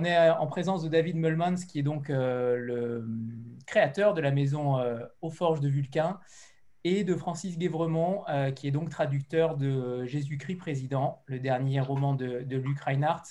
on 0.00 0.04
est 0.04 0.30
en 0.30 0.46
présence 0.46 0.82
de 0.82 0.88
David 0.88 1.16
Mulmans, 1.16 1.66
qui 1.68 1.78
est 1.78 1.82
donc 1.82 2.08
le 2.08 3.06
créateur 3.66 4.14
de 4.14 4.20
la 4.22 4.30
maison 4.30 4.76
aux 5.20 5.30
Forges 5.30 5.60
de 5.60 5.68
Vulcain, 5.68 6.18
et 6.84 7.04
de 7.04 7.14
Francis 7.14 7.58
Guévremont, 7.58 8.24
qui 8.56 8.66
est 8.66 8.70
donc 8.70 8.88
traducteur 8.88 9.56
de 9.56 10.06
Jésus-Christ 10.06 10.56
président, 10.56 11.22
le 11.26 11.38
dernier 11.38 11.80
roman 11.80 12.14
de, 12.14 12.56
Luc 12.56 12.80
Reinhardt. 12.80 13.24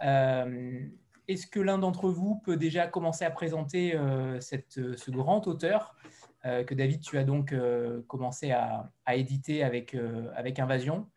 Est-ce 0.00 1.46
que 1.46 1.60
l'un 1.60 1.78
d'entre 1.78 2.10
vous 2.10 2.40
peut 2.44 2.56
déjà 2.56 2.88
commencer 2.88 3.24
à 3.24 3.30
présenter 3.30 3.92
ce 4.40 5.10
grand 5.10 5.46
auteur 5.46 5.94
que 6.42 6.74
David, 6.74 7.02
tu 7.02 7.18
as 7.18 7.24
donc 7.24 7.54
commencé 8.08 8.50
à, 8.50 8.90
à, 9.04 9.14
éditer 9.14 9.62
avec, 9.62 9.96
avec 10.34 10.58
Invasion? 10.58 11.08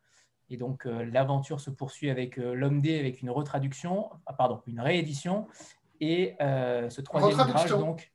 Et 0.54 0.58
donc, 0.58 0.86
euh, 0.86 1.04
l'aventure 1.12 1.60
se 1.60 1.72
poursuit 1.72 2.12
avec 2.12 2.38
euh, 2.38 2.54
L'Homme 2.54 2.80
D, 2.80 3.00
avec 3.00 3.24
une 3.24 3.32
retraduction, 3.32 4.12
ah, 4.28 4.34
pardon, 4.34 4.62
une 4.68 4.80
réédition. 4.80 5.48
Et 6.00 6.36
euh, 6.42 6.92
ce 6.92 7.02
troisième 7.02 7.40
ouvrage, 7.40 7.72
donc, 7.72 8.14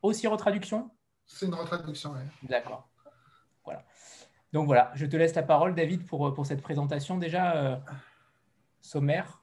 aussi 0.00 0.26
retraduction? 0.26 0.90
C'est 1.26 1.44
une 1.44 1.54
retraduction, 1.54 2.12
oui. 2.12 2.48
D'accord. 2.48 2.88
Voilà. 3.62 3.84
Donc 4.54 4.64
voilà, 4.64 4.90
je 4.94 5.04
te 5.04 5.16
laisse 5.16 5.34
la 5.34 5.42
parole, 5.42 5.74
David, 5.74 6.06
pour, 6.06 6.32
pour 6.32 6.46
cette 6.46 6.62
présentation 6.62 7.18
déjà 7.18 7.82
sommaire. 8.80 9.42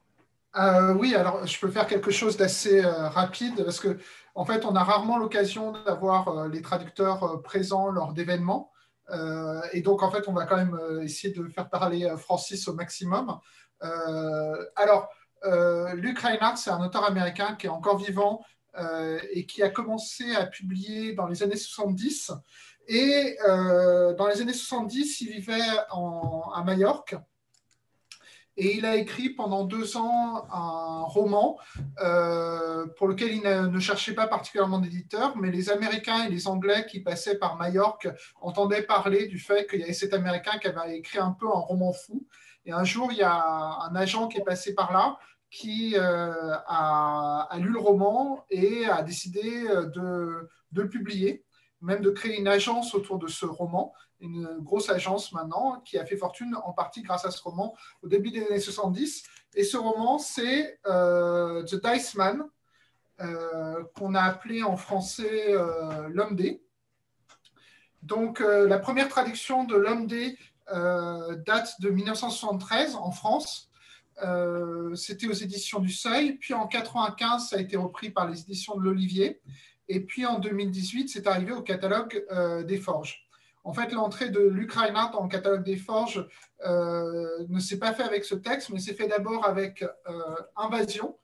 oui, 0.95 1.14
alors 1.14 1.45
je 1.45 1.59
peux 1.59 1.70
faire 1.70 1.86
quelque 1.86 2.09
chose 2.09 2.36
d'assez 2.36 2.81
rapide 2.81 3.64
parce 3.64 3.80
que 3.80 4.00
en 4.33 4.45
fait, 4.45 4.66
on 4.66 4.76
a 4.76 4.83
rarement 4.83 5.17
l'occasion 5.17 5.72
d'avoir 5.72 6.48
les 6.48 6.64
traducteurs 6.64 7.44
présents 7.44 7.89
lors 7.89 8.14
d'événements. 8.14 8.72
Euh, 9.10 9.62
et 9.74 9.82
donc, 9.82 10.04
en 10.04 10.12
fait, 10.12 10.28
on 10.28 10.34
va 10.34 10.46
quand 10.46 10.58
même 10.58 10.76
euh, 10.76 11.02
essayer 11.02 11.34
de 11.34 11.48
faire 11.50 11.70
parler 11.70 12.06
euh, 12.06 12.18
Francis 12.18 12.68
au 12.68 12.74
maximum. 12.74 13.40
alors, 14.76 15.10
Luc 15.96 16.20
Reinhardt, 16.20 16.58
c'est 16.58 16.70
un 16.70 16.86
auteur 16.86 17.04
américain 17.04 17.56
qui 17.56 17.66
est 17.66 17.70
encore 17.70 17.98
vivant 17.98 18.44
et 19.34 19.46
qui 19.48 19.64
a 19.64 19.70
commencé 19.70 20.36
à 20.36 20.46
publier 20.46 21.14
dans 21.14 21.26
les 21.26 21.42
années 21.42 21.58
70. 21.58 22.32
Et 22.88 23.38
dans 23.44 24.28
les 24.28 24.42
années 24.42 24.54
70, 24.54 25.22
il 25.22 25.32
vivait 25.32 25.68
à 25.90 26.64
Majorque. 26.64 27.16
Et 28.58 28.78
il 28.78 28.86
a 28.86 28.96
écrit 28.96 29.30
pendant 29.30 29.64
deux 29.64 29.98
ans 29.98 30.46
un 30.52 31.04
roman 31.04 31.58
euh, 32.02 32.86
pour 32.98 33.08
lequel 33.08 33.34
il 33.34 33.42
ne, 33.42 33.80
cherchait 33.80 34.14
pas 34.14 34.28
particulièrement 34.28 34.80
d'éditeur, 34.80 35.38
mais 35.38 35.52
les 35.52 35.70
Américains 35.70 36.26
et 36.26 36.30
les 36.30 36.48
Anglais 36.48 36.86
qui 36.90 37.00
passaient 37.00 37.38
par 37.38 37.56
Majorque 37.56 38.10
entendaient 38.42 38.84
parler 38.84 39.28
du 39.28 39.40
fait 39.40 39.68
qu'il 39.70 39.80
y 39.80 39.84
avait 39.84 39.94
cet 39.94 40.14
Américain 40.14 40.58
qui 40.60 40.68
avait 40.68 40.98
écrit 40.98 41.20
un 41.20 41.32
peu 41.32 41.48
un 41.48 41.60
roman 41.60 41.94
fou. 41.94 42.28
Et 42.66 42.72
un 42.72 42.84
jour, 42.84 43.12
il 43.12 43.20
y 43.20 43.24
a 43.24 43.42
un 43.90 43.96
agent 43.96 44.28
qui 44.28 44.38
est 44.38 44.44
passé 44.44 44.76
par 44.76 44.92
là 44.92 45.18
qui 45.50 45.96
euh, 45.98 46.56
a, 46.68 47.50
lu 47.58 47.72
le 47.72 47.80
roman 47.80 48.46
et 48.50 48.86
a 48.86 49.02
décidé 49.02 49.68
de, 49.68 50.50
de 50.72 50.82
le 50.82 50.90
publier 50.90 51.46
même 51.82 52.02
de 52.02 52.12
créer 52.12 52.40
une 52.40 52.48
agence 52.48 52.96
autour 52.96 53.18
de 53.18 53.28
ce 53.28 53.46
roman 53.46 53.94
une 54.22 54.59
grosse 54.59 54.89
agence 54.89 55.33
maintenant 55.33 55.81
qui 55.83 55.97
a 55.97 56.05
fait 56.05 56.16
fortune 56.16 56.55
en 56.64 56.72
partie 56.72 57.02
grâce 57.02 57.25
à 57.25 57.31
ce 57.31 57.41
roman 57.41 57.75
au 58.02 58.08
début 58.08 58.31
des 58.31 58.45
années 58.45 58.59
70. 58.59 59.23
Et 59.55 59.64
ce 59.64 59.77
roman, 59.77 60.17
c'est 60.17 60.80
euh, 60.86 61.64
The 61.64 61.75
Dice 61.83 62.16
Man, 62.16 62.44
euh, 63.19 63.83
qu'on 63.95 64.15
a 64.15 64.21
appelé 64.21 64.64
en 64.64 64.77
français 64.77 65.54
euh, 65.54 66.08
L'homme 66.10 66.36
D. 66.36 66.64
Donc, 68.04 68.39
la 68.39 68.80
première 68.80 69.10
traduction 69.10 69.64
de 69.64 69.76
L'homme 69.76 70.08
D 70.08 70.36
date 70.67 71.80
de 71.81 71.89
1973 71.92 72.95
en 72.95 73.11
France. 73.11 73.70
C'était 74.95 75.27
aux 75.27 75.33
éditions 75.33 75.80
du 75.80 75.92
Seuil. 75.92 76.33
Puis 76.37 76.55
en 76.55 76.65
1995, 76.65 77.49
ça 77.49 77.58
a 77.58 77.60
été 77.60 77.77
repris 77.77 78.10
par 78.10 78.27
les 78.27 78.42
éditions 78.42 78.76
de 78.76 78.81
l'Olivier. 78.81 79.39
Et 79.87 79.99
puis 79.99 80.26
en 80.26 80.39
2018, 80.39 81.10
c'est 81.10 81.27
arrivé 81.27 81.52
au 81.52 81.61
catalogue 81.61 82.26
des 82.65 82.77
Forges. 82.77 83.30
En 83.64 83.73
fait, 83.73 83.92
l'entrée 83.92 84.30
de 84.30 84.52
Reinhardt 84.73 85.16
en 85.16 85.27
catalogue 85.27 85.64
des 85.64 85.77
forges 85.77 86.27
euh, 86.66 87.45
ne 87.48 87.60
s'est 87.60 87.77
pas 87.77 87.94
fait 87.94 88.04
avec 88.04 88.26
ce 88.26 88.36
texte, 88.36 88.70
mais 88.70 88.80
s'est 88.80 88.94
fait 88.94 89.08
d'abord 89.08 89.45
avec 89.45 89.83
euh, 89.83 90.36
Invasion, 90.55 91.17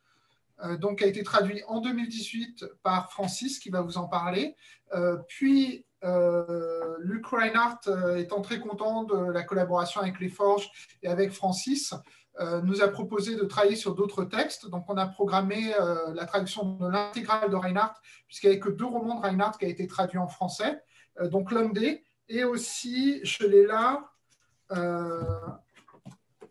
euh, 0.64 0.78
donc 0.78 1.00
qui 1.00 1.04
a 1.04 1.08
été 1.08 1.24
traduit 1.24 1.64
en 1.68 1.82
2018 1.82 2.66
par 2.84 3.12
Francis, 3.12 3.60
qui 3.60 3.70
va 3.70 3.82
vous 3.82 3.98
en 3.98 4.08
parler. 4.08 4.56
puis, 5.28 5.84
Luc 7.00 7.26
Reinhardt, 7.26 7.90
étant 8.18 8.42
très 8.42 8.60
content 8.60 9.04
de 9.04 9.32
la 9.32 9.44
collaboration 9.44 10.00
avec 10.02 10.20
les 10.20 10.30
forges 10.30 10.70
et 11.02 11.08
avec 11.08 11.32
Francis, 11.32 11.94
nous 12.64 12.84
a 12.84 12.88
proposé 12.88 13.36
de 13.36 13.44
travailler 13.46 13.76
sur 13.76 13.96
d'autres 13.96 14.24
textes. 14.24 14.70
Donc, 14.70 14.86
on 14.90 14.96
a 14.98 15.08
programmé 15.08 15.74
la 16.14 16.26
traduction 16.26 16.76
de 16.76 16.88
l'intégrale 16.88 17.50
de 17.50 17.56
Reinhardt, 17.56 17.96
puisqu'il 18.28 18.50
n'y 18.50 18.54
avait 18.54 18.60
que 18.60 18.70
deux 18.70 18.86
romans 18.86 19.20
de 19.20 19.26
Reinhardt 19.26 19.58
qui 19.58 19.66
a 19.66 19.70
été 19.70 19.88
traduits 19.88 20.20
en 20.20 20.28
français. 20.28 20.80
donc, 21.20 21.52
L'homme 21.52 21.74
D 21.74 22.06
et 22.30 22.44
aussi, 22.44 23.20
je 23.24 23.46
l'ai 23.46 23.66
là, 23.66 24.12
euh, 24.72 25.22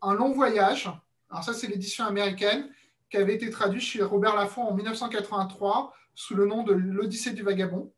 Un 0.02 0.14
long 0.14 0.32
voyage. 0.32 0.90
Alors 1.30 1.44
ça, 1.44 1.52
c'est 1.54 1.66
l'édition 1.66 2.04
américaine 2.04 2.70
qui 3.10 3.16
avait 3.16 3.34
été 3.34 3.50
traduite 3.50 3.82
chez 3.82 4.02
Robert 4.02 4.36
Laffont 4.36 4.62
en 4.62 4.74
1983 4.74 5.92
sous 6.14 6.34
le 6.34 6.46
nom 6.46 6.62
de 6.62 6.72
L'Odyssée 6.72 7.32
du 7.32 7.42
vagabond. 7.42 7.92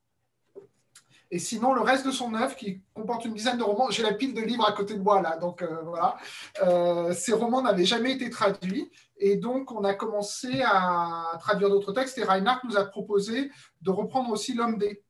Et 1.30 1.38
sinon, 1.38 1.74
le 1.74 1.82
reste 1.82 2.06
de 2.06 2.10
son 2.10 2.34
œuvre, 2.34 2.56
qui 2.56 2.80
comporte 2.94 3.26
une 3.26 3.34
dizaine 3.34 3.58
de 3.58 3.62
romans, 3.62 3.90
j'ai 3.90 4.02
la 4.02 4.14
pile 4.14 4.32
de 4.32 4.40
livres 4.40 4.66
à 4.66 4.72
côté 4.72 4.94
de 4.94 5.02
moi 5.02 5.20
là, 5.20 5.36
donc 5.36 5.60
euh, 5.60 5.82
voilà. 5.82 6.16
Euh, 6.62 7.12
ces 7.12 7.34
romans 7.34 7.60
n'avaient 7.60 7.84
jamais 7.84 8.12
été 8.12 8.30
traduits, 8.30 8.90
et 9.18 9.36
donc 9.36 9.70
on 9.70 9.84
a 9.84 9.92
commencé 9.92 10.62
à 10.64 11.36
traduire 11.38 11.68
d'autres 11.68 11.92
textes. 11.92 12.16
Et 12.16 12.24
Reinhardt 12.24 12.66
nous 12.66 12.78
a 12.78 12.84
proposé 12.86 13.50
de 13.82 13.90
reprendre 13.90 14.30
aussi 14.30 14.54
L'homme 14.54 14.78
des, 14.78 15.02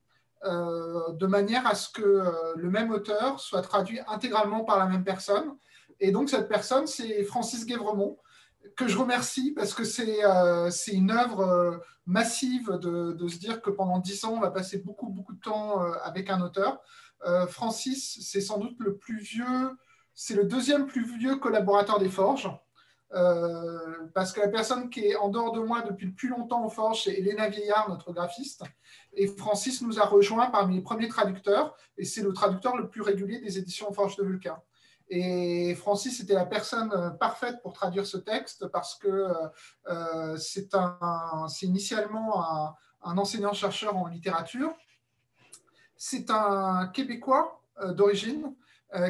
de 0.45 1.27
manière 1.27 1.67
à 1.67 1.75
ce 1.75 1.89
que 1.89 2.03
euh, 2.03 2.55
le 2.57 2.71
même 2.71 2.91
auteur 2.91 3.41
soit 3.41 3.63
traduit 3.63 4.01
intégralement 4.07 4.65
par 4.65 4.79
la 4.79 4.87
même 4.87 5.05
personne. 5.05 5.57
Et 6.01 6.13
donc, 6.13 6.29
cette 6.29 6.49
personne, 6.49 6.87
c'est 6.87 7.25
Francis 7.25 7.67
Guévremont, 7.67 8.19
que 8.77 8.87
je 8.87 8.97
remercie 8.97 9.53
parce 9.53 9.75
que 9.75 9.85
c'est 9.85 10.25
euh, 10.25 10.71
une 10.93 11.11
œuvre 11.11 11.83
massive 12.07 12.79
de, 12.81 13.13
de, 13.13 13.29
se 13.29 13.39
dire 13.39 13.61
que 13.61 13.71
pendant 13.71 13.99
dix 13.99 14.25
ans, 14.25 14.35
on 14.37 14.41
va 14.41 14.51
passer 14.51 14.79
beaucoup, 14.79 15.09
beaucoup 15.09 15.35
de 15.35 15.41
temps 15.41 15.81
avec 16.03 16.31
un 16.31 16.41
auteur. 16.41 16.81
Francis, 17.49 18.19
c'est 18.23 18.41
sans 18.41 18.59
doute 18.59 18.77
le 18.79 18.97
plus 18.97 19.19
vieux, 19.19 19.77
c'est 20.15 20.35
le 20.35 20.45
deuxième 20.45 20.87
plus 20.87 21.05
vieux 21.19 21.37
collaborateur 21.37 21.99
des 21.99 22.09
Forges. 22.09 22.51
Parce 23.11 24.33
que 24.33 24.41
la 24.41 24.49
personne 24.49 24.91
qui 24.91 25.07
est 25.07 25.17
en 25.17 25.29
dehors 25.29 25.53
de 25.53 25.61
moi 25.61 25.83
depuis 25.83 26.07
le 26.07 26.13
plus 26.13 26.29
longtemps 26.29 26.65
aux 26.65 26.71
Forges, 26.71 27.05
c'est 27.05 27.15
Elena 27.15 27.49
Vieillard, 27.49 27.89
notre 27.89 28.13
graphiste. 28.13 28.65
Et 29.15 29.27
Francis 29.27 29.83
nous 29.83 29.99
a 29.99 30.05
rejoint 30.05 30.51
parmi 30.51 30.77
les 30.77 30.83
premiers 30.83 31.09
traducteurs, 31.09 31.75
et 31.97 32.05
c'est 32.05 32.23
le 32.23 32.33
traducteur 32.33 32.77
le 32.77 32.89
plus 32.89 33.03
régulier 33.03 33.41
des 33.41 33.59
éditions 33.59 33.93
Forge 33.93 34.17
de 34.17 34.25
Vulcain. 34.25 34.61
Et 35.11 35.75
Francis 35.75 36.21
était 36.21 36.35
la 36.35 36.45
personne 36.45 36.93
euh, 36.93 37.11
parfaite 37.11 37.63
pour 37.63 37.73
traduire 37.73 38.07
ce 38.07 38.19
texte 38.19 38.67
parce 38.69 38.95
que 38.95 39.09
euh, 39.09 39.33
euh, 39.89 40.37
c'est 40.37 41.67
initialement 41.67 42.75
un 43.03 43.19
enseignant-chercheur 43.19 43.97
en 43.97 44.07
littérature. 44.07 44.75
C'est 45.97 46.31
un 46.31 46.89
Québécois 46.89 47.61
d'origine 47.91 48.55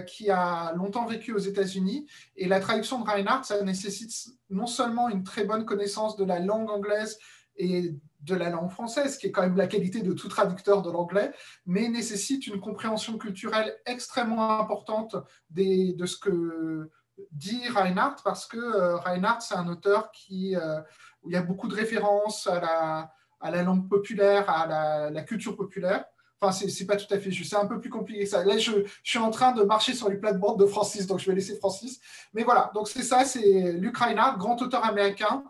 qui 0.07 0.29
a 0.31 0.73
longtemps 0.75 1.07
vécu 1.07 1.33
aux 1.33 1.39
États-Unis. 1.39 2.07
Et 2.37 2.49
la 2.49 2.59
traduction 2.59 3.01
de 3.01 3.09
Reinhardt, 3.09 3.45
ça 3.45 3.63
nécessite 3.63 4.13
non 4.51 4.67
seulement 4.67 5.09
une 5.09 5.23
très 5.23 5.45
bonne 5.45 5.65
connaissance 5.65 6.17
de 6.17 6.25
la 6.25 6.41
langue 6.41 6.71
anglaise 6.71 7.19
et 7.57 7.95
de 8.21 8.35
la 8.35 8.51
langue 8.51 8.71
française, 8.71 9.17
qui 9.17 9.29
est 9.29 9.33
quand 9.33 9.43
même 9.43 9.57
la 9.57 9.67
qualité 9.67 10.03
de 10.03 10.13
tout 10.13 10.29
traducteur 10.29 10.83
de 10.83 10.91
l'anglais, 10.91 11.33
mais 11.67 11.89
nécessite 11.89 12.47
une 12.47 12.61
compréhension 12.61 13.19
culturelle 13.19 13.77
extrêmement 13.87 14.61
importante 14.61 15.17
de 15.51 16.07
ce 16.07 16.17
que 16.17 16.91
dit 17.33 17.69
Reinhardt, 17.69 18.23
parce 18.25 18.47
que 18.47 18.59
euh, 18.59 18.97
Reinhardt, 18.97 19.41
c'est 19.41 19.57
un 19.57 19.69
auteur 19.69 20.11
qui, 20.13 20.57
euh, 20.57 20.81
où 21.23 21.31
il 21.31 21.35
y 21.35 21.37
a 21.37 21.43
beaucoup 21.43 21.69
de 21.69 21.75
références 21.75 22.47
à 22.47 23.11
la 23.51 23.63
langue 23.63 23.89
populaire, 23.89 24.49
à 24.49 25.11
la, 25.11 25.23
culture 25.23 25.57
populaire. 25.57 26.05
Enfin, 26.41 26.53
c'est 26.53 26.87
pas 26.87 26.97
tout 26.97 27.13
à 27.13 27.19
fait 27.19 27.33
juste, 27.33 27.51
c'est 27.51 27.57
un 27.57 27.67
peu 27.67 27.81
plus 27.81 27.91
compliqué 27.91 28.23
que 28.23 28.31
ça. 28.31 28.45
Là, 28.45 28.59
je, 28.59 28.71
suis 29.03 29.19
en 29.19 29.31
train 29.31 29.53
de 29.53 29.63
marcher 29.65 29.93
sur 29.93 30.09
les 30.09 30.17
plates-bandes 30.17 30.59
de 30.59 30.67
Francis, 30.67 31.07
donc 31.07 31.19
je 31.19 31.27
vais 31.27 31.35
laisser 31.35 31.57
Francis. 31.57 32.01
Mais 32.33 32.45
voilà, 32.45 32.71
donc 32.75 32.89
c'est 32.89 33.03
ça, 33.03 33.25
c'est 33.25 33.81
Reinhardt, 33.95 34.39
grand 34.39 34.63
auteur 34.63 34.85
américain, 34.85 35.43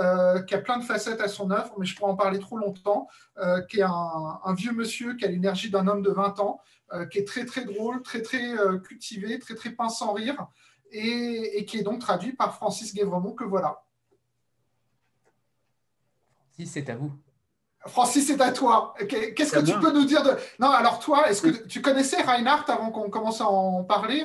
euh, 0.00 0.42
qui 0.42 0.54
a 0.54 0.58
plein 0.58 0.78
de 0.78 0.84
facettes 0.84 1.20
à 1.20 1.28
son 1.28 1.50
œuvre, 1.50 1.72
mais 1.78 1.86
je 1.86 1.96
pourrais 1.96 2.10
en 2.10 2.16
parler 2.16 2.40
trop 2.40 2.58
longtemps, 2.58 3.08
euh, 3.38 3.62
qui 3.62 3.78
est 3.78 3.84
un, 3.84 4.54
vieux 4.54 4.72
monsieur 4.72 5.14
qui 5.14 5.24
a 5.24 5.28
l'énergie 5.28 5.70
d'un 5.70 5.86
homme 5.86 6.02
de 6.02 6.10
20 6.10 6.40
ans, 6.40 6.60
euh, 6.92 7.06
qui 7.06 7.18
est 7.18 7.24
très 7.24 7.44
très 7.44 7.64
drôle, 7.64 8.02
très 8.02 8.20
très 8.20 8.54
cultivé, 8.82 9.38
très 9.38 9.54
très 9.54 9.70
pince 9.70 9.98
sans 9.98 10.12
rire, 10.12 10.48
et, 10.90 11.64
qui 11.64 11.78
est 11.78 11.82
donc 11.82 12.00
traduit 12.00 12.32
par 12.32 12.56
Francis 12.56 12.92
Guévremont, 12.92 13.32
que 13.32 13.44
voilà. 13.44 13.84
Francis, 16.54 16.72
c'est 16.72 16.90
à 16.90 16.96
vous. 16.96 17.12
Francis, 17.86 18.26
c'est 18.26 18.40
à 18.40 18.52
toi. 18.52 18.94
Qu'est-ce 19.08 19.52
que 19.52 19.64
tu 19.64 19.78
peux 19.78 19.92
nous 19.92 20.04
dire 20.04 20.22
de... 20.22 20.30
Non, 20.58 20.70
alors 20.70 20.98
toi, 20.98 21.28
est-ce 21.28 21.42
que 21.42 21.66
tu 21.66 21.82
connaissais 21.82 22.22
Reinhardt 22.22 22.70
avant 22.70 22.90
qu'on 22.90 23.10
commence 23.10 23.40
à 23.40 23.46
en 23.46 23.84
parler? 23.84 24.24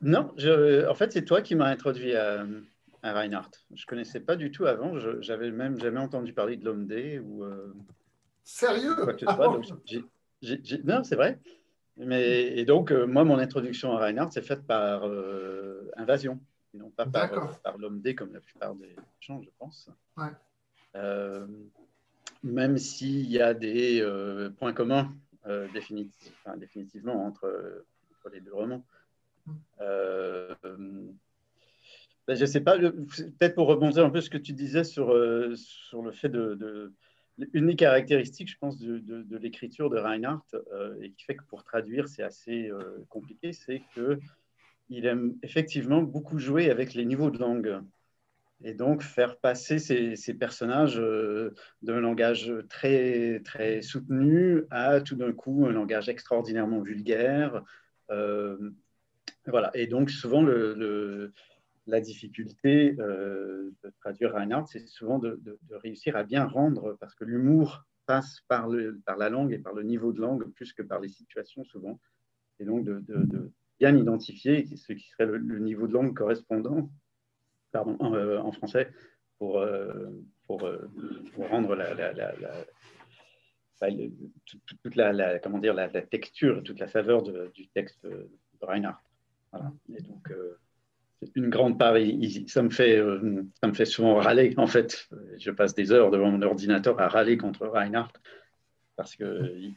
Non, 0.00 0.32
je... 0.36 0.86
en 0.88 0.94
fait, 0.94 1.12
c'est 1.12 1.24
toi 1.24 1.40
qui 1.40 1.54
m'as 1.54 1.68
introduit 1.68 2.14
à, 2.14 2.44
à 3.02 3.12
Reinhardt. 3.12 3.50
Je 3.74 3.82
ne 3.82 3.86
connaissais 3.86 4.20
pas 4.20 4.36
du 4.36 4.50
tout 4.50 4.66
avant. 4.66 4.98
Je 4.98 5.26
n'avais 5.30 5.50
même 5.50 5.80
jamais 5.80 6.00
entendu 6.00 6.32
parler 6.32 6.56
de 6.56 6.64
l'homme 6.64 6.86
D 6.86 7.18
ou. 7.18 7.44
Euh, 7.44 7.74
Sérieux? 8.44 8.94
ah 9.26 9.38
Non, 10.84 11.02
c'est 11.02 11.16
vrai. 11.16 11.40
Mais, 11.96 12.58
et 12.58 12.66
donc, 12.66 12.92
euh, 12.92 13.06
moi, 13.06 13.24
mon 13.24 13.38
introduction 13.38 13.92
à 13.92 14.00
Reinhardt, 14.00 14.30
c'est 14.32 14.42
faite 14.42 14.66
par 14.66 15.06
euh, 15.06 15.90
Invasion, 15.96 16.38
et 16.74 16.78
non 16.78 16.90
pas 16.90 17.06
par, 17.06 17.58
par 17.60 17.78
l'homme 17.78 18.00
D, 18.02 18.14
comme 18.14 18.34
la 18.34 18.40
plupart 18.40 18.74
des 18.74 18.94
gens, 19.18 19.40
je 19.40 19.48
pense. 19.58 19.88
Même 22.46 22.78
s'il 22.78 23.30
y 23.30 23.40
a 23.40 23.54
des 23.54 24.06
points 24.58 24.72
communs 24.72 25.12
définitivement 25.72 27.26
entre, 27.26 27.84
entre, 28.10 28.34
les 28.34 28.40
deux 28.40 28.54
romans. 28.54 28.84
Mm. 29.46 31.12
Ben, 32.26 32.34
je 32.34 32.40
ne 32.40 32.46
sais 32.46 32.60
pas, 32.60 32.76
peut-être 32.76 33.54
pour 33.54 33.68
rebondir 33.68 34.04
un 34.04 34.10
peu 34.10 34.20
ce 34.20 34.30
que 34.30 34.38
tu 34.38 34.52
disais 34.52 34.82
sur, 34.82 35.10
euh, 35.10 35.54
sur 35.54 36.02
le 36.02 36.10
fait 36.10 36.28
de, 36.28 36.92
Une 37.52 37.66
des 37.66 37.76
caractéristiques, 37.76 38.50
je 38.50 38.58
pense, 38.58 38.78
de, 38.78 38.98
de, 38.98 39.36
l'écriture 39.36 39.90
de 39.90 39.98
Reinhardt, 39.98 40.44
euh, 40.72 40.96
et 41.00 41.12
qui 41.12 41.24
fait 41.24 41.36
que 41.36 41.44
pour 41.44 41.62
traduire, 41.62 42.08
c'est 42.08 42.24
assez 42.24 42.68
euh, 42.68 43.04
compliqué, 43.08 43.52
c'est 43.52 43.82
qu'il 43.94 45.06
aime 45.06 45.36
effectivement 45.42 46.02
beaucoup 46.02 46.38
jouer 46.38 46.68
avec 46.68 46.94
les 46.94 47.04
niveaux 47.04 47.30
de 47.30 47.38
langue. 47.38 47.80
Et 48.64 48.74
donc 48.74 49.02
faire 49.02 49.38
passer 49.38 49.78
ces, 49.78 50.34
personnages 50.34 51.00
d'un 51.82 52.00
langage 52.00 52.52
très, 52.68 53.40
très 53.44 53.82
soutenu 53.82 54.64
à 54.70 55.00
tout 55.00 55.14
d'un 55.14 55.32
coup 55.32 55.66
un 55.66 55.72
langage 55.72 56.08
extraordinairement 56.08 56.80
vulgaire. 56.80 57.62
voilà. 58.08 59.70
Et 59.74 59.86
donc 59.86 60.10
souvent, 60.10 60.42
la 61.86 62.00
difficulté 62.00 62.96
euh, 62.98 63.70
de 63.84 63.92
traduire 64.00 64.32
Reinhardt, 64.32 64.66
c'est 64.70 64.86
souvent 64.86 65.18
de, 65.18 65.40
réussir 65.70 66.16
à 66.16 66.24
bien 66.24 66.44
rendre, 66.44 66.96
parce 67.00 67.14
que 67.14 67.24
l'humour 67.24 67.84
passe 68.06 68.40
par 68.48 68.68
la 68.68 69.28
langue 69.30 69.52
et 69.52 69.58
par 69.58 69.74
le 69.74 69.82
niveau 69.82 70.12
de 70.12 70.20
langue 70.20 70.48
plus 70.52 70.72
que 70.72 70.82
par 70.82 71.00
les 71.00 71.08
situations 71.08 71.64
souvent. 71.64 72.00
Et 72.58 72.64
donc 72.64 72.84
de, 72.84 73.52
bien 73.78 73.96
identifier 73.96 74.66
ce 74.76 74.92
qui 74.92 75.08
serait 75.08 75.26
le, 75.26 75.58
niveau 75.58 75.86
de 75.86 75.92
langue 75.92 76.16
correspondant 76.16 76.90
pardon, 77.76 77.96
en, 78.00 78.14
euh, 78.14 78.52
français 78.52 78.90
pour, 79.38 79.58
euh, 79.58 80.10
pour, 80.46 80.62
rendre 81.48 81.74
la, 81.74 81.94
toute, 84.82 84.96
la, 84.96 85.38
comment 85.38 85.58
dire, 85.58 85.74
la, 85.74 85.88
texture, 85.88 86.62
toute 86.62 86.78
la 86.78 86.88
saveur 86.88 87.22
du 87.22 87.68
texte 87.68 88.06
de 88.06 88.28
Reinhardt. 88.62 89.02
Voilà. 89.52 89.72
Et 89.94 90.02
donc, 90.02 90.32
une 91.34 91.48
grande 91.48 91.78
part. 91.78 91.96
Ça 92.46 92.62
me, 92.62 92.70
fait, 92.70 92.96
euh, 92.98 93.42
ça 93.60 93.68
me 93.68 93.74
fait 93.74 93.84
souvent 93.84 94.16
râler, 94.16 94.54
en 94.56 94.66
fait. 94.66 95.08
Je 95.38 95.50
passe 95.50 95.74
des 95.74 95.92
heures 95.92 96.10
devant 96.10 96.30
mon 96.30 96.42
ordinateur 96.42 97.00
à 97.00 97.08
râler 97.08 97.36
contre 97.36 97.66
Reinhardt 97.66 98.12
parce 98.96 99.14
qu'il 99.14 99.74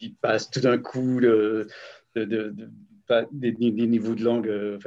il 0.00 0.14
passe 0.20 0.50
tout 0.50 0.60
d'un 0.60 0.78
coup 0.78 1.20
de, 1.20 1.68
des, 2.14 3.52
niveaux 3.52 4.14
de 4.14 4.24
langue 4.24 4.48
euh, 4.48 4.78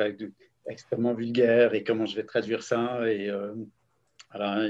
extrêmement 0.69 1.13
vulgaires 1.13 1.73
et 1.73 1.83
comment 1.83 2.05
je 2.05 2.15
vais 2.15 2.25
traduire 2.25 2.63
ça. 2.63 3.09
Et, 3.11 3.29
euh, 3.29 3.53
voilà, 4.31 4.67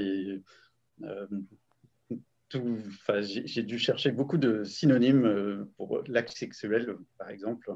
j'ai 3.20 3.62
dû 3.62 3.78
chercher 3.78 4.10
beaucoup 4.12 4.38
de 4.38 4.64
synonymes 4.64 5.66
pour 5.76 6.02
l'acte 6.06 6.36
sexuel, 6.36 6.96
par 7.18 7.30
exemple 7.30 7.72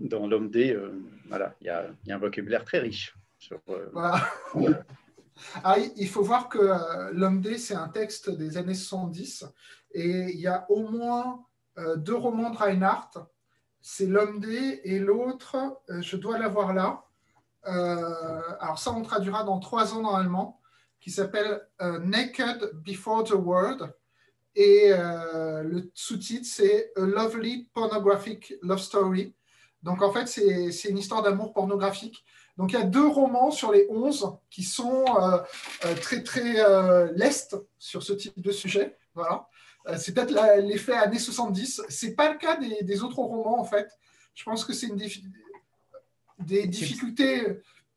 dans 0.00 0.26
l'homme 0.26 0.50
D, 0.50 0.72
euh, 0.72 1.02
voilà, 1.28 1.54
il 1.60 1.66
y, 1.66 1.70
a, 1.70 1.90
un 2.08 2.18
vocabulaire 2.18 2.64
très 2.64 2.78
riche. 2.78 3.16
Euh, 3.68 3.90
ah, 5.64 5.76
il 5.96 6.08
faut 6.08 6.22
voir 6.22 6.48
que 6.48 6.58
euh, 6.58 7.10
l'homme 7.12 7.40
D, 7.40 7.58
c'est 7.58 7.74
un 7.74 7.88
texte 7.88 8.30
des 8.30 8.56
années 8.56 8.74
70 8.74 9.46
et 9.92 10.30
il 10.32 10.40
y 10.40 10.46
a 10.46 10.66
au 10.70 10.88
moins 10.88 11.44
deux 11.96 12.14
romans 12.14 12.50
de 12.50 12.56
Reinhardt. 12.56 13.26
C'est 13.82 14.06
l'homme 14.06 14.40
D 14.40 14.80
et 14.84 14.98
l'autre, 14.98 15.56
je 15.88 16.16
dois 16.16 16.38
l'avoir 16.38 16.74
là. 16.74 17.04
alors 17.64 18.78
ça, 18.78 18.92
on 18.92 19.02
traduira 19.02 19.44
dans 19.44 19.58
trois 19.58 19.94
ans 19.94 20.02
normalement, 20.02 20.60
qui 21.00 21.10
s'appelle 21.10 21.66
Naked 21.80 22.72
Before 22.84 23.24
the 23.24 23.32
World. 23.32 23.92
Et 24.54 24.90
le 24.90 25.90
sous-titre, 25.94 26.46
c'est 26.46 26.92
A 26.96 27.00
Lovely 27.00 27.70
Pornographic 27.72 28.54
Love 28.62 28.80
Story. 28.80 29.34
Donc 29.82 30.02
en 30.02 30.12
fait, 30.12 30.26
c'est 30.26 30.88
une 30.88 30.98
histoire 30.98 31.22
d'amour 31.22 31.52
pornographique. 31.52 32.24
Donc 32.60 32.72
il 32.72 32.78
y 32.78 32.82
a 32.82 32.84
deux 32.84 33.06
romans 33.06 33.50
sur 33.50 33.72
les 33.72 33.86
onze 33.88 34.36
qui 34.50 34.62
sont 34.62 35.04
euh, 35.18 35.38
euh, 35.86 35.94
très 35.94 36.22
très 36.22 36.60
euh, 36.60 37.10
lestes 37.14 37.56
sur 37.78 38.02
ce 38.02 38.12
type 38.12 38.38
de 38.40 38.52
sujet. 38.52 38.98
Voilà. 39.14 39.48
C'est 39.96 40.14
peut-être 40.14 40.32
l'effet 40.60 40.92
années 40.92 41.18
70. 41.18 41.82
C'est 41.88 42.14
pas 42.14 42.32
le 42.32 42.38
cas 42.38 42.56
des, 42.56 43.02
autres 43.02 43.18
romans 43.18 43.58
en 43.58 43.64
fait. 43.64 43.88
Je 44.34 44.44
pense 44.44 44.64
que 44.64 44.72
c'est 44.72 44.86
une 44.86 45.00
des 46.38 46.66
difficultés 46.66 47.46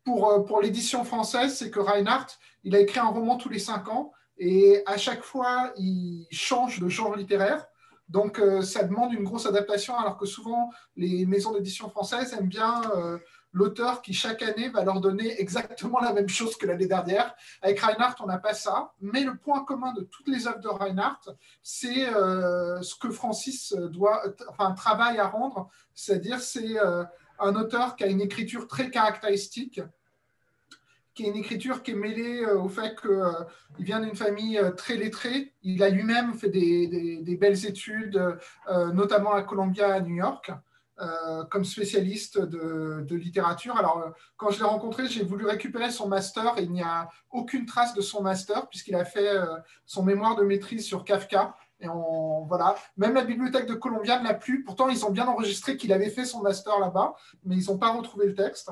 pour, 0.03 0.45
pour 0.45 0.61
l'édition 0.61 1.03
française, 1.03 1.55
c'est 1.55 1.69
que 1.69 1.79
Reinhardt, 1.79 2.37
il 2.63 2.75
a 2.75 2.79
écrit 2.79 2.99
un 2.99 3.07
roman 3.07 3.37
tous 3.37 3.49
les 3.49 3.59
cinq 3.59 3.87
ans 3.87 4.11
et 4.37 4.81
à 4.85 4.97
chaque 4.97 5.23
fois, 5.23 5.73
il 5.77 6.27
change 6.31 6.79
de 6.79 6.89
genre 6.89 7.15
littéraire. 7.15 7.65
Donc, 8.09 8.39
euh, 8.39 8.61
ça 8.61 8.83
demande 8.83 9.13
une 9.13 9.23
grosse 9.23 9.45
adaptation, 9.45 9.97
alors 9.97 10.17
que 10.17 10.25
souvent, 10.25 10.69
les 10.95 11.25
maisons 11.25 11.53
d'édition 11.53 11.89
françaises 11.89 12.33
aiment 12.33 12.47
bien 12.47 12.81
euh, 12.95 13.17
l'auteur 13.53 14.01
qui, 14.01 14.13
chaque 14.13 14.41
année, 14.41 14.69
va 14.69 14.83
leur 14.83 14.99
donner 14.99 15.39
exactement 15.39 15.99
la 15.99 16.11
même 16.11 16.27
chose 16.27 16.57
que 16.57 16.65
l'année 16.65 16.87
dernière. 16.87 17.33
Avec 17.61 17.79
Reinhardt, 17.79 18.15
on 18.21 18.25
n'a 18.25 18.39
pas 18.39 18.53
ça. 18.53 18.93
Mais 18.99 19.23
le 19.23 19.37
point 19.37 19.63
commun 19.63 19.93
de 19.93 20.01
toutes 20.01 20.27
les 20.27 20.47
œuvres 20.47 20.59
de 20.59 20.67
Reinhardt, 20.67 21.29
c'est 21.61 22.07
euh, 22.09 22.81
ce 22.81 22.95
que 22.95 23.09
Francis 23.09 23.73
doit, 23.73 24.23
enfin, 24.49 24.71
travaille 24.73 25.19
à 25.19 25.27
rendre. 25.27 25.69
C'est-à-dire, 25.93 26.39
c'est 26.39 26.77
un 27.39 27.55
auteur 27.55 27.95
qui 27.95 28.03
a 28.03 28.07
une 28.07 28.21
écriture 28.21 28.67
très 28.67 28.89
caractéristique 28.89 29.81
qui 31.13 31.25
est 31.25 31.29
une 31.29 31.37
écriture 31.37 31.83
qui 31.83 31.91
est 31.91 31.95
mêlée 31.95 32.43
euh, 32.43 32.59
au 32.59 32.69
fait 32.69 32.99
qu'il 32.99 33.11
euh, 33.11 33.31
vient 33.79 33.99
d'une 33.99 34.15
famille 34.15 34.57
euh, 34.57 34.71
très 34.71 34.95
lettrée. 34.95 35.53
Il 35.61 35.83
a 35.83 35.89
lui-même 35.89 36.33
fait 36.33 36.49
des, 36.49 37.37
belles 37.39 37.65
études, 37.65 38.21
notamment 38.93 39.33
à 39.33 39.41
Columbia, 39.41 39.93
à 39.95 39.99
New 39.99 40.15
York, 40.15 40.51
comme 41.49 41.65
spécialiste 41.65 42.39
de, 42.39 43.15
littérature. 43.15 43.75
Alors, 43.77 44.13
quand 44.37 44.51
je 44.51 44.59
l'ai 44.59 44.65
rencontré, 44.65 45.07
j'ai 45.07 45.23
voulu 45.23 45.45
récupérer 45.45 45.91
son 45.91 46.07
master 46.07 46.57
et 46.57 46.63
il 46.63 46.71
n'y 46.71 46.83
a 46.83 47.09
aucune 47.31 47.65
trace 47.65 47.93
de 47.93 48.01
son 48.01 48.21
master 48.21 48.67
puisqu'il 48.67 48.95
a 48.95 49.05
fait 49.05 49.31
son 49.85 50.03
mémoire 50.03 50.35
de 50.35 50.43
maîtrise 50.43 50.85
sur 50.85 51.03
Kafka. 51.03 51.55
Et 51.79 51.87
voilà. 52.47 52.75
Même 52.97 53.15
la 53.15 53.23
bibliothèque 53.23 53.65
de 53.65 53.73
Columbia 53.73 54.19
ne 54.19 54.25
l'a 54.25 54.35
plus. 54.35 54.63
Pourtant, 54.63 54.89
ils 54.89 55.05
ont 55.05 55.11
bien 55.11 55.27
enregistré 55.27 55.77
qu'il 55.77 55.91
avait 55.91 56.09
fait 56.09 56.25
son 56.25 56.41
master 56.41 56.79
là-bas, 56.79 57.15
mais 57.43 57.55
ils 57.55 57.71
n'ont 57.71 57.77
pas 57.77 57.91
retrouvé 57.91 58.27
le 58.27 58.35
texte 58.35 58.69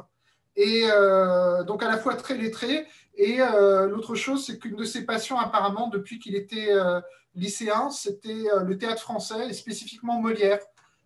et 0.55 0.83
euh, 0.85 1.63
donc 1.63 1.83
à 1.83 1.87
la 1.87 1.97
fois 1.97 2.15
très 2.15 2.37
lettré. 2.37 2.85
Et 3.15 3.41
euh, 3.41 3.87
l'autre 3.87 4.15
chose, 4.15 4.45
c'est 4.45 4.57
qu'une 4.57 4.75
de 4.75 4.83
ses 4.83 5.05
passions, 5.05 5.37
apparemment, 5.37 5.89
depuis 5.89 6.19
qu'il 6.19 6.35
était 6.35 6.71
euh, 6.71 7.01
lycéen, 7.35 7.89
c'était 7.89 8.45
le 8.63 8.77
théâtre 8.77 9.01
français 9.01 9.49
et 9.49 9.53
spécifiquement 9.53 10.19
Molière. 10.19 10.59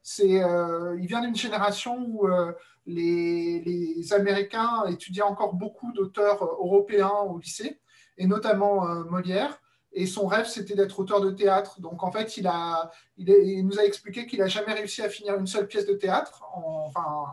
C'est, 0.08 0.40
il 1.00 1.08
vient 1.08 1.22
d'une 1.22 1.36
génération 1.36 1.98
où 1.98 2.28
les, 2.86 3.60
les, 3.62 4.14
Américains 4.14 4.86
étudiaient 4.88 5.24
encore 5.24 5.56
beaucoup 5.56 5.92
d'auteurs 5.94 6.44
européens 6.44 7.22
au 7.28 7.40
lycée, 7.40 7.80
et 8.20 8.28
notamment 8.28 8.86
Molière. 9.06 9.60
Et 9.94 10.06
son 10.06 10.28
rêve, 10.28 10.46
c'était 10.46 10.76
d'être 10.76 11.00
auteur 11.00 11.22
de 11.22 11.32
théâtre. 11.32 11.80
Donc, 11.80 12.04
en 12.04 12.12
fait, 12.12 12.38
il, 12.38 12.44
nous 13.66 13.80
a 13.80 13.84
expliqué 13.84 14.28
qu'il 14.28 14.40
n'a 14.40 14.48
jamais 14.48 14.74
réussi 14.74 15.02
à 15.02 15.10
finir 15.10 15.36
une 15.40 15.48
seule 15.48 15.68
pièce 15.68 15.88
de 15.88 15.94
théâtre, 15.94 16.44
enfin, 16.54 17.26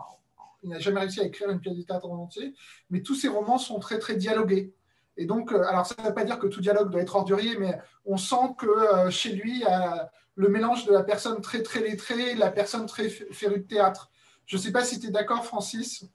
il 0.63 0.69
n'a 0.69 0.79
jamais 0.79 1.01
réussi 1.01 1.19
à 1.19 1.25
écrire 1.25 1.49
une 1.49 1.59
pièce 1.59 1.75
de 1.75 1.81
théâtre 1.81 2.09
en 2.09 2.17
entier, 2.17 2.55
mais 2.89 3.01
tous 3.01 3.15
ses 3.15 3.27
romans 3.27 3.57
sont 3.57 3.79
très, 3.79 3.99
très 3.99 4.15
dialogués. 4.15 4.73
Et 5.17 5.25
donc, 5.25 5.51
euh, 5.51 5.63
alors 5.67 5.85
ça 5.85 5.95
ne 5.99 6.07
veut 6.07 6.13
pas 6.13 6.23
dire 6.23 6.39
que 6.39 6.47
tout 6.47 6.61
dialogue 6.61 6.89
doit 6.89 7.01
être 7.01 7.15
ordurier, 7.15 7.57
mais 7.59 7.77
on 8.05 8.17
sent 8.17 8.55
que 8.57 8.65
euh, 8.65 9.09
chez 9.09 9.33
lui, 9.33 9.63
le 10.35 10.49
mélange 10.49 10.85
de 10.85 10.91
la 10.91 11.03
personne 11.03 11.41
très, 11.41 11.61
très 11.61 11.81
lettrée 11.81 12.31
et 12.31 12.35
la 12.35 12.51
personne 12.51 12.85
très 12.85 13.09
férue 13.09 13.59
de 13.59 13.67
théâtre. 13.67 14.11
Je 14.45 14.57
ne 14.57 14.61
sais 14.61 14.71
pas 14.71 14.83
si 14.83 14.99
tu 14.99 15.07
es 15.07 15.11
d'accord, 15.11 15.45
Francis. 15.45 16.05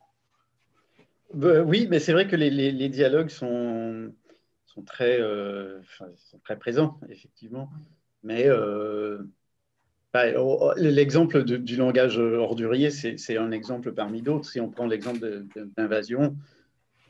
Oui, 1.35 1.87
mais 1.91 1.99
c'est 2.01 2.13
vrai 2.13 2.27
que 2.27 2.37
les, 2.37 2.89
dialogues 2.89 3.29
sont, 3.29 4.13
sont, 4.67 4.83
très, 4.83 5.21
euh, 5.21 5.81
très 6.43 6.59
présents, 6.59 6.99
effectivement. 7.09 7.71
Mais 8.23 8.49
bah, 10.13 10.25
l'exemple 10.77 11.45
du 11.45 11.77
langage 11.77 12.19
ordurier, 12.19 12.91
c'est 12.91 13.37
un 13.37 13.51
exemple 13.51 13.93
parmi 13.93 14.23
d'autres. 14.23 14.49
Si 14.49 14.61
on 14.61 14.71
prend 14.71 14.87
l'exemple 14.87 15.45
d'invasion, 15.77 16.37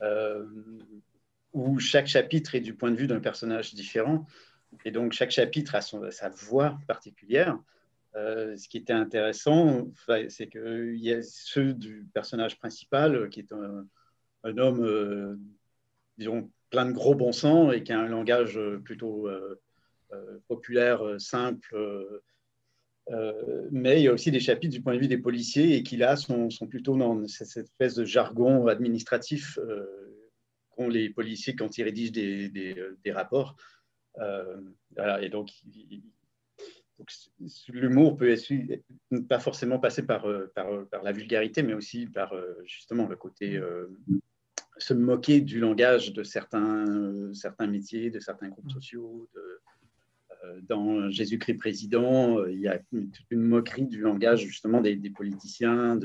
euh, 0.01 0.45
où 1.53 1.79
chaque 1.79 2.07
chapitre 2.07 2.55
est 2.55 2.59
du 2.59 2.73
point 2.73 2.91
de 2.91 2.95
vue 2.95 3.07
d'un 3.07 3.19
personnage 3.19 3.73
différent, 3.73 4.27
et 4.85 4.91
donc 4.91 5.13
chaque 5.13 5.31
chapitre 5.31 5.75
a 5.75 5.81
sa 5.81 6.29
voix 6.29 6.77
particulière. 6.87 7.57
Euh, 8.15 8.57
ce 8.57 8.67
qui 8.67 8.77
était 8.77 8.93
intéressant, 8.93 9.87
c'est 10.29 10.47
qu'il 10.47 10.97
y 10.97 11.13
a 11.13 11.21
ceux 11.21 11.73
du 11.73 12.07
personnage 12.13 12.57
principal, 12.57 13.29
qui 13.29 13.41
est 13.41 13.51
un, 13.51 13.85
homme 14.57 14.83
euh, 14.83 15.35
disons, 16.17 16.49
plein 16.69 16.85
de 16.85 16.91
gros 16.91 17.15
bon 17.15 17.31
sens 17.31 17.73
et 17.73 17.83
qui 17.83 17.93
a 17.93 17.99
un 17.99 18.07
langage 18.07 18.59
plutôt 18.83 19.29
populaire, 20.47 21.01
simple. 21.19 21.75
mais 23.71 23.99
il 23.99 24.03
y 24.03 24.07
a 24.07 24.13
aussi 24.13 24.31
des 24.31 24.39
chapitres 24.39 24.73
du 24.73 24.81
point 24.81 24.95
de 24.95 24.99
vue 24.99 25.07
des 25.07 25.17
policiers 25.17 25.75
et 25.75 25.83
qui 25.83 25.97
là 25.97 26.15
sont, 26.15 26.49
sont 26.49 26.67
plutôt 26.67 26.95
dans 26.95 27.27
cette 27.27 27.65
espèce 27.65 27.95
de 27.95 28.05
jargon 28.05 28.67
administratif 28.67 29.59
qu'ont 30.71 30.89
les 30.89 31.09
policiers 31.09 31.55
quand 31.55 31.77
ils 31.77 31.83
rédigent 31.83 32.11
des, 32.11 32.49
des 32.49 33.11
rapports. 33.11 33.55
Voilà, 34.15 35.21
et 35.21 35.29
donc, 35.29 35.51
l'humour 37.69 38.17
peut 38.17 38.35
pas 39.27 39.39
forcément 39.39 39.79
passer 39.79 40.05
par, 40.05 40.25
euh, 40.25 40.51
euh, 40.57 40.85
par, 40.85 41.03
la 41.03 41.11
vulgarité, 41.11 41.63
mais 41.63 41.73
aussi 41.73 42.07
par 42.07 42.33
euh, 42.33 42.53
justement 42.65 43.07
le 43.07 43.15
côté 43.15 43.59
se 44.77 44.93
moquer 44.93 45.41
du 45.41 45.59
langage 45.59 46.13
de 46.13 46.23
certains, 46.23 47.33
certains 47.33 47.67
métiers, 47.67 48.09
de 48.09 48.19
certains 48.19 48.47
groupes 48.47 48.71
sociaux. 48.71 49.27
dans 50.63 51.09
Jésus-Christ 51.09 51.55
président, 51.55 52.45
il 52.45 52.61
y 52.61 52.69
a 52.69 52.79
une, 52.93 53.11
une, 53.29 53.41
moquerie 53.41 53.87
du 53.87 53.99
langage 53.99 54.45
justement 54.45 54.79
des, 54.79 54.97
politiciens, 55.09 55.97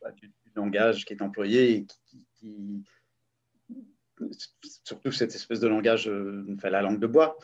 bah, 0.00 0.12
du, 0.12 0.30
langage 0.54 1.04
qui 1.04 1.14
est 1.14 1.22
employé 1.22 1.72
et 1.72 1.86
qui, 2.36 2.84
surtout 4.84 5.12
cette 5.12 5.34
espèce 5.34 5.60
de 5.60 5.68
langage, 5.68 6.10
enfin, 6.54 6.70
la 6.70 6.82
langue 6.82 7.00
de 7.00 7.06
bois. 7.06 7.36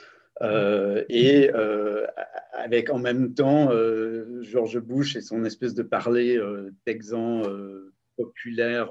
Euh, 0.42 1.04
et 1.10 1.50
euh, 1.54 2.06
avec 2.52 2.88
en 2.88 2.98
même 2.98 3.34
temps 3.34 3.70
euh, 3.72 4.40
George 4.42 4.78
Bush 4.78 5.16
et 5.16 5.20
son 5.20 5.44
espèce 5.44 5.74
de 5.74 5.82
parler 5.82 6.40
texan 6.84 7.42
populaire, 8.16 8.90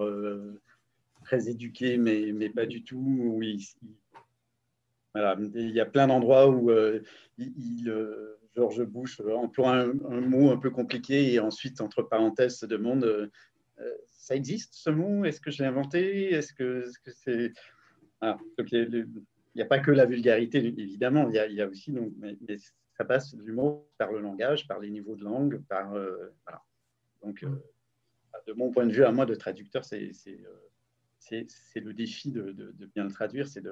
très 1.23 1.49
éduqué, 1.49 1.97
mais, 1.97 2.31
mais, 2.33 2.49
pas 2.49 2.65
du 2.65 2.83
tout. 2.83 2.97
Où 2.97 3.41
il, 3.41 3.59
voilà. 5.13 5.37
il 5.55 5.71
y 5.71 5.79
a 5.79 5.85
plein 5.85 6.07
d'endroits 6.07 6.49
où 6.49 6.71
George 8.55 8.83
Bush 8.83 9.21
emploie 9.21 9.71
un, 9.71 10.21
mot 10.21 10.51
un 10.51 10.57
peu 10.57 10.69
compliqué 10.69 11.33
et 11.33 11.39
ensuite, 11.39 11.81
entre 11.81 12.01
parenthèses, 12.01 12.57
se 12.57 12.65
demande 12.65 13.29
ça 14.07 14.35
existe 14.35 14.73
ce 14.73 14.89
mot? 14.89 15.25
Est-ce 15.25 15.41
que 15.41 15.51
je 15.51 15.63
l'ai 15.63 15.69
inventé? 15.69 16.33
Est-ce 16.33 16.53
que 16.53 16.85
c'est. 17.07 17.53
Il 18.21 19.55
n'y 19.55 19.61
a 19.61 19.65
pas 19.65 19.79
que 19.79 19.91
la 19.91 20.05
vulgarité, 20.05 20.59
évidemment, 20.59 21.29
il 21.29 21.35
y 21.53 21.61
a, 21.61 21.67
aussi, 21.67 21.91
donc, 21.91 22.13
mais, 22.17 22.37
ça 22.93 23.05
passe 23.05 23.33
du 23.33 23.51
mot 23.51 23.89
par 23.97 24.11
le 24.11 24.19
langage, 24.19 24.67
par 24.67 24.79
les 24.79 24.89
niveaux 24.89 25.15
de 25.15 25.23
langue, 25.23 25.63
par. 25.67 25.93
Euh, 25.93 26.29
voilà. 26.45 26.61
Donc, 27.23 27.43
euh, 27.43 27.49
de 28.45 28.53
mon 28.53 28.71
point 28.71 28.85
de 28.85 28.91
vue, 28.91 29.03
à 29.03 29.11
moi, 29.11 29.25
de 29.25 29.35
traducteur, 29.35 29.85
c'est 29.85 30.11
euh, 30.27 31.45
le 31.75 31.93
défi 31.93 32.31
de, 32.31 32.51
bien 32.93 33.05
le 33.05 33.11
traduire, 33.11 33.47
c'est 33.47 33.63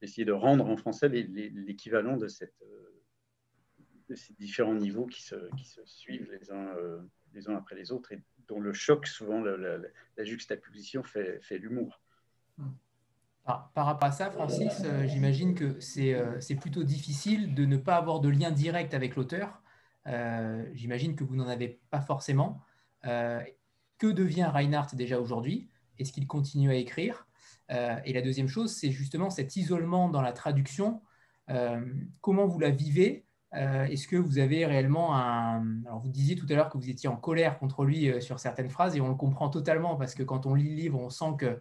d'essayer 0.00 0.24
de, 0.24 0.32
rendre 0.32 0.66
en 0.66 0.76
français 0.76 1.08
l'équivalent 1.08 2.16
de, 2.16 2.28
de 4.08 4.14
ces 4.14 4.32
différents 4.34 4.74
niveaux 4.74 5.06
qui 5.06 5.22
se, 5.22 5.36
qui 5.56 5.64
se 5.64 5.84
suivent 5.84 6.30
les 6.30 6.50
uns, 6.50 6.74
les 7.34 7.48
uns 7.48 7.56
après 7.56 7.76
les 7.76 7.92
autres 7.92 8.12
et 8.12 8.22
dont 8.48 8.60
le 8.60 8.72
choc, 8.72 9.06
souvent, 9.06 9.40
la, 9.40 10.24
juxtaposition 10.24 11.02
fait, 11.02 11.40
l'humour. 11.50 12.00
Par 13.44 13.86
rapport 13.86 14.08
à 14.08 14.12
ça, 14.12 14.30
Francis, 14.30 14.82
euh, 14.84 15.06
j'imagine 15.06 15.54
que 15.54 15.78
euh, 15.98 16.40
c'est 16.40 16.54
plutôt 16.54 16.82
difficile 16.82 17.54
de 17.54 17.64
ne 17.64 17.78
pas 17.78 17.96
avoir 17.96 18.20
de 18.20 18.28
lien 18.28 18.50
direct 18.50 18.92
avec 18.92 19.16
l'auteur. 19.16 19.62
Euh, 20.06 20.66
j'imagine 20.74 21.16
que 21.16 21.24
vous 21.24 21.34
n'en 21.34 21.48
avez 21.48 21.80
pas 21.90 22.00
forcément. 22.00 22.60
que 23.02 24.06
devient 24.06 24.50
Reinhardt 24.52 24.94
déjà 24.94 25.18
aujourd'hui? 25.18 25.70
Est-ce 25.98 26.12
qu'il 26.12 26.26
continue 26.26 26.70
à 26.70 26.74
écrire? 26.74 27.26
Et 27.70 28.12
la 28.12 28.22
deuxième 28.22 28.48
chose, 28.48 28.74
c'est 28.74 28.90
justement 28.90 29.30
cet 29.30 29.56
isolement 29.56 30.08
dans 30.08 30.22
la 30.22 30.32
traduction. 30.32 31.00
comment 32.20 32.46
vous 32.46 32.58
la 32.58 32.70
vivez? 32.70 33.24
Est-ce 33.52 34.06
que 34.06 34.16
vous 34.16 34.38
avez 34.38 34.66
réellement 34.66 35.16
un... 35.16 35.82
Alors 35.86 36.00
vous 36.00 36.10
disiez 36.10 36.36
tout 36.36 36.46
à 36.50 36.54
l'heure 36.54 36.68
que 36.68 36.76
vous 36.76 36.90
étiez 36.90 37.08
en 37.08 37.16
colère 37.16 37.58
contre 37.58 37.84
lui 37.84 38.20
sur 38.20 38.38
certaines 38.38 38.68
phrases 38.68 38.94
et 38.94 39.00
on 39.00 39.08
le 39.08 39.14
comprend 39.14 39.48
totalement 39.48 39.96
parce 39.96 40.14
que 40.14 40.22
quand 40.22 40.44
on 40.44 40.54
lit 40.54 40.68
le 40.68 40.74
livre, 40.74 41.00
on 41.00 41.08
sent 41.08 41.36
que 41.38 41.58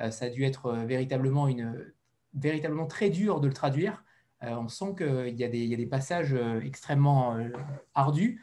euh, 0.00 0.10
ça 0.10 0.26
a 0.26 0.28
dû 0.30 0.44
être 0.44 0.66
euh, 0.66 0.84
véritablement, 0.84 1.48
une, 1.48 1.92
véritablement 2.34 2.86
très 2.86 3.10
dur 3.10 3.40
de 3.40 3.48
le 3.48 3.54
traduire. 3.54 4.04
Euh, 4.42 4.54
on 4.54 4.68
sent 4.68 4.94
qu'il 4.96 5.38
y, 5.38 5.44
a 5.44 5.48
des 5.48 5.86
passages 5.86 6.34
extrêmement 6.64 7.36
ardus. 7.94 8.42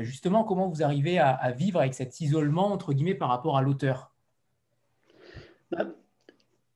justement, 0.00 0.44
comment 0.44 0.68
vous 0.68 0.82
arrivez 0.82 1.18
à, 1.18 1.50
vivre 1.52 1.80
avec 1.80 1.94
cet 1.94 2.20
isolement, 2.20 2.70
entre 2.70 2.92
guillemets, 2.92 3.14
par 3.14 3.30
rapport 3.30 3.56
à 3.56 3.62
l'auteur? 3.62 4.14
Bah, 5.70 5.86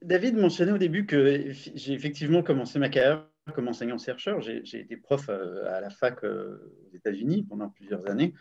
David 0.00 0.36
mentionnait 0.36 0.72
au 0.72 0.78
début 0.78 1.04
que 1.04 1.50
j'ai 1.50 1.92
effectivement 1.92 2.42
commencé 2.42 2.78
ma 2.78 2.88
carrière 2.88 3.26
comme 3.52 3.68
enseignant-chercheur. 3.68 4.40
J'ai 4.40 4.80
été 4.80 4.96
prof 4.96 5.28
à 5.28 5.80
la 5.80 5.90
fac 5.90 6.22
aux 6.24 6.94
États-Unis 6.94 7.44
pendant 7.48 7.68
plusieurs 7.68 8.08
années. 8.08 8.32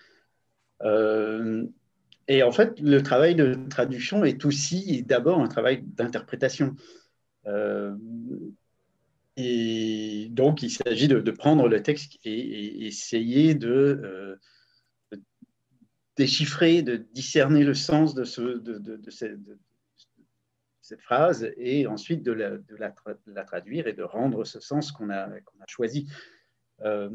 Et 2.27 2.43
en 2.43 2.51
fait, 2.51 2.79
le 2.79 3.01
travail 3.01 3.35
de 3.35 3.57
traduction 3.69 4.23
est 4.23 4.45
aussi 4.45 5.03
d'abord 5.03 5.41
un 5.41 5.47
travail 5.47 5.83
d'interprétation. 5.83 6.75
Euh, 7.47 7.95
et 9.35 10.27
donc, 10.31 10.63
il 10.63 10.69
s'agit 10.69 11.07
de, 11.07 11.19
prendre 11.31 11.67
le 11.67 11.81
texte 11.81 12.17
et, 12.23 12.85
essayer 12.85 13.55
de, 13.55 13.99
euh, 14.03 14.35
déchiffrer, 16.15 16.81
de 16.81 16.95
discerner 16.95 17.63
le 17.63 17.73
sens 17.73 18.13
de, 18.13 18.23
ce, 18.23 18.41
de, 18.41 19.01
cette, 20.83 21.01
phrase 21.01 21.51
et 21.57 21.87
ensuite 21.87 22.23
de 22.23 22.31
la, 22.31 22.91
traduire 23.43 23.87
et 23.87 23.93
de 23.93 24.03
rendre 24.03 24.43
ce 24.43 24.59
sens 24.59 24.91
qu'on 24.91 25.09
a, 25.09 25.27
a, 25.27 25.39
choisi. 25.67 26.07
Euh, 26.81 27.09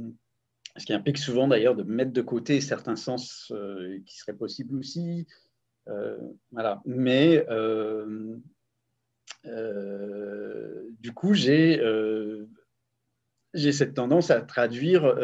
ce 0.76 0.86
qui 0.86 0.92
implique 0.92 1.18
souvent 1.18 1.48
d'ailleurs 1.48 1.74
de 1.74 1.82
mettre 1.82 2.12
de 2.12 2.22
côté 2.22 2.60
certains 2.60 2.96
sens 2.96 3.52
euh, 3.54 3.98
qui 4.06 4.16
seraient 4.16 4.36
possibles 4.36 4.76
aussi. 4.76 5.26
Euh, 5.88 6.16
voilà. 6.52 6.80
Mais 6.86 7.44
du 11.00 11.12
coup, 11.12 11.34
j'ai 11.34 11.80
cette 13.54 13.94
tendance 13.94 14.30
à 14.30 14.40
traduire. 14.42 15.14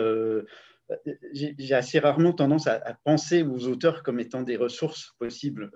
j'ai 1.33 1.75
assez 1.75 1.99
rarement 1.99 2.33
tendance 2.33 2.67
à, 2.67 2.99
penser 3.05 3.43
aux 3.43 3.67
auteurs 3.69 4.03
comme 4.03 4.21
étant 4.21 4.43
des 4.43 4.57
ressources 4.57 5.15
possibles. 5.19 5.71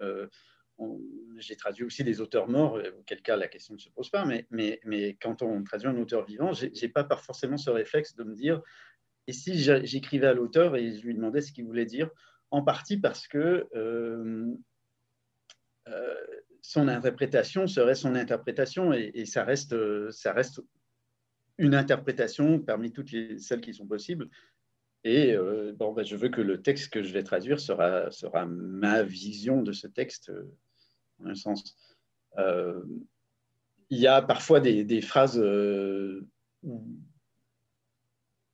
J'ai 1.39 1.57
traduit 1.57 1.85
aussi 1.85 2.05
des 2.05 2.21
auteurs 2.21 2.49
morts, 2.49 2.81
auquel 2.99 3.21
cas 3.23 3.37
la 3.37 3.49
question 3.49 3.75
ne 3.75 3.79
se 3.79 3.91
pose 3.91 4.11
pas, 4.11 4.25
mais, 4.51 5.19
quand 5.21 5.43
on 5.43 5.63
traduit 5.65 5.89
un 5.89 5.97
auteur 5.97 6.25
vivant, 6.25 6.53
je 6.53 6.67
n'ai 6.67 6.89
pas 6.89 7.07
forcément 7.17 7.57
ce 7.57 7.71
réflexe 7.71 8.15
de 8.15 8.25
me 8.25 8.35
dire 8.35 8.63
et 9.29 9.33
si 9.33 9.59
j'écrivais 9.59 10.27
à 10.27 10.33
l'auteur 10.33 10.75
et 10.75 10.91
je 10.91 11.07
lui 11.07 11.15
demandais 11.15 11.43
ce 11.43 11.53
qu'il 11.53 11.67
voulait 11.67 11.85
dire, 11.85 12.11
en 12.51 12.63
partie 12.63 12.97
parce 12.97 13.29
que 13.29 13.69
euh, 13.77 14.55
euh, 15.87 16.15
son 16.63 16.89
interprétation 16.89 17.67
serait 17.67 17.95
son 17.95 18.15
interprétation 18.15 18.95
et, 18.95 19.27
ça, 19.27 19.45
reste, 19.45 19.75
une 21.59 21.75
interprétation 21.75 22.59
parmi 22.59 22.91
toutes 22.91 23.13
les, 23.13 23.39
celles 23.39 23.61
qui 23.61 23.75
sont 23.75 23.87
possibles. 23.87 24.31
Et 25.05 25.35
euh, 25.35 25.75
bon, 25.77 25.93
ben, 25.93 26.07
je 26.07 26.17
veux 26.17 26.31
que 26.31 26.41
le 26.41 26.63
texte 26.63 26.91
que 26.91 27.03
je 27.03 27.13
vais 27.13 27.23
traduire 27.23 27.61
sera 27.61 28.47
ma 28.47 29.03
vision 29.03 29.61
de 29.61 29.73
ce 29.73 29.87
texte, 29.87 30.33
un 31.25 31.35
sens. 31.35 31.77
il 32.37 33.99
y 33.99 34.07
a 34.07 34.23
parfois 34.23 34.61
des, 34.61 35.01
phrases 35.01 35.41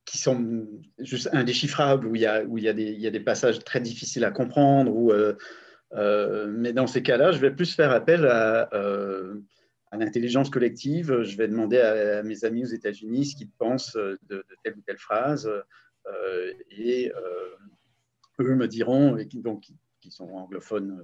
qui 0.05 0.17
sont 0.21 0.67
juste 0.99 1.29
indéchiffrables, 1.33 2.07
où 2.07 2.15
il 2.15 2.21
y 2.21 2.27
a, 2.27 2.73
des, 2.73 3.19
passages 3.19 3.59
très 3.59 3.81
difficiles 3.81 4.23
à 4.23 4.31
comprendre. 4.31 5.11
Euh, 5.11 5.37
euh, 5.93 6.47
mais 6.47 6.73
dans 6.73 6.87
ces 6.87 7.03
cas-là, 7.03 7.31
je 7.31 7.39
vais 7.39 7.51
plus 7.51 7.75
faire 7.75 7.91
appel 7.91 8.25
à, 8.25 8.73
euh, 8.73 9.35
l'intelligence 9.91 10.49
collective. 10.49 11.23
Je 11.23 11.37
vais 11.37 11.47
demander 11.47 11.79
à, 11.79 12.23
mes 12.23 12.45
amis 12.45 12.63
aux 12.63 12.73
États-Unis 12.73 13.25
ce 13.25 13.35
qu'ils 13.35 13.49
pensent 13.49 13.95
de, 13.95 14.45
telle 14.63 14.75
ou 14.75 14.81
telle 14.85 14.97
phrase. 14.97 15.49
et 16.71 17.11
eux 18.39 18.55
me 18.55 18.67
diront, 18.67 19.17
et 19.17 19.27
donc, 19.33 19.65
qui 20.01 20.11
sont 20.11 20.29
anglophones 20.29 21.01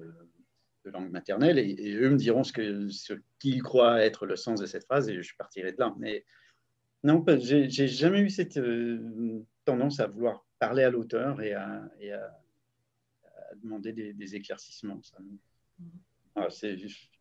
de 0.85 0.89
langue 0.89 1.11
maternelle, 1.11 1.59
et, 1.59 1.93
eux 1.93 2.09
me 2.09 2.17
diront 2.17 2.43
ce 2.43 2.53
qu'ils 2.53 2.91
ce 2.91 3.13
qu'ils 3.39 3.61
croient 3.61 4.01
être 4.01 4.25
le 4.25 4.35
sens 4.35 4.59
de 4.59 4.65
cette 4.65 4.85
phrase, 4.85 5.09
et 5.09 5.21
je 5.21 5.35
partirai 5.35 5.71
de 5.71 5.79
là. 5.79 5.93
Mais 5.97 6.25
non, 7.03 7.23
j'ai 7.39 7.87
jamais 7.87 8.19
eu 8.19 8.29
cette 8.29 8.57
euh, 8.57 9.43
tendance 9.65 9.99
à 9.99 10.07
vouloir 10.07 10.45
parler 10.59 10.83
à 10.83 10.89
l'auteur 10.89 11.41
et, 11.41 11.53
à, 11.53 11.89
demander 13.63 13.91
des, 13.91 14.35
éclaircissements. 14.35 15.01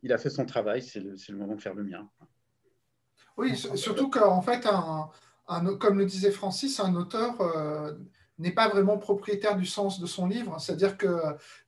il 0.02 0.12
a 0.12 0.19
fait 0.19 0.31
son 0.31 0.47
travail, 0.47 0.83
c'est 0.83 1.00
le, 1.00 1.37
moment 1.37 1.57
de 1.57 1.61
faire 1.61 1.75
le 1.75 1.83
mien. 1.85 2.09
Oui, 3.37 3.57
surtout 3.57 4.11
qu'en 4.11 4.43
fait, 4.43 4.67
un, 4.67 5.11
comme 5.76 5.99
le 5.99 6.07
disait 6.07 6.31
Francis, 6.31 6.79
un 6.79 6.95
auteur 6.95 7.40
euh, 7.40 7.95
n'est 8.40 8.52
pas 8.52 8.68
vraiment 8.68 8.99
propriétaire 8.99 9.56
du 9.56 9.66
sens 9.66 10.00
de 10.00 10.06
son 10.06 10.26
livre. 10.26 10.59
C'est-à-dire 10.59 10.97
que 10.97 11.20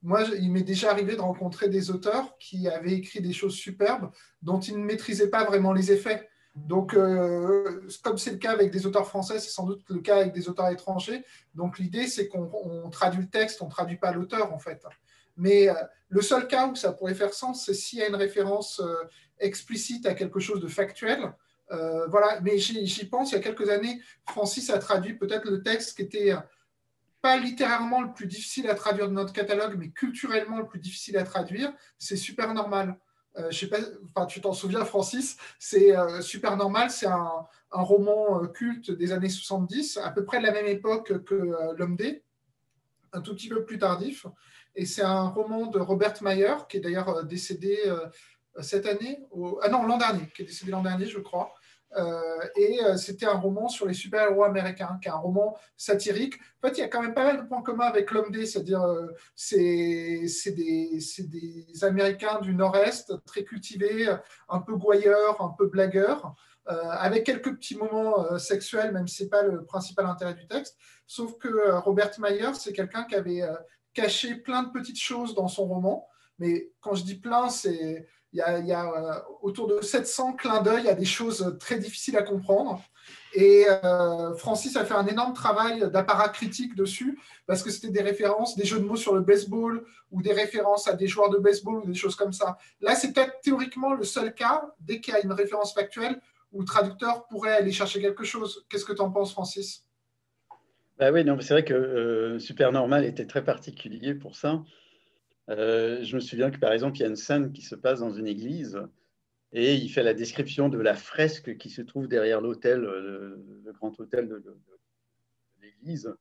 moi, 0.02 0.22
il 0.40 0.50
m'est 0.50 0.62
déjà 0.62 0.90
arrivé 0.90 1.16
de 1.16 1.20
rencontrer 1.20 1.68
des 1.68 1.90
auteurs 1.90 2.36
qui 2.38 2.68
avaient 2.68 2.94
écrit 2.94 3.20
des 3.20 3.32
choses 3.32 3.54
superbes 3.54 4.10
dont 4.40 4.58
ils 4.58 4.78
ne 4.78 4.84
maîtrisaient 4.84 5.28
pas 5.28 5.44
vraiment 5.44 5.72
les 5.72 5.92
effets. 5.92 6.28
Donc, 6.54 6.94
euh, 6.94 7.86
comme 8.02 8.18
c'est 8.18 8.32
le 8.32 8.36
cas 8.36 8.52
avec 8.52 8.70
des 8.70 8.86
auteurs 8.86 9.06
français, 9.06 9.38
c'est 9.38 9.50
sans 9.50 9.64
doute 9.64 9.82
le 9.88 10.00
cas 10.00 10.16
avec 10.16 10.32
des 10.32 10.48
auteurs 10.48 10.68
étrangers. 10.68 11.24
Donc, 11.54 11.78
l'idée, 11.78 12.06
c'est 12.06 12.28
qu'on 12.28 12.88
traduit 12.90 13.22
le 13.22 13.28
texte, 13.28 13.62
on 13.62 13.66
ne 13.66 13.70
traduit 13.70 13.96
pas 13.96 14.12
l'auteur, 14.12 14.52
en 14.52 14.58
fait. 14.58 14.82
Mais 15.36 15.68
euh, 15.68 15.74
le 16.08 16.20
seul 16.20 16.46
cas 16.46 16.68
où 16.68 16.74
ça 16.74 16.92
pourrait 16.92 17.14
faire 17.14 17.32
sens, 17.32 17.64
c'est 17.66 17.74
s'il 17.74 17.98
y 17.98 18.02
a 18.02 18.08
une 18.08 18.16
référence 18.16 18.80
euh, 18.80 18.94
explicite 19.38 20.06
à 20.06 20.14
quelque 20.14 20.40
chose 20.40 20.60
de 20.60 20.68
factuel. 20.68 21.32
voilà, 22.08 22.38
mais 22.42 22.58
j'y 22.58 23.06
pense, 23.06 23.30
il 23.30 23.36
y 23.36 23.38
a 23.38 23.40
quelques 23.40 23.70
années, 23.70 23.98
Francis 24.28 24.68
a 24.68 24.78
traduit 24.78 25.14
peut-être 25.14 25.48
le 25.48 25.62
texte 25.62 25.96
qui 25.96 26.02
était 26.02 26.34
pas 27.22 27.38
littéralement 27.38 28.02
le 28.02 28.12
plus 28.12 28.26
difficile 28.26 28.68
à 28.68 28.74
traduire 28.74 29.08
de 29.08 29.14
notre 29.14 29.32
catalogue, 29.32 29.76
mais 29.78 29.90
culturellement 29.90 30.58
le 30.58 30.66
plus 30.66 30.80
difficile 30.80 31.16
à 31.16 31.22
traduire, 31.22 31.72
c'est 31.96 32.16
super 32.16 32.52
normal. 32.52 32.98
Euh, 33.38 33.50
je 33.50 33.60
sais 33.60 33.68
pas, 33.68 34.26
tu 34.26 34.40
t'en 34.40 34.52
souviens, 34.52 34.84
Francis, 34.84 35.38
c'est 35.58 35.96
euh, 35.96 36.20
super 36.20 36.56
normal, 36.56 36.90
c'est 36.90 37.06
un, 37.06 37.46
roman 37.70 38.42
euh, 38.42 38.48
culte 38.48 38.90
des 38.90 39.12
années 39.12 39.30
70, 39.30 39.98
à 39.98 40.10
peu 40.10 40.24
près 40.24 40.38
de 40.38 40.42
la 40.44 40.52
même 40.52 40.66
époque 40.66 41.24
que 41.24 41.34
L'homme 41.76 41.96
D, 41.96 42.22
un 43.12 43.20
tout 43.20 43.34
petit 43.34 43.48
peu 43.48 43.64
plus 43.64 43.78
tardif. 43.78 44.26
Et 44.74 44.84
c'est 44.84 45.02
un 45.02 45.28
roman 45.28 45.66
de 45.66 45.78
Robert 45.78 46.22
Mayer, 46.22 46.56
qui 46.68 46.78
est 46.78 46.80
d'ailleurs 46.80 47.24
décédé 47.24 47.78
cette 48.60 48.86
année, 48.86 49.22
ah 49.62 49.68
non, 49.68 49.86
l'an 49.86 49.96
dernier, 49.96 50.28
qui 50.34 50.42
est 50.42 50.46
décédé 50.46 50.72
l'an 50.72 50.82
dernier, 50.82 51.06
je 51.06 51.18
crois. 51.18 51.54
Euh, 51.96 52.48
et 52.56 52.82
euh, 52.82 52.96
c'était 52.96 53.26
un 53.26 53.34
roman 53.34 53.68
sur 53.68 53.86
les 53.86 53.94
super-héros 53.94 54.44
américains, 54.44 54.98
qui 55.02 55.08
est 55.08 55.12
un 55.12 55.16
roman 55.16 55.56
satirique. 55.76 56.34
En 56.62 56.68
fait, 56.68 56.78
il 56.78 56.80
y 56.80 56.84
a 56.84 56.88
quand 56.88 57.02
même 57.02 57.14
pas 57.14 57.24
mal 57.24 57.42
de 57.42 57.48
points 57.48 57.62
communs 57.62 57.86
avec 57.86 58.10
l'homme 58.10 58.32
c'est-à-dire 58.32 58.82
euh, 58.82 59.08
c'est 59.34 60.52
des, 60.54 60.98
des, 61.18 61.84
Américains 61.84 62.40
du 62.40 62.54
Nord-Est, 62.54 63.12
très 63.24 63.44
cultivés, 63.44 64.14
un 64.48 64.60
peu 64.60 64.76
gouailleurs, 64.76 65.40
un 65.42 65.54
peu 65.56 65.66
blagueurs, 65.66 66.34
avec 66.66 67.24
quelques 67.24 67.56
petits 67.56 67.76
moments 67.76 68.38
sexuels, 68.38 68.92
même 68.92 69.08
si 69.08 69.16
ce 69.16 69.22
n'est 69.24 69.28
pas 69.28 69.42
le 69.42 69.64
principal 69.64 70.06
intérêt 70.06 70.34
du 70.34 70.46
texte. 70.46 70.76
Sauf 71.06 71.36
que 71.38 71.72
Robert 71.78 72.12
Mayer, 72.20 72.54
c'est 72.54 72.72
quelqu'un 72.72 73.04
qui 73.04 73.16
avait 73.16 73.42
caché 73.92 74.36
plein 74.36 74.62
de 74.62 74.70
petites 74.70 75.00
choses 75.00 75.34
dans 75.34 75.48
son 75.48 75.66
roman. 75.66 76.06
Mais 76.38 76.70
quand 76.80 76.94
je 76.94 77.04
dis 77.04 77.16
plein, 77.16 77.48
c'est 77.48 78.06
il 78.32 78.38
y 78.38 78.72
a, 78.72 78.86
euh, 78.86 79.20
autour 79.42 79.66
de 79.66 79.80
700 79.80 80.34
clins 80.34 80.62
d'œil 80.62 80.88
à 80.88 80.94
des 80.94 81.04
choses 81.04 81.56
très 81.60 81.78
difficiles 81.78 82.16
à 82.16 82.22
comprendre. 82.22 82.82
Et 83.34 83.66
euh, 83.68 84.34
Francis 84.34 84.76
a 84.76 84.84
fait 84.84 84.94
un 84.94 85.06
énorme 85.06 85.32
travail 85.34 85.90
d'apparat 85.90 86.28
critique 86.28 86.74
dessus, 86.74 87.18
parce 87.46 87.62
que 87.62 87.70
c'était 87.70 87.90
des 87.90 88.02
références, 88.02 88.56
des 88.56 88.64
jeux 88.64 88.78
de 88.78 88.84
mots 88.84 88.96
sur 88.96 89.14
le 89.14 89.20
baseball, 89.20 89.84
ou 90.10 90.22
des 90.22 90.32
références 90.32 90.88
à 90.88 90.94
des 90.94 91.06
joueurs 91.06 91.30
de 91.30 91.38
baseball, 91.38 91.82
ou 91.82 91.86
des 91.86 91.94
choses 91.94 92.16
comme 92.16 92.32
ça. 92.32 92.58
Là, 92.80 92.94
c'est 92.94 93.12
peut-être 93.12 93.40
théoriquement 93.42 93.94
le 93.94 94.04
seul 94.04 94.34
cas, 94.34 94.62
dès 94.80 95.00
qu'il 95.00 95.14
y 95.14 95.16
a 95.16 95.20
une 95.22 95.32
référence 95.32 95.74
factuelle, 95.74 96.20
où 96.52 96.60
le 96.60 96.66
traducteur 96.66 97.26
pourrait 97.28 97.52
aller 97.52 97.72
chercher 97.72 98.00
quelque 98.00 98.24
chose. 98.24 98.66
Qu'est-ce 98.68 98.84
que 98.84 98.92
tu 98.92 99.00
en 99.00 99.10
penses, 99.10 99.32
Francis? 99.32 99.84
Bah 100.98 101.10
oui, 101.10 101.24
c'est 101.40 101.54
vrai 101.54 101.64
que 101.64 101.74
euh, 101.74 102.38
Super 102.38 102.70
Normal 102.70 103.04
était 103.04 103.26
très 103.26 103.42
particulier 103.42 104.14
pour 104.14 104.36
ça. 104.36 104.62
Euh, 105.50 106.02
je 106.02 106.14
me 106.14 106.20
souviens 106.20 106.50
que 106.50 106.58
par 106.58 106.72
exemple, 106.72 106.96
il 106.98 107.00
y 107.00 107.04
a 107.04 107.08
une 107.08 107.16
scène 107.16 107.52
qui 107.52 107.62
se 107.62 107.74
passe 107.74 108.00
dans 108.00 108.12
une 108.12 108.26
église 108.26 108.80
et 109.52 109.74
il 109.74 109.88
fait 109.88 110.02
la 110.02 110.14
description 110.14 110.68
de 110.68 110.78
la 110.78 110.94
fresque 110.94 111.56
qui 111.56 111.68
se 111.68 111.82
trouve 111.82 112.08
derrière 112.08 112.40
l'hôtel, 112.40 112.80
le, 112.80 113.72
grand 113.72 113.98
hôtel 114.00 114.28
de, 114.28 114.42
l'église. 115.60 116.14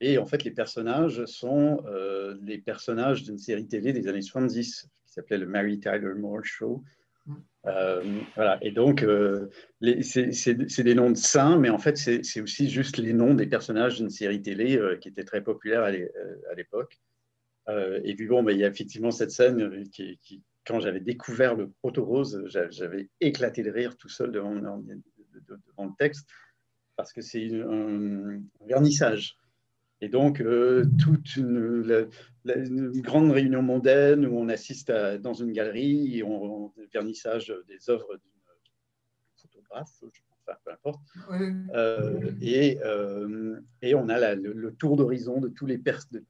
Et 0.00 0.18
en 0.18 0.26
fait, 0.26 0.44
les 0.44 0.50
personnages 0.50 1.24
sont 1.26 1.82
euh, 1.86 2.36
les 2.42 2.58
personnages 2.58 3.22
d'une 3.22 3.38
série 3.38 3.66
télé 3.66 3.92
des 3.92 4.08
années 4.08 4.22
70 4.22 4.88
qui 5.04 5.12
s'appelait 5.12 5.38
le 5.38 5.46
Mary 5.46 5.78
Tyler 5.78 6.14
Moore 6.14 6.44
Show. 6.44 6.82
Euh, 7.66 8.02
voilà. 8.34 8.58
Et 8.62 8.72
donc, 8.72 9.04
c'est 9.80 10.82
des 10.82 10.94
noms 10.94 11.10
de 11.10 11.16
saints, 11.16 11.58
mais 11.58 11.70
en 11.70 11.78
fait, 11.78 11.96
c'est 11.96 12.40
aussi 12.40 12.68
juste 12.68 12.96
les 12.98 13.12
noms 13.12 13.34
des 13.34 13.46
personnages 13.46 13.96
d'une 13.96 14.10
série 14.10 14.42
télé 14.42 14.80
qui 15.00 15.08
était 15.08 15.24
très 15.24 15.42
populaire 15.42 15.82
à 15.82 16.54
l'époque. 16.54 17.00
Euh, 17.68 18.00
et 18.04 18.14
puis 18.14 18.26
bon, 18.26 18.46
il 18.48 18.58
y 18.58 18.64
a 18.64 18.68
effectivement 18.68 19.10
cette 19.10 19.30
scène 19.30 19.60
euh, 19.60 19.84
qui, 19.92 20.42
quand 20.64 20.80
j'avais 20.80 21.00
découvert 21.00 21.54
le 21.54 21.70
proto-rose, 21.70 22.44
j'avais 22.70 23.08
éclaté 23.20 23.62
de 23.62 23.70
rire 23.70 23.96
tout 23.96 24.08
seul 24.08 24.32
devant, 24.32 24.52
le 24.54 25.96
texte, 25.98 26.28
parce 26.96 27.12
que 27.12 27.20
c'est 27.20 27.48
un, 27.60 28.40
vernissage. 28.66 29.36
Et 30.00 30.08
donc, 30.08 30.40
euh, 30.40 30.84
toute 30.98 31.36
une, 31.36 32.08
grande 32.96 33.30
réunion 33.30 33.62
mondaine 33.62 34.26
où 34.26 34.36
on 34.36 34.48
assiste 34.48 34.92
dans 34.92 35.34
une 35.34 35.52
galerie, 35.52 36.18
et 36.18 36.22
on, 36.22 36.72
vernissage 36.92 37.52
des 37.68 37.90
œuvres 37.90 38.16
d'une 38.16 38.32
photographe, 39.36 39.90
je 40.12 40.20
pense, 40.28 40.56
peu 40.64 40.72
importe. 40.72 41.00
et, 42.40 42.78
et, 43.82 43.94
on 43.94 44.08
a 44.08 44.34
le, 44.34 44.72
tour 44.72 44.96
d'horizon 44.96 45.40
de 45.40 45.48
tous 45.48 45.66
les 45.66 45.78
pers 45.78 46.02
de, 46.10 46.24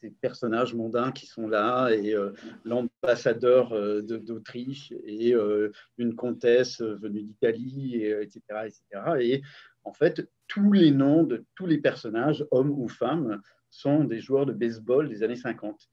ces 0.00 0.10
personnages 0.10 0.74
mondains 0.74 1.12
qui 1.12 1.26
sont 1.26 1.48
là, 1.48 1.90
et 1.90 2.14
euh, 2.14 2.32
l'ambassadeur 2.64 3.72
euh, 3.72 4.02
d'Autriche, 4.02 4.92
et 5.04 5.34
euh, 5.34 5.70
une 5.98 6.14
comtesse 6.14 6.80
venue 6.80 7.22
d'Italie, 7.22 8.02
etc., 8.04 8.40
etc. 8.66 8.82
Et 9.20 9.42
en 9.84 9.92
fait, 9.92 10.28
tous 10.46 10.72
les 10.72 10.90
noms 10.90 11.22
de 11.22 11.44
tous 11.54 11.66
les 11.66 11.78
personnages, 11.78 12.44
hommes 12.50 12.70
ou 12.70 12.88
femmes, 12.88 13.40
sont 13.70 14.04
des 14.04 14.20
joueurs 14.20 14.46
de 14.46 14.52
baseball 14.52 15.08
des 15.08 15.22
années 15.22 15.36
50. 15.36 15.88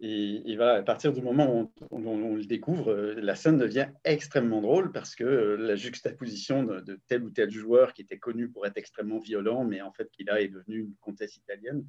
Et, 0.00 0.54
voilà, 0.56 0.74
à 0.74 0.82
partir 0.82 1.12
du 1.12 1.20
moment 1.20 1.60
où 1.60 1.72
on, 1.90 2.34
le 2.36 2.44
découvre, 2.44 2.94
la 2.94 3.34
scène 3.34 3.58
devient 3.58 3.88
extrêmement 4.04 4.60
drôle 4.60 4.92
parce 4.92 5.16
que 5.16 5.24
la 5.24 5.74
juxtaposition 5.74 6.62
de, 6.62 7.00
tel 7.08 7.24
ou 7.24 7.30
tel 7.30 7.50
joueur 7.50 7.92
qui 7.92 8.02
était 8.02 8.18
connu 8.18 8.48
pour 8.48 8.64
être 8.64 8.76
extrêmement 8.76 9.18
violent, 9.18 9.64
mais 9.64 9.80
en 9.80 9.92
fait 9.92 10.08
qui 10.12 10.22
là 10.22 10.40
est 10.40 10.48
devenu 10.48 10.80
une 10.80 10.94
comtesse 11.00 11.36
italienne, 11.36 11.84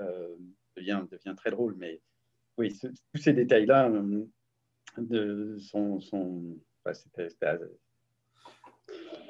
euh, 0.00 0.34
devient, 0.76 1.02
devient 1.10 1.34
très 1.36 1.50
drôle. 1.50 1.74
Mais 1.76 2.00
oui, 2.56 2.74
tous 2.80 3.20
ces 3.20 3.34
détails-là 3.34 3.90
euh, 3.90 5.58
sont. 5.58 6.00
sont 6.00 6.42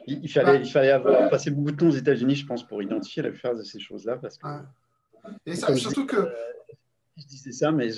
il, 0.07 0.29
fallait, 0.29 0.61
il 0.61 0.71
fallait 0.71 0.91
avoir 0.91 1.31
passé 1.31 1.51
beaucoup 1.51 1.73
de 1.73 1.77
temps 1.77 1.89
aux 1.89 1.91
États-Unis, 1.91 2.37
je 2.37 2.47
pense, 2.47 2.67
pour 2.67 2.81
identifier 2.81 3.23
la 3.23 3.31
plupart 3.31 3.57
de 3.57 3.63
ces 3.63 3.81
choses-là. 3.81 4.19
Parce 4.19 4.39
que, 4.39 4.47
Et 5.47 5.57
ça, 5.57 5.75
surtout 5.75 6.07
que 6.07 6.29
je 7.17 7.27
disais 7.27 7.53
ça, 7.53 7.73
mais 7.73 7.91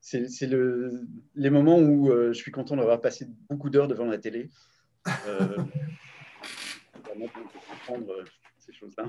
c'est 0.00 0.46
le, 0.46 1.06
les 1.34 1.50
moments 1.50 1.78
où 1.78 2.10
euh, 2.10 2.32
je 2.32 2.38
suis 2.38 2.52
content 2.52 2.76
d'avoir 2.76 3.00
passé 3.00 3.28
beaucoup 3.48 3.70
d'heures 3.70 3.88
devant 3.88 4.06
la 4.06 4.18
télé. 4.18 4.50
Euh, 5.26 5.56
comprendre 7.66 8.12
euh, 8.12 8.24
ces 8.58 8.72
choses-là. 8.72 9.06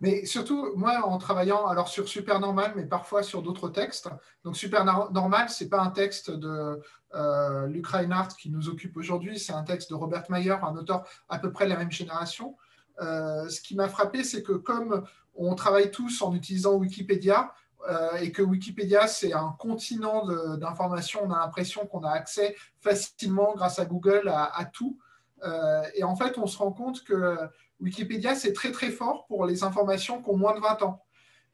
Mais 0.00 0.24
surtout, 0.24 0.74
moi, 0.74 1.06
en 1.06 1.16
travaillant 1.18 1.66
alors 1.66 1.86
sur 1.86 2.08
Super 2.08 2.40
Normal, 2.40 2.72
mais 2.74 2.86
parfois 2.86 3.22
sur 3.22 3.40
d'autres 3.40 3.68
textes. 3.68 4.08
Donc, 4.44 4.56
Super 4.56 4.84
Normal, 4.84 5.48
ce 5.48 5.62
n'est 5.62 5.70
pas 5.70 5.80
un 5.80 5.90
texte 5.90 6.30
de 6.30 6.80
euh, 7.14 7.66
Luc 7.68 7.86
Reinhardt 7.86 8.34
qui 8.36 8.50
nous 8.50 8.68
occupe 8.68 8.96
aujourd'hui, 8.96 9.38
c'est 9.38 9.52
un 9.52 9.62
texte 9.62 9.90
de 9.90 9.94
Robert 9.94 10.24
Mayer, 10.28 10.56
un 10.62 10.74
auteur 10.74 11.06
à 11.28 11.38
peu 11.38 11.52
près 11.52 11.66
de 11.66 11.70
la 11.70 11.76
même 11.76 11.92
génération. 11.92 12.56
Euh, 13.00 13.48
ce 13.48 13.60
qui 13.60 13.76
m'a 13.76 13.88
frappé, 13.88 14.24
c'est 14.24 14.42
que 14.42 14.52
comme 14.52 15.04
on 15.34 15.54
travaille 15.54 15.90
tous 15.90 16.20
en 16.20 16.34
utilisant 16.34 16.74
Wikipédia, 16.74 17.54
euh, 17.88 18.16
et 18.18 18.30
que 18.32 18.42
Wikipédia, 18.42 19.06
c'est 19.06 19.32
un 19.32 19.54
continent 19.58 20.26
d'informations. 20.56 21.20
On 21.24 21.30
a 21.30 21.38
l'impression 21.38 21.86
qu'on 21.86 22.04
a 22.04 22.10
accès 22.10 22.54
facilement 22.80 23.54
grâce 23.54 23.78
à 23.78 23.84
Google 23.84 24.28
à, 24.28 24.64
tout. 24.72 24.98
Euh, 25.42 25.82
et 25.94 26.04
en 26.04 26.14
fait, 26.14 26.38
on 26.38 26.46
se 26.46 26.58
rend 26.58 26.72
compte 26.72 27.02
que 27.02 27.36
Wikipédia, 27.80 28.34
c'est 28.34 28.52
très 28.52 28.70
très 28.70 28.90
fort 28.90 29.26
pour 29.26 29.46
les 29.46 29.64
informations 29.64 30.22
qui 30.22 30.30
ont 30.30 30.36
moins 30.36 30.54
de 30.54 30.60
20 30.60 30.82
ans. 30.82 31.02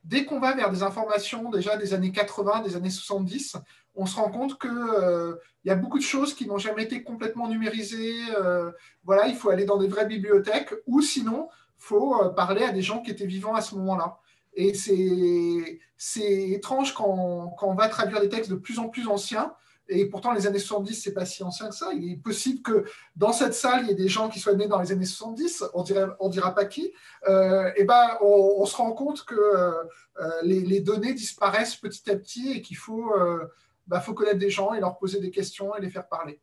Dès 0.05 0.25
qu'on 0.25 0.39
va 0.39 0.55
vers 0.55 0.71
des 0.71 0.83
informations 0.83 1.51
déjà 1.51 1.77
des 1.77 1.93
années 1.93 2.13
80, 2.13 2.63
des 2.63 2.77
années 2.77 2.91
70, 2.91 3.57
on 3.95 4.07
se 4.07 4.17
rend 4.17 4.31
compte 4.31 4.59
qu'il 4.61 4.71
euh, 4.71 5.35
y 5.65 5.71
a 5.71 5.75
beaucoup 5.75 5.99
de 5.99 6.05
choses 6.05 6.35
qui 6.35 6.47
n'ont 6.47 6.59
jamais 6.59 6.85
été 6.85 7.03
complètement 7.03 7.49
numérisées. 7.49 8.15
voilà, 9.03 9.27
il 9.29 9.35
faut 9.35 9.51
aller 9.51 9.65
dans 9.65 9.79
des 9.79 9.89
vraies 9.89 10.07
bibliothèques 10.07 10.75
ou 10.87 11.01
sinon, 11.01 11.49
il 11.79 11.85
faut 11.85 12.31
parler 12.31 12.65
à 12.65 12.73
des 12.73 12.83
gens 12.83 13.01
qui 13.01 13.11
étaient 13.11 13.27
vivants 13.27 13.55
à 13.55 13.61
ce 13.61 13.75
moment-là. 13.77 14.19
Et 14.59 14.75
c'est 14.75 16.51
étrange 16.51 16.93
quand, 16.93 17.55
on 17.63 17.75
va 17.75 17.89
traduire 17.89 18.21
des 18.21 18.29
textes 18.29 18.51
de 18.51 18.57
plus 18.57 18.81
en 18.81 18.89
plus 18.89 19.07
anciens. 19.07 19.55
Et 19.89 20.07
pourtant, 20.07 20.33
les 20.33 20.49
années 20.49 20.59
70, 20.59 20.95
c'est 20.95 21.15
pas 21.15 21.25
si 21.25 21.45
ancien 21.45 21.69
que 21.69 21.77
ça. 21.77 21.93
Il 21.95 22.13
est 22.13 22.17
possible 22.17 22.61
que 22.61 22.85
dans 23.15 23.33
cette 23.33 23.55
salle, 23.55 23.85
il 23.85 23.89
y 23.89 23.93
ait 23.93 23.95
des 23.95 24.09
gens 24.09 24.29
qui 24.29 24.41
soient 24.41 24.55
nés 24.55 24.67
dans 24.67 24.81
les 24.81 24.91
années 24.91 25.07
70, 25.07 25.65
on 25.75 25.85
ne 25.85 26.07
on 26.19 26.29
dira 26.29 26.57
pas 26.57 26.65
qui. 26.65 26.93
Euh, 27.29 27.71
et 27.77 27.85
ben, 27.85 28.19
on, 28.21 28.67
se 28.67 28.77
rend 28.77 28.93
compte 28.93 29.25
que 29.25 29.37
euh, 29.37 29.73
les, 30.43 30.61
les, 30.61 30.81
données 30.81 31.15
disparaissent 31.15 31.77
petit 31.77 32.11
à 32.11 32.17
petit 32.17 32.51
et 32.51 32.61
qu'il 32.61 32.77
faut, 32.77 33.15
euh, 33.15 33.47
bah, 33.87 34.01
faut 34.01 34.13
connaître 34.13 34.41
des 34.41 34.51
gens 34.51 34.75
et 34.75 34.81
leur 34.81 34.99
poser 34.99 35.21
des 35.21 35.31
questions 35.31 35.75
et 35.77 35.81
les 35.81 35.89
faire 35.89 36.09
parler. 36.09 36.41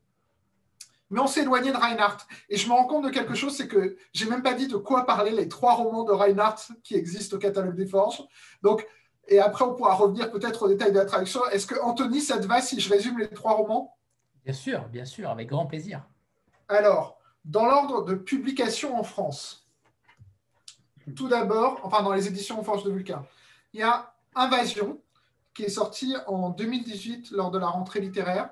Mais 1.10 1.20
on 1.20 1.28
s'est 1.28 1.41
éloigné 1.41 1.72
de 1.72 1.78
Reinhardt. 1.78 2.26
Et 2.50 2.58
je 2.58 2.68
me 2.68 2.74
rends 2.74 2.86
compte 2.86 3.06
de 3.06 3.10
quelque 3.10 3.36
chose, 3.36 3.56
c'est 3.56 3.68
que 3.68 3.98
j'ai 4.13 4.26
même 4.26 4.41
pas 4.41 4.54
dit 4.54 4.68
de 4.68 4.78
quoi 4.78 5.06
parler 5.06 5.32
les 5.32 5.48
trois 5.48 5.76
romans 5.76 6.04
de 6.04 6.12
Reinhardt 6.12 6.74
qui 6.84 6.96
existent 6.96 7.38
au 7.38 7.39
catalogue 7.39 7.76
des 7.76 7.86
Forges. 7.86 8.24
Donc, 8.62 8.88
et 9.28 9.39
après, 9.39 9.65
on 9.65 9.74
pourra 9.74 9.96
revenir 9.96 10.32
peut-être 10.32 10.63
aux 10.63 10.68
détails 10.68 10.91
de 10.91 11.00
la 11.00 11.06
traduction. 11.06 11.46
Est-ce 11.48 11.65
que, 11.65 11.80
Anthony, 11.82 12.22
ça 12.22 12.38
te 12.38 12.46
va 12.46 12.62
si 12.62 12.80
je 12.80 12.89
résume 12.89 13.18
les 13.20 13.30
trois 13.30 13.54
romans? 13.54 13.98
Bien 14.44 14.54
sûr, 14.54 14.88
bien 14.89 15.06
sûr, 15.06 15.30
avec 15.30 15.50
grand 15.50 15.65
plaisir. 15.65 16.04
Alors, 16.68 17.20
dans 17.44 17.65
l'ordre 17.65 18.04
de 18.04 18.15
publication 18.15 18.98
en 19.00 19.04
France, 19.04 19.68
tout 21.15 21.28
d'abord, 21.28 21.80
enfin 21.84 22.02
dans 22.02 22.13
les 22.13 22.28
éditions 22.28 22.62
Forge 22.63 22.84
de 22.84 22.91
Vulcain, 22.91 23.26
il 23.74 23.80
y 23.80 23.84
a 23.84 24.13
Invasion, 24.36 25.02
qui 25.54 25.63
est 25.63 25.70
sorti 25.70 26.15
en 26.28 26.50
2018 26.50 27.32
lors 27.32 27.50
de 27.50 27.58
la 27.58 27.68
rentrée 27.68 28.02
littéraire. 28.02 28.50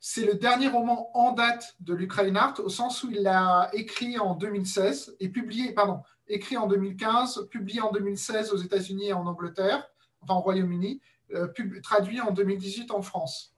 C'est 0.00 0.24
le 0.24 0.34
dernier 0.34 0.68
roman 0.68 1.10
en 1.14 1.32
date 1.32 1.74
de 1.80 1.92
Luc 1.92 2.12
Reinhardt, 2.12 2.60
au 2.62 2.68
sens 2.68 3.02
où 3.02 3.10
il 3.10 3.22
l'a 3.22 3.68
écrit 3.72 4.18
en 4.18 4.34
2016 4.34 5.16
et 5.18 5.28
publié, 5.28 5.72
pardon, 5.72 6.02
écrit 6.28 6.56
en 6.56 6.66
2015, 6.66 7.48
publié 7.50 7.80
en 7.80 7.90
2016 7.90 8.52
aux 8.52 8.58
États-Unis 8.58 9.08
et 9.08 9.12
en 9.12 9.26
Angleterre, 9.26 9.88
enfin 10.20 10.34
au 10.34 10.40
Royaume-Uni, 10.40 11.00
euh, 11.34 11.48
traduit 11.82 12.20
en 12.20 12.30
2018 12.30 12.90
en 12.92 13.02
France. 13.02 13.54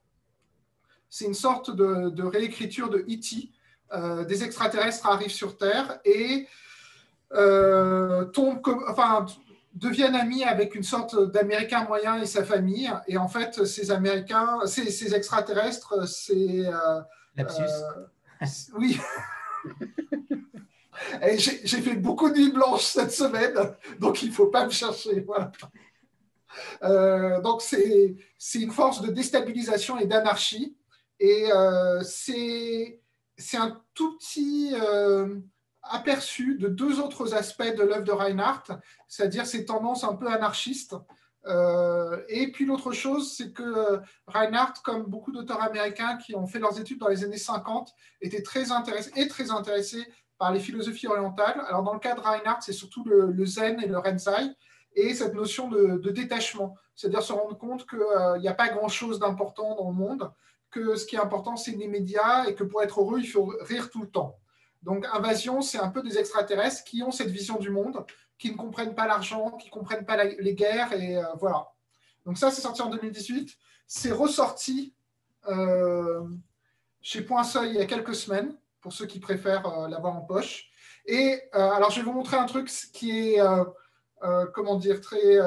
C'est 1.10 1.26
une 1.26 1.34
sorte 1.34 1.74
de, 1.74 2.22
réécriture 2.22 2.88
de 2.88 2.98
E.T. 2.98 3.50
Euh, 3.92 4.24
des 4.24 4.44
extraterrestres 4.44 5.06
arrivent 5.06 5.30
sur 5.30 5.56
Terre 5.56 6.00
et 6.04 6.46
euh, 7.32 8.24
tombent 8.26 8.62
enfin, 8.88 9.26
deviennent 9.74 10.16
amis 10.16 10.44
avec 10.44 10.74
une 10.74 10.82
sorte 10.82 11.30
d'Américain 11.30 11.84
moyen 11.84 12.20
et 12.20 12.26
sa 12.26 12.44
famille. 12.44 12.90
Et 13.06 13.16
en 13.16 13.28
fait, 13.28 13.64
ces 13.64 13.90
Américains, 13.90 14.60
ces, 14.66 15.14
extraterrestres, 15.14 16.08
c'est... 16.08 16.66
Euh, 16.66 17.00
euh 17.38 17.44
oui. 18.76 18.98
J'ai 21.36 21.80
fait 21.80 21.94
beaucoup 21.94 22.30
de 22.30 22.34
nuits 22.36 22.52
blanches 22.52 22.84
cette 22.84 23.12
semaine, 23.12 23.54
donc 23.98 24.22
il 24.22 24.28
ne 24.28 24.34
faut 24.34 24.48
pas 24.48 24.66
me 24.66 24.70
chercher. 24.70 25.20
Voilà. 25.20 25.52
Euh, 26.82 27.40
donc 27.40 27.62
c'est 27.62 28.16
une 28.54 28.70
force 28.72 29.00
de 29.00 29.10
déstabilisation 29.10 29.98
et 29.98 30.06
d'anarchie. 30.06 30.76
Et 31.18 31.48
euh, 31.52 32.02
c'est 32.02 33.00
un 33.54 33.80
tout 33.94 34.18
petit 34.18 34.74
aperçu 35.90 36.56
de 36.56 36.68
deux 36.68 37.00
autres 37.00 37.34
aspects 37.34 37.74
de 37.76 37.82
l'œuvre 37.82 38.04
de 38.04 38.12
Reinhardt, 38.12 38.72
c'est-à-dire 39.08 39.46
ses 39.46 39.64
tendances 39.64 40.04
un 40.04 40.14
peu 40.14 40.28
anarchistes. 40.28 40.94
Euh, 41.46 42.22
et 42.28 42.52
puis 42.52 42.66
l'autre 42.66 42.92
chose, 42.92 43.34
c'est 43.34 43.52
que 43.52 44.00
Reinhardt, 44.26 44.80
comme 44.84 45.04
beaucoup 45.04 45.32
d'auteurs 45.32 45.62
américains 45.62 46.16
qui 46.18 46.34
ont 46.34 46.46
fait 46.46 46.58
leurs 46.58 46.78
études 46.78 46.98
dans 46.98 47.08
les 47.08 47.24
années 47.24 47.38
50, 47.38 47.92
était 48.20 48.42
très 48.42 48.72
intéressé, 48.72 50.06
par 50.40 50.52
les 50.52 50.60
philosophies 50.60 51.06
orientales. 51.06 51.62
Alors 51.68 51.82
dans 51.82 51.92
le 51.92 52.00
cas 52.00 52.14
de 52.14 52.20
Reinhardt, 52.20 52.62
c'est 52.62 52.72
surtout 52.72 53.04
le, 53.04 53.44
zen 53.44 53.78
et 53.82 53.86
le 53.86 53.98
renzai, 53.98 54.56
et 54.94 55.14
cette 55.14 55.34
notion 55.34 55.68
de, 55.68 56.10
détachement, 56.10 56.74
c'est-à-dire 56.96 57.22
se 57.22 57.34
rendre 57.34 57.56
compte 57.58 57.86
qu'il 57.86 58.00
euh, 58.00 58.38
n'y 58.38 58.48
a 58.48 58.54
pas 58.54 58.70
grand-chose 58.70 59.18
d'important 59.18 59.76
dans 59.76 59.90
le 59.90 59.94
monde, 59.94 60.32
que 60.70 60.96
ce 60.96 61.04
qui 61.04 61.16
est 61.16 61.20
important, 61.20 61.56
c'est 61.56 61.72
l'immédiat, 61.72 62.48
et 62.48 62.54
que 62.54 62.64
pour 62.64 62.82
être 62.82 63.00
heureux, 63.00 63.20
il 63.20 63.26
faut 63.26 63.52
rire 63.60 63.90
tout 63.90 64.00
le 64.00 64.08
temps. 64.08 64.38
Donc, 64.82 65.06
Invasion, 65.12 65.60
c'est 65.60 65.78
un 65.78 65.88
peu 65.88 66.02
des 66.02 66.18
extraterrestres 66.18 66.84
qui 66.84 67.02
ont 67.02 67.10
cette 67.10 67.30
vision 67.30 67.58
du 67.58 67.70
monde, 67.70 68.04
qui 68.38 68.50
ne 68.50 68.56
comprennent 68.56 68.94
pas 68.94 69.06
l'argent, 69.06 69.52
qui 69.52 69.68
ne 69.68 69.72
comprennent 69.72 70.06
pas 70.06 70.24
les 70.24 70.54
guerres, 70.54 70.92
et 70.94 71.18
euh, 71.18 71.24
voilà. 71.38 71.68
Donc, 72.24 72.38
ça, 72.38 72.50
c'est 72.50 72.62
sorti 72.62 72.80
en 72.80 72.88
2018. 72.88 73.56
C'est 73.86 74.12
ressorti 74.12 74.94
euh, 75.48 76.22
chez 77.02 77.22
Point 77.22 77.44
Seuil 77.44 77.70
il 77.70 77.76
y 77.76 77.80
a 77.80 77.86
quelques 77.86 78.14
semaines, 78.14 78.56
pour 78.80 78.92
ceux 78.92 79.06
qui 79.06 79.20
préfèrent 79.20 79.66
euh, 79.66 79.88
l'avoir 79.88 80.16
en 80.16 80.22
poche. 80.22 80.70
Et 81.06 81.40
alors, 81.52 81.90
je 81.90 81.96
vais 81.96 82.02
vous 82.02 82.12
montrer 82.12 82.36
un 82.36 82.44
truc 82.44 82.68
qui 82.92 83.10
est, 83.10 83.40
comment 84.54 84.76
dire, 84.76 85.00
très. 85.00 85.38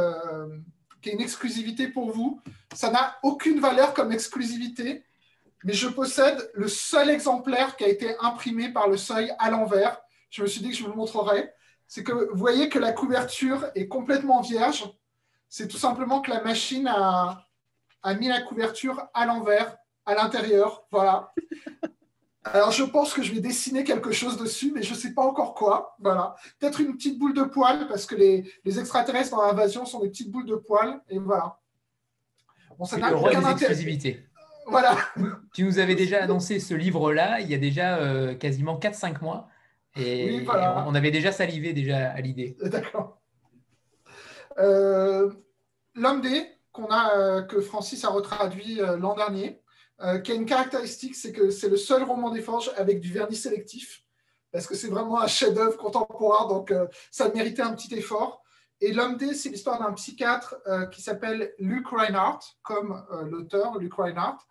qui 1.01 1.09
est 1.09 1.13
une 1.13 1.21
exclusivité 1.21 1.87
pour 1.87 2.11
vous. 2.11 2.41
Ça 2.73 2.89
n'a 2.89 3.17
aucune 3.21 3.59
valeur 3.59 3.93
comme 3.93 4.11
exclusivité 4.11 5.05
mais 5.63 5.73
je 5.73 5.87
possède 5.87 6.51
le 6.53 6.67
seul 6.67 7.09
exemplaire 7.09 7.75
qui 7.75 7.83
a 7.83 7.87
été 7.87 8.15
imprimé 8.19 8.69
par 8.69 8.87
le 8.87 8.97
seuil 8.97 9.31
à 9.39 9.49
l'envers. 9.49 10.01
Je 10.29 10.41
me 10.41 10.47
suis 10.47 10.61
dit 10.61 10.69
que 10.69 10.75
je 10.75 10.83
vous 10.83 10.89
le 10.89 10.95
montrerai. 10.95 11.53
C'est 11.87 12.03
que 12.03 12.11
vous 12.11 12.37
voyez 12.37 12.69
que 12.69 12.79
la 12.79 12.91
couverture 12.91 13.67
est 13.75 13.87
complètement 13.87 14.41
vierge. 14.41 14.89
C'est 15.47 15.67
tout 15.67 15.77
simplement 15.77 16.21
que 16.21 16.31
la 16.31 16.41
machine 16.41 16.87
a, 16.87 17.45
a 18.01 18.13
mis 18.15 18.27
la 18.27 18.41
couverture 18.41 19.07
à 19.13 19.25
l'envers, 19.25 19.77
à 20.05 20.15
l'intérieur. 20.15 20.85
Voilà. 20.91 21.33
Alors, 22.45 22.71
je 22.71 22.83
pense 22.83 23.13
que 23.13 23.21
je 23.21 23.31
vais 23.31 23.39
dessiner 23.39 23.83
quelque 23.83 24.11
chose 24.11 24.37
dessus, 24.37 24.71
mais 24.73 24.83
je 24.83 24.93
ne 24.93 24.97
sais 24.97 25.13
pas 25.13 25.21
encore 25.21 25.53
quoi. 25.53 25.95
Voilà. 25.99 26.35
Peut-être 26.59 26.81
une 26.81 26.95
petite 26.97 27.17
boule 27.17 27.33
de 27.33 27.43
poil, 27.43 27.87
parce 27.87 28.05
que 28.05 28.15
les, 28.15 28.51
les 28.65 28.79
extraterrestres 28.79 29.31
dans 29.31 29.45
l'invasion 29.45 29.85
sont 29.85 30.01
des 30.01 30.09
petites 30.09 30.29
boules 30.29 30.45
de 30.45 30.55
poil. 30.55 30.99
Et 31.09 31.19
voilà. 31.19 31.59
Bon, 32.77 32.85
ça 32.85 32.97
n'a 32.97 33.15
aucun 33.15 33.45
intérêt. 33.45 33.75
Voilà. 34.67 34.97
Tu 35.53 35.63
nous 35.63 35.79
avais 35.79 35.95
déjà 35.95 36.23
annoncé 36.23 36.59
ce 36.59 36.73
livre-là 36.73 37.39
il 37.41 37.49
y 37.49 37.53
a 37.53 37.57
déjà 37.57 37.97
euh, 37.97 38.35
quasiment 38.35 38.77
4-5 38.77 39.21
mois. 39.21 39.49
Et, 39.95 40.45
on 40.47 40.95
avait 40.95 41.11
déjà 41.11 41.31
salivé 41.31 41.73
déjà 41.73 42.09
à 42.09 42.19
l'idée. 42.21 42.57
D'accord. 42.61 43.21
Euh, 44.57 45.31
L'homme 45.93 46.21
D, 46.21 46.47
qu'on 46.71 46.87
a, 46.87 47.15
euh, 47.15 47.41
que 47.43 47.61
Francis 47.61 48.03
a 48.03 48.09
retraduit 48.09 48.79
l'an 48.97 49.15
dernier, 49.15 49.61
qui 50.23 50.31
a 50.31 50.35
une 50.35 50.45
caractéristique, 50.45 51.15
c'est 51.15 51.31
que 51.31 51.49
c'est 51.49 51.69
le 51.69 51.77
seul 51.77 52.03
roman 52.03 52.31
des 52.31 52.41
forges 52.41 52.71
avec 52.75 52.99
du 52.99 53.13
vernis 53.13 53.35
sélectif, 53.37 54.03
parce 54.51 54.67
que 54.67 54.75
c'est 54.75 54.89
vraiment 54.89 55.21
un 55.21 55.27
chef-d'œuvre 55.27 55.77
contemporain, 55.77 56.47
donc 56.49 56.73
ça 57.09 57.29
méritait 57.29 57.61
un 57.61 57.73
petit 57.73 57.93
effort. 57.95 58.42
Et 58.83 58.91
l'homme 58.91 59.15
D, 59.15 59.33
c'est 59.33 59.47
l'histoire 59.47 59.79
d'un 59.79 59.93
psychiatre 59.93 60.57
euh, 60.67 60.87
qui 60.87 61.01
s'appelle 61.01 61.53
Luke 61.57 61.87
Reinhardt, 61.87 62.43
comme 62.63 63.01
euh, 63.13 63.23
l'auteur 63.23 63.77
Luke 63.77 63.93
Reinhardt. 63.93 64.45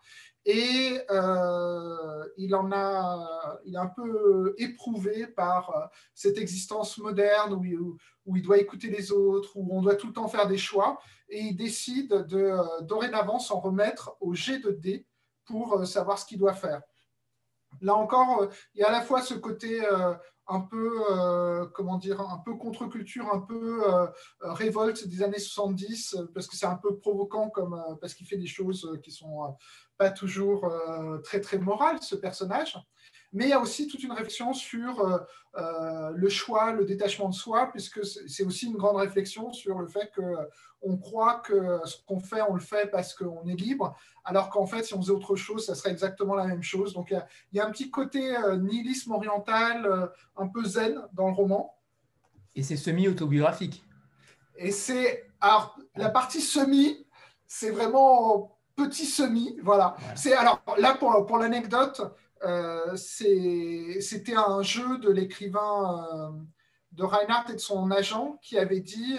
Et 0.46 0.98
euh, 1.10 2.24
il 2.38 2.54
en 2.54 2.72
a, 2.72 3.60
il 3.66 3.74
est 3.74 3.78
un 3.78 3.92
peu 3.94 4.54
éprouvé 4.56 5.26
par 5.26 5.90
cette 6.14 6.38
existence 6.38 6.96
moderne 6.96 7.52
où, 7.52 7.98
où, 8.24 8.36
il 8.36 8.42
doit 8.42 8.56
écouter 8.56 8.88
les 8.88 9.12
autres, 9.12 9.50
où 9.54 9.76
on 9.76 9.82
doit 9.82 9.96
tout 9.96 10.06
le 10.06 10.14
temps 10.14 10.28
faire 10.28 10.48
des 10.48 10.56
choix. 10.56 10.98
Et 11.28 11.40
il 11.40 11.54
décide 11.54 12.08
de 12.08 12.56
dorénavant 12.86 13.38
s'en 13.38 13.60
remettre 13.60 14.16
au 14.20 14.32
G 14.32 14.60
de 14.60 14.70
D 14.70 15.06
pour 15.44 15.86
savoir 15.86 16.18
ce 16.18 16.24
qu'il 16.24 16.38
doit 16.38 16.54
faire. 16.54 16.80
Là 17.82 17.94
encore, 17.94 18.48
il 18.74 18.80
y 18.80 18.82
a 18.82 18.88
à 18.88 18.92
la 18.92 19.02
fois 19.02 19.20
ce 19.20 19.34
côté 19.34 19.82
un 20.48 20.61
peu, 20.61 21.05
euh, 21.11 21.66
comment 21.74 21.98
dire, 21.98 22.20
un 22.20 22.38
peu 22.38 22.55
contre-culture, 22.57 23.33
un 23.33 23.40
peu 23.40 23.85
euh, 23.87 24.07
euh, 24.42 24.52
révolte 24.52 25.07
des 25.07 25.22
années 25.22 25.38
70, 25.38 26.16
parce 26.35 26.46
que 26.46 26.57
c'est 26.57 26.66
un 26.66 26.76
peu 26.76 26.96
provoquant, 26.98 27.48
comme, 27.50 27.83
parce 28.00 28.14
qu'il 28.14 28.26
fait 28.26 28.37
des 28.37 28.46
choses 28.46 28.98
qui 29.02 29.11
sont 29.12 29.57
pas 29.96 30.11
toujours 30.11 30.72
très, 31.22 31.40
très 31.40 31.59
morales, 31.59 31.98
ce 32.02 32.16
personnage. 32.16 32.76
Mais 33.32 33.44
il 33.44 33.50
y 33.50 33.54
a 33.54 33.60
aussi 33.60 33.86
toute 33.86 34.02
une 34.02 34.12
réflexion 34.12 34.52
sur 34.52 35.26
le 35.54 36.28
choix, 36.28 36.72
le 36.72 36.84
détachement 36.84 37.28
de 37.28 37.34
soi, 37.34 37.70
puisque 37.70 38.04
c'est 38.04 38.44
aussi 38.44 38.66
une 38.66 38.76
grande 38.76 38.96
réflexion 38.96 39.52
sur 39.52 39.78
le 39.78 39.88
fait 39.88 40.12
qu'on 40.14 40.96
croit 40.98 41.40
que 41.40 41.80
ce 41.84 41.96
qu'on 42.06 42.20
fait, 42.20 42.42
on 42.42 42.54
le 42.54 42.60
fait 42.60 42.90
parce 42.90 43.14
qu'on 43.14 43.46
est 43.46 43.54
libre, 43.54 43.96
alors 44.24 44.50
qu'en 44.50 44.66
fait, 44.66 44.84
si 44.84 44.94
on 44.94 45.00
faisait 45.00 45.12
autre 45.12 45.36
chose, 45.36 45.66
ça 45.66 45.74
serait 45.74 45.90
exactement 45.90 46.34
la 46.34 46.46
même 46.46 46.62
chose. 46.62 46.94
Donc, 46.94 47.10
il 47.10 47.56
y 47.56 47.60
a, 47.60 47.66
un 47.66 47.70
petit 47.70 47.90
côté 47.90 48.36
euh, 48.36 48.56
nihilisme 48.56 49.12
oriental, 49.12 49.86
euh, 49.86 50.06
un 50.36 50.46
peu 50.46 50.64
zen 50.64 51.00
dans 51.12 51.28
le 51.28 51.34
roman. 51.34 51.74
Et 52.54 52.62
c'est 52.62 52.76
semi-autobiographique. 52.76 53.84
Et 54.56 54.70
c'est. 54.70 55.26
Alors, 55.40 55.76
la 55.96 56.10
partie 56.10 56.40
semi, 56.40 57.06
c'est 57.46 57.70
vraiment 57.70 58.58
petit 58.76 59.06
semi. 59.06 59.58
Voilà. 59.62 59.96
C'est 60.14 60.34
Alors, 60.34 60.62
là, 60.78 60.94
pour, 60.94 61.26
pour 61.26 61.38
l'anecdote, 61.38 62.00
euh, 62.44 62.96
c'était 62.96 64.37
un 64.37 64.62
jeu 64.62 64.98
de 64.98 65.11
l'écrivain 65.11 66.35
de 66.92 67.05
Reinhardt 67.05 67.50
et 67.50 67.55
de 67.55 67.61
son 67.61 67.90
agent 67.90 68.38
qui 68.42 68.59
avait 68.59 68.81
dit 68.81 69.18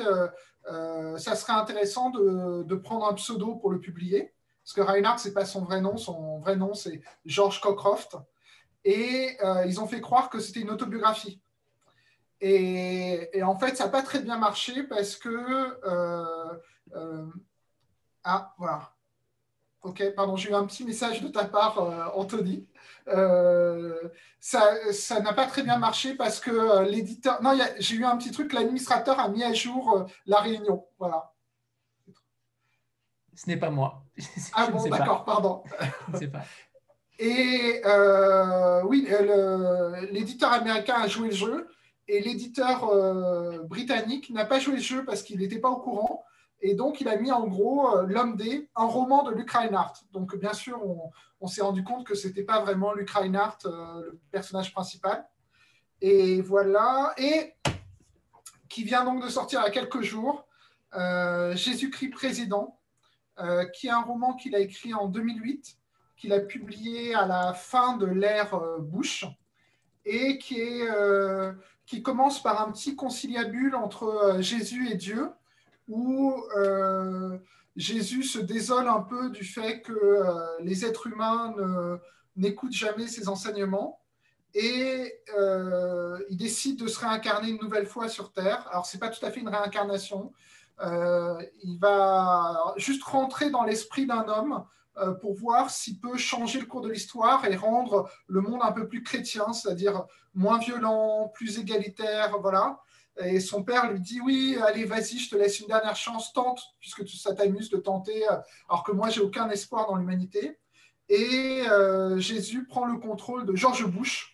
ça 1.18 1.36
serait 1.36 1.54
intéressant 1.54 2.10
de, 2.10 2.76
prendre 2.76 3.08
un 3.08 3.14
pseudo 3.14 3.56
pour 3.56 3.72
le 3.72 3.80
publier. 3.80 4.34
Parce 4.64 4.74
que 4.74 4.82
Reinhardt, 4.82 5.20
ce 5.20 5.28
n'est 5.28 5.34
pas 5.34 5.46
son 5.46 5.64
vrai 5.64 5.82
nom. 5.82 5.98
Son 5.98 6.40
vrai 6.40 6.56
nom, 6.56 6.74
c'est 6.74 7.02
George 7.26 7.60
Cockcroft. 7.60 8.18
Et 8.86 9.38
euh, 9.44 9.66
ils 9.66 9.80
ont 9.80 9.88
fait 9.88 10.02
croire 10.02 10.30
que 10.30 10.40
c'était 10.40 10.62
une 10.62 10.72
autobiographie. 10.72 11.42
Et, 12.42 13.30
en 13.42 13.58
fait, 13.58 13.78
ça 13.78 13.86
n'a 13.86 13.90
pas 13.90 14.02
très 14.02 14.20
bien 14.20 14.38
marché 14.38 14.84
parce 14.84 15.16
que. 15.16 15.30
Euh, 15.30 16.60
euh, 16.94 17.26
ah, 18.24 18.54
voilà. 18.58 18.94
Ok, 19.82 20.04
pardon, 20.16 20.36
j'ai 20.36 20.50
eu 20.50 20.54
un 20.54 20.66
petit 20.66 20.86
message 20.86 21.22
de 21.22 21.28
ta 21.28 21.46
part, 21.46 22.18
Anthony. 22.18 22.68
Ça 24.40 25.20
n'a 25.22 25.34
pas 25.34 25.46
très 25.46 25.64
bien 25.64 25.78
marché 25.78 26.16
parce 26.16 26.40
que 26.40 26.84
l'éditeur. 26.84 27.42
Non, 27.42 27.58
j'ai 27.80 27.96
eu 27.96 28.06
un 28.06 28.18
petit 28.18 28.32
truc, 28.32 28.54
l'administrateur 28.54 29.20
a 29.20 29.30
mis 29.30 29.44
à 29.44 29.54
jour 29.54 30.06
la 30.26 30.40
réunion. 30.40 30.86
Voilà. 31.00 31.34
Ce 33.36 33.48
n'est 33.48 33.58
pas 33.58 33.70
moi. 33.70 34.04
Ah 34.54 34.68
bon, 34.68 34.88
d'accord, 34.90 35.26
pardon. 35.26 35.64
Je 36.08 36.14
ne 36.14 36.18
sais 36.18 36.28
pas. 36.28 36.44
Et 37.20 37.82
oui, 38.86 39.08
l'éditeur 40.12 40.52
américain 40.52 40.96
a 40.96 41.08
joué 41.08 41.30
le 41.30 41.36
jeu 41.36 41.68
et 42.08 42.20
l'éditeur 42.22 42.92
britannique 43.68 44.30
n'a 44.30 44.46
pas 44.46 44.60
joué 44.60 44.76
le 44.76 44.82
jeu 44.82 45.06
parce 45.06 45.24
qu'il 45.24 45.40
n'était 45.40 45.60
pas 45.60 45.70
au 45.70 45.78
courant. 45.78 46.24
Et 46.66 46.76
donc, 46.76 47.02
il 47.02 47.10
a 47.10 47.18
mis 47.18 47.32
en 47.32 47.46
gros 47.46 48.02
L'homme 48.04 48.36
D, 48.38 48.70
un 48.76 48.86
roman 48.86 49.24
de 49.24 49.32
Luc 49.32 49.52
Reinhardt. 49.52 49.94
Donc, 50.12 50.36
bien 50.38 50.54
sûr, 50.54 50.82
on, 51.40 51.48
s'est 51.48 51.62
rendu 51.62 51.84
compte 51.84 52.06
que 52.08 52.16
ce 52.16 52.28
n'était 52.28 52.44
pas 52.44 52.62
vraiment 52.62 52.94
Luc 52.94 53.10
Reinhardt, 53.10 53.58
le 53.66 54.18
personnage 54.32 54.74
principal. 54.74 55.28
Et 56.00 56.42
voilà. 56.42 57.14
Et 57.18 57.54
qui 58.74 58.84
vient 58.84 59.06
donc 59.06 59.24
de 59.24 59.30
sortir 59.30 59.60
il 59.62 59.66
y 59.66 59.68
a 59.68 59.72
quelques 59.72 60.02
jours, 60.02 60.48
euh, 60.96 61.56
Jésus-Christ 61.56 62.10
président, 62.10 62.80
euh, 63.40 63.66
qui 63.66 63.86
est 63.86 63.92
un 63.92 64.02
roman 64.02 64.34
qu'il 64.34 64.56
a 64.56 64.60
écrit 64.60 64.96
en 64.96 65.08
2008, 65.08 65.78
qu'il 66.18 66.34
a 66.34 66.40
publié 66.40 67.14
à 67.14 67.28
la 67.28 67.54
fin 67.54 67.98
de 67.98 68.08
l'ère 68.08 68.56
euh, 68.56 68.80
Bush, 68.80 69.28
et 70.06 70.40
qui 70.40 72.02
commence 72.02 72.42
par 72.42 72.68
un 72.68 72.72
petit 72.72 72.96
conciliabule 72.96 73.76
entre 73.76 74.38
Jésus 74.40 74.90
et 74.90 74.96
Dieu, 74.96 75.30
où 75.88 76.44
Jésus 77.76 78.24
se 78.24 78.40
désole 78.40 78.88
un 78.88 79.02
peu 79.02 79.30
du 79.30 79.44
fait 79.44 79.82
que 79.82 80.24
les 80.62 80.86
êtres 80.86 81.08
humains 81.08 81.56
n'écoutent 82.36 82.74
jamais 82.74 83.08
ses 83.08 83.28
enseignements 83.28 84.00
et 84.54 85.22
euh, 85.36 86.20
il 86.30 86.38
décide 86.38 86.80
de 86.80 86.88
se 86.88 87.00
réincarner 87.00 87.50
une 87.50 87.60
nouvelle 87.60 87.88
fois 87.88 88.08
sur 88.08 88.32
Terre. 88.32 88.68
Alors, 88.70 88.86
ce 88.86 88.96
n'est 88.96 89.00
pas 89.00 89.10
tout 89.10 89.24
à 89.26 89.32
fait 89.32 89.40
une 89.40 89.50
réincarnation. 89.50 90.32
Euh, 90.82 91.42
il 91.64 91.80
va 91.80 92.74
juste 92.78 93.04
rentrer 93.04 93.50
dans 93.50 93.64
l'esprit 93.64 94.06
d'un 94.06 94.28
homme 94.28 94.64
euh, 94.98 95.14
pour 95.14 95.34
voir 95.34 95.72
s'il 95.72 96.00
peut 96.00 96.18
changer 96.18 96.60
le 96.60 96.68
cours 96.68 96.82
de 96.82 96.90
l'histoire 96.90 97.46
et 97.46 97.56
rendre 97.56 98.10
le 98.28 98.42
monde 98.42 98.62
un 98.64 98.72
peu 98.72 98.88
plus 98.88 99.02
chrétien, 99.02 99.54
c'est-à-dire 99.54 100.06
moins 100.36 100.60
violent, 100.60 101.32
plus 101.34 101.58
égalitaire, 101.58 102.38
voilà. 102.40 102.80
Et 103.20 103.40
son 103.40 103.64
père 103.64 103.92
lui 103.92 104.00
dit 104.00 104.20
oui, 104.22 104.58
allez, 104.66 104.86
vas-y, 104.86 105.20
je 105.20 105.30
te 105.30 105.36
laisse 105.36 105.60
une 105.60 105.68
dernière 105.68 105.96
chance, 105.96 106.34
tente, 106.34 106.62
puisque 106.80 107.08
ça 107.08 107.36
t'amuse 107.36 107.70
de 107.70 107.78
tenter, 107.78 108.26
alors 108.68 108.84
que 108.84 108.92
moi, 108.92 109.10
j'ai 109.10 109.22
aucun 109.22 109.50
espoir 109.50 109.88
dans 109.88 109.96
l'humanité. 109.96 110.60
Et 111.10 111.62
Jésus 112.18 112.66
prend 112.66 112.86
le 112.86 112.98
contrôle 112.98 113.46
de 113.46 113.56
George 113.56 113.86
Bush, 113.86 114.34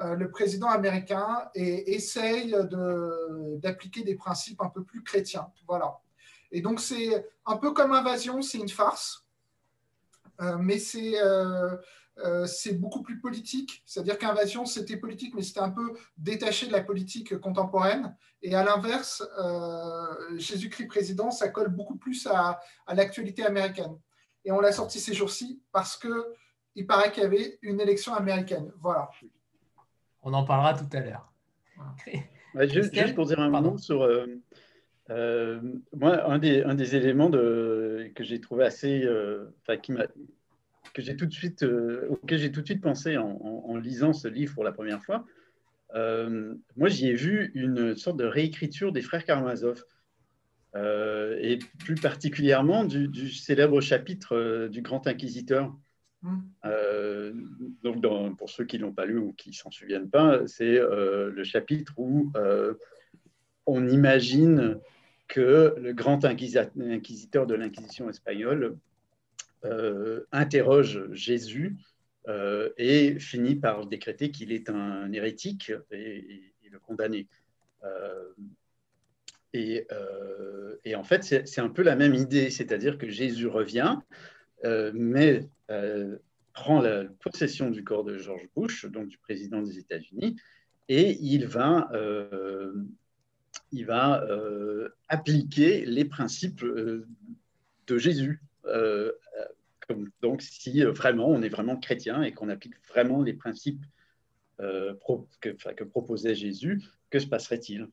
euh, 0.00 0.14
le 0.14 0.30
président 0.30 0.68
américain 0.68 1.50
et 1.56 1.94
essaye 1.94 2.54
d'appliquer 3.56 4.04
des 4.04 4.14
principes 4.14 4.60
un 4.60 4.68
peu 4.68 4.84
plus 4.84 5.02
chrétiens. 5.02 5.50
Voilà. 5.66 5.98
Et 6.52 6.60
donc, 6.60 6.78
c'est 6.78 7.26
un 7.44 7.56
peu 7.56 7.72
comme 7.72 7.92
Invasion, 7.92 8.40
c'est 8.40 8.58
une 8.58 8.68
farce, 8.68 9.26
euh, 10.40 10.56
mais 10.56 10.78
euh, 12.24 12.46
c'est 12.46 12.74
beaucoup 12.74 13.02
plus 13.02 13.20
politique. 13.20 13.82
C'est-à-dire 13.86 14.18
qu'Invasion, 14.18 14.66
c'était 14.66 14.96
politique, 14.96 15.34
mais 15.34 15.42
c'était 15.42 15.60
un 15.60 15.70
peu 15.70 15.94
détaché 16.16 16.66
de 16.66 16.72
la 16.72 16.82
politique 16.82 17.38
contemporaine. 17.38 18.16
Et 18.42 18.54
à 18.54 18.64
l'inverse, 18.64 19.22
Jésus-Christ 20.36 20.86
président, 20.86 21.30
ça 21.30 21.48
colle 21.48 21.68
beaucoup 21.68 21.96
plus 21.96 22.26
à, 22.26 22.60
à 22.86 22.94
l'actualité 22.94 23.44
américaine. 23.44 23.96
Et 24.44 24.52
on 24.52 24.60
l'a 24.60 24.72
sorti 24.72 25.00
ces 25.00 25.12
jours-ci 25.14 25.60
parce 25.72 25.98
qu'il 25.98 26.86
paraît 26.86 27.12
qu'il 27.12 27.22
y 27.22 27.26
avait 27.26 27.58
une 27.62 27.80
élection 27.80 28.14
américaine. 28.14 28.72
Voilà. 28.80 29.10
On 30.22 30.32
en 30.32 30.44
parlera 30.44 30.74
tout 30.74 30.88
à 30.96 31.00
l'heure. 31.00 31.32
juste, 32.68 33.14
pour 33.14 33.26
dire 33.26 33.40
un 33.40 33.50
mot 33.50 33.78
sur. 33.78 34.02
Euh, 34.02 34.26
euh, 35.10 35.60
moi, 35.96 36.30
un 36.30 36.38
des, 36.38 36.62
un 36.62 36.74
des 36.74 36.96
éléments 36.96 37.30
de, 37.30 38.10
que 38.14 38.24
j'ai 38.24 38.40
trouvé 38.40 38.64
assez. 38.64 39.02
Euh, 39.04 39.54
qui 39.82 39.92
que 40.98 41.06
j'ai 41.06 41.16
tout 41.16 41.26
de 41.26 41.32
suite, 41.32 41.64
auquel 42.08 42.38
j'ai 42.38 42.52
tout 42.52 42.60
de 42.60 42.66
suite 42.66 42.82
pensé 42.82 43.16
en, 43.16 43.76
lisant 43.76 44.12
ce 44.12 44.28
livre 44.28 44.54
pour 44.54 44.64
la 44.64 44.72
première 44.72 45.02
fois, 45.02 45.24
moi 45.94 46.88
j'y 46.88 47.08
ai 47.08 47.14
vu 47.14 47.50
une 47.54 47.96
sorte 47.96 48.16
de 48.16 48.24
réécriture 48.24 48.92
des 48.92 49.02
frères 49.02 49.24
Karamazov. 49.24 49.84
et 50.76 51.58
plus 51.78 51.94
particulièrement 51.94 52.84
du, 52.84 53.08
du 53.08 53.30
célèbre 53.30 53.80
chapitre 53.80 54.68
du 54.68 54.82
Grand 54.82 55.06
Inquisiteur, 55.06 55.72
Mmh. 56.22 56.38
Euh, 56.64 57.32
donc, 57.82 58.36
pour 58.36 58.50
ceux 58.50 58.64
qui 58.64 58.78
l'ont 58.78 58.92
pas 58.92 59.06
lu 59.06 59.18
ou 59.18 59.32
qui 59.32 59.52
s'en 59.52 59.70
souviennent 59.70 60.10
pas, 60.10 60.46
c'est 60.46 60.78
euh, 60.78 61.30
le 61.30 61.44
chapitre 61.44 61.92
où 61.96 62.32
euh, 62.36 62.74
on 63.66 63.86
imagine 63.88 64.78
que 65.28 65.74
le 65.78 65.92
grand 65.92 66.24
inquisiteur 66.24 67.46
de 67.46 67.54
l'Inquisition 67.54 68.08
espagnole 68.08 68.76
interroge 70.32 71.12
Jésus 71.12 71.76
et 72.76 73.18
finit 73.18 73.56
par 73.56 73.86
décréter 73.86 74.30
qu'il 74.30 74.52
est 74.52 74.68
un 74.68 75.12
hérétique 75.12 75.72
et, 75.90 76.52
le 76.70 76.78
condamner. 76.78 77.26
Et, 79.54 79.86
et, 80.84 80.94
en 80.94 81.04
fait, 81.04 81.22
c'est 81.22 81.60
un 81.60 81.70
peu 81.70 81.82
la 81.82 81.96
même 81.96 82.14
idée, 82.14 82.50
c'est-à-dire 82.50 82.98
que 82.98 83.08
Jésus 83.08 83.46
revient, 83.46 83.96
mais 84.64 85.48
euh, 85.70 86.16
prend 86.54 86.80
la 86.80 87.04
possession 87.04 87.70
du 87.70 87.84
corps 87.84 88.02
de 88.02 88.18
George 88.18 88.48
Bush, 88.56 88.84
donc 88.86 89.06
du 89.06 89.18
président 89.18 89.62
des 89.62 89.78
États-Unis, 89.78 90.34
et 90.88 91.16
il 91.20 91.46
va, 91.46 91.88
euh, 91.92 92.74
euh, 93.72 94.88
appliquer 95.06 95.86
les 95.86 96.04
principes 96.04 96.64
de 96.64 97.98
Jésus. 97.98 98.42
Donc, 100.20 100.42
si 100.42 100.82
vraiment 100.82 101.28
on 101.28 101.42
est 101.42 101.48
vraiment 101.48 101.76
chrétien 101.76 102.22
et 102.22 102.32
qu'on 102.32 102.48
applique 102.48 102.74
vraiment 102.88 103.22
les 103.22 103.34
principes 103.34 103.84
que, 104.58 105.50
que, 105.50 105.84
proposait 105.84 106.34
Jésus, 106.34 106.82
que 107.10 107.18
se 107.18 107.26
passerait-il? 107.26 107.88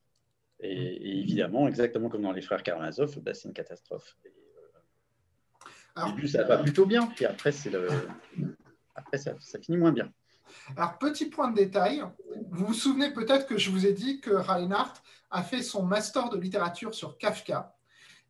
Et, 0.60 1.20
évidemment, 1.20 1.68
exactement 1.68 2.08
comme 2.08 2.22
dans 2.22 2.32
les 2.32 2.42
frères 2.42 2.62
Karamazov, 2.62 3.20
bah, 3.20 3.34
c'est 3.34 3.48
une 3.48 3.54
catastrophe. 3.54 4.16
Alors, 5.94 6.14
début, 6.14 6.28
ça 6.28 6.44
va 6.44 6.58
plutôt 6.58 6.86
bien, 6.86 7.06
puis 7.06 7.24
après, 7.24 7.52
le... 7.72 7.88
après 8.94 9.18
ça, 9.18 9.34
finit 9.62 9.78
moins 9.78 9.92
bien. 9.92 10.12
Alors, 10.76 10.98
petit 10.98 11.26
point 11.26 11.50
de 11.50 11.56
détail, 11.56 12.02
vous 12.50 12.66
vous 12.66 12.74
souvenez 12.74 13.12
peut-être 13.12 13.46
que 13.46 13.58
je 13.58 13.70
vous 13.70 13.86
ai 13.86 13.92
dit 13.92 14.20
que 14.20 14.30
Reinhardt 14.30 15.00
a 15.30 15.42
fait 15.42 15.62
son 15.62 15.82
master 15.82 16.28
de 16.28 16.38
littérature 16.38 16.94
sur 16.94 17.18
Kafka. 17.18 17.75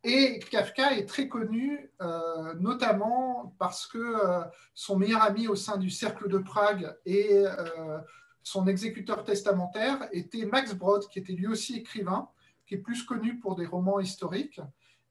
Et 0.09 0.39
Kafka 0.39 0.97
est 0.97 1.07
très 1.07 1.27
connu, 1.27 1.91
euh, 2.01 2.55
notamment 2.61 3.57
parce 3.59 3.89
que 3.89 3.99
euh, 3.99 4.45
son 4.73 4.97
meilleur 4.97 5.21
ami 5.25 5.49
au 5.49 5.57
sein 5.57 5.79
du 5.79 5.91
Cercle 5.91 6.29
de 6.29 6.39
Prague 6.39 6.97
et 7.05 7.29
euh, 7.33 7.99
son 8.45 8.69
exécuteur 8.69 9.25
testamentaire 9.25 10.09
était 10.13 10.47
Max 10.47 10.75
Brod, 10.75 11.09
qui 11.09 11.19
était 11.19 11.33
lui 11.33 11.49
aussi 11.49 11.75
écrivain, 11.75 12.29
qui 12.69 12.77
est 12.77 12.79
plus 12.79 13.03
connu 13.03 13.41
pour 13.41 13.57
des 13.57 13.67
romans 13.67 13.99
historiques. 13.99 14.61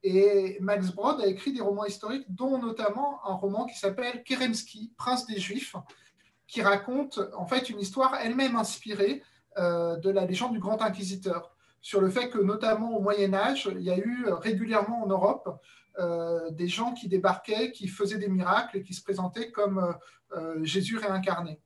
Et 0.01 0.57
Max 0.61 0.91
Brod 0.91 1.19
a 1.19 1.27
écrit 1.27 1.51
des 1.51 1.61
romans 1.61 1.85
historiques, 1.85 2.33
dont 2.33 2.57
notamment 2.57 3.19
un 3.27 3.33
roman 3.33 3.65
qui 3.65 3.77
s'appelle 3.77 4.23
Kerensky, 4.23 4.93
Prince 4.95 5.25
des 5.25 5.41
Juifs, 5.41 5.75
qui 6.47 6.61
raconte 6.61 7.19
en 7.35 7.45
fait 7.45 7.69
une 7.69 7.81
histoire 7.81 8.15
elle-même 8.23 8.55
inspirée 8.55 9.23
de 9.57 10.09
la 10.09 10.25
légende 10.25 10.53
du 10.53 10.59
Grand 10.59 10.81
Inquisiteur, 10.81 11.54
sur 11.85 12.01
le 12.01 12.09
fait 12.09 12.29
que 12.29 12.39
notamment 12.39 12.97
au 12.97 13.01
Moyen 13.01 13.33
Âge, 13.33 13.69
il 13.71 13.81
y 13.81 13.91
a 13.91 13.97
eu 13.97 14.25
régulièrement 14.27 15.03
en 15.03 15.07
Europe 15.07 15.61
euh, 15.99 16.49
des 16.49 16.67
gens 16.67 16.93
qui 16.93 17.07
débarquaient, 17.07 17.71
qui 17.71 17.87
faisaient 17.87 18.17
des 18.17 18.27
miracles 18.27 18.77
et 18.77 18.83
qui 18.83 18.93
se 18.93 19.03
présentaient 19.03 19.51
comme 19.51 19.95
euh, 20.35 20.63
Jésus 20.63 20.97
réincarné. 20.97 21.59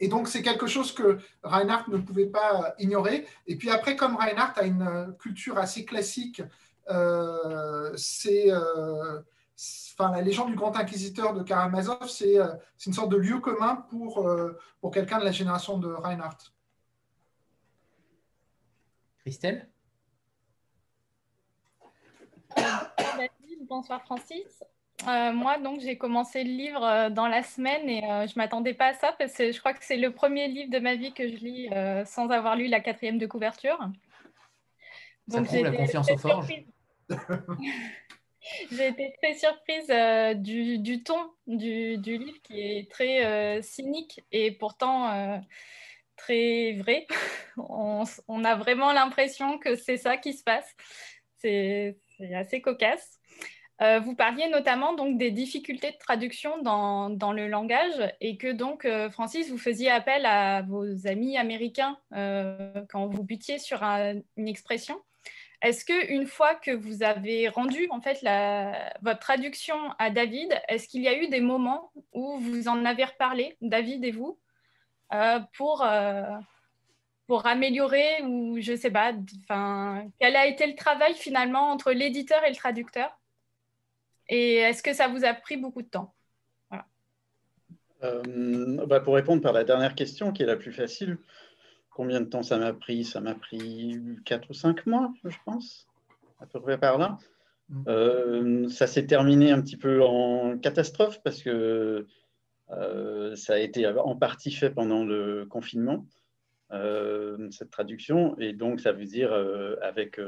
Et 0.00 0.08
donc, 0.08 0.28
c'est 0.28 0.42
quelque 0.42 0.66
chose 0.66 0.92
que 0.92 1.18
Reinhardt 1.42 1.90
ne 1.90 1.96
pouvait 1.98 2.26
pas 2.26 2.74
ignorer. 2.78 3.26
Et 3.46 3.56
puis 3.56 3.70
après, 3.70 3.96
comme 3.96 4.14
Reinhardt 4.16 4.60
a 4.60 4.64
une 4.64 5.16
culture 5.18 5.58
assez 5.58 5.84
classique 5.84 6.42
euh, 6.90 7.92
c'est 7.96 8.50
euh, 8.50 9.20
enfin, 9.92 10.10
la 10.12 10.22
légende 10.22 10.48
du 10.48 10.54
grand 10.54 10.76
inquisiteur 10.76 11.34
de 11.34 11.42
Karamazov, 11.42 12.02
euh, 12.02 12.46
c'est 12.76 12.86
une 12.86 12.94
sorte 12.94 13.10
de 13.10 13.16
lieu 13.16 13.40
commun 13.40 13.86
pour 13.90 14.90
quelqu'un 14.92 15.18
de 15.18 15.24
la 15.24 15.32
génération 15.32 15.78
de 15.78 15.88
Reinhardt. 15.88 16.38
Christelle? 19.28 19.68
Bonsoir 23.68 24.02
Francis. 24.04 24.64
moi, 25.04 25.58
donc, 25.58 25.80
j'ai 25.80 25.98
commencé 25.98 26.42
le 26.44 26.50
livre 26.50 27.10
dans 27.10 27.28
la 27.28 27.42
semaine 27.42 27.88
et 27.90 28.00
je 28.00 28.32
ne 28.32 28.38
m'attendais 28.38 28.72
pas 28.72 28.86
à 28.86 28.94
ça 28.94 29.12
parce 29.18 29.34
que 29.34 29.52
je 29.52 29.58
crois 29.58 29.74
que 29.74 29.84
c'est 29.84 29.98
le 29.98 30.12
premier 30.12 30.48
livre 30.48 30.70
de 30.70 30.78
ma 30.78 30.94
vie 30.94 31.12
que 31.12 31.28
je 31.28 31.36
lis 31.36 31.68
sans 32.06 32.30
avoir 32.30 32.56
lu 32.56 32.68
la 32.68 32.80
quatrième 32.80 33.18
de 33.18 33.26
couverture. 33.26 33.78
Donc, 35.26 35.46
Ça 35.46 35.60
la 35.60 35.72
confiance 35.72 36.10
au 36.10 36.16
forge. 36.16 36.64
J'ai 38.72 38.88
été 38.88 39.12
très 39.20 39.34
surprise 39.34 39.90
euh, 39.90 40.32
du, 40.34 41.02
ton 41.02 41.30
du, 41.46 41.96
livre 41.96 42.40
qui 42.42 42.60
est 42.60 42.90
très 42.90 43.24
euh, 43.24 43.62
cynique 43.62 44.20
et 44.32 44.52
pourtant 44.52 45.12
euh, 45.12 45.38
très 46.18 46.74
vrai. 46.74 47.06
on, 47.56 48.04
a 48.44 48.54
vraiment 48.56 48.92
l'impression 48.92 49.58
que 49.58 49.76
c'est 49.76 49.96
ça 49.96 50.16
qui 50.16 50.34
se 50.34 50.42
passe. 50.42 50.76
C'est 51.38 51.96
assez 52.34 52.60
cocasse. 52.60 53.18
Euh, 53.80 54.00
vous 54.00 54.16
parliez 54.16 54.48
notamment 54.48 54.94
donc 54.94 55.18
des 55.18 55.30
difficultés 55.30 55.92
de 55.92 55.98
traduction 55.98 56.60
dans, 56.62 57.32
le 57.32 57.46
langage 57.46 58.12
et 58.20 58.36
que 58.36 58.50
donc, 58.50 58.84
euh, 58.84 59.08
Francis, 59.08 59.50
vous 59.50 59.58
faisiez 59.58 59.88
appel 59.88 60.26
à 60.26 60.62
vos 60.62 61.06
amis 61.06 61.36
américains 61.36 61.96
euh, 62.14 62.72
quand 62.90 63.06
vous 63.06 63.22
butiez 63.22 63.58
sur 63.58 63.82
une 63.82 64.48
expression. 64.48 65.00
Est-ce 65.62 65.84
que 65.84 66.12
une 66.12 66.26
fois 66.26 66.54
que 66.54 66.70
vous 66.70 67.02
avez 67.02 67.48
rendu 67.48 67.88
en 67.90 68.00
fait 68.00 68.20
votre 69.02 69.18
traduction 69.18 69.76
à 69.98 70.10
David, 70.10 70.60
est-ce 70.68 70.88
qu'il 70.88 71.02
y 71.02 71.08
a 71.08 71.16
eu 71.16 71.28
des 71.28 71.40
moments 71.40 71.92
où 72.12 72.38
vous 72.38 72.68
en 72.68 72.84
avez 72.84 73.04
reparlé, 73.04 73.56
David 73.60 74.04
et 74.04 74.12
vous, 74.12 74.38
pour 75.56 75.86
pour 77.28 77.46
améliorer 77.46 78.22
ou 78.24 78.58
je 78.58 78.74
sais 78.74 78.90
pas, 78.90 79.12
enfin, 79.42 80.08
quel 80.18 80.34
a 80.34 80.46
été 80.46 80.66
le 80.66 80.74
travail 80.74 81.14
finalement 81.14 81.70
entre 81.70 81.92
l'éditeur 81.92 82.42
et 82.44 82.50
le 82.50 82.56
traducteur? 82.56 83.10
Et 84.30 84.56
est-ce 84.56 84.82
que 84.82 84.94
ça 84.94 85.08
vous 85.08 85.24
a 85.24 85.34
pris 85.34 85.58
beaucoup 85.58 85.82
de 85.82 85.88
temps? 85.88 86.14
Euh, 88.02 88.86
bah, 88.86 89.00
Pour 89.00 89.14
répondre 89.14 89.42
par 89.42 89.52
la 89.52 89.64
dernière 89.64 89.94
question, 89.94 90.32
qui 90.32 90.42
est 90.42 90.46
la 90.46 90.56
plus 90.56 90.72
facile, 90.72 91.18
combien 91.90 92.20
de 92.20 92.26
temps 92.26 92.42
ça 92.42 92.58
m'a 92.58 92.72
pris? 92.72 93.04
Ça 93.04 93.20
m'a 93.20 93.34
pris 93.34 94.00
4 94.24 94.50
ou 94.50 94.54
5 94.54 94.86
mois, 94.86 95.12
je 95.24 95.36
pense, 95.44 95.86
à 96.40 96.46
peu 96.46 96.60
près 96.60 96.78
par 96.78 96.98
là. 96.98 97.18
Mm. 97.68 97.84
Euh, 97.88 98.68
ça 98.68 98.86
s'est 98.86 99.06
terminé 99.06 99.50
un 99.50 99.60
petit 99.60 99.76
peu 99.76 100.02
en 100.02 100.56
catastrophe 100.58 101.20
parce 101.22 101.42
que 101.42 101.50
euh, 101.50 102.08
ça 102.70 103.54
a 103.54 103.58
été 103.58 103.86
en 103.86 104.16
partie 104.16 104.52
fait 104.52 104.70
pendant 104.70 105.04
le 105.04 105.46
confinement, 105.46 106.06
cette 106.70 107.70
traduction. 107.70 108.38
Et 108.38 108.52
donc, 108.52 108.80
ça 108.80 108.92
veut 108.92 109.06
dire 109.06 109.32
avec 109.82 110.18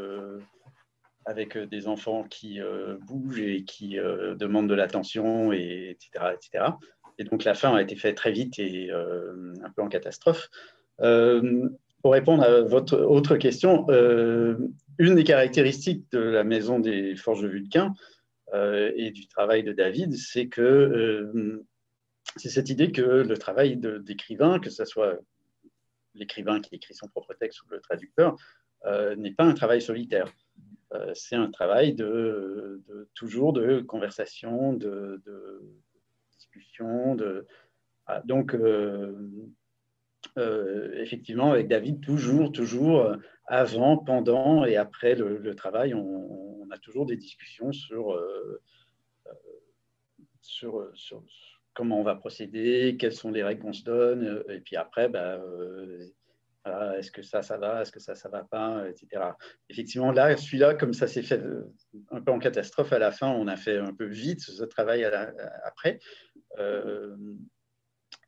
avec 1.27 1.57
euh, 1.57 1.67
des 1.67 1.89
enfants 1.89 2.25
qui 2.25 2.61
euh, 2.61 2.97
bougent 3.07 3.41
et 3.41 3.65
qui 3.65 3.99
euh, 3.99 4.35
demandent 4.35 4.69
de 4.69 4.75
l'attention, 4.75 5.53
et, 5.53 5.91
etc., 5.91 6.35
etc. 6.35 6.65
Et 7.19 7.25
donc 7.25 7.45
la 7.45 7.55
fin 7.55 7.75
a 7.75 7.83
été 7.83 7.97
faite 7.97 8.17
très 8.17 8.33
vite 8.33 8.59
et 8.59 8.91
un 8.91 9.71
peu 9.77 9.83
en 9.83 9.89
catastrophe. 9.89 10.49
pour 10.97 12.13
répondre 12.13 12.43
à 12.43 12.63
votre 12.63 12.99
autre 12.99 13.37
question, 13.37 13.87
une 13.89 15.15
des 15.15 15.25
caractéristiques 15.25 16.11
de 16.13 16.19
la 16.19 16.45
maison 16.45 16.81
des 16.81 17.15
Forges 17.17 17.43
de 17.43 17.49
Vulcain 17.49 17.93
et 18.55 19.11
du 19.11 19.29
travail 19.29 19.65
de 19.65 19.73
David, 19.73 20.17
c'est 20.17 20.47
que 20.47 21.63
c'est 22.37 22.51
cette 22.51 22.71
idée 22.71 22.93
que 22.93 23.03
le 23.03 23.39
travail 23.39 23.77
d'écrivain, 23.77 24.59
que 24.59 24.71
ce 24.71 24.85
soit 24.85 25.19
l'écrivain 26.15 26.61
qui 26.61 26.75
écrit 26.75 26.95
son 26.95 27.09
propre 27.09 27.35
texte 27.35 27.63
ou 27.63 27.67
le 27.71 27.81
traducteur, 27.81 28.37
n'est 29.17 29.35
pas 29.35 29.45
un 29.45 29.55
travail 29.55 29.83
solitaire. 29.83 30.33
Euh, 30.93 31.13
c'est 31.15 31.37
un 31.37 31.51
travail 31.51 31.95
de, 31.95 32.83
toujours 33.15 33.53
de 33.53 33.81
conversation, 33.81 34.73
de, 34.73 35.23
discussion. 36.33 37.15
De, 37.15 37.47
donc, 38.25 38.55
euh, 38.55 39.31
euh, 40.37 40.93
effectivement, 41.01 41.53
avec 41.53 41.69
David, 41.69 42.01
toujours, 42.01 42.51
toujours, 42.51 43.15
avant, 43.47 43.99
pendant 43.99 44.65
et 44.65 44.77
après 44.77 45.15
le, 45.15 45.55
travail, 45.55 45.95
on, 45.95 46.69
a 46.73 46.79
toujours 46.79 47.07
des 47.07 47.17
discussions 47.17 47.73
sur, 47.73 48.21
sur, 50.41 50.93
comment 51.81 51.99
on 51.99 52.03
va 52.03 52.15
procéder, 52.15 52.99
quelles 53.01 53.15
sont 53.15 53.31
les 53.31 53.43
règles 53.43 53.63
qu'on 53.63 53.73
se 53.73 53.85
donne. 53.85 54.45
Et 54.51 54.61
puis 54.61 54.77
après, 54.77 55.09
bah, 55.09 55.41
est-ce 56.99 57.11
que 57.11 57.23
ça, 57.23 57.41
ça 57.41 57.57
va, 57.57 57.81
est-ce 57.81 57.91
que 57.91 58.01
ça, 58.01 58.15
ça 58.15 58.29
va 58.29 58.45
pas, 58.45 58.85
etc. 58.87 59.23
Effectivement, 59.71 60.13
là, 60.13 60.37
celui-là, 60.37 60.75
comme 60.75 60.93
ça 60.93 61.07
s'est 61.07 61.23
fait 61.23 61.41
euh, 61.41 61.73
un 62.11 62.21
peu 62.21 62.33
en 62.33 62.39
catastrophe 62.39 62.93
à 62.93 62.99
la 62.99 63.13
fin, 63.13 63.29
on 63.29 63.49
a 63.49 63.57
fait 63.57 63.79
un 63.79 63.95
peu 63.95 64.05
vite 64.05 64.43
ce 64.43 64.65
travail 64.65 65.11
après. 65.65 66.01
Euh, 66.59 67.17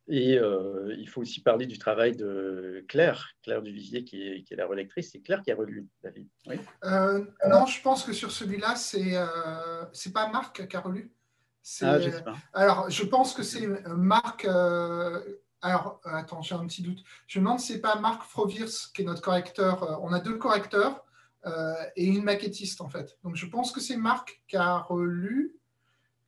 et 0.07 0.39
euh, 0.39 0.95
il 0.97 1.07
faut 1.07 1.21
aussi 1.21 1.43
parler 1.43 1.67
du 1.67 1.77
travail 1.77 2.15
de 2.15 2.83
Claire, 2.87 3.35
Claire 3.43 3.61
Duvivier, 3.61 4.03
qui 4.03 4.27
est, 4.27 4.41
qui 4.41 4.55
est 4.55 4.57
la 4.57 4.65
relectrice. 4.65 5.11
C'est 5.11 5.21
Claire 5.21 5.43
qui 5.43 5.51
a 5.51 5.55
relu, 5.55 5.85
David. 6.01 6.27
Non, 6.43 7.67
je 7.67 7.81
pense 7.83 8.03
que 8.03 8.13
sur 8.13 8.31
celui-là, 8.31 8.75
c'est 8.75 9.13
c'est 9.93 10.11
pas 10.11 10.27
Marc 10.31 10.67
qui 10.67 10.75
a 10.75 10.79
relu? 10.79 11.11
Ah, 11.81 11.99
je 11.99 12.09
sais 12.09 12.23
pas. 12.23 12.35
Alors, 12.53 12.89
je 12.89 13.03
pense 13.03 13.33
que 13.33 13.43
c'est 13.43 13.67
Marc 13.87 14.45
alors, 15.63 16.01
euh, 16.05 16.11
attends, 16.11 16.41
j'ai 16.41 16.55
un 16.55 16.67
petit 16.67 16.81
doute. 16.81 17.03
Je 17.25 17.39
me 17.39 17.45
demande 17.45 17.59
si 17.59 17.67
ce 17.67 17.73
n'est 17.73 17.79
pas 17.79 17.95
Marc 17.95 18.23
Froviers 18.23 18.65
qui 18.93 19.01
est 19.01 19.05
notre 19.05 19.21
correcteur. 19.21 19.81
Euh, 19.83 19.95
on 20.01 20.11
a 20.11 20.19
deux 20.19 20.37
correcteurs 20.37 21.05
euh, 21.45 21.73
et 21.95 22.05
une 22.05 22.23
maquettiste, 22.23 22.81
en 22.81 22.89
fait. 22.89 23.17
Donc, 23.23 23.37
je 23.37 23.45
pense 23.45 23.71
que 23.71 23.79
c'est 23.79 23.95
Marc 23.95 24.43
qui 24.49 24.57
a 24.57 24.77
relu, 24.77 25.55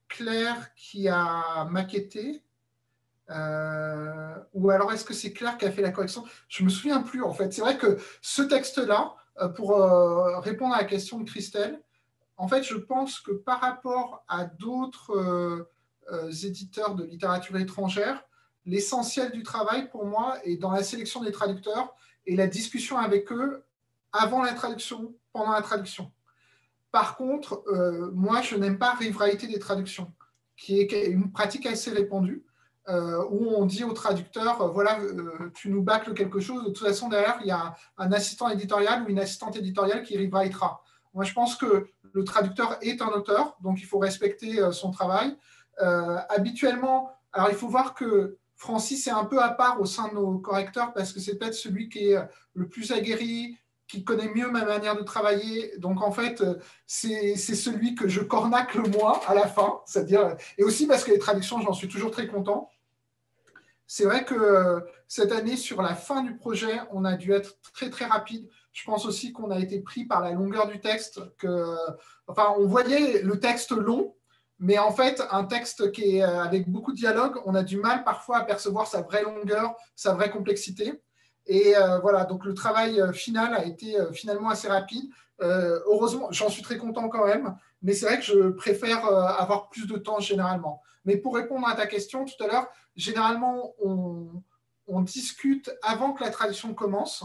Claire 0.07 0.73
qui 0.75 1.09
a 1.09 1.65
maquetté. 1.69 2.43
ou 3.29 4.69
alors, 4.69 4.93
est-ce 4.93 5.03
que 5.03 5.13
c'est 5.13 5.33
Claire 5.33 5.57
qui 5.57 5.65
a 5.65 5.71
fait 5.71 5.81
la 5.81 5.91
correction? 5.91 6.23
Je 6.47 6.63
ne 6.63 6.67
me 6.67 6.71
souviens 6.71 7.01
plus, 7.01 7.21
en 7.21 7.33
fait. 7.33 7.51
C'est 7.51 7.61
vrai 7.61 7.77
que 7.77 7.97
ce 8.21 8.41
texte-là, 8.41 9.15
pour 9.55 9.75
répondre 10.43 10.73
à 10.75 10.77
la 10.77 10.85
question 10.85 11.19
de 11.19 11.29
Christelle, 11.29 11.81
en 12.37 12.47
fait, 12.47 12.63
je 12.63 12.75
pense 12.75 13.19
que 13.19 13.31
par 13.31 13.61
rapport 13.61 14.23
à 14.27 14.45
d'autres 14.45 15.67
éditeurs 16.43 16.95
de 16.95 17.03
littérature 17.03 17.57
étrangère, 17.57 18.23
l'essentiel 18.65 19.31
du 19.31 19.43
travail 19.43 19.89
pour 19.89 20.05
moi 20.05 20.37
est 20.43 20.57
dans 20.57 20.71
la 20.71 20.83
sélection 20.83 21.21
des 21.21 21.31
traducteurs 21.31 21.95
et 22.25 22.35
la 22.35 22.47
discussion 22.47 22.97
avec 22.97 23.31
eux 23.31 23.63
avant 24.11 24.43
la 24.43 24.53
traduction, 24.53 25.13
pendant 25.33 25.51
la 25.51 25.61
traduction. 25.61 26.11
Par 26.91 27.17
contre, 27.17 27.63
euh, 27.67 28.09
moi, 28.13 28.41
je 28.41 28.55
n'aime 28.55 28.77
pas 28.77 28.93
rewriter 28.93 29.47
des 29.47 29.59
traductions, 29.59 30.13
qui 30.55 30.79
est 30.79 31.07
une 31.07 31.31
pratique 31.31 31.65
assez 31.65 31.91
répandue, 31.91 32.45
euh, 32.87 33.25
où 33.29 33.49
on 33.49 33.65
dit 33.65 33.83
au 33.83 33.91
traducteur, 33.91 34.61
euh, 34.61 34.69
voilà, 34.69 34.99
tu 35.53 35.69
nous 35.69 35.81
bâcles 35.81 36.13
quelque 36.13 36.39
chose, 36.39 36.63
de 36.63 36.69
toute 36.69 36.87
façon, 36.87 37.09
derrière, 37.09 37.37
il 37.41 37.47
y 37.47 37.51
a 37.51 37.75
un 37.97 38.11
assistant 38.13 38.49
éditorial 38.49 39.03
ou 39.03 39.09
une 39.09 39.19
assistante 39.19 39.57
éditoriale 39.57 40.03
qui 40.03 40.17
rewritera. 40.17 40.84
Moi, 41.15 41.23
je 41.23 41.34
pense 41.34 41.56
que 41.56 41.88
le 42.13 42.23
traducteur 42.23 42.78
est 42.82 43.01
un 43.01 43.08
auteur, 43.08 43.58
donc 43.62 43.80
il 43.80 43.86
faut 43.86 43.97
respecter 43.97 44.60
son 44.71 44.91
travail. 44.91 45.36
habituellement, 46.30 47.12
alors 47.34 47.49
il 47.49 47.56
faut 47.56 47.67
voir 47.67 47.93
que 47.93 48.38
Francis 48.56 49.08
est 49.08 49.12
un 49.12 49.25
peu 49.25 49.41
à 49.41 49.49
part 49.49 49.82
au 49.82 49.86
sein 49.86 50.08
de 50.10 50.13
nos 50.13 50.38
correcteurs 50.38 50.93
parce 50.93 51.12
que 51.12 51.19
c'est 51.19 51.38
peut-être 51.38 51.56
celui 51.56 51.89
qui 51.89 52.12
est 52.12 52.19
le 52.54 52.67
plus 52.67 52.91
aguerri, 52.91 53.58
qui 53.88 54.04
connaît 54.04 54.30
mieux 54.34 54.49
ma 54.49 54.65
manière 54.65 54.97
de 54.97 55.04
travailler. 55.04 55.78
Donc, 55.78 56.01
en 56.01 56.12
fait, 56.12 56.43
c'est 56.86 57.36
celui 57.36 57.95
que 57.95 58.08
je 58.08 58.21
cornaque 58.21 58.75
le 58.75 58.89
moins 58.89 59.19
à 59.28 59.34
la 59.34 59.47
fin. 59.47 59.82
C'est-à-dire, 59.86 60.36
et 60.58 60.63
aussi 60.63 60.88
parce 60.88 61.04
que 61.04 61.12
les 61.12 61.19
traductions, 61.19 61.62
j'en 61.62 61.73
suis 61.73 61.88
toujours 61.88 62.12
très 62.12 62.28
content. 62.28 62.69
C'est 63.88 64.06
vrai 64.06 64.25
que 64.25 64.34
euh, 64.34 64.80
cette 65.08 65.32
année, 65.32 65.58
sur 65.58 65.82
la 65.82 65.93
fin 65.93 66.23
du 66.23 66.36
projet, 66.36 66.80
on 66.91 67.06
a 67.06 67.13
dû 67.13 67.34
être 67.34 67.60
très, 67.73 67.89
très 67.89 68.06
rapide. 68.06 68.49
Je 68.75 68.83
pense 68.83 69.05
aussi 69.05 69.31
qu'on 69.31 69.51
a 69.51 69.59
été 69.59 69.79
pris 69.79 70.03
par 70.03 70.19
la 70.19 70.31
longueur 70.31 70.67
du 70.67 70.81
texte. 70.81 71.21
Enfin, 72.27 72.53
on 72.57 72.67
voyait 72.67 73.21
le 73.21 73.39
texte 73.39 73.71
long, 73.71 74.13
mais 74.59 74.77
en 74.77 74.91
fait, 74.91 75.23
un 75.31 75.45
texte 75.45 75.93
qui 75.93 76.17
est 76.17 76.23
euh, 76.23 76.43
avec 76.43 76.69
beaucoup 76.69 76.91
de 76.91 76.97
dialogue, 76.97 77.39
on 77.45 77.55
a 77.55 77.63
du 77.63 77.77
mal 77.77 78.03
parfois 78.03 78.39
à 78.39 78.43
percevoir 78.43 78.85
sa 78.85 79.01
vraie 79.01 79.23
longueur, 79.23 79.75
sa 79.95 80.13
vraie 80.13 80.29
complexité. 80.29 81.01
Et 81.47 81.77
euh, 81.77 81.99
voilà, 81.99 82.25
donc 82.25 82.43
le 82.43 82.53
travail 82.53 82.99
euh, 82.99 83.13
final 83.13 83.53
a 83.53 83.63
été 83.63 83.95
finalement 84.11 84.49
assez 84.49 84.67
rapide. 84.67 85.09
heureusement, 85.39 86.27
j'en 86.31 86.49
suis 86.49 86.61
très 86.61 86.77
content 86.77 87.07
quand 87.07 87.25
même, 87.25 87.55
mais 87.81 87.93
c'est 87.93 88.07
vrai 88.07 88.17
que 88.17 88.25
je 88.25 88.49
préfère 88.49 89.05
avoir 89.05 89.69
plus 89.69 89.88
de 89.88 89.97
temps 89.97 90.19
généralement. 90.19 90.81
Mais 91.05 91.15
pour 91.15 91.35
répondre 91.35 91.65
à 91.65 91.75
ta 91.75 91.88
question 91.88 92.25
tout 92.25 92.43
à 92.43 92.47
l'heure, 92.47 92.67
généralement, 92.97 93.73
on, 93.79 94.43
on, 94.88 95.01
discute 95.01 95.71
avant 95.81 96.11
que 96.13 96.23
la 96.23 96.29
traduction 96.29 96.73
commence 96.73 97.23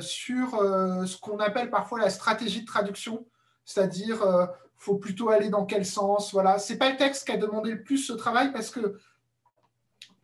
sur 0.00 0.50
ce 0.52 1.18
qu'on 1.18 1.38
appelle 1.38 1.70
parfois 1.70 2.00
la 2.00 2.10
stratégie 2.10 2.62
de 2.62 2.66
traduction, 2.66 3.26
c'est-à-dire 3.64 4.22
faut 4.82 4.96
plutôt 4.96 5.30
aller 5.30 5.48
dans 5.48 5.64
quel 5.64 5.86
sens. 5.86 6.32
Voilà, 6.32 6.58
c'est 6.58 6.76
pas 6.76 6.90
le 6.90 6.96
texte 6.96 7.26
qui 7.26 7.32
a 7.32 7.36
demandé 7.36 7.70
le 7.70 7.82
plus 7.82 7.98
ce 7.98 8.12
travail 8.12 8.52
parce 8.52 8.70
que 8.70 8.98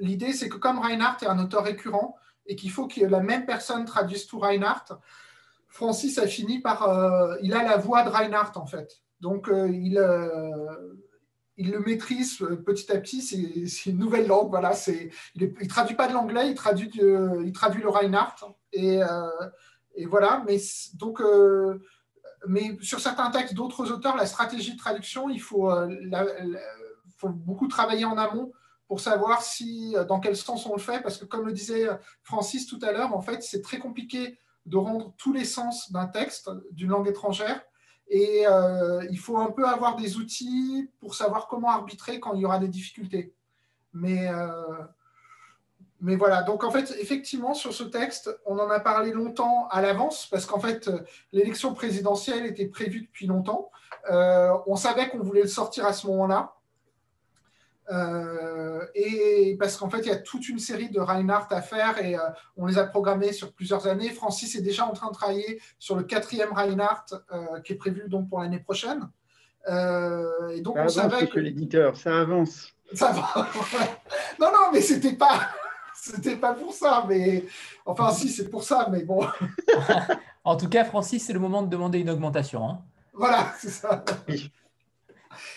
l'idée 0.01 0.33
c'est 0.33 0.49
que 0.49 0.57
comme 0.57 0.81
Reinhardt 0.81 1.25
est 1.25 1.29
un 1.29 1.39
auteur 1.39 1.65
récurrent 1.65 2.17
et 2.47 2.57
qu'il 2.57 2.71
faut 2.71 2.89
que 2.89 3.05
la 3.05 3.21
même 3.21 3.47
personne 3.47 3.85
traduise 3.85 4.27
tout 4.27 4.41
Reinhardt, 4.41 4.99
Francis 5.69 6.19
a 6.19 6.27
fini 6.27 6.61
par, 6.61 6.89
euh, 6.89 7.37
il 7.43 7.55
a 7.55 7.63
la 7.63 7.77
voix 7.77 8.03
de 8.03 8.09
Reinhardt 8.09 8.59
en 8.59 8.67
fait. 8.67 9.01
Donc 9.21 9.49
euh, 9.49 9.69
il, 9.69 9.99
euh, 9.99 10.97
le 11.57 11.79
maîtrise 11.81 12.39
petit 12.67 12.91
à 12.91 12.99
petit. 12.99 13.23
C'est 13.23 13.91
une 13.91 13.99
nouvelle 13.99 14.27
langue. 14.27 14.51
Voilà, 14.51 14.73
c'est 14.73 15.11
il, 15.35 15.55
ne 15.61 15.69
traduit 15.69 15.95
pas 15.95 16.09
de 16.09 16.15
l'anglais, 16.15 16.49
il 16.49 16.55
traduit 16.55 16.91
le 16.97 17.89
Reinhardt 17.89 18.45
et, 18.73 19.01
et 19.95 20.07
voilà. 20.07 20.43
Mais 20.47 20.59
donc 20.95 21.21
mais 22.47 22.77
sur 22.81 23.01
certains 23.01 23.31
textes 23.31 23.55
d'autres 23.55 23.91
auteurs, 23.91 24.16
la 24.16 24.27
stratégie 24.27 24.73
de 24.73 24.79
traduction, 24.79 25.29
il 25.29 25.41
faut, 25.41 25.71
euh, 25.71 25.89
beaucoup 27.25 27.66
travailler 27.66 28.05
en 28.05 28.16
amont 28.16 28.53
pour 28.87 29.01
savoir 29.01 29.43
si, 29.43 29.95
euh, 29.97 30.05
dans 30.05 30.21
quel 30.21 30.37
sens 30.37 30.66
on 30.66 30.75
le 30.75 30.81
fait, 30.81 31.03
parce 31.03 31.19
que 31.19 31.25
comme 31.25 31.47
le 31.47 31.53
disait 31.53 31.89
Francis 32.23 32.66
tout 32.66 32.79
à 32.83 32.93
l'heure, 32.93 33.14
en 33.14 33.23
fait, 33.23 33.43
c'est 33.43 33.62
très 33.62 33.79
compliqué 33.79 34.39
de 34.66 34.77
rendre 34.77 35.14
tous 35.16 35.33
les 35.33 35.45
sens 35.45 35.91
d'un 35.93 36.07
texte 36.07 36.51
d'une 36.73 36.91
langue 36.91 37.09
étrangère. 37.09 37.62
Et 38.11 38.45
il 39.11 39.19
faut 39.19 39.37
un 39.37 39.51
peu 39.51 39.66
avoir 39.66 39.97
des 39.97 40.16
outils 40.16 40.91
pour 40.99 41.14
savoir 41.14 41.47
comment 41.47 41.69
arbitrer 41.69 42.21
quand 42.21 42.33
il 42.33 42.41
y 42.41 42.45
aura 42.47 42.59
des 42.59 42.69
difficultés. 42.69 43.35
Mais 43.93 44.31
mais 46.01 46.15
voilà, 46.15 46.43
donc 46.43 46.63
en 46.63 46.71
fait, 46.71 46.95
effectivement, 47.01 47.55
sur 47.55 47.73
ce 47.73 47.83
texte, 47.83 48.31
on 48.47 48.59
en 48.59 48.71
a 48.71 48.79
parlé 48.79 49.11
longtemps 49.11 49.67
à 49.71 49.83
l'avance, 49.83 50.29
parce 50.31 50.47
qu'en 50.47 50.61
fait, 50.61 50.89
l'élection 51.33 51.75
présidentielle 51.75 52.47
était 52.47 52.67
prévue 52.67 53.01
depuis 53.01 53.27
longtemps. 53.27 53.71
Euh, 54.11 54.53
on 54.67 54.77
savait 54.77 55.09
qu'on 55.09 55.23
voulait 55.23 55.43
le 55.43 55.49
sortir 55.49 55.87
à 55.87 55.93
ce 55.93 56.07
moment-là. 56.07 56.55
Euh, 57.91 58.85
et 58.95 59.57
parce 59.59 59.77
qu'en 59.77 59.89
fait, 59.89 60.01
il 60.01 60.07
y 60.07 60.11
a 60.11 60.17
toute 60.17 60.49
une 60.49 60.59
série 60.59 60.91
de 60.91 61.01
Reinhardt 61.01 61.53
à 61.55 61.63
faire 61.63 61.99
et 62.05 62.17
euh, 62.17 62.21
on 62.59 62.67
les 62.67 62.77
a 62.77 62.85
programmés 62.85 63.33
sur 63.33 63.53
plusieurs 63.53 63.87
années. 63.87 64.11
Francis 64.11 64.55
est 64.57 64.61
déjà 64.61 64.85
en 64.85 64.93
train 64.93 65.09
de 65.09 65.15
travailler 65.15 65.61
sur 65.79 65.97
le 65.97 66.03
quatrième 66.03 66.53
Reinhardt 66.53 67.15
qui 67.65 67.73
est 67.73 67.77
prévu 67.77 68.05
donc 68.09 68.29
pour 68.29 68.41
l'année 68.41 68.61
prochaine. 68.61 69.09
et 69.67 70.61
donc, 70.61 70.77
ça 70.77 70.85
on 70.85 70.89
savait 70.89 71.27
que 71.29 71.41
l'éditeur, 71.41 71.97
ça 71.97 72.21
avance. 72.21 72.75
Ça 72.93 73.13
va. 73.13 73.27
non, 74.39 74.53
non, 74.53 74.71
mais 74.73 74.83
c'était 74.83 75.15
pas. 75.15 75.49
C'était 76.03 76.37
pas 76.37 76.55
pour 76.55 76.73
ça, 76.73 77.05
mais 77.09 77.45
enfin, 77.85 78.13
si, 78.13 78.29
c'est 78.29 78.49
pour 78.49 78.63
ça, 78.63 78.89
mais 78.91 79.03
bon. 79.03 79.27
en 80.45 80.57
tout 80.57 80.69
cas, 80.69 80.85
Francis, 80.85 81.27
c'est 81.27 81.33
le 81.33 81.41
moment 81.41 81.63
de 81.63 81.69
demander 81.69 81.99
une 81.99 82.11
augmentation. 82.11 82.69
Hein. 82.69 82.83
Voilà, 83.13 83.53
c'est 83.59 83.71
ça. 83.71 84.05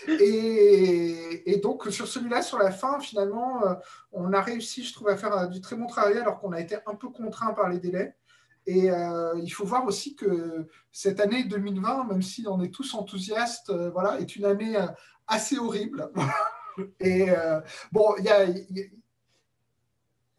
Et, 0.08 1.60
donc, 1.62 1.86
sur 1.90 2.08
celui-là, 2.08 2.42
sur 2.42 2.58
la 2.58 2.72
fin, 2.72 2.98
finalement, 2.98 3.64
euh, 3.64 3.74
on 4.12 4.32
a 4.32 4.40
réussi, 4.40 4.84
je 4.84 4.92
trouve, 4.92 5.08
à 5.08 5.16
faire 5.16 5.48
du 5.48 5.60
très 5.60 5.76
bon 5.76 5.86
travail 5.86 6.18
alors 6.18 6.40
qu'on 6.40 6.52
a 6.52 6.60
été 6.60 6.76
un 6.86 6.94
peu 6.94 7.08
contraint 7.08 7.52
par 7.54 7.68
les 7.68 7.78
délais. 7.78 8.16
Et 8.66 8.90
euh, 8.90 9.38
il 9.42 9.50
faut 9.50 9.64
voir 9.64 9.84
aussi 9.86 10.14
que 10.16 10.68
cette 10.90 11.20
année 11.20 11.44
2020, 11.44 12.04
même 12.04 12.22
si 12.22 12.46
on 12.48 12.60
est 12.62 12.72
tous 12.72 12.94
enthousiastes, 12.94 13.70
euh, 13.70 13.90
voilà, 13.90 14.20
est 14.20 14.36
une 14.36 14.44
année 14.44 14.76
assez 15.26 15.58
horrible. 15.58 16.10
Et 17.00 17.26
bon, 17.92 18.14
il 18.18 18.24
y 18.24 18.30
a, 18.30 18.46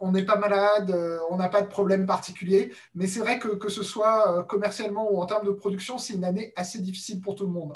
on 0.03 0.11
n'est 0.11 0.25
pas 0.25 0.35
malade, 0.35 0.91
euh, 0.91 1.17
on 1.29 1.37
n'a 1.37 1.47
pas 1.47 1.61
de 1.61 1.67
problème 1.67 2.05
particulier. 2.05 2.73
Mais 2.93 3.07
c'est 3.07 3.21
vrai 3.21 3.39
que 3.39 3.47
que 3.47 3.69
ce 3.69 3.83
soit 3.83 4.37
euh, 4.39 4.43
commercialement 4.43 5.09
ou 5.09 5.21
en 5.21 5.25
termes 5.25 5.45
de 5.45 5.51
production, 5.51 5.97
c'est 5.97 6.13
une 6.13 6.25
année 6.25 6.51
assez 6.57 6.79
difficile 6.79 7.21
pour 7.21 7.35
tout 7.35 7.45
le 7.45 7.53
monde. 7.53 7.73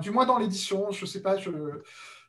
du 0.00 0.10
moins 0.10 0.26
dans 0.26 0.38
l'édition, 0.38 0.90
je 0.90 1.04
ne 1.04 1.08
sais 1.08 1.22
pas, 1.22 1.36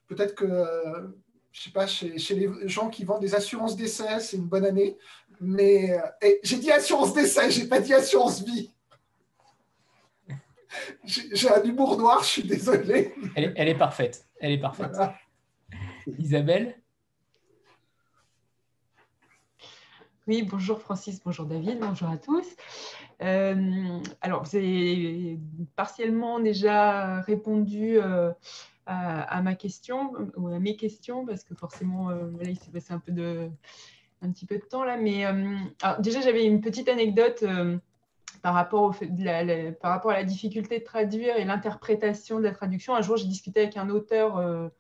peut-être 0.08 0.36
que 0.36 0.46
euh, 0.46 1.08
je 1.52 1.64
sais 1.64 1.72
pas, 1.72 1.88
chez, 1.88 2.16
les 2.36 2.50
gens 2.68 2.90
qui 2.90 3.04
vendent 3.04 3.22
des 3.22 3.34
assurances 3.34 3.76
d'essai, 3.76 4.20
c'est 4.20 4.38
une 4.38 4.48
bonne 4.48 4.66
année. 4.66 4.98
Mais 5.40 5.98
j'ai 6.44 6.58
dit 6.58 6.72
assurance 6.72 7.14
d'essai, 7.14 7.50
j'ai 7.50 7.68
pas 7.68 7.80
dit 7.80 7.94
assurance 7.94 8.44
vie. 8.44 8.72
J'ai 11.04 11.50
un 11.50 11.62
humour 11.64 11.98
noir, 11.98 12.24
je 12.24 12.30
suis 12.30 12.44
désolé. 12.44 13.14
Elle, 13.36 13.68
est 13.68 13.78
parfaite. 13.78 14.26
Elle 14.40 14.54
est 14.54 14.58
parfaite. 14.58 14.96
Isabelle? 16.18 16.81
Oui, 20.28 20.44
bonjour 20.44 20.80
Francis, 20.80 21.20
bonjour 21.24 21.48
David, 21.48 21.80
bonjour 21.80 22.08
à 22.08 22.18
tous. 22.18 22.46
Euh, 23.24 24.00
alors, 24.22 24.44
vous 24.44 24.56
avez 24.56 25.40
partiellement 25.76 26.40
déjà 26.40 27.22
répondu 27.22 27.98
euh, 27.98 28.32
à, 28.86 29.42
ma 29.42 29.56
question 29.56 30.14
ou 30.38 30.48
à 30.50 30.60
mes 30.60 30.76
questions 30.76 31.26
parce 31.26 31.44
que 31.44 31.56
forcément, 31.56 32.12
euh, 32.12 32.30
là, 32.40 32.50
il 32.50 32.56
s'est 32.56 32.70
passé 32.70 32.94
un, 32.94 33.00
peu 33.00 33.12
de, 33.12 33.50
un 34.22 34.30
petit 34.30 34.46
peu 34.46 34.60
de 34.60 34.64
temps 34.64 34.84
là. 34.84 34.96
Mais 34.96 35.26
déjà, 35.98 36.22
j'avais 36.22 36.46
une 36.46 36.62
petite 36.62 36.88
anecdote 36.88 37.44
par 38.44 38.54
rapport, 38.54 38.94
à 39.02 40.14
la 40.14 40.24
difficulté 40.24 40.78
de 40.78 40.84
traduire 40.84 41.36
et 41.38 41.46
l'interprétation 41.46 42.38
de 42.38 42.44
la 42.44 42.52
traduction. 42.52 42.94
Un 42.94 43.02
jour, 43.02 43.18
j'ai 43.18 43.28
discuté 43.28 43.62
avec 43.62 43.76
un 43.76 43.90
auteur 43.90 44.72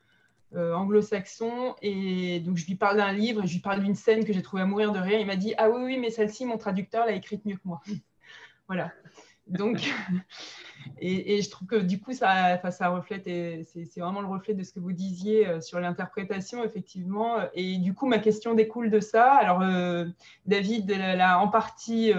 euh, 0.56 0.74
anglo-saxon. 0.74 1.76
Et 1.82 2.40
donc, 2.42 2.58
je 2.58 2.66
lui 2.66 2.76
parle 2.76 2.98
d'un 2.98 3.14
livre, 3.14 3.46
je 3.46 3.54
lui 3.54 3.60
parle 3.60 3.82
d'une 3.82 3.96
scène 3.96 4.26
que 4.26 4.34
j'ai 4.34 4.42
trouvée 4.42 4.64
à 4.64 4.66
mourir 4.66 4.92
de 4.92 5.00
rire. 5.00 5.20
Il 5.20 5.26
m'a 5.26 5.36
dit 5.36 5.54
Ah 5.58 5.70
oui, 5.70 5.82
oui, 5.84 5.98
mais 5.98 6.10
celle-ci, 6.10 6.46
mon 6.46 6.58
traducteur 6.58 7.06
l'a 7.06 7.14
écrite 7.14 7.46
mieux 7.46 7.56
que 7.56 7.66
moi. 7.66 7.82
voilà. 8.68 8.92
Donc, 9.48 9.92
et, 11.00 11.42
je 11.42 11.50
trouve 11.50 11.68
que 11.68 11.76
du 11.76 12.00
coup, 12.00 12.14
ça, 12.14 12.60
ça 12.72 12.90
reflète, 12.90 13.26
c'est 13.26 14.00
vraiment 14.00 14.22
le 14.22 14.28
reflet 14.28 14.54
de 14.54 14.64
ce 14.64 14.72
que 14.72 14.80
vous 14.80 14.94
disiez 14.94 15.48
euh, 15.48 15.62
sur 15.62 15.80
l'interprétation, 15.80 16.64
effectivement. 16.64 17.38
Et 17.54 17.78
du 17.78 17.94
coup, 17.94 18.08
ma 18.08 18.20
question 18.20 18.54
découle 18.54 18.90
de 18.90 19.00
ça. 19.00 19.34
Alors, 19.34 19.62
euh, 19.62 20.06
David 20.46 20.90
l'a 20.92 21.40
en 21.40 21.48
partie 21.48 22.14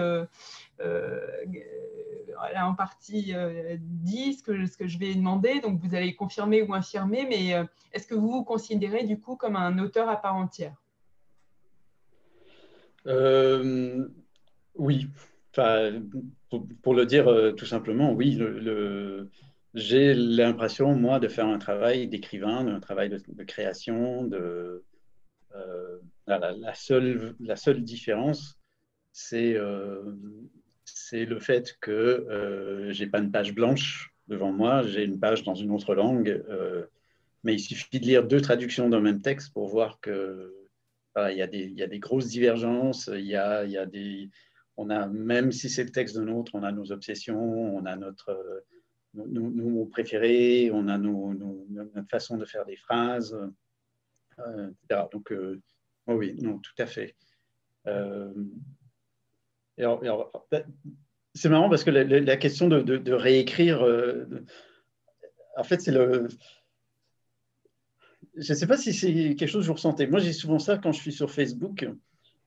a 2.43 2.67
en 2.67 2.75
partie 2.75 3.33
euh, 3.33 3.77
dit 3.79 4.33
ce 4.33 4.43
que, 4.43 4.87
je 4.87 4.97
vais 4.97 5.15
demander, 5.15 5.59
donc 5.61 5.79
vous 5.81 5.95
allez 5.95 6.15
confirmer 6.15 6.61
ou 6.61 6.73
infirmer, 6.73 7.25
mais 7.27 7.53
euh, 7.53 7.63
est-ce 7.91 8.07
que 8.07 8.15
vous 8.15 8.29
vous 8.29 8.43
considérez 8.43 9.05
du 9.05 9.19
coup 9.19 9.35
comme 9.35 9.55
un 9.55 9.79
auteur 9.79 10.09
à 10.09 10.21
part 10.21 10.35
entière? 10.35 10.75
Euh, 13.07 14.07
Oui, 14.75 15.07
pour, 16.81 16.93
le 16.93 17.05
dire 17.05 17.53
tout 17.55 17.65
simplement, 17.65 18.11
oui. 18.13 18.39
J'ai 19.75 20.13
l'impression, 20.13 20.95
moi, 20.95 21.19
de 21.19 21.27
faire 21.27 21.47
un 21.47 21.57
travail 21.57 22.07
d'écrivain, 22.07 22.67
un 22.67 22.79
travail 22.79 23.09
de, 23.09 23.43
création. 23.43 24.29
La 26.27 26.75
seule 26.75 27.83
différence, 27.83 28.59
c'est 29.11 29.57
c'est 30.85 31.25
le 31.25 31.39
fait 31.39 31.77
que 31.81 31.91
euh, 31.91 32.91
j'ai 32.91 33.07
pas 33.07 33.19
une 33.19 33.31
page 33.31 33.53
blanche 33.53 34.13
devant 34.27 34.51
moi, 34.51 34.83
j'ai 34.83 35.03
une 35.03 35.19
page 35.19 35.43
dans 35.43 35.55
une 35.55 35.71
autre 35.71 35.95
langue. 35.95 36.43
Euh, 36.49 36.85
mais 37.43 37.55
il 37.55 37.59
suffit 37.59 37.99
de 37.99 38.05
lire 38.05 38.25
deux 38.25 38.41
traductions 38.41 38.89
d'un 38.89 39.01
même 39.01 39.21
texte 39.21 39.53
pour 39.53 39.67
voir 39.67 39.99
que 39.99 40.53
il, 41.17 41.37
y 41.37 41.41
a 41.41 41.47
des, 41.47 41.65
il 41.65 41.77
y 41.77 41.83
a 41.83 41.87
des 41.87 41.99
grosses 41.99 42.27
divergences. 42.27 43.09
Y 43.13 43.35
a, 43.35 43.85
des, 43.85 44.29
on 44.77 44.89
a 44.89 45.07
même 45.07 45.51
si 45.51 45.69
c'est 45.69 45.83
le 45.83 45.91
texte 45.91 46.15
d'un 46.15 46.29
autre, 46.29 46.53
on 46.55 46.63
a 46.63 46.71
nos 46.71 46.91
obsessions, 46.91 47.75
on 47.75 47.85
a 47.85 47.95
notre 47.95 48.63
nos, 49.13 49.85
préférés, 49.85 50.71
on 50.71 50.87
a 50.87 50.97
nos, 50.97 51.33
notre 51.33 52.09
façon 52.09 52.37
de 52.37 52.45
faire 52.45 52.65
des 52.65 52.77
phrases, 52.77 53.37
euh, 54.39 54.69
etc. 54.69 55.03
Donc 55.11 55.31
euh, 55.31 55.61
oh 56.07 56.15
oui, 56.15 56.35
non, 56.41 56.59
tout 56.59 56.73
à 56.77 56.85
fait. 56.85 57.15
Ben, 59.77 60.63
c'est 61.35 61.49
marrant 61.49 61.69
parce 61.69 61.83
que 61.83 61.89
la, 61.89 62.37
question 62.37 62.67
de, 62.67 63.11
réécrire, 63.11 63.83
euh, 63.83 64.25
en 65.57 65.63
fait, 65.63 65.81
c'est 65.81 65.91
le. 65.91 66.27
Je 68.35 68.53
ne 68.53 68.57
sais 68.57 68.67
pas 68.67 68.77
si 68.77 68.93
c'est 68.93 69.35
quelque 69.35 69.47
chose 69.47 69.63
que 69.63 69.67
vous 69.67 69.73
ressentez. 69.73 70.07
Moi, 70.07 70.19
j'ai 70.19 70.33
souvent 70.33 70.59
ça 70.59 70.77
quand 70.77 70.91
je 70.91 70.99
suis 70.99 71.11
sur 71.11 71.29
Facebook, 71.29 71.87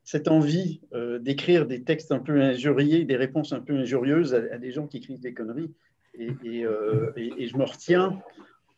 cette 0.03 0.29
envie 0.29 0.81
euh, 0.95 1.18
d'écrire 1.18 1.66
des 1.66 1.83
textes 1.83 2.11
un 2.12 2.18
peu 2.18 2.41
injuriés, 2.41 3.05
des 3.05 3.16
réponses 3.16 3.53
un 3.53 3.61
peu 3.61 3.77
injurieuses 3.77 4.35
à, 4.35 4.59
des 4.59 4.72
gens 4.72 4.87
qui 4.87 4.99
écrivent 4.99 5.20
des 5.20 5.35
conneries. 5.35 5.74
Euh, 6.18 7.12
et, 7.16 7.47
je 7.47 7.57
me 7.57 7.64
retiens 7.64 8.20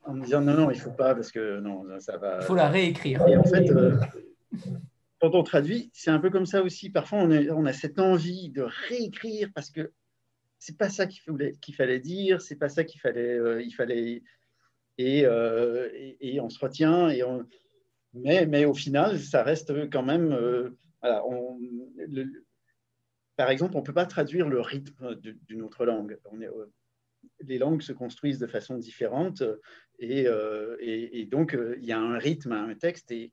en 0.04 0.14
me 0.14 0.24
disant 0.24 0.40
non, 0.40 0.54
non, 0.54 0.70
il 0.70 0.76
ne 0.76 0.82
faut 0.82 0.90
pas 0.90 1.14
parce 1.14 1.30
que 1.30 1.60
non, 1.60 1.84
ça 2.00 2.16
va. 2.16 2.38
Il 2.40 2.46
faut 2.46 2.54
la 2.54 2.68
réécrire. 2.68 3.26
Et 3.26 3.36
en 3.36 3.44
fait, 3.44 3.70
quand 5.20 5.34
on 5.34 5.42
traduit, 5.42 5.90
c'est 5.92 6.10
un 6.10 6.18
peu 6.18 6.30
comme 6.30 6.46
ça 6.46 6.62
aussi. 6.62 6.90
Parfois, 6.90 7.18
on 7.20 7.66
a, 7.66 7.72
cette 7.72 7.98
envie 7.98 8.50
de 8.50 8.62
réécrire 8.62 9.50
parce 9.54 9.70
que 9.70 9.92
c'est 10.58 10.76
pas 10.76 10.88
ça 10.88 11.06
qu'il 11.06 11.74
fallait, 11.74 12.00
dire, 12.00 12.40
c'est 12.40 12.56
pas 12.56 12.68
ça 12.68 12.84
qu'il 12.84 13.00
fallait, 13.00 13.38
euh, 13.38 13.62
il 13.62 13.72
fallait, 13.72 14.22
euh, 15.00 15.88
et, 16.20 16.40
on 16.40 16.48
se 16.48 16.58
retient. 16.58 17.08
Et 17.10 17.22
mais, 18.14 18.46
mais 18.46 18.64
au 18.64 18.74
final, 18.74 19.18
ça 19.18 19.42
reste 19.42 19.90
quand 19.90 20.02
même. 20.02 20.32
Euh, 20.32 20.70
par 23.36 23.50
exemple, 23.50 23.76
on 23.76 23.82
peut 23.82 23.94
pas 23.94 24.06
traduire 24.06 24.48
le 24.48 24.60
rythme 24.60 25.14
d'une 25.46 25.62
autre 25.62 25.84
langue. 25.84 26.18
les 27.40 27.58
langues 27.58 27.82
se 27.82 27.92
construisent 27.92 28.40
de 28.40 28.46
façon 28.46 28.76
différente 28.76 29.42
et, 30.00 30.26
et 30.80 31.26
donc 31.26 31.56
il 31.78 31.84
y 31.84 31.92
a 31.92 32.00
un 32.00 32.18
rythme 32.18 32.50
à 32.50 32.60
un 32.60 32.74
texte 32.74 33.12
et 33.12 33.32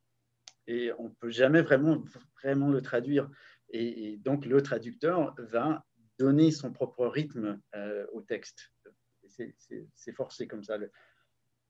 et 0.68 0.92
on 0.98 1.06
ne 1.06 1.14
peut 1.14 1.30
jamais 1.30 1.62
vraiment, 1.62 2.04
vraiment 2.42 2.70
le 2.70 2.82
traduire. 2.82 3.30
Et, 3.70 4.18
donc, 4.18 4.46
le 4.46 4.62
traducteur 4.62 5.36
va 5.38 5.86
donner 6.18 6.52
son 6.52 6.72
propre 6.72 7.08
rythme 7.08 7.60
euh, 7.76 8.06
au 8.14 8.22
texte. 8.22 8.72
C'est 9.28 10.14
forcé 10.14 10.48
comme 10.48 10.64
ça. 10.64 10.78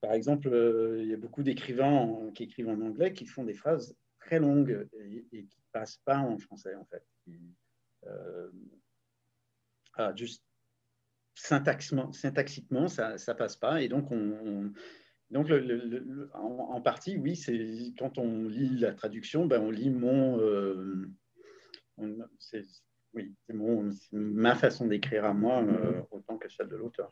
par 0.01 0.13
exemple, 0.13 0.49
euh, 0.49 1.01
il 1.01 1.09
y 1.09 1.13
a 1.13 1.17
beaucoup 1.17 1.41
d'écrivains 1.41 2.31
qui 2.35 2.43
écrivent 2.43 2.69
en 2.69 2.81
anglais 2.81 3.13
qui 3.13 3.25
font 3.25 3.43
des 3.43 3.53
phrases 3.53 3.95
très 4.19 4.39
longues 4.39 4.87
et, 4.99 5.45
qui 5.45 5.57
ne 5.57 5.71
passent 5.71 6.01
pas 6.05 6.19
en 6.19 6.37
français, 6.37 6.75
en 6.75 6.85
fait. 6.85 7.03
Euh, 8.05 8.51
ah, 9.95 10.13
juste 10.15 10.43
syntaxiquement, 11.33 12.87
ça 12.87 13.15
ne 13.15 13.33
passe 13.33 13.55
pas. 13.55 13.81
Et 13.81 13.87
donc, 13.87 14.11
on 14.11 14.71
donc, 15.35 15.51
en, 16.33 16.79
partie, 16.79 17.17
oui, 17.17 17.35
c'est 17.35 17.93
quand 17.99 18.17
on 18.17 18.47
lit 18.47 18.77
la 18.77 18.93
traduction, 18.93 19.45
ben, 19.45 19.61
on 19.61 19.69
lit 19.69 19.89
mon, 19.89 20.39
euh, 20.39 21.11
oui, 23.13 23.35
c'est 23.45 23.53
ma 24.13 24.55
façon 24.55 24.87
d'écrire 24.87 25.25
à 25.25 25.33
moi 25.33 25.61
autant 26.11 26.37
que 26.37 26.47
celle 26.47 26.69
de 26.69 26.77
l'auteur. 26.77 27.09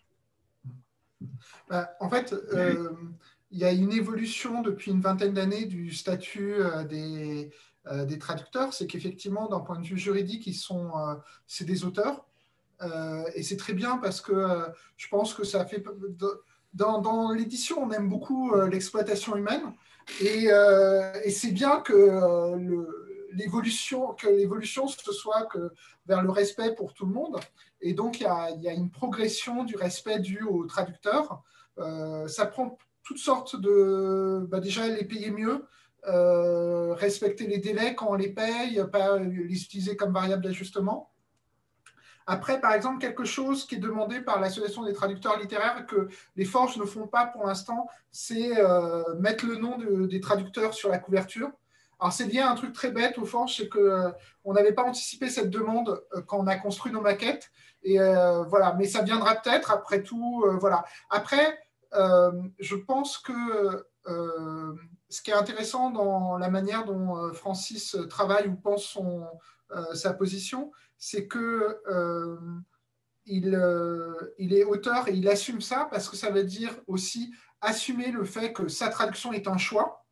Bah, 1.67 1.97
en 1.99 2.09
fait, 2.09 2.33
il 3.51 3.57
y 3.57 3.65
a 3.65 3.73
une 3.73 3.91
évolution 3.91 4.61
depuis 4.61 4.91
une 4.91 5.01
vingtaine 5.01 5.33
d'années 5.33 5.65
du 5.65 5.91
statut 5.91 6.55
des, 6.87 7.51
des, 8.05 8.19
traducteurs. 8.19 8.73
C'est 8.73 8.87
qu'effectivement, 8.87 9.49
d'un 9.49 9.59
point 9.59 9.81
de 9.81 9.85
vue 9.85 9.97
juridique, 9.97 10.47
ils 10.47 10.53
sont, 10.53 10.93
c'est 11.45 11.65
des 11.65 11.83
auteurs. 11.83 12.25
et 13.35 13.43
c'est 13.43 13.57
très 13.57 13.73
bien 13.73 13.97
parce 13.97 14.21
que 14.21 14.47
je 14.95 15.09
pense 15.09 15.33
que 15.33 15.43
ça 15.43 15.65
fait 15.65 15.83
dans, 16.73 17.31
l'édition, 17.31 17.83
on 17.83 17.91
aime 17.91 18.09
beaucoup 18.09 18.53
euh, 18.53 18.67
l'exploitation 18.67 19.35
humaine. 19.35 19.73
Euh, 20.21 21.13
et, 21.23 21.31
c'est 21.31 21.51
bien 21.51 21.79
que 21.79 21.93
euh, 21.93 22.85
l'évolution 23.31 24.15
ce 25.01 25.11
soit 25.11 25.47
vers 26.05 26.21
le 26.21 26.29
respect 26.29 26.75
pour 26.75 26.93
tout 26.93 27.05
le 27.05 27.13
monde. 27.13 27.39
Et 27.81 27.93
donc 27.93 28.19
il 28.19 28.23
y 28.23 28.67
a, 28.67 28.73
une 28.73 28.91
progression 28.91 29.63
du 29.63 29.75
respect 29.75 30.19
dû 30.19 30.43
aux 30.43 30.65
traducteurs. 30.65 31.41
Ça 32.27 32.45
prend 32.45 32.77
toutes 33.03 33.17
sortes 33.17 33.59
de 33.59 34.45
bah, 34.49 34.59
déjà 34.59 34.87
les 34.87 35.05
payer 35.05 35.31
mieux 35.31 35.65
respecter 36.95 37.47
les 37.47 37.57
délais 37.57 37.95
quand 37.95 38.09
on 38.09 38.15
les 38.15 38.29
paye 38.29 38.83
pas 38.91 39.17
les 39.17 39.63
utiliser 39.63 39.95
comme 39.95 40.13
variable 40.13 40.43
d'ajustement 40.43 41.12
après, 42.25 42.59
par 42.61 42.73
exemple, 42.73 42.99
quelque 42.99 43.25
chose 43.25 43.65
qui 43.65 43.75
est 43.75 43.79
demandé 43.79 44.21
par 44.21 44.39
l'Association 44.39 44.83
des 44.83 44.93
traducteurs 44.93 45.37
littéraires 45.37 45.85
que 45.85 46.07
les 46.35 46.45
forges 46.45 46.77
ne 46.77 46.85
font 46.85 47.07
pas 47.07 47.25
pour 47.25 47.45
l'instant, 47.45 47.87
c'est 48.11 48.57
euh, 48.57 49.03
mettre 49.15 49.45
le 49.45 49.57
nom 49.57 49.77
des 49.77 50.21
traducteurs 50.21 50.73
sur 50.73 50.89
la 50.89 50.99
couverture. 50.99 51.51
Alors, 51.99 52.13
c'est 52.13 52.25
lié 52.25 52.39
à 52.39 52.49
un 52.49 52.55
truc 52.55 52.73
très 52.73 52.91
bête 52.91 53.17
aux 53.17 53.25
forges, 53.25 53.57
c'est 53.57 53.69
qu'on 53.69 53.79
euh, 53.79 54.53
n'avait 54.53 54.73
pas 54.73 54.83
anticipé 54.83 55.29
cette 55.29 55.49
demande 55.49 56.01
euh, 56.15 56.21
quand 56.21 56.37
on 56.37 56.47
a 56.47 56.55
construit 56.55 56.91
nos 56.91 57.01
maquettes. 57.01 57.49
Et 57.85 57.97
voilà, 57.97 58.75
mais 58.77 58.85
ça 58.85 59.01
viendra 59.01 59.35
peut-être, 59.35 59.69
après 59.69 60.03
tout. 60.03 60.45
voilà. 60.61 60.85
Après, 61.09 61.59
je 61.91 62.75
pense 62.77 63.17
que 63.17 63.85
ce 65.09 65.21
qui 65.21 65.31
est 65.31 65.33
intéressant 65.33 65.89
dans 65.89 66.37
la 66.37 66.49
manière 66.49 66.85
dont 66.85 67.33
Francis 67.33 67.97
travaille 68.09 68.47
ou 68.47 68.55
pense 68.55 68.85
son, 68.85 69.27
sa 69.93 70.13
position, 70.13 70.71
c'est 71.03 71.27
que 71.27 71.81
euh, 71.89 72.37
il, 73.25 73.55
euh, 73.55 74.33
il, 74.37 74.53
est 74.53 74.63
auteur 74.63 75.09
et 75.09 75.11
il 75.11 75.27
assume 75.27 75.59
ça 75.59 75.89
parce 75.91 76.07
que 76.07 76.15
ça 76.15 76.29
veut 76.29 76.45
dire 76.45 76.73
aussi 76.87 77.33
assumer 77.59 78.09
le 78.09 78.23
fait 78.23 78.53
que 78.53 78.69
sa 78.69 78.87
traduction 78.87 79.33
est 79.33 79.49
un 79.49 79.57
choix 79.57 80.05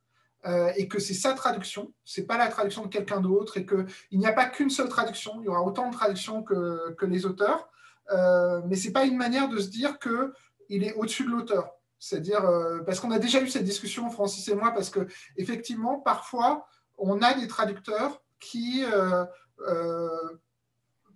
euh, 0.45 0.69
et 0.75 0.89
que 0.89 0.99
c'est 0.99 1.13
sa 1.13 1.33
traduction, 1.33 1.93
c'est 2.03 2.25
pas 2.25 2.37
la 2.37 2.49
traduction 2.49 2.83
de 2.83 2.89
quelqu'un 2.89 3.21
d'autre 3.21 3.55
et 3.55 3.65
qu'il 3.65 4.19
n'y 4.19 4.25
a 4.25 4.33
pas 4.33 4.47
qu'une 4.47 4.69
seule 4.69 4.89
traduction, 4.89 5.39
il 5.39 5.45
y 5.45 5.47
aura 5.47 5.61
autant 5.61 5.87
de 5.87 5.93
traductions 5.93 6.43
que, 6.43 6.91
que 6.95 7.05
les 7.05 7.25
auteurs, 7.25 7.69
mais 8.67 8.75
c'est 8.75 8.91
pas 8.91 9.05
une 9.05 9.15
manière 9.15 9.47
de 9.47 9.59
se 9.59 9.69
dire 9.69 9.97
que 9.97 10.33
il 10.67 10.83
est 10.83 10.93
au-dessus 10.95 11.23
de 11.23 11.29
l'auteur. 11.29 11.71
C'est-à-dire, 11.99 12.41
parce 12.85 12.99
qu'on 12.99 13.11
a 13.11 13.19
déjà 13.19 13.39
eu 13.41 13.47
cette 13.47 13.63
discussion, 13.63 14.09
Francis 14.09 14.45
et 14.49 14.55
moi, 14.55 14.71
parce 14.71 14.89
que 14.89 15.07
effectivement, 15.37 15.99
parfois, 15.99 16.67
on 16.97 17.21
a 17.21 17.33
des 17.33 17.47
traducteurs 17.47 18.21
qui 18.41 18.83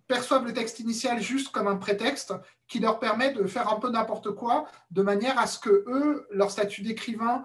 perçoivent 0.07 0.45
le 0.45 0.53
texte 0.53 0.79
initial 0.79 1.19
juste 1.21 1.51
comme 1.51 1.67
un 1.67 1.77
prétexte 1.77 2.33
qui 2.67 2.79
leur 2.79 2.99
permet 2.99 3.33
de 3.33 3.45
faire 3.45 3.71
un 3.71 3.79
peu 3.79 3.89
n'importe 3.89 4.31
quoi 4.31 4.67
de 4.91 5.01
manière 5.01 5.37
à 5.39 5.47
ce 5.47 5.59
que 5.59 5.83
eux, 5.87 6.27
leur 6.31 6.51
statut 6.51 6.81
d'écrivain 6.81 7.43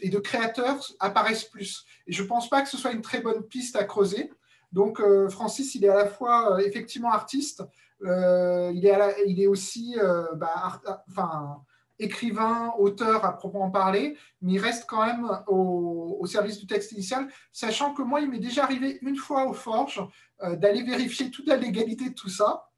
et 0.00 0.08
de 0.08 0.18
créateur 0.18 0.78
apparaissent 1.00 1.44
plus. 1.44 1.84
Et 2.06 2.12
je 2.12 2.22
ne 2.22 2.28
pense 2.28 2.48
pas 2.48 2.62
que 2.62 2.68
ce 2.68 2.76
soit 2.76 2.92
une 2.92 3.02
très 3.02 3.20
bonne 3.20 3.42
piste 3.42 3.76
à 3.76 3.84
creuser. 3.84 4.30
Donc 4.72 5.00
euh, 5.00 5.28
Francis, 5.28 5.74
il 5.74 5.84
est 5.84 5.88
à 5.88 5.96
la 5.96 6.06
fois 6.06 6.54
euh, 6.54 6.58
effectivement 6.58 7.12
artiste, 7.12 7.62
euh, 8.04 8.70
il, 8.74 8.86
est 8.86 9.24
il 9.26 9.40
est 9.40 9.46
aussi 9.46 9.96
bah, 10.34 10.80
enfin, 11.08 11.62
écrivain, 11.98 12.72
auteur 12.78 13.24
à 13.24 13.36
proprement 13.36 13.70
parler, 13.70 14.16
mais 14.42 14.54
il 14.54 14.58
reste 14.58 14.86
quand 14.88 15.04
même 15.04 15.28
au, 15.46 16.24
service 16.26 16.58
du 16.58 16.66
texte 16.66 16.90
initial, 16.90 17.28
sachant 17.52 17.94
que 17.94 18.02
moi, 18.02 18.20
il 18.20 18.28
m'est 18.28 18.40
déjà 18.40 18.64
arrivé 18.64 18.98
une 19.02 19.16
fois 19.16 19.46
au 19.46 19.52
Forge 19.52 20.02
euh, 20.42 20.56
d'aller 20.56 20.82
vérifier 20.82 21.30
toute 21.30 21.46
la 21.46 21.56
légalité 21.56 22.10
de 22.10 22.14
tout 22.14 22.28
ça, 22.28 22.68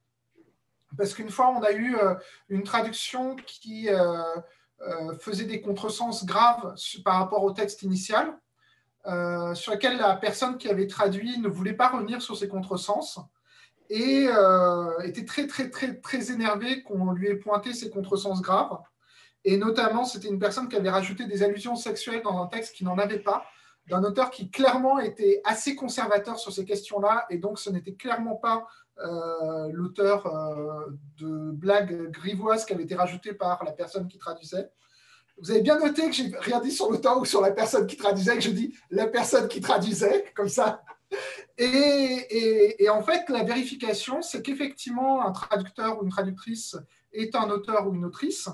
parce 0.99 1.15
qu'une 1.15 1.31
fois, 1.31 1.49
on 1.49 1.63
a 1.63 1.73
eu 1.73 1.97
euh, 1.97 2.15
une 2.51 2.63
traduction 2.63 3.37
qui 3.37 3.89
euh, 3.89 4.23
faisait 5.19 5.47
des 5.47 5.63
contresens 5.63 6.27
graves 6.27 6.75
par 7.05 7.19
rapport 7.19 7.43
au 7.43 7.53
texte 7.53 7.83
initial, 7.83 8.39
sur 9.55 9.73
lequel 9.73 9.97
la 9.97 10.17
personne 10.17 10.59
qui 10.59 10.69
avait 10.69 10.87
traduit 10.87 11.39
ne 11.39 11.49
voulait 11.49 11.73
pas 11.73 11.89
revenir 11.89 12.21
sur 12.21 12.37
ces 12.37 12.47
contresens 12.47 13.19
et 13.89 14.27
était 15.03 15.25
très, 15.25 15.47
très, 15.47 15.71
très, 15.71 15.95
très 15.95 16.31
énervé 16.31 16.83
qu'on 16.83 17.13
lui 17.13 17.29
ait 17.29 17.37
pointé 17.37 17.73
ces 17.73 17.89
contresens 17.89 18.43
graves. 18.43 18.79
Et 19.45 19.57
notamment, 19.57 20.05
c'était 20.05 20.29
une 20.29 20.39
personne 20.39 20.69
qui 20.69 20.77
avait 20.77 20.91
rajouté 20.91 21.27
des 21.27 21.43
allusions 21.43 21.77
sexuelles 21.77 22.23
dans 22.23 22.43
un 22.43 22.47
texte 22.47 22.75
qui 22.75 22.85
n'en 22.85 22.99
avait 22.99 23.21
pas, 23.21 23.45
d'un 23.89 24.03
auteur 24.05 24.31
qui 24.31 24.51
clairement 24.51 24.99
était 24.99 25.41
assez 25.45 25.75
conservateur 25.75 26.39
sur 26.39 26.53
ces 26.53 26.65
questions-là, 26.65 27.27
et 27.31 27.39
donc 27.39 27.59
ce 27.59 27.71
n'était 27.71 27.95
clairement 27.95 28.37
pas 28.37 28.67
euh, 28.99 29.69
l'auteur 29.73 30.27
euh, 30.27 30.87
de 31.19 31.51
blagues 31.53 32.11
grivoises 32.11 32.65
qui 32.65 32.73
avait 32.75 32.83
été 32.83 32.95
rajouté 32.95 33.33
par 33.33 33.65
la 33.65 33.73
personne 33.73 34.09
qui 34.09 34.19
traduisait. 34.19 34.71
Vous 35.41 35.53
avez 35.53 35.61
bien 35.61 35.79
noté 35.79 36.07
que 36.07 36.13
j'ai 36.13 36.33
rien 36.41 36.61
dit 36.61 36.73
sur 36.73 36.91
l'auteur 36.91 37.19
ou 37.19 37.25
sur 37.25 37.41
la 37.41 37.53
personne 37.53 37.87
qui 37.87 37.97
traduisait, 37.97 38.35
que 38.35 38.41
je 38.41 38.51
dis 38.51 38.77
la 38.91 39.07
personne 39.07 39.47
qui 39.47 39.61
traduisait, 39.61 40.33
comme 40.35 40.49
ça. 40.49 40.83
Et 41.57 42.89
en 42.91 43.03
fait, 43.03 43.29
la 43.29 43.45
vérification, 43.45 44.21
c'est 44.21 44.43
qu'effectivement, 44.43 45.25
un 45.25 45.31
traducteur 45.31 46.01
ou 46.01 46.05
une 46.05 46.11
traductrice 46.11 46.77
est 47.13 47.35
un 47.37 47.49
auteur 47.51 47.87
ou 47.87 47.95
une 47.95 48.05
autrice 48.05 48.49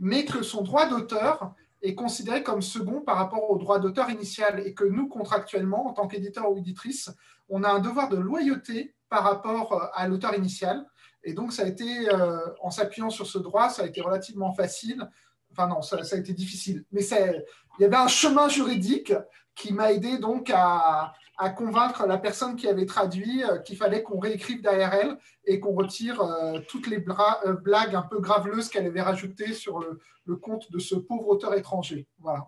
mais 0.00 0.24
que 0.24 0.42
son 0.42 0.62
droit 0.62 0.86
d'auteur 0.86 1.54
est 1.82 1.94
considéré 1.94 2.42
comme 2.42 2.62
second 2.62 3.00
par 3.00 3.16
rapport 3.16 3.50
au 3.50 3.56
droit 3.56 3.78
d'auteur 3.78 4.10
initial 4.10 4.60
et 4.66 4.74
que 4.74 4.84
nous, 4.84 5.08
contractuellement, 5.08 5.86
en 5.88 5.92
tant 5.92 6.08
qu'éditeur 6.08 6.50
ou 6.50 6.58
éditrice, 6.58 7.10
on 7.48 7.62
a 7.62 7.70
un 7.70 7.78
devoir 7.78 8.08
de 8.08 8.16
loyauté 8.16 8.94
par 9.08 9.24
rapport 9.24 9.72
euh, 9.72 9.86
à 9.94 10.08
l'auteur 10.08 10.34
initial. 10.34 10.86
Et 11.22 11.34
donc, 11.34 11.52
ça 11.52 11.62
a 11.62 11.66
été, 11.66 12.08
euh, 12.12 12.38
en 12.60 12.70
s'appuyant 12.70 13.10
sur 13.10 13.26
ce 13.26 13.38
droit, 13.38 13.68
ça 13.68 13.82
a 13.82 13.86
été 13.86 14.00
relativement 14.00 14.52
facile. 14.52 15.08
Enfin, 15.52 15.66
non, 15.66 15.82
ça, 15.82 15.96
a 15.96 16.16
été 16.16 16.32
difficile. 16.32 16.84
Mais 16.92 17.02
il 17.02 17.82
y 17.82 17.84
avait 17.84 17.96
un 17.96 18.08
chemin 18.08 18.48
juridique 18.48 19.12
qui 19.54 19.72
m'a 19.72 19.92
aidé 19.92 20.18
donc 20.18 20.50
à, 20.54 21.12
à 21.40 21.48
convaincre 21.48 22.06
la 22.06 22.18
personne 22.18 22.54
qui 22.54 22.68
avait 22.68 22.84
traduit 22.84 23.42
euh, 23.42 23.58
qu'il 23.58 23.78
fallait 23.78 24.02
qu'on 24.02 24.18
réécrive 24.18 24.60
derrière 24.60 24.92
elle 24.92 25.16
et 25.46 25.58
qu'on 25.58 25.72
retire 25.72 26.20
euh, 26.20 26.60
toutes 26.68 26.86
les 26.86 26.98
euh, 26.98 27.52
blagues 27.54 27.94
un 27.94 28.02
peu 28.02 28.20
graveleuses 28.20 28.68
qu'elle 28.68 28.86
avait 28.86 29.00
rajoutées 29.00 29.54
sur 29.54 29.80
le, 29.80 30.36
compte 30.36 30.70
de 30.70 30.78
ce 30.78 30.94
pauvre 30.94 31.28
auteur 31.28 31.54
étranger. 31.54 32.06
Voilà. 32.20 32.46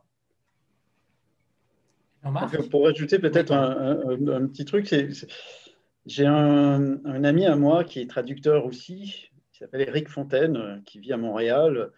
Pour 2.71 2.87
ajouter 2.87 3.19
peut-être 3.19 3.51
un, 3.51 4.47
petit 4.47 4.65
truc, 4.65 4.95
j'ai 6.07 6.27
un, 6.27 7.25
ami 7.25 7.47
à 7.47 7.57
moi 7.57 7.83
qui 7.83 7.99
est 7.99 8.09
traducteur 8.09 8.67
aussi, 8.67 9.31
qui 9.53 9.59
s'appelle 9.59 9.81
Eric 9.89 10.09
Fontaine, 10.09 10.81
qui 10.87 11.01
vit 11.01 11.13
à 11.13 11.17
Montréal, 11.17 11.91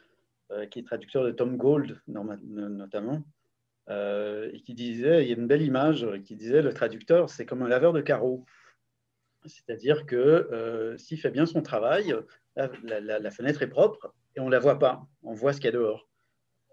qui 0.70 0.78
est 0.78 0.84
traducteur 0.84 1.24
de 1.24 1.32
Tom 1.32 1.58
Gold 1.58 2.00
notamment. 2.06 3.22
Euh, 3.90 4.50
et 4.52 4.62
qui 4.62 4.72
disait, 4.72 5.22
il 5.22 5.28
y 5.28 5.32
a 5.32 5.36
une 5.36 5.46
belle 5.46 5.62
image 5.62 6.06
qui 6.24 6.36
disait 6.36 6.62
le 6.62 6.72
traducteur, 6.72 7.28
c'est 7.28 7.44
comme 7.44 7.62
un 7.62 7.68
laveur 7.68 7.92
de 7.92 8.00
carreaux. 8.00 8.46
C'est-à-dire 9.44 10.06
que 10.06 10.16
euh, 10.16 10.96
s'il 10.96 11.20
fait 11.20 11.30
bien 11.30 11.44
son 11.44 11.60
travail, 11.60 12.14
la, 12.56 13.30
fenêtre 13.30 13.62
est 13.62 13.68
propre 13.68 14.14
et 14.36 14.40
on 14.40 14.46
ne 14.46 14.52
la 14.52 14.58
voit 14.58 14.78
pas, 14.78 15.06
on 15.22 15.34
voit 15.34 15.52
ce 15.52 15.58
qu'il 15.58 15.66
y 15.66 15.68
a 15.68 15.72
dehors. 15.72 16.08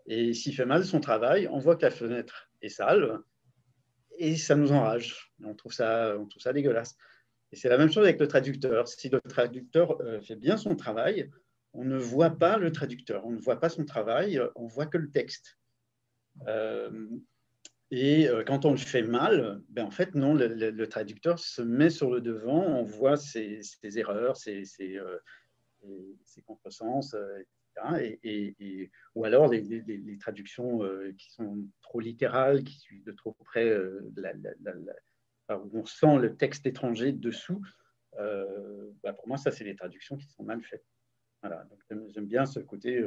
Et 0.05 0.33
s'il 0.33 0.55
fait 0.55 0.65
mal 0.65 0.85
son 0.85 1.01
travail, 1.01 1.47
on 1.51 1.59
voit 1.59 1.75
que 1.75 1.85
la 1.85 1.91
fenêtre 1.91 2.49
est 2.61 2.69
sale 2.69 3.19
et 4.17 4.37
ça 4.37 4.55
nous 4.55 4.71
enrage. 4.71 5.33
On 5.43 5.53
trouve 5.53 5.73
ça, 5.73 6.15
on 6.17 6.25
trouve 6.27 6.41
ça 6.41 6.53
dégueulasse. 6.53 6.95
Et 7.51 7.57
c'est 7.57 7.69
la 7.69 7.77
même 7.77 7.91
chose 7.91 8.05
avec 8.05 8.19
le 8.19 8.27
traducteur. 8.27 8.87
Si 8.87 9.09
le 9.09 9.19
traducteur 9.19 9.99
euh, 10.01 10.21
fait 10.21 10.37
bien 10.37 10.55
son 10.55 10.75
travail, 10.75 11.29
on 11.73 11.83
ne 11.83 11.97
voit 11.97 12.29
pas 12.29 12.57
le 12.57 12.71
traducteur, 12.71 13.25
on 13.25 13.31
ne 13.31 13.39
voit 13.39 13.59
pas 13.59 13.69
son 13.69 13.83
travail, 13.83 14.41
on 14.55 14.67
voit 14.67 14.85
que 14.85 14.97
le 14.97 15.09
texte. 15.09 15.57
Euh, 16.47 17.07
et 17.91 18.27
euh, 18.27 18.43
quand 18.43 18.65
on 18.65 18.71
le 18.71 18.77
fait 18.77 19.03
mal, 19.03 19.61
ben 19.69 19.85
en 19.85 19.91
fait, 19.91 20.15
non, 20.15 20.33
le, 20.33 20.85
traducteur 20.85 21.39
se 21.39 21.61
met 21.61 21.89
sur 21.89 22.09
le 22.09 22.21
devant, 22.21 22.63
on 22.63 22.83
voit 22.83 23.17
ses, 23.17 23.61
erreurs, 23.95 24.37
ses, 24.37 24.63
ses, 24.63 24.97
euh, 24.97 25.17
contresens, 26.45 27.15
etc. 27.15 28.19
Et, 28.23 28.89
ou 29.15 29.25
alors 29.25 29.49
les, 29.49 30.17
traductions 30.19 30.81
qui 31.17 31.31
sont 31.31 31.65
trop 31.81 31.99
littérales, 31.99 32.63
qui 32.63 32.79
suivent 32.79 33.03
de 33.03 33.11
trop 33.11 33.33
près, 33.43 33.77
où 33.77 35.71
on 35.73 35.85
sent 35.85 36.17
le 36.17 36.35
texte 36.37 36.65
étranger 36.65 37.11
dessous. 37.11 37.61
Ben 38.17 39.13
pour 39.13 39.27
moi, 39.27 39.37
ça, 39.37 39.51
c'est 39.51 39.65
les 39.65 39.75
traductions 39.75 40.15
qui 40.15 40.27
sont 40.27 40.43
mal 40.43 40.61
faites. 40.63 40.85
Voilà, 41.41 41.67
j'aime 41.89 42.27
bien 42.27 42.45
ce 42.45 42.59
côté 42.59 43.03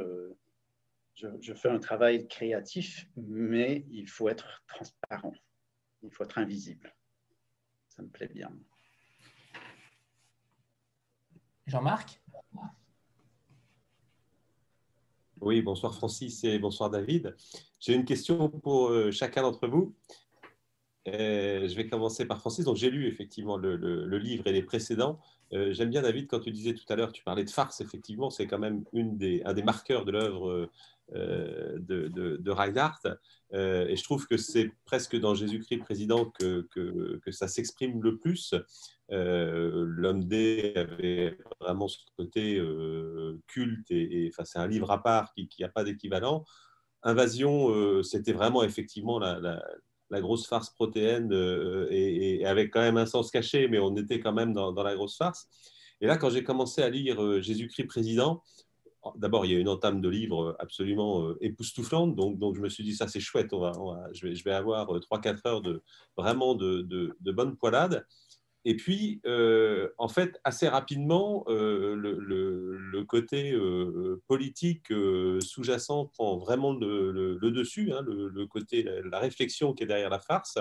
je, 1.14 1.54
fais 1.54 1.68
un 1.68 1.78
travail 1.78 2.26
créatif, 2.28 3.08
mais 3.16 3.84
il 3.90 4.08
faut 4.08 4.28
être 4.28 4.64
transparent, 4.66 5.32
il 6.02 6.10
faut 6.10 6.24
être 6.24 6.38
invisible. 6.38 6.94
Ça 7.88 8.02
me 8.02 8.08
plaît 8.08 8.28
bien. 8.28 8.50
Jean-Marc? 11.66 12.20
Oui, 15.40 15.62
bonsoir 15.62 15.94
Francis 15.94 16.42
et 16.44 16.58
bonsoir 16.58 16.90
David. 16.90 17.36
J'ai 17.78 17.94
une 17.94 18.04
question 18.04 18.48
pour 18.48 18.88
euh, 18.88 19.10
chacun 19.10 19.42
d'entre 19.42 19.68
vous. 19.68 19.94
Euh, 21.06 21.68
je 21.68 21.74
vais 21.74 21.86
commencer 21.86 22.24
par 22.24 22.40
Francis. 22.40 22.64
Donc, 22.64 22.76
j'ai 22.76 22.90
lu 22.90 23.06
effectivement 23.06 23.56
le, 23.56 24.18
livre 24.18 24.46
et 24.46 24.52
les 24.52 24.62
précédents. 24.62 25.20
Euh, 25.52 25.72
j'aime 25.72 25.90
bien, 25.90 26.02
David, 26.02 26.26
quand 26.28 26.40
tu 26.40 26.50
disais 26.50 26.74
tout 26.74 26.84
à 26.88 26.96
l'heure, 26.96 27.12
tu 27.12 27.22
parlais 27.22 27.44
de 27.44 27.50
farce, 27.50 27.80
effectivement, 27.80 28.30
c'est 28.30 28.46
quand 28.46 28.58
même 28.58 28.84
un 28.94 29.52
des 29.52 29.62
marqueurs 29.62 30.04
de 30.04 30.12
l'œuvre 30.12 30.70
euh, 31.14 31.78
de, 31.78 32.08
de, 32.08 32.50
Reinhardt. 32.50 33.06
et 33.52 33.96
je 33.96 34.02
trouve 34.02 34.26
que 34.26 34.36
c'est 34.36 34.72
presque 34.84 35.18
dans 35.18 35.34
Jésus-Christ 35.34 35.78
président 35.78 36.26
que, 36.26 36.66
ça 37.30 37.48
s'exprime 37.48 38.02
le 38.02 38.16
plus. 38.18 38.54
L'homme 39.10 40.24
D 40.24 40.72
avait 40.76 41.38
vraiment 41.60 41.88
ce 41.88 41.98
côté 42.16 42.60
culte, 43.46 43.90
et, 43.90 44.32
c'est 44.44 44.58
un 44.58 44.66
livre 44.66 44.90
à 44.90 45.02
part 45.02 45.34
qui 45.34 45.48
n'a 45.60 45.68
pas 45.68 45.84
d'équivalent. 45.84 46.44
Invasion, 47.02 48.02
c'était 48.02 48.32
vraiment 48.32 48.64
effectivement 48.64 49.18
la 49.18 49.62
grosse 50.20 50.46
farce 50.46 50.70
protéine 50.70 51.32
euh, 51.32 51.86
et, 51.90 52.44
avec 52.46 52.72
quand 52.72 52.80
même 52.80 52.96
un 52.96 53.06
sens 53.06 53.30
caché, 53.30 53.68
mais 53.68 53.78
on 53.78 53.94
était 53.96 54.20
quand 54.20 54.32
même 54.32 54.52
dans, 54.52 54.82
la 54.82 54.94
grosse 54.94 55.16
farce. 55.16 55.48
Et 56.00 56.06
là, 56.06 56.16
quand 56.16 56.30
j'ai 56.30 56.44
commencé 56.44 56.82
à 56.82 56.90
lire 56.90 57.22
euh, 57.22 57.40
Jésus-Christ 57.40 57.86
président, 57.86 58.42
d'abord, 59.16 59.46
il 59.46 59.52
y 59.52 59.56
a 59.56 59.58
une 59.58 59.68
entame 59.68 60.00
de 60.00 60.08
livre 60.08 60.56
absolument 60.58 61.22
euh, 61.22 61.38
époustouflante, 61.40 62.16
donc, 62.16 62.38
donc 62.38 62.56
je 62.56 62.60
me 62.60 62.68
suis 62.68 62.84
dit, 62.84 62.94
ça 62.94 63.08
c'est 63.08 63.20
chouette, 63.20 63.52
on 63.52 63.60
va, 63.60 63.72
je, 64.12 64.26
vais, 64.26 64.52
avoir 64.52 64.88
3-4 64.88 65.46
heures 65.46 65.62
de, 65.62 65.82
vraiment 66.16 66.54
de, 66.54 66.82
de, 66.82 67.16
de 67.20 67.32
bonne. 67.32 67.56
Et 68.66 68.76
puis, 68.76 69.20
euh, 69.26 69.90
en 69.98 70.08
fait, 70.08 70.40
assez 70.42 70.68
rapidement, 70.68 71.44
euh, 71.48 71.94
le, 71.94 73.04
côté 73.04 73.52
euh, 73.52 74.22
politique 74.26 74.90
sous-jacent 75.40 76.06
prend 76.06 76.38
vraiment 76.38 76.72
le, 76.72 77.50
dessus, 77.50 77.92
hein, 77.92 78.02
le, 78.02 78.46
côté, 78.46 78.82
la, 78.82 79.18
réflexion 79.18 79.74
qui 79.74 79.84
est 79.84 79.86
derrière 79.86 80.08
la 80.08 80.18
farce. 80.18 80.58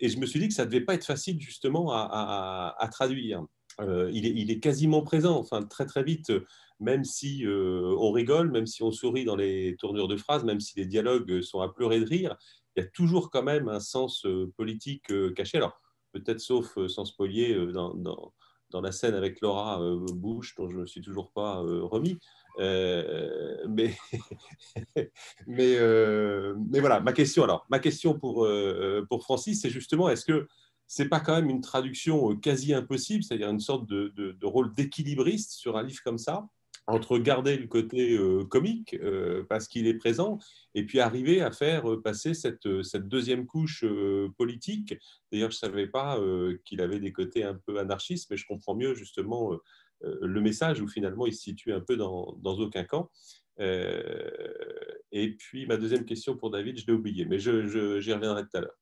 Et 0.00 0.10
je 0.10 0.18
me 0.18 0.26
suis 0.26 0.40
dit 0.40 0.48
que 0.48 0.54
ça 0.54 0.66
ne 0.66 0.70
devait 0.70 0.84
pas 0.84 0.94
être 0.94 1.06
facile 1.06 1.40
justement 1.40 1.92
à, 1.92 2.88
traduire. 2.92 3.42
Il 3.80 4.26
est, 4.26 4.32
il, 4.36 4.50
est, 4.50 4.60
quasiment 4.60 5.02
présent, 5.02 5.38
enfin 5.38 5.62
très 5.62 5.86
très 5.86 6.02
vite, 6.02 6.30
même 6.80 7.04
si 7.04 7.44
on 7.46 8.12
rigole, 8.12 8.50
même 8.50 8.66
si 8.66 8.82
on 8.82 8.90
sourit 8.90 9.24
dans 9.24 9.36
les 9.36 9.76
tournures 9.78 10.08
de 10.08 10.16
phrases, 10.16 10.44
même 10.44 10.60
si 10.60 10.78
les 10.78 10.84
dialogues 10.84 11.40
sont 11.40 11.60
à 11.60 11.72
pleurer 11.72 12.00
de 12.00 12.06
rire, 12.06 12.36
il 12.76 12.82
y 12.82 12.86
a 12.86 12.88
toujours 12.88 13.30
quand 13.30 13.42
même 13.42 13.68
un 13.68 13.80
sens 13.80 14.26
politique 14.56 15.10
caché. 15.34 15.56
Alors, 15.56 15.80
peut-être 16.12 16.40
sauf 16.40 16.76
euh, 16.78 16.88
sans 16.88 17.04
spoiler 17.04 17.54
euh, 17.54 17.72
dans, 17.72 17.94
dans, 17.94 18.32
dans, 18.70 18.80
la 18.80 18.92
scène 18.92 19.14
avec 19.14 19.40
Laura 19.40 19.82
euh, 19.82 19.98
Bush, 20.12 20.54
dont 20.56 20.68
je 20.68 20.76
ne 20.76 20.82
me 20.82 20.86
suis 20.86 21.00
toujours 21.00 21.32
pas 21.32 21.56
remis. 21.56 22.18
mais, 22.58 23.96
mais, 25.46 25.78
mais 26.70 26.80
voilà, 26.80 27.00
ma 27.00 27.12
question 27.12 27.44
alors, 27.44 27.66
ma 27.70 27.78
question 27.78 28.18
pour, 28.18 28.46
pour 29.08 29.22
Francis, 29.22 29.60
c'est 29.60 29.70
justement, 29.70 30.08
est-ce 30.08 30.24
que 30.24 30.46
c'est 30.86 31.08
pas 31.08 31.20
quand 31.20 31.34
même 31.34 31.48
une 31.48 31.62
traduction 31.62 32.36
quasi 32.36 32.74
impossible, 32.74 33.24
c'est-à-dire 33.24 33.48
une 33.48 33.60
sorte 33.60 33.86
de, 33.86 34.12
de, 34.14 34.32
de 34.32 34.46
rôle 34.46 34.74
d'équilibriste 34.74 35.52
sur 35.52 35.76
un 35.78 35.82
livre 35.82 36.02
comme 36.04 36.18
ça? 36.18 36.46
Entre 36.86 37.18
garder 37.18 37.56
le 37.56 37.66
côté 37.66 38.16
euh, 38.16 38.44
comique 38.44 38.94
euh, 38.94 39.44
parce 39.48 39.68
qu'il 39.68 39.86
est 39.86 39.94
présent 39.94 40.38
et 40.74 40.84
puis 40.84 41.00
arriver 41.00 41.40
à 41.40 41.52
faire 41.52 41.90
euh, 41.90 42.02
passer 42.02 42.34
cette, 42.34 42.82
cette 42.82 43.08
deuxième 43.08 43.46
couche 43.46 43.84
politique. 44.36 44.94
D'ailleurs, 45.30 45.50
je 45.50 45.56
ne 45.56 45.70
savais 45.70 45.86
pas 45.86 46.18
qu'il 46.64 46.80
avait 46.80 46.98
des 46.98 47.12
côtés 47.12 47.44
un 47.44 47.54
peu 47.54 47.78
anarchistes, 47.78 48.30
mais 48.30 48.36
je 48.36 48.46
comprends 48.46 48.74
mieux 48.74 48.94
justement 48.94 49.58
le 50.00 50.40
message 50.40 50.80
où 50.80 50.88
finalement 50.88 51.26
il 51.26 51.32
se 51.32 51.42
situe 51.42 51.72
un 51.72 51.80
peu 51.80 51.96
dans, 51.96 52.36
dans 52.40 52.58
aucun 52.58 52.84
camp. 52.84 53.10
et 53.58 55.36
puis 55.38 55.66
ma 55.66 55.76
deuxième 55.76 56.04
question 56.04 56.36
pour 56.36 56.50
David, 56.50 56.78
je 56.78 56.86
l'ai 56.86 56.92
oublié, 56.92 57.24
mais 57.24 57.38
j'y 57.38 57.50
je, 57.50 58.12
reviendrai 58.12 58.42
tout 58.42 58.56
à 58.56 58.60
l'heure. 58.60 58.78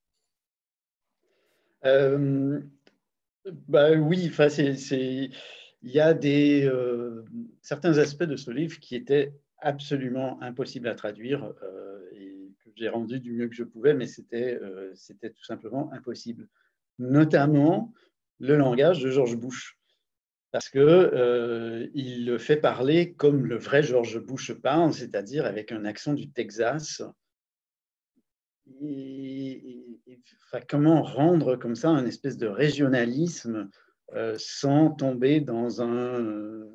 bah 3.68 3.92
oui, 3.92 4.30
c'est 4.48 5.30
il 5.82 5.90
y 5.90 6.00
a 6.00 6.14
des, 6.14 6.64
euh, 6.64 7.24
certains 7.62 7.98
aspects 7.98 8.24
de 8.24 8.36
ce 8.36 8.50
livre 8.50 8.78
qui 8.80 8.94
étaient 8.94 9.32
absolument 9.58 10.40
impossibles 10.42 10.88
à 10.88 10.94
traduire 10.94 11.52
euh, 11.62 12.00
et 12.12 12.52
que 12.64 12.70
j'ai 12.76 12.88
rendu 12.88 13.20
du 13.20 13.32
mieux 13.32 13.48
que 13.48 13.54
je 13.54 13.64
pouvais, 13.64 13.94
mais 13.94 14.06
c'était 14.06 14.58
euh, 14.60 14.92
tout 14.94 15.44
simplement 15.44 15.92
impossible. 15.92 16.48
Notamment 16.98 17.92
le 18.38 18.56
langage 18.56 19.02
de 19.02 19.10
George 19.10 19.36
Bush, 19.36 19.78
parce 20.50 20.68
que 20.68 21.88
il 21.94 22.26
le 22.26 22.38
fait 22.38 22.56
parler 22.56 23.12
comme 23.12 23.46
le 23.46 23.56
vrai 23.56 23.82
George 23.82 24.18
Bush 24.18 24.52
parle, 24.52 24.92
c'est-à-dire 24.92 25.46
avec 25.46 25.72
un 25.72 25.84
accent 25.84 26.12
du 26.12 26.30
Texas. 26.30 27.02
comment 30.68 31.02
rendre 31.02 31.56
comme 31.56 31.76
ça 31.76 31.90
un 31.90 32.06
espèce 32.06 32.36
de 32.36 32.46
régionalisme 32.46 33.70
euh, 34.14 34.34
sans 34.38 34.90
tomber 34.90 35.40
dans 35.40 35.82
un. 35.82 36.20
Euh, 36.20 36.66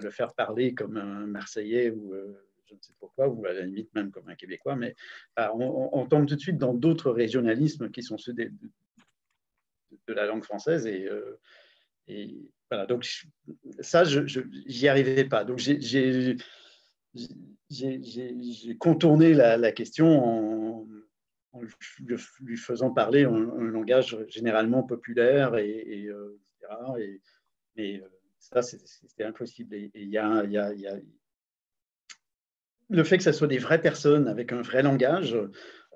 le 0.00 0.10
faire 0.10 0.34
parler 0.34 0.74
comme 0.74 0.96
un 0.96 1.26
Marseillais 1.26 1.90
ou 1.90 2.14
euh, 2.14 2.36
je 2.66 2.74
ne 2.74 2.80
sais 2.80 2.92
pourquoi, 2.98 3.28
ou 3.28 3.46
à 3.46 3.52
la 3.52 3.62
limite 3.62 3.94
même 3.94 4.10
comme 4.10 4.28
un 4.28 4.34
Québécois, 4.34 4.74
mais 4.74 4.96
on, 5.36 6.06
tombe 6.06 6.26
tout 6.26 6.34
de 6.34 6.40
suite 6.40 6.58
dans 6.58 6.74
d'autres 6.74 7.12
régionalismes 7.12 7.90
qui 7.90 8.02
sont 8.02 8.18
ceux 8.18 8.32
de, 8.32 8.50
la 10.08 10.26
langue 10.26 10.42
française. 10.42 10.86
Et, 10.88 11.08
et 12.08 12.36
voilà, 12.68 12.86
donc 12.86 13.08
ça, 13.80 14.02
je 14.02 14.40
n'y 14.66 14.88
arrivais 14.88 15.24
pas. 15.24 15.44
Donc 15.44 15.58
j'ai 15.58 16.36
contourné 18.80 19.32
la, 19.32 19.70
question 19.70 20.86
en, 21.52 21.60
lui 22.40 22.56
faisant 22.56 22.90
parler 22.90 23.24
un, 23.24 23.62
langage 23.62 24.18
généralement 24.28 24.82
populaire 24.82 25.56
et 25.56 26.10
et, 26.98 27.20
mais 27.76 28.00
euh, 28.00 28.08
ça, 28.38 28.62
c'était 28.62 29.24
impossible. 29.24 29.74
Et 29.74 29.90
il 29.94 30.08
y 30.08 30.18
a, 30.18 30.44
le 32.90 33.04
fait 33.04 33.16
que 33.16 33.24
ce 33.24 33.32
soit 33.32 33.46
des 33.46 33.58
vraies 33.58 33.80
personnes 33.80 34.28
avec 34.28 34.52
un 34.52 34.62
vrai 34.62 34.82
langage, 34.82 35.36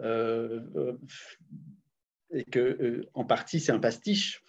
euh, 0.00 0.60
euh, 0.76 0.96
et 2.30 2.44
que 2.44 3.06
en 3.14 3.24
partie 3.24 3.60
c'est 3.60 3.72
un 3.72 3.78
pastiche. 3.78 4.42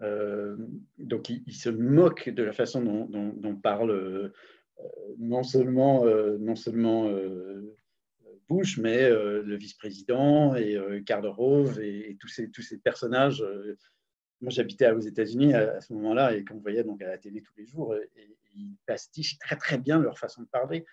donc 0.00 1.28
il, 1.28 1.54
se 1.54 1.68
moque 1.68 2.28
de 2.28 2.42
la 2.42 2.52
façon 2.52 2.82
dont, 2.82 3.56
parle 3.56 4.32
non 5.18 5.42
seulement, 5.42 6.04
non 6.38 6.54
seulement 6.54 7.10
Bush, 8.48 8.78
mais 8.78 9.10
le 9.10 9.56
vice-président 9.56 10.54
et 10.54 11.02
Karl 11.04 11.26
Rove 11.26 11.80
et, 11.80 12.16
tous, 12.18 12.28
ces, 12.28 12.50
tous 12.50 12.62
ces 12.62 12.78
personnages 12.78 13.44
moi, 14.40 14.50
j'habitais 14.50 14.90
aux 14.90 15.00
États-Unis 15.00 15.54
à, 15.54 15.80
ce 15.80 15.92
moment-là 15.92 16.34
et 16.34 16.44
qu'on 16.44 16.58
voyait 16.58 16.84
donc 16.84 17.02
à 17.02 17.08
la 17.08 17.18
télé 17.18 17.42
tous 17.42 17.52
les 17.56 17.66
jours, 17.66 17.94
et, 17.94 18.36
ils 18.56 18.76
pastichent 18.84 19.38
très 19.38 19.54
très 19.54 19.78
bien 19.78 20.00
leur 20.00 20.18
façon 20.18 20.42
de 20.42 20.48
parler 20.48 20.84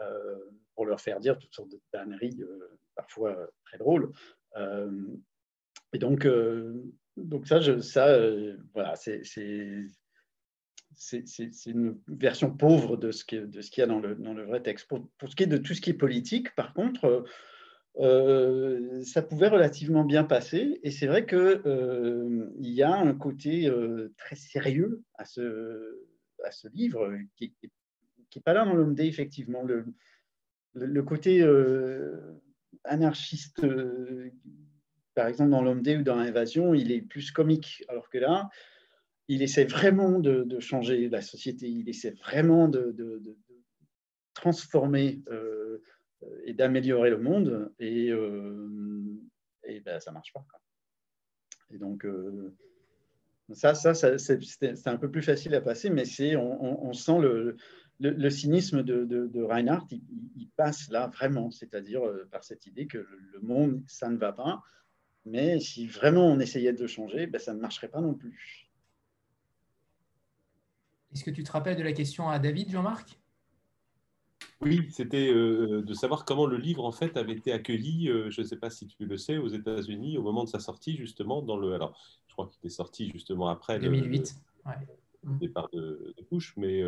euh, 0.00 0.38
pour 0.76 0.86
leur 0.86 1.00
faire 1.00 1.18
dire 1.18 1.36
toutes 1.36 1.52
sortes 1.52 1.70
de 1.70 1.80
tanneries, 1.90 2.40
euh, 2.40 2.78
parfois 2.94 3.50
très 3.64 3.78
drôles. 3.78 4.12
Euh, 4.56 5.08
et 5.92 5.98
donc, 5.98 6.26
donc 7.16 7.48
ça, 7.48 7.60
ça 7.82 8.16
voilà, 8.74 8.94
c'est 8.94 9.22
c'est 10.94 11.66
une 11.66 12.00
version 12.06 12.54
pauvre 12.54 12.96
de 12.96 13.10
ce 13.10 13.24
qu'il 13.24 13.48
y 13.78 13.82
a 13.82 13.86
dans 13.86 13.98
le, 13.98 14.14
dans 14.14 14.34
le 14.34 14.44
vrai 14.44 14.62
texte. 14.62 14.86
Pour, 14.86 15.08
pour, 15.18 15.28
ce 15.28 15.34
qui 15.34 15.42
est 15.42 15.48
de 15.48 15.56
tout 15.56 15.74
ce 15.74 15.80
qui 15.80 15.90
est 15.90 15.94
politique, 15.94 16.54
par 16.54 16.74
contre, 16.74 17.24
euh, 17.98 19.02
ça 19.02 19.22
pouvait 19.22 19.48
relativement 19.48 20.04
bien 20.04 20.24
passer. 20.24 20.80
Et 20.82 20.90
c'est 20.90 21.06
vrai 21.06 21.26
qu'il 21.26 21.38
euh, 21.38 22.46
y 22.60 22.82
a 22.82 22.94
un 22.94 23.14
côté 23.14 23.68
euh, 23.68 24.12
très 24.16 24.36
sérieux 24.36 25.02
à 25.14 25.24
ce, 25.24 25.96
livre 26.72 27.12
qui 27.36 27.52
n'est 27.62 28.42
pas 28.42 28.54
là 28.54 28.64
dans 28.64 28.74
l'homme 28.74 28.94
effectivement. 28.98 29.62
Le, 30.72 31.02
côté 31.02 31.44
anarchiste, 32.84 33.66
par 35.14 35.26
exemple, 35.26 35.50
dans 35.50 35.62
l'homme 35.62 35.82
ou 35.86 36.02
dans 36.02 36.16
l'invasion, 36.16 36.74
il 36.74 36.92
est 36.92 37.02
plus 37.02 37.32
comique. 37.32 37.84
Alors 37.88 38.08
que 38.08 38.18
là, 38.18 38.48
il 39.30 39.42
essaie 39.42 39.64
vraiment 39.64 40.18
de, 40.18 40.58
changer 40.58 41.08
la 41.08 41.22
société, 41.22 41.68
il 41.68 41.88
essaie 41.88 42.10
vraiment 42.10 42.66
de, 42.66 42.94
transformer 44.34 45.22
euh, 45.30 45.82
et 46.44 46.54
d'améliorer 46.54 47.10
le 47.10 47.18
monde, 47.18 47.72
et, 47.78 48.10
euh, 48.10 48.68
et 49.64 49.80
ben, 49.80 50.00
ça 50.00 50.10
ne 50.10 50.14
marche 50.14 50.32
pas. 50.32 50.44
Et 51.70 51.78
donc, 51.78 52.04
euh, 52.04 52.54
ça, 53.52 53.74
ça, 53.74 53.94
c'est 53.94 54.86
un 54.86 54.96
peu 54.96 55.10
plus 55.10 55.22
facile 55.22 55.54
à 55.54 55.60
passer, 55.60 55.90
mais 55.90 56.04
on, 56.36 56.88
on, 56.88 56.92
sent 56.92 57.18
le, 57.20 57.56
le, 57.98 58.30
cynisme 58.30 58.82
de, 58.82 59.42
Reinhardt, 59.42 59.86
il, 59.90 60.48
passe 60.56 60.90
là 60.90 61.08
vraiment, 61.08 61.50
c'est-à-dire 61.50 62.02
par 62.30 62.44
cette 62.44 62.66
idée 62.66 62.86
que 62.86 62.98
le 62.98 63.40
monde, 63.40 63.82
ça 63.86 64.08
ne 64.08 64.16
va 64.16 64.32
pas, 64.32 64.62
mais 65.24 65.60
si 65.60 65.86
vraiment 65.86 66.26
on 66.26 66.38
essayait 66.38 66.72
de 66.72 66.86
changer, 66.86 67.26
ben, 67.26 67.38
ça 67.38 67.54
ne 67.54 67.60
marcherait 67.60 67.88
pas 67.88 68.00
non 68.00 68.14
plus. 68.14 68.70
Est-ce 71.12 71.24
que 71.24 71.30
tu 71.30 71.42
te 71.42 71.50
rappelles 71.50 71.76
de 71.76 71.82
la 71.82 71.92
question 71.92 72.28
à 72.28 72.38
David, 72.38 72.70
Jean-Marc? 72.70 73.19
Oui, 74.60 74.88
c'était 74.90 75.32
de 75.32 75.94
savoir 75.94 76.24
comment 76.24 76.46
le 76.46 76.56
livre 76.56 76.84
en 76.84 76.92
fait 76.92 77.16
avait 77.16 77.32
été 77.32 77.52
accueilli. 77.52 78.06
je 78.28 78.40
ne 78.40 78.46
sais 78.46 78.56
pas 78.56 78.68
si 78.68 78.86
tu 78.86 79.06
le 79.06 79.16
sais 79.16 79.38
aux 79.38 79.48
États-Unis 79.48 80.18
au 80.18 80.22
moment 80.22 80.44
de 80.44 80.48
sa 80.48 80.60
sortie 80.60 80.96
justement 80.96 81.40
dans 81.40 81.56
le. 81.56 81.72
Alors, 81.74 81.96
je 82.28 82.34
crois 82.34 82.46
qu'il 82.48 82.66
est 82.66 82.74
sorti 82.74 83.10
justement 83.10 83.48
après 83.48 83.78
2008. 83.78 84.36
Le, 85.22 85.38
départ 85.38 85.68
de, 85.72 86.14
de 86.16 86.24
Bush, 86.30 86.54
mais 86.56 86.82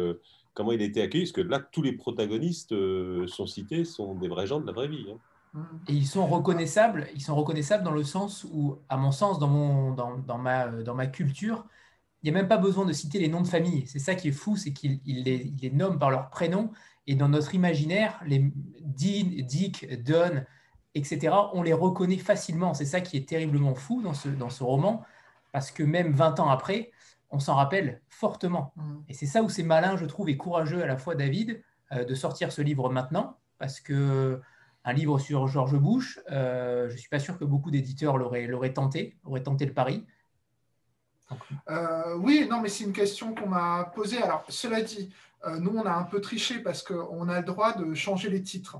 comment 0.54 0.72
il 0.72 0.82
a 0.82 0.84
été 0.84 1.00
accueilli 1.02 1.24
Parce 1.24 1.32
que 1.32 1.40
là, 1.40 1.60
tous 1.60 1.82
les 1.82 1.92
protagonistes 1.92 2.74
sont 3.26 3.46
cités, 3.46 3.84
sont 3.84 4.14
des 4.14 4.28
vrais 4.28 4.46
gens 4.46 4.60
de 4.60 4.66
la 4.66 4.72
vraie 4.72 4.88
vie. 4.88 5.06
Hein. 5.10 5.18
Et 5.88 5.92
ils 5.92 6.06
sont 6.06 6.26
reconnaissables, 6.26 7.08
ils 7.14 7.20
sont 7.20 7.34
reconnaissables 7.34 7.84
dans 7.84 7.92
le 7.92 8.04
sens 8.04 8.46
où, 8.52 8.78
à 8.88 8.96
mon 8.96 9.12
sens, 9.12 9.38
dans, 9.38 9.48
mon, 9.48 9.92
dans, 9.92 10.16
dans 10.18 10.38
ma, 10.38 10.68
dans 10.68 10.94
ma 10.94 11.06
culture, 11.06 11.66
il 12.22 12.30
n'y 12.30 12.36
a 12.36 12.40
même 12.40 12.48
pas 12.48 12.56
besoin 12.56 12.86
de 12.86 12.92
citer 12.92 13.18
les 13.18 13.28
noms 13.28 13.42
de 13.42 13.48
famille. 13.48 13.86
C'est 13.86 13.98
ça 13.98 14.14
qui 14.14 14.28
est 14.28 14.32
fou, 14.32 14.56
c'est 14.56 14.72
qu'il 14.72 15.00
les, 15.04 15.52
les, 15.60 15.70
nomme 15.70 15.98
par 15.98 16.10
leur 16.10 16.30
prénom. 16.30 16.70
Et 17.06 17.14
dans 17.14 17.28
notre 17.28 17.54
imaginaire, 17.54 18.20
les 18.26 18.38
Dean, 18.80 19.44
Dick, 19.46 20.02
Don, 20.04 20.44
etc., 20.94 21.34
on 21.52 21.62
les 21.62 21.72
reconnaît 21.72 22.18
facilement. 22.18 22.74
C'est 22.74 22.84
ça 22.84 23.00
qui 23.00 23.16
est 23.16 23.28
terriblement 23.28 23.74
fou 23.74 24.02
dans 24.02 24.14
ce, 24.14 24.28
dans 24.28 24.50
ce 24.50 24.62
roman, 24.62 25.04
parce 25.52 25.70
que 25.70 25.82
même 25.82 26.12
20 26.12 26.40
ans 26.40 26.48
après, 26.48 26.92
on 27.30 27.38
s'en 27.38 27.54
rappelle 27.54 28.00
fortement. 28.08 28.72
Mm. 28.76 29.00
Et 29.08 29.14
c'est 29.14 29.26
ça 29.26 29.42
où 29.42 29.48
c'est 29.48 29.62
malin, 29.62 29.96
je 29.96 30.04
trouve, 30.04 30.28
et 30.28 30.36
courageux 30.36 30.82
à 30.82 30.86
la 30.86 30.96
fois, 30.96 31.14
David, 31.14 31.62
euh, 31.92 32.04
de 32.04 32.14
sortir 32.14 32.52
ce 32.52 32.62
livre 32.62 32.90
maintenant, 32.90 33.38
parce 33.58 33.80
que 33.80 34.40
un 34.84 34.92
livre 34.92 35.18
sur 35.18 35.46
George 35.46 35.78
Bush, 35.78 36.18
euh, 36.30 36.88
je 36.88 36.94
ne 36.94 36.98
suis 36.98 37.08
pas 37.08 37.20
sûr 37.20 37.38
que 37.38 37.44
beaucoup 37.44 37.70
d'éditeurs 37.70 38.18
l'auraient 38.18 38.72
tenté, 38.72 39.16
auraient 39.24 39.42
tenté 39.42 39.64
le 39.64 39.72
pari. 39.72 40.04
Euh, 41.68 42.14
oui, 42.16 42.46
non, 42.48 42.60
mais 42.60 42.68
c'est 42.68 42.84
une 42.84 42.92
question 42.92 43.34
qu'on 43.34 43.48
m'a 43.48 43.90
posée. 43.94 44.22
Alors, 44.22 44.44
cela 44.48 44.80
dit, 44.80 45.12
euh, 45.44 45.58
nous, 45.58 45.76
on 45.76 45.84
a 45.84 45.92
un 45.92 46.04
peu 46.04 46.20
triché 46.20 46.58
parce 46.60 46.82
qu'on 46.82 47.28
a 47.28 47.40
le 47.40 47.46
droit 47.46 47.72
de 47.72 47.94
changer 47.94 48.28
les 48.28 48.42
titres. 48.42 48.78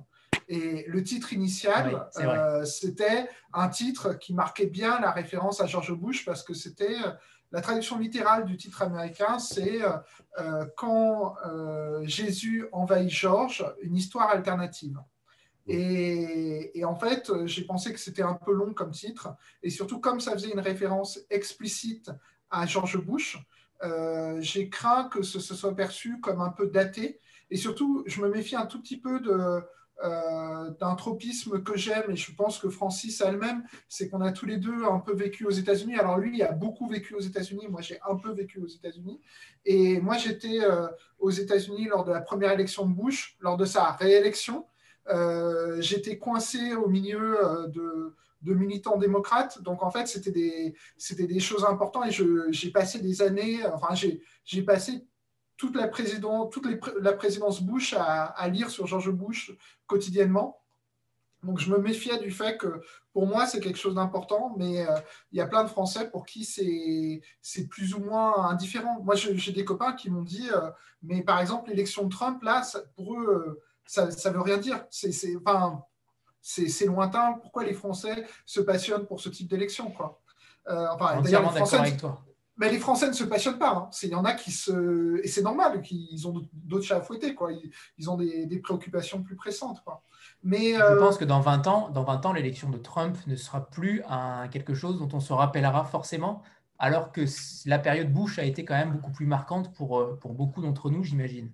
Et 0.48 0.84
le 0.88 1.02
titre 1.02 1.32
initial, 1.32 2.08
c'était 2.64 3.28
un 3.52 3.68
titre 3.68 4.14
qui 4.14 4.34
marquait 4.34 4.66
bien 4.66 5.00
la 5.00 5.10
référence 5.10 5.60
à 5.60 5.66
George 5.66 5.94
Bush 5.94 6.24
parce 6.24 6.42
que 6.42 6.52
c'était 6.52 6.96
la 7.52 7.60
traduction 7.60 7.98
littérale 7.98 8.44
du 8.44 8.56
titre 8.56 8.82
américain, 8.82 9.38
c'est 9.38 9.80
Quand 10.76 11.36
Jésus 12.02 12.66
envahit 12.72 13.08
George, 13.08 13.64
une 13.82 13.96
histoire 13.96 14.28
alternative. 14.28 14.98
Et, 15.66 16.82
en 16.84 16.96
fait, 16.96 17.30
j'ai 17.46 17.64
pensé 17.64 17.92
que 17.92 18.00
c'était 18.00 18.22
un 18.22 18.34
peu 18.34 18.52
long 18.52 18.74
comme 18.74 18.90
titre, 18.90 19.34
et 19.62 19.70
surtout 19.70 20.00
comme 20.00 20.20
ça 20.20 20.32
faisait 20.32 20.50
une 20.50 20.60
référence 20.60 21.20
explicite 21.30 22.10
à 22.52 22.66
George 22.66 22.98
Bush, 22.98 23.38
euh, 23.82 24.40
j'ai 24.40 24.68
craint 24.68 25.08
que 25.08 25.22
ce, 25.22 25.40
soit 25.40 25.74
perçu 25.74 26.20
comme 26.20 26.40
un 26.40 26.50
peu 26.50 26.68
daté, 26.68 27.18
et 27.50 27.56
surtout, 27.56 28.04
je 28.06 28.22
me 28.22 28.28
méfie 28.28 28.54
un 28.54 28.66
tout 28.66 28.80
petit 28.80 28.98
peu 28.98 29.18
de, 29.20 29.60
euh, 30.04 30.70
d'un 30.80 30.94
tropisme 30.94 31.62
que 31.62 31.76
j'aime, 31.76 32.10
et 32.10 32.16
je 32.16 32.32
pense 32.34 32.58
que 32.58 32.68
Francis 32.68 33.20
a 33.20 33.30
le 33.30 33.38
même, 33.38 33.64
c'est 33.88 34.08
qu'on 34.08 34.20
a 34.20 34.32
tous 34.32 34.46
les 34.46 34.56
deux 34.56 34.84
un 34.84 34.98
peu 34.98 35.14
vécu 35.14 35.44
aux 35.44 35.50
États-Unis. 35.50 35.96
Alors 35.96 36.18
lui, 36.18 36.38
il 36.38 36.42
a 36.42 36.52
beaucoup 36.52 36.88
vécu 36.88 37.14
aux 37.14 37.20
États-Unis, 37.20 37.66
moi 37.68 37.80
j'ai 37.80 37.98
un 38.08 38.16
peu 38.16 38.32
vécu 38.32 38.60
aux 38.60 38.66
États-Unis. 38.66 39.20
Et 39.64 40.00
moi 40.00 40.16
j'étais 40.16 40.60
euh, 40.60 40.88
aux 41.18 41.30
États-Unis 41.30 41.86
lors 41.86 42.04
de 42.04 42.12
la 42.12 42.20
première 42.20 42.52
élection 42.52 42.86
de 42.86 42.94
Bush, 42.94 43.36
lors 43.40 43.56
de 43.56 43.64
sa 43.64 43.92
réélection. 43.92 44.66
J'étais 45.80 46.18
coincé 46.18 46.74
au 46.74 46.88
milieu 46.88 47.44
euh, 47.44 47.66
de, 48.42 48.54
militants 48.54 48.96
démocrates. 48.96 49.62
Donc, 49.62 49.82
en 49.82 49.90
fait, 49.90 50.06
c'était 50.06 50.30
des, 50.30 50.74
des 51.18 51.40
choses 51.40 51.64
importantes 51.64 52.06
et 52.06 52.52
j'ai 52.52 52.70
passé 52.70 52.98
des 52.98 53.22
années, 53.22 53.64
enfin, 53.66 53.94
j'ai 53.94 54.62
passé 54.62 55.06
toute 55.56 55.76
la, 55.76 55.88
présidence, 55.88 56.50
toute 56.50 56.66
la 57.00 57.12
présidence 57.12 57.62
Bush 57.62 57.94
à, 57.96 58.48
lire 58.48 58.70
sur 58.70 58.86
George 58.86 59.10
Bush 59.10 59.52
quotidiennement. 59.86 60.58
Donc, 61.42 61.58
je 61.58 61.70
me 61.70 61.78
méfiais 61.78 62.18
du 62.18 62.30
fait 62.30 62.56
que 62.56 62.82
pour 63.12 63.26
moi, 63.26 63.46
c'est 63.46 63.60
quelque 63.60 63.78
chose 63.78 63.96
d'important, 63.96 64.54
mais 64.56 64.86
euh, 64.86 64.94
il 65.32 65.38
y 65.38 65.40
a 65.40 65.46
plein 65.46 65.64
de 65.64 65.68
Français 65.68 66.08
pour 66.10 66.24
qui 66.24 66.44
c'est 66.44 67.68
plus 67.68 67.94
ou 67.94 68.00
moins 68.00 68.48
indifférent. 68.48 69.00
Moi, 69.02 69.16
j'ai 69.16 69.52
des 69.52 69.64
copains 69.64 69.92
qui 69.92 70.08
m'ont 70.08 70.22
dit, 70.22 70.48
mais 71.02 71.22
par 71.22 71.40
exemple, 71.40 71.70
l'élection 71.70 72.04
de 72.04 72.10
Trump, 72.10 72.42
là, 72.42 72.62
pour 72.94 73.18
eux, 73.18 73.60
ça 73.86 74.06
ne 74.06 74.34
veut 74.34 74.40
rien 74.40 74.58
dire. 74.58 74.84
C'est 74.90 75.12
enfin, 75.36 75.84
lointain. 76.86 77.38
Pourquoi 77.40 77.64
les 77.64 77.74
Français 77.74 78.24
se 78.46 78.60
passionnent 78.60 79.06
pour 79.06 79.20
ce 79.20 79.28
type 79.28 79.48
d'élection 79.48 79.90
quoi? 79.90 80.20
Euh, 80.68 80.86
enfin, 80.92 81.18
Entièrement 81.18 81.52
d'accord 81.52 81.74
avec 81.74 81.96
toi. 81.96 82.22
Mais 82.58 82.70
les 82.70 82.78
Français 82.78 83.08
ne 83.08 83.12
se 83.12 83.24
passionnent 83.24 83.58
pas. 83.58 83.70
Hein. 83.70 83.90
Il 84.02 84.10
y 84.10 84.14
en 84.14 84.24
a 84.24 84.34
qui 84.34 84.50
se. 84.50 85.20
Et 85.24 85.28
c'est 85.28 85.42
normal, 85.42 85.82
ils 85.90 86.28
ont 86.28 86.42
d'autres 86.52 86.84
chats 86.84 86.98
à 86.98 87.00
fouetter. 87.00 87.34
Quoi. 87.34 87.50
Ils, 87.98 88.10
ont 88.10 88.16
des, 88.16 88.60
préoccupations 88.62 89.22
plus 89.22 89.36
pressantes. 89.36 89.82
Quoi. 89.84 90.02
Mais, 90.42 90.74
Je 90.74 90.80
euh, 90.82 90.98
pense 90.98 91.16
que 91.16 91.24
dans 91.24 91.40
20 91.40 91.66
ans, 91.66 91.88
dans 91.88 92.04
20 92.04 92.26
ans 92.26 92.32
l'élection 92.32 92.68
de 92.68 92.78
Trump 92.78 93.16
ne 93.26 93.36
sera 93.36 93.68
plus 93.68 94.02
un, 94.08 94.48
quelque 94.48 94.74
chose 94.74 94.98
dont 94.98 95.08
on 95.12 95.20
se 95.20 95.32
rappellera 95.32 95.84
forcément, 95.84 96.42
alors 96.78 97.10
que 97.10 97.24
la 97.66 97.78
période 97.78 98.12
Bush 98.12 98.38
a 98.38 98.44
été 98.44 98.64
quand 98.64 98.74
même 98.74 98.92
beaucoup 98.92 99.12
plus 99.12 99.26
marquante 99.26 99.72
pour, 99.72 99.98
euh, 99.98 100.18
pour 100.20 100.34
beaucoup 100.34 100.60
d'entre 100.60 100.90
nous, 100.90 101.02
j'imagine. 101.02 101.50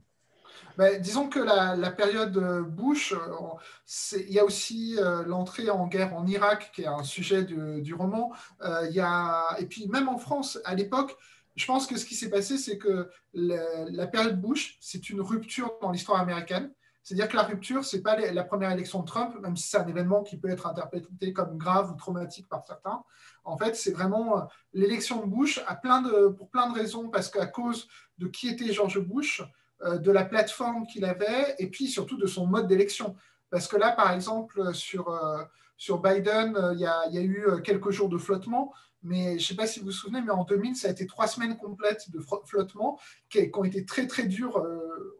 Ben, 0.78 1.02
disons 1.02 1.28
que 1.28 1.40
la, 1.40 1.90
période 1.90 2.38
Bush, 2.68 3.12
euh, 3.12 4.16
il 4.16 4.32
y 4.32 4.38
a 4.38 4.44
aussi 4.44 4.94
euh, 4.98 5.24
l'entrée 5.24 5.70
en 5.70 5.88
guerre 5.88 6.14
en 6.14 6.24
Irak, 6.24 6.70
qui 6.72 6.82
est 6.82 6.86
un 6.86 7.02
sujet 7.02 7.42
du, 7.42 7.94
roman. 7.94 8.32
Euh, 8.62 8.88
y 8.92 9.00
a, 9.00 9.56
et 9.58 9.66
puis 9.66 9.88
même 9.88 10.08
en 10.08 10.18
France, 10.18 10.60
à 10.64 10.76
l'époque, 10.76 11.16
je 11.56 11.66
pense 11.66 11.88
que 11.88 11.98
ce 11.98 12.04
qui 12.04 12.14
s'est 12.14 12.30
passé, 12.30 12.56
c'est 12.58 12.78
que 12.78 13.10
la, 13.34 14.06
période 14.06 14.40
Bush, 14.40 14.78
c'est 14.80 15.10
une 15.10 15.20
rupture 15.20 15.72
dans 15.82 15.90
l'histoire 15.90 16.20
américaine. 16.20 16.72
C'est-à-dire 17.02 17.28
que 17.28 17.36
la 17.36 17.42
rupture, 17.42 17.84
ce 17.84 17.96
n'est 17.96 18.02
pas 18.02 18.16
la 18.16 18.44
première 18.44 18.70
élection 18.70 19.00
de 19.00 19.06
Trump, 19.06 19.34
même 19.42 19.56
si 19.56 19.66
c'est 19.66 19.78
un 19.78 19.88
événement 19.88 20.22
qui 20.22 20.36
peut 20.36 20.48
être 20.48 20.68
interprété 20.68 21.32
comme 21.32 21.58
grave 21.58 21.90
ou 21.90 21.96
traumatique 21.96 22.48
par 22.48 22.64
certains. 22.64 23.02
En 23.42 23.56
fait, 23.56 23.74
c'est 23.74 23.90
vraiment 23.90 24.46
l'élection 24.72 25.26
de 25.26 25.28
Bush 25.28 25.60
à 25.66 25.74
plein 25.74 26.02
de, 26.02 26.28
pour 26.28 26.50
plein 26.50 26.70
de 26.70 26.78
raisons, 26.78 27.08
parce 27.08 27.28
qu'à 27.30 27.46
cause 27.46 27.88
de 28.18 28.28
qui 28.28 28.48
était 28.48 28.72
George 28.72 29.00
Bush, 29.00 29.42
euh, 29.42 29.44
de 29.84 30.10
la 30.10 30.24
plateforme 30.24 30.86
qu'il 30.86 31.04
avait 31.04 31.54
et 31.58 31.68
puis 31.68 31.86
surtout 31.86 32.16
de 32.16 32.26
son 32.26 32.46
mode 32.46 32.66
d'élection. 32.66 33.14
Parce 33.50 33.66
que 33.66 33.76
là, 33.76 33.92
par 33.92 34.12
exemple, 34.12 34.74
sur, 34.74 35.08
euh, 35.08 35.42
sur 35.76 36.00
Biden, 36.00 36.56
euh, 36.56 36.74
il 36.74 36.80
y, 36.80 36.86
a, 36.86 37.08
y, 37.10 37.18
a, 37.18 37.22
eu 37.22 37.62
quelques 37.62 37.90
jours 37.90 38.08
de 38.08 38.18
flottement, 38.18 38.72
mais 39.02 39.38
je 39.38 39.44
ne 39.44 39.48
sais 39.48 39.54
pas 39.54 39.66
si 39.66 39.80
vous 39.80 39.86
vous 39.86 39.92
souvenez, 39.92 40.20
mais 40.22 40.30
en 40.30 40.44
2000, 40.44 40.76
ça 40.76 40.88
a 40.88 40.90
été 40.90 41.06
trois 41.06 41.26
semaines 41.26 41.56
complètes 41.56 42.10
de 42.10 42.20
flottement 42.44 42.98
qui, 43.30 43.50
ont 43.54 43.64
été 43.64 43.84
très, 43.84 44.06
très 44.06 44.24
dures 44.24 44.62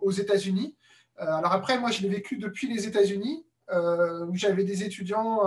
aux 0.00 0.11
États-Unis. 0.11 0.76
alors 1.16 1.52
après, 1.52 1.78
moi, 1.78 1.90
je 1.90 2.02
l'ai 2.02 2.09
vécu 2.09 2.38
depuis 2.38 2.66
les 2.68 2.88
États-Unis, 2.88 3.46
où 3.70 4.34
j'avais 4.34 4.64
des 4.64 4.82
étudiants 4.82 5.42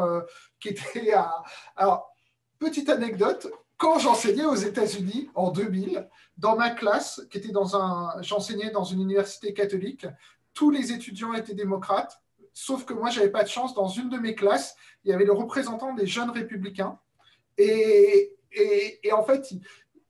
qui 0.62 0.70
étaient 0.70 1.12
à... 1.12 1.44
Alors, 1.76 2.16
petite 2.58 2.90
anecdote, 2.90 3.52
quand 3.82 3.98
j'enseignais 3.98 4.46
aux 4.46 4.54
États-Unis 4.54 5.32
en 5.34 5.50
2000, 5.50 6.08
dans 6.38 6.56
ma 6.56 6.70
classe, 6.70 7.20
qui 7.32 7.40
était 7.40 7.52
dans 7.52 7.76
un, 7.76 8.22
j'enseignais 8.22 8.70
dans 8.70 8.84
une 8.84 9.02
université 9.02 9.56
catholique, 9.56 10.06
tous 10.54 10.70
les 10.70 10.92
étudiants 10.92 11.34
étaient 11.34 11.56
démocrates, 11.56 12.22
sauf 12.54 12.86
que 12.86 12.94
moi, 12.94 13.10
j'avais 13.10 13.32
pas 13.32 13.42
de 13.42 13.48
chance. 13.50 13.74
Dans 13.74 13.88
une 13.88 14.10
de 14.10 14.20
mes 14.20 14.36
classes, 14.36 14.76
il 15.04 15.10
y 15.10 15.14
avait 15.16 15.26
le 15.26 15.34
représentant 15.34 15.96
des 15.96 16.06
jeunes 16.06 16.30
républicains, 16.30 17.00
et, 17.58 18.38
et, 18.52 19.12
en 19.14 19.24
fait, 19.24 19.52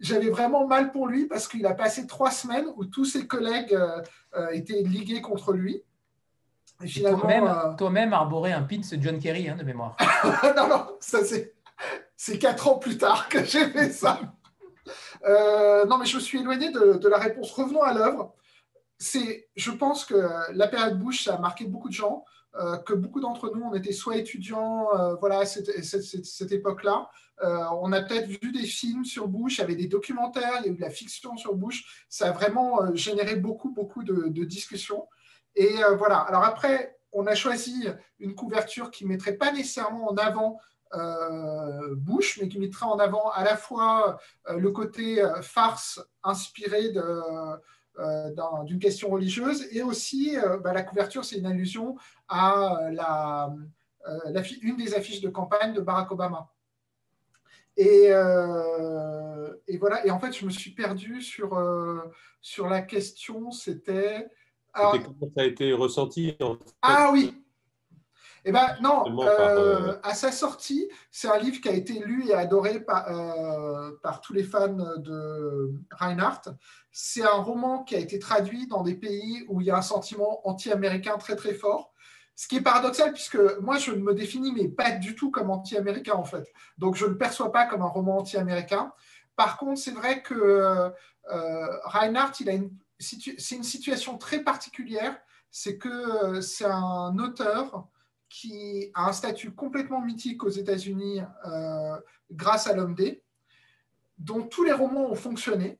j'avais 0.01 0.30
vraiment 0.30 0.67
mal 0.67 0.91
pour 0.91 1.07
lui 1.07 1.28
parce 1.28 1.47
qu'il 1.47 1.65
a 1.65 1.74
passé 1.74 2.07
trois 2.07 2.32
semaines 2.32 2.67
où 2.76 2.84
tous 2.84 3.05
ses 3.05 3.26
collègues 3.26 3.74
euh, 3.74 4.01
euh, 4.36 4.49
étaient 4.49 4.82
ligués 4.82 5.22
contre 5.22 5.53
lui. 5.53 5.82
Et 6.84 6.88
finalement, 6.88 7.19
toi-même, 7.19 7.76
toi-même 7.78 8.13
arboré 8.13 8.51
un 8.51 8.63
pin 8.63 8.80
de 8.80 9.01
John 9.01 9.17
Kerry 9.17 9.47
hein, 9.47 9.55
de 9.55 9.63
mémoire. 9.63 9.95
non, 10.57 10.67
non, 10.67 10.97
ça 10.99 11.24
c'est 11.24 11.53
c'est 12.24 12.38
quatre 12.38 12.67
ans 12.67 12.78
plus 12.78 12.99
tard 12.99 13.30
que 13.30 13.43
j'ai 13.43 13.67
fait 13.72 13.91
ça. 13.91 14.19
Euh, 15.26 15.86
non, 15.86 15.97
mais 15.97 16.05
je 16.05 16.17
me 16.17 16.22
suis 16.22 16.39
éloigné 16.39 16.69
de, 16.69 17.07
la 17.07 17.17
réponse. 17.17 17.51
Revenons 17.51 17.82
à 17.82 17.95
l'œuvre. 17.95 18.36
C'est, 18.99 19.49
je 19.55 19.72
pense 19.72 20.05
que 20.05 20.30
la 20.53 20.67
période 20.67 20.99
Bush, 20.99 21.24
ça 21.24 21.34
a 21.34 21.39
marqué 21.39 21.65
beaucoup 21.65 21.89
de 21.89 21.95
gens, 21.95 22.24
euh, 22.59 22.78
que 22.78 22.93
beaucoup 22.93 23.22
d'entre 23.22 23.49
nous, 23.55 23.63
on 23.63 23.74
était 23.74 23.91
soit 23.91 24.17
étudiants, 24.17 24.95
euh, 24.95 25.15
voilà, 25.15 25.39
à 25.39 25.45
cette, 25.47 25.84
cette, 25.84 26.51
époque-là. 26.51 27.09
on 27.82 27.91
a 27.91 28.03
peut-être 28.03 28.28
vu 28.28 28.51
des 28.51 28.67
films 28.67 29.03
sur 29.03 29.28
Bush, 29.28 29.57
il 29.57 29.61
y 29.61 29.63
avait 29.63 29.76
des 29.76 29.88
documentaires, 29.88 30.59
il 30.59 30.65
y 30.67 30.69
a 30.69 30.72
eu 30.74 30.76
de 30.76 30.82
la 30.82 30.91
fiction 30.91 31.38
sur 31.38 31.55
Bush. 31.55 32.05
Ça 32.07 32.28
a 32.28 32.32
vraiment 32.34 32.95
généré 32.95 33.36
beaucoup, 33.36 33.72
beaucoup 33.72 34.03
de, 34.03 34.28
de 34.28 34.43
discussions. 34.45 35.07
Et 35.55 35.74
voilà. 35.97 36.19
Alors 36.19 36.43
après, 36.43 36.99
on 37.13 37.26
a 37.26 37.34
choisi 37.34 37.88
une 38.19 38.36
couverture 38.36 38.91
qui 38.91 39.05
ne 39.05 39.09
mettrait 39.09 39.38
pas 39.38 39.51
nécessairement 39.51 40.11
en 40.11 40.17
avant 40.17 40.59
Bush, 41.96 42.39
mais 42.42 42.48
qui 42.50 42.60
mettra 42.60 42.88
en 42.88 42.98
avant 42.98 43.30
à 43.32 43.44
la 43.44 43.56
fois 43.56 44.20
euh, 44.50 44.58
le 44.58 44.72
côté 44.72 45.24
euh, 45.24 45.42
farce 45.42 46.02
inspiré 46.24 46.89
d'une 46.89 48.80
question 48.80 49.10
religieuse 49.10 49.66
et 49.72 49.84
aussi 49.84 50.36
bah, 50.62 50.74
la 50.74 50.84
couverture, 50.84 51.24
c'est 51.26 51.38
une 51.38 51.46
allusion 51.46 51.96
à 52.28 52.80
la, 52.92 53.54
une 54.62 54.78
des 54.78 54.96
affiches 54.96 55.22
de 55.22 55.30
campagne 55.30 55.74
de 55.74 55.82
Barack 55.82 56.12
Obama. 56.12 56.50
Et, 57.78 58.08
euh, 58.10 59.54
et, 59.68 59.78
voilà. 59.78 60.06
Et 60.06 60.12
en 60.12 60.20
fait, 60.20 60.34
je 60.34 60.46
me 60.46 60.52
suis 60.52 60.72
perdu 60.72 61.22
sur, 61.22 61.58
euh, 61.58 62.02
sur 62.42 62.68
la 62.68 62.82
question. 62.82 63.52
C'était. 63.52 64.28
Comment 64.74 65.02
ça 65.36 65.42
a 65.42 65.46
été 65.46 65.74
ressenti 65.74 66.38
Ah 66.82 67.10
oui. 67.12 67.41
Eh 68.44 68.52
ben 68.52 68.76
non, 68.82 69.04
euh, 69.22 70.00
à 70.02 70.16
sa 70.16 70.32
sortie, 70.32 70.89
c'est 71.12 71.28
un 71.28 71.38
livre 71.38 71.62
qui 71.62 71.70
a 71.70 71.74
été 71.74 72.00
lu 72.00 72.28
et 72.28 72.34
adoré 72.34 72.80
par, 72.80 73.06
par 74.02 74.20
tous 74.22 74.34
les 74.34 74.44
fans 74.44 74.70
de 74.70 75.72
Reinhardt. 75.92 76.50
C'est 76.92 77.24
un 77.24 77.42
roman 77.42 77.84
qui 77.84 77.96
a 77.96 78.00
été 78.00 78.18
traduit 78.18 78.68
dans 78.68 78.82
des 78.82 78.96
pays 78.96 79.46
où 79.48 79.62
il 79.62 79.68
y 79.68 79.72
a 79.72 79.78
un 79.78 79.84
sentiment 79.84 80.48
anti-américain 80.48 81.18
très 81.18 81.36
très 81.36 81.54
fort. 81.54 81.94
Ce 82.36 82.48
qui 82.48 82.56
est 82.56 82.62
paradoxal, 82.62 83.14
puisque 83.14 83.38
moi, 83.62 83.78
je 83.78 83.92
ne 83.92 84.02
me 84.02 84.16
définis 84.16 84.52
mais 84.52 84.68
pas 84.68 84.92
du 84.92 85.16
tout 85.16 85.30
comme 85.30 85.52
anti-américain, 85.52 86.16
en 86.16 86.24
fait. 86.24 86.52
Donc, 86.80 86.96
je 86.96 87.06
ne 87.06 87.12
le 87.12 87.18
perçois 87.18 87.52
pas 87.52 87.66
comme 87.66 87.84
un 87.84 87.88
roman 87.88 88.18
anti-américain. 88.18 88.92
Par 89.36 89.58
contre, 89.58 89.80
c'est 89.80 89.92
vrai 89.92 90.24
que 90.24 90.34
euh, 90.34 91.68
Reinhardt, 91.84 92.34
il 92.39 92.50
a 92.50 92.54
une, 92.54 92.72
c'est 93.00 93.56
une 93.56 93.64
situation 93.64 94.18
très 94.18 94.39
particulière. 94.39 95.16
C'est 95.52 95.78
que 95.78 95.89
euh, 95.89 96.42
c'est 96.42 96.66
un 96.66 97.18
auteur 97.20 97.88
qui 98.32 98.90
a 98.94 99.10
un 99.10 99.12
statut 99.12 99.52
complètement 99.52 100.02
mythique 100.02 100.44
aux 100.44 100.50
États-Unis 100.50 101.22
euh, 101.46 101.98
grâce 102.32 102.66
à 102.66 102.74
l'homme 102.74 102.96
D, 102.96 103.22
dont 104.18 104.44
tous 104.44 104.64
les 104.64 104.72
romans 104.72 105.12
ont 105.12 105.16
fonctionné. 105.16 105.80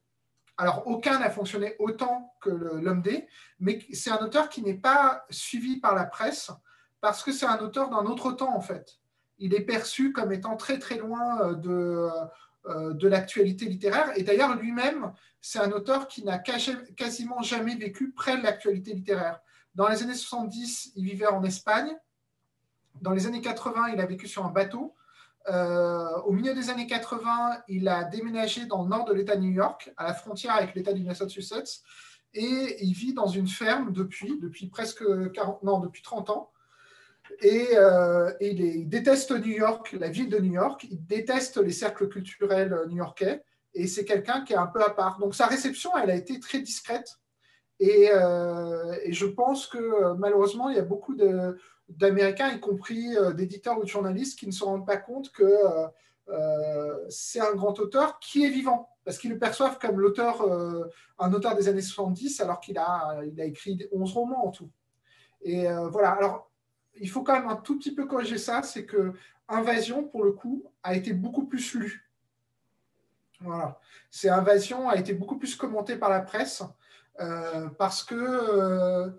Alors, 0.58 0.86
aucun 0.86 1.20
n'a 1.20 1.30
fonctionné 1.30 1.76
autant 1.80 2.36
que 2.41 2.49
l'homme 2.49 3.02
D, 3.02 3.26
mais 3.60 3.80
c'est 3.93 4.12
un 4.12 4.18
auteur 4.18 4.49
qui 4.49 4.62
n'est 4.62 4.78
pas 4.78 5.26
suivi 5.30 5.80
par 5.80 5.95
la 5.95 6.04
presse 6.04 6.52
parce 6.99 7.24
que 7.24 7.32
c'est 7.32 7.45
un 7.45 7.58
auteur 7.60 7.89
d'un 7.89 8.06
autre 8.06 8.34
temps, 8.34 8.54
en 8.54 8.62
fait. 8.62 8.99
Il 9.39 9.56
est 9.56 9.62
perçu 9.62 10.12
comme 10.12 10.34
étant 10.34 10.58
très, 10.58 10.78
très 10.78 10.97
loin 10.97 11.41
euh, 11.41 11.56
de, 11.56 12.10
euh, 12.66 12.93
de 12.93 13.08
l'actualité 13.08 13.66
littéraire. 13.66 14.12
Et 14.18 14.24
d'ailleurs, 14.24 14.58
lui-même, 14.58 15.14
c'est 15.39 15.60
un 15.60 15.72
auteur 15.72 16.10
qui 16.10 16.26
n'a 16.26 16.38
quasiment 16.38 17.41
jamais 17.41 17.76
vécu 17.76 18.12
près 18.12 18.38
de 18.38 18.43
l'actualité 18.43 18.93
littéraire. 18.93 19.39
Dans 19.74 19.88
les 19.88 20.04
années 20.04 20.16
70, 20.16 20.91
il 20.97 21.06
vivait 21.06 21.28
en 21.28 21.43
Espagne. 21.45 21.95
Dans 22.99 23.11
les 23.11 23.27
années 23.27 23.41
80, 23.41 23.89
il 23.93 23.99
a 23.99 24.05
vécu 24.05 24.27
sur 24.27 24.45
un 24.45 24.51
bateau. 24.51 24.95
Euh, 25.49 26.17
au 26.25 26.31
milieu 26.33 26.53
des 26.53 26.69
années 26.69 26.87
80, 26.87 27.63
il 27.67 27.87
a 27.87 28.03
déménagé 28.03 28.65
dans 28.65 28.83
le 28.83 28.89
nord 28.89 29.05
de 29.05 29.13
l'État 29.13 29.35
de 29.35 29.41
New 29.41 29.51
York, 29.51 29.91
à 29.97 30.07
la 30.07 30.13
frontière 30.13 30.55
avec 30.55 30.75
l'État 30.75 30.93
du 30.93 31.03
Massachusetts, 31.03 31.81
et 32.33 32.77
il 32.83 32.93
vit 32.93 33.13
dans 33.13 33.27
une 33.27 33.47
ferme 33.47 33.91
depuis, 33.91 34.39
depuis 34.39 34.67
presque 34.67 35.03
40, 35.31 35.63
non, 35.63 35.79
depuis 35.79 36.01
30 36.01 36.29
ans. 36.29 36.51
Et, 37.41 37.69
euh, 37.73 38.31
il, 38.39 38.87
déteste 38.87 39.31
New 39.31 39.53
York, 39.53 39.95
la 39.99 40.09
ville 40.09 40.29
de 40.29 40.37
New 40.37 40.53
York, 40.53 40.85
il 40.89 41.05
déteste 41.05 41.57
les 41.57 41.71
cercles 41.71 42.07
culturels 42.07 42.77
new-yorkais, 42.87 43.43
et 43.73 43.87
c'est 43.87 44.05
quelqu'un 44.05 44.43
qui 44.43 44.53
est 44.53 44.57
un 44.57 44.67
peu 44.67 44.83
à 44.83 44.89
part. 44.89 45.17
Donc 45.19 45.33
sa 45.33 45.47
réception, 45.47 45.91
elle 45.97 46.11
a 46.11 46.15
été 46.15 46.39
très 46.39 46.59
discrète. 46.59 47.17
Et, 47.79 48.09
euh, 48.13 48.95
et 49.03 49.11
je 49.11 49.25
pense 49.25 49.65
que 49.65 50.13
malheureusement, 50.13 50.69
il 50.69 50.75
y 50.75 50.79
a 50.79 50.83
beaucoup 50.83 51.15
de, 51.15 51.57
d'Américains, 51.97 52.49
y 52.49 52.59
compris 52.59 53.15
euh, 53.17 53.33
d'éditeurs 53.33 53.77
ou 53.77 53.83
de 53.83 53.87
journalistes, 53.89 54.37
qui 54.37 54.47
ne 54.47 54.51
se 54.51 54.63
rendent 54.63 54.85
pas 54.85 54.97
compte 54.97 55.31
que 55.31 55.43
euh, 55.43 55.87
euh, 56.29 57.05
c'est 57.09 57.39
un 57.39 57.53
grand 57.53 57.77
auteur 57.79 58.19
qui 58.19 58.45
est 58.45 58.49
vivant, 58.49 58.89
parce 59.03 59.17
qu'ils 59.17 59.31
le 59.31 59.39
perçoivent 59.39 59.79
comme 59.79 59.99
l'auteur, 59.99 60.45
un 61.19 61.33
auteur 61.33 61.55
des 61.55 61.67
années 61.67 61.81
70, 61.81 62.39
alors 62.39 62.59
qu'il 62.59 62.77
a, 62.77 63.21
il 63.25 63.39
a 63.41 63.45
écrit 63.45 63.87
11 63.91 64.13
romans 64.13 64.47
en 64.47 64.51
tout. 64.51 64.69
Et 65.41 65.65
voilà, 65.89 66.11
alors 66.11 66.51
il 66.95 67.09
faut 67.09 67.23
quand 67.23 67.33
même 67.33 67.49
un 67.49 67.55
tout 67.55 67.79
petit 67.79 67.93
peu 67.95 68.05
corriger 68.05 68.37
ça, 68.37 68.61
c'est 68.61 68.85
que 68.85 69.13
Invasion, 69.47 70.03
pour 70.03 70.23
le 70.23 70.31
coup, 70.31 70.63
a 70.83 70.95
été 70.95 71.13
beaucoup 71.13 71.45
plus 71.47 71.73
lu. 71.73 72.11
Voilà. 73.41 73.79
C'est 74.11 74.29
Invasion 74.29 74.87
a 74.87 74.97
été 74.97 75.15
beaucoup 75.15 75.39
plus 75.39 75.55
commenté 75.55 75.95
par 75.95 76.11
la 76.11 76.21
presse 76.21 76.63
parce 77.79 78.03
que 78.03 79.11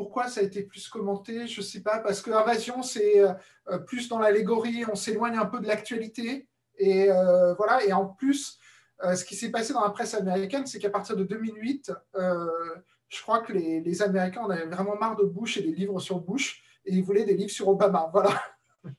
pourquoi 0.00 0.28
ça 0.28 0.40
a 0.40 0.44
été 0.44 0.62
plus 0.62 0.88
commenté 0.88 1.46
Je 1.46 1.60
ne 1.60 1.66
sais 1.66 1.82
pas, 1.82 1.98
parce 1.98 2.22
que 2.22 2.30
Invasion, 2.30 2.82
c'est 2.82 3.20
euh, 3.20 3.78
plus 3.86 4.08
dans 4.08 4.18
l'allégorie, 4.18 4.82
on 4.90 4.94
s'éloigne 4.94 5.36
un 5.36 5.44
peu 5.44 5.60
de 5.60 5.66
l'actualité. 5.66 6.48
Et 6.78 7.10
euh, 7.10 7.52
voilà, 7.52 7.84
et 7.84 7.92
en 7.92 8.06
plus, 8.06 8.58
euh, 9.04 9.14
ce 9.14 9.26
qui 9.26 9.36
s'est 9.36 9.50
passé 9.50 9.74
dans 9.74 9.84
la 9.84 9.90
presse 9.90 10.14
américaine, 10.14 10.64
c'est 10.64 10.78
qu'à 10.78 10.88
partir 10.88 11.16
de 11.16 11.24
2008, 11.24 11.92
je 12.14 13.22
crois 13.22 13.40
que 13.40 13.52
les, 13.52 14.00
Américains 14.00 14.40
en 14.40 14.48
avaient 14.48 14.64
vraiment 14.64 14.96
marre 14.96 15.16
de 15.16 15.24
Bush 15.24 15.58
et 15.58 15.62
des 15.62 15.72
livres 15.72 16.00
sur 16.00 16.18
Bush, 16.18 16.62
et 16.86 16.94
ils 16.94 17.04
voulaient 17.04 17.26
des 17.26 17.34
livres 17.34 17.52
sur 17.52 17.68
Obama. 17.68 18.10
Voilà. 18.14 18.42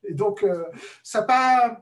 Et 0.03 0.13
donc, 0.13 0.45
ça 1.01 1.23
pas. 1.23 1.81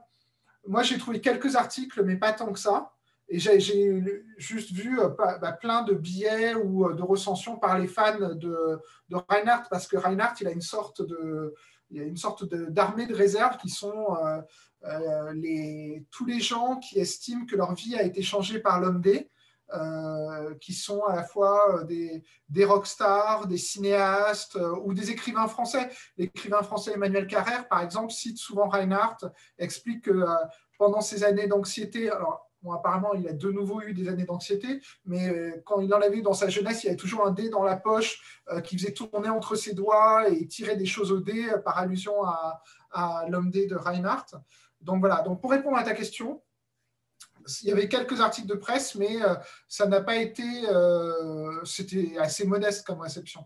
Moi, 0.66 0.82
j'ai 0.82 0.96
trouvé 0.96 1.20
quelques 1.20 1.56
articles, 1.56 2.02
mais 2.04 2.16
pas 2.16 2.32
tant 2.32 2.50
que 2.50 2.58
ça. 2.58 2.94
Et 3.32 3.38
j'ai 3.38 4.02
juste 4.38 4.72
vu 4.72 4.98
euh, 4.98 5.08
bah, 5.16 5.52
plein 5.52 5.82
de 5.82 5.94
billets 5.94 6.54
ou 6.54 6.88
euh, 6.88 6.94
de 6.94 7.02
recensions 7.02 7.56
par 7.56 7.78
les 7.78 7.86
fans 7.86 8.18
de, 8.18 8.80
Reinhardt, 9.12 9.68
parce 9.70 9.86
que 9.86 9.96
Reinhardt, 9.96 10.34
il 10.40 10.48
a 10.48 10.50
une 10.50 10.60
sorte 10.60 11.00
de, 11.00 11.54
une 11.92 12.16
sorte 12.16 12.44
d'armée 12.44 13.06
de, 13.06 13.14
réserve 13.14 13.56
qui 13.56 13.68
sont 13.68 14.16
euh, 14.84 15.32
les, 15.34 16.04
tous 16.10 16.26
les 16.26 16.40
gens 16.40 16.78
qui 16.78 16.98
estiment 16.98 17.46
que 17.46 17.54
leur 17.54 17.74
vie 17.74 17.94
a 17.94 18.02
été 18.02 18.20
changée 18.20 18.58
par 18.58 18.80
l'homme 18.80 19.00
D, 19.00 19.30
qui 20.60 20.72
sont 20.72 21.04
à 21.04 21.14
la 21.14 21.22
fois 21.22 21.84
des, 21.84 22.24
des 22.48 22.64
rockstars, 22.64 23.46
des 23.46 23.56
cinéastes 23.56 24.58
ou 24.82 24.92
des 24.92 25.12
écrivains 25.12 25.46
français. 25.46 25.88
L'écrivain 26.16 26.64
français 26.64 26.94
Emmanuel 26.94 27.28
Carrère, 27.28 27.68
par 27.68 27.80
exemple, 27.80 28.10
cite 28.10 28.38
souvent 28.38 28.68
Reinhardt, 28.68 29.30
explique 29.58 30.06
que 30.06 30.24
pendant 30.76 31.00
ces 31.00 31.22
années 31.22 31.46
d'anxiété, 31.46 32.10
Apparemment, 32.68 33.14
il 33.14 33.26
a 33.26 33.32
de 33.32 33.50
nouveau 33.50 33.80
eu 33.80 33.94
des 33.94 34.08
années 34.08 34.24
d'anxiété, 34.24 34.82
mais 35.06 35.28
euh, 35.28 35.62
quand 35.64 35.80
il 35.80 35.92
en 35.94 36.00
avait 36.00 36.18
eu 36.18 36.22
dans 36.22 36.34
sa 36.34 36.50
jeunesse, 36.50 36.84
il 36.84 36.88
avait 36.88 36.96
toujours 36.96 37.26
un 37.26 37.30
dé 37.30 37.48
dans 37.48 37.62
la 37.62 37.76
poche 37.76 38.42
euh, 38.50 38.60
qui 38.60 38.76
faisait 38.76 38.92
tourner 38.92 39.30
entre 39.30 39.54
ses 39.54 39.72
doigts 39.72 40.28
et 40.28 40.46
tirer 40.46 40.76
des 40.76 40.84
choses 40.84 41.10
au 41.10 41.20
dé 41.20 41.48
euh, 41.48 41.58
par 41.58 41.78
allusion 41.78 42.22
à, 42.22 42.60
l'homme 43.28 43.50
dé 43.50 43.66
de 43.66 43.76
Reinhardt. 43.76 44.36
Donc 44.80 45.00
voilà, 45.00 45.22
donc 45.22 45.40
pour 45.40 45.52
répondre 45.52 45.76
à 45.76 45.84
ta 45.84 45.94
question, 45.94 46.42
il 47.62 47.68
y 47.68 47.72
avait 47.72 47.88
quelques 47.88 48.20
articles 48.20 48.48
de 48.48 48.54
presse, 48.54 48.96
mais 48.96 49.16
ça 49.68 49.86
n'a 49.86 50.00
pas 50.00 50.16
été. 50.16 50.42
C'était 51.64 52.18
assez 52.18 52.44
modeste 52.44 52.84
comme 52.84 53.00
réception. 53.00 53.44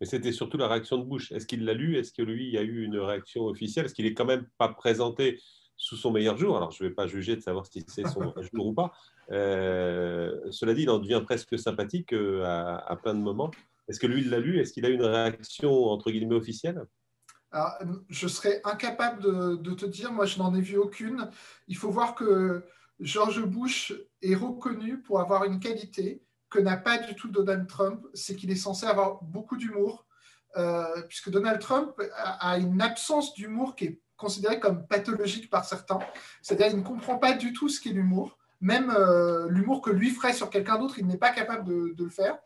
Mais 0.00 0.06
c'était 0.06 0.32
surtout 0.32 0.58
la 0.58 0.68
réaction 0.68 0.98
de 0.98 1.04
Bush. 1.04 1.32
Est-ce 1.32 1.46
qu'il 1.46 1.64
l'a 1.64 1.72
lu? 1.72 1.96
Est-ce 1.96 2.12
que 2.12 2.22
lui, 2.22 2.46
il 2.46 2.52
y 2.52 2.58
a 2.58 2.62
eu 2.62 2.84
une 2.84 2.98
réaction 2.98 3.44
officielle? 3.44 3.86
Est-ce 3.86 3.94
qu'il 3.94 4.04
n'est 4.04 4.14
quand 4.14 4.26
même 4.26 4.46
pas 4.58 4.68
présenté? 4.68 5.40
Sous 5.78 5.96
son 5.96 6.10
meilleur 6.10 6.36
jour. 6.36 6.56
Alors, 6.56 6.72
je 6.72 6.82
ne 6.82 6.88
vais 6.88 6.94
pas 6.94 7.06
juger 7.06 7.36
de 7.36 7.40
savoir 7.40 7.64
si 7.64 7.84
c'est 7.86 8.06
son 8.06 8.34
jour 8.52 8.66
ou 8.66 8.74
pas. 8.74 8.92
Euh, 9.30 10.36
cela 10.50 10.74
dit, 10.74 10.82
il 10.82 10.90
en 10.90 10.98
devient 10.98 11.22
presque 11.24 11.58
sympathique 11.58 12.12
euh, 12.12 12.44
à, 12.44 12.96
plein 12.96 13.14
de 13.14 13.20
moments. 13.20 13.50
Est-ce 13.88 14.00
que 14.00 14.06
lui, 14.06 14.20
il 14.20 14.28
l'a 14.28 14.40
lu? 14.40 14.60
Est-ce 14.60 14.72
qu'il 14.72 14.84
a 14.84 14.88
une 14.88 15.04
réaction, 15.04 15.84
entre 15.84 16.10
guillemets, 16.10 16.34
officielle? 16.34 16.84
Je 18.10 18.28
serais 18.28 18.60
incapable 18.64 19.22
de, 19.62 19.74
te 19.74 19.86
dire. 19.86 20.12
Moi, 20.12 20.26
je 20.26 20.38
n'en 20.38 20.54
ai 20.54 20.60
vu 20.60 20.76
aucune. 20.76 21.30
Il 21.68 21.76
faut 21.76 21.90
voir 21.90 22.14
que 22.14 22.64
George 23.00 23.42
Bush 23.44 23.94
est 24.20 24.34
reconnu 24.34 25.00
pour 25.00 25.20
avoir 25.20 25.44
une 25.44 25.60
qualité 25.60 26.22
que 26.50 26.58
n'a 26.58 26.76
pas 26.76 26.98
du 26.98 27.14
tout 27.14 27.28
Donald 27.28 27.68
Trump. 27.68 28.04
C'est 28.14 28.34
qu'il 28.34 28.50
est 28.50 28.56
censé 28.56 28.84
avoir 28.84 29.22
beaucoup 29.22 29.56
d'humour. 29.56 30.04
Euh, 30.56 31.02
puisque 31.08 31.30
Donald 31.30 31.60
Trump 31.60 31.92
a 32.16 32.58
une 32.58 32.80
absence 32.80 33.34
d'humour 33.34 33.76
qui 33.76 33.84
est 33.84 34.00
considéré 34.18 34.60
comme 34.60 34.86
pathologique 34.86 35.48
par 35.48 35.64
certains. 35.64 36.00
C'est-à-dire 36.42 36.68
qu'il 36.68 36.78
ne 36.78 36.84
comprend 36.84 37.16
pas 37.16 37.32
du 37.32 37.54
tout 37.54 37.70
ce 37.70 37.80
qu'est 37.80 37.90
l'humour. 37.90 38.36
Même 38.60 38.90
euh, 38.90 39.46
l'humour 39.48 39.80
que 39.80 39.90
lui 39.90 40.10
ferait 40.10 40.32
sur 40.32 40.50
quelqu'un 40.50 40.78
d'autre, 40.78 40.98
il 40.98 41.06
n'est 41.06 41.16
pas 41.16 41.30
capable 41.30 41.64
de, 41.64 42.04
le 42.04 42.10
faire. 42.10 42.36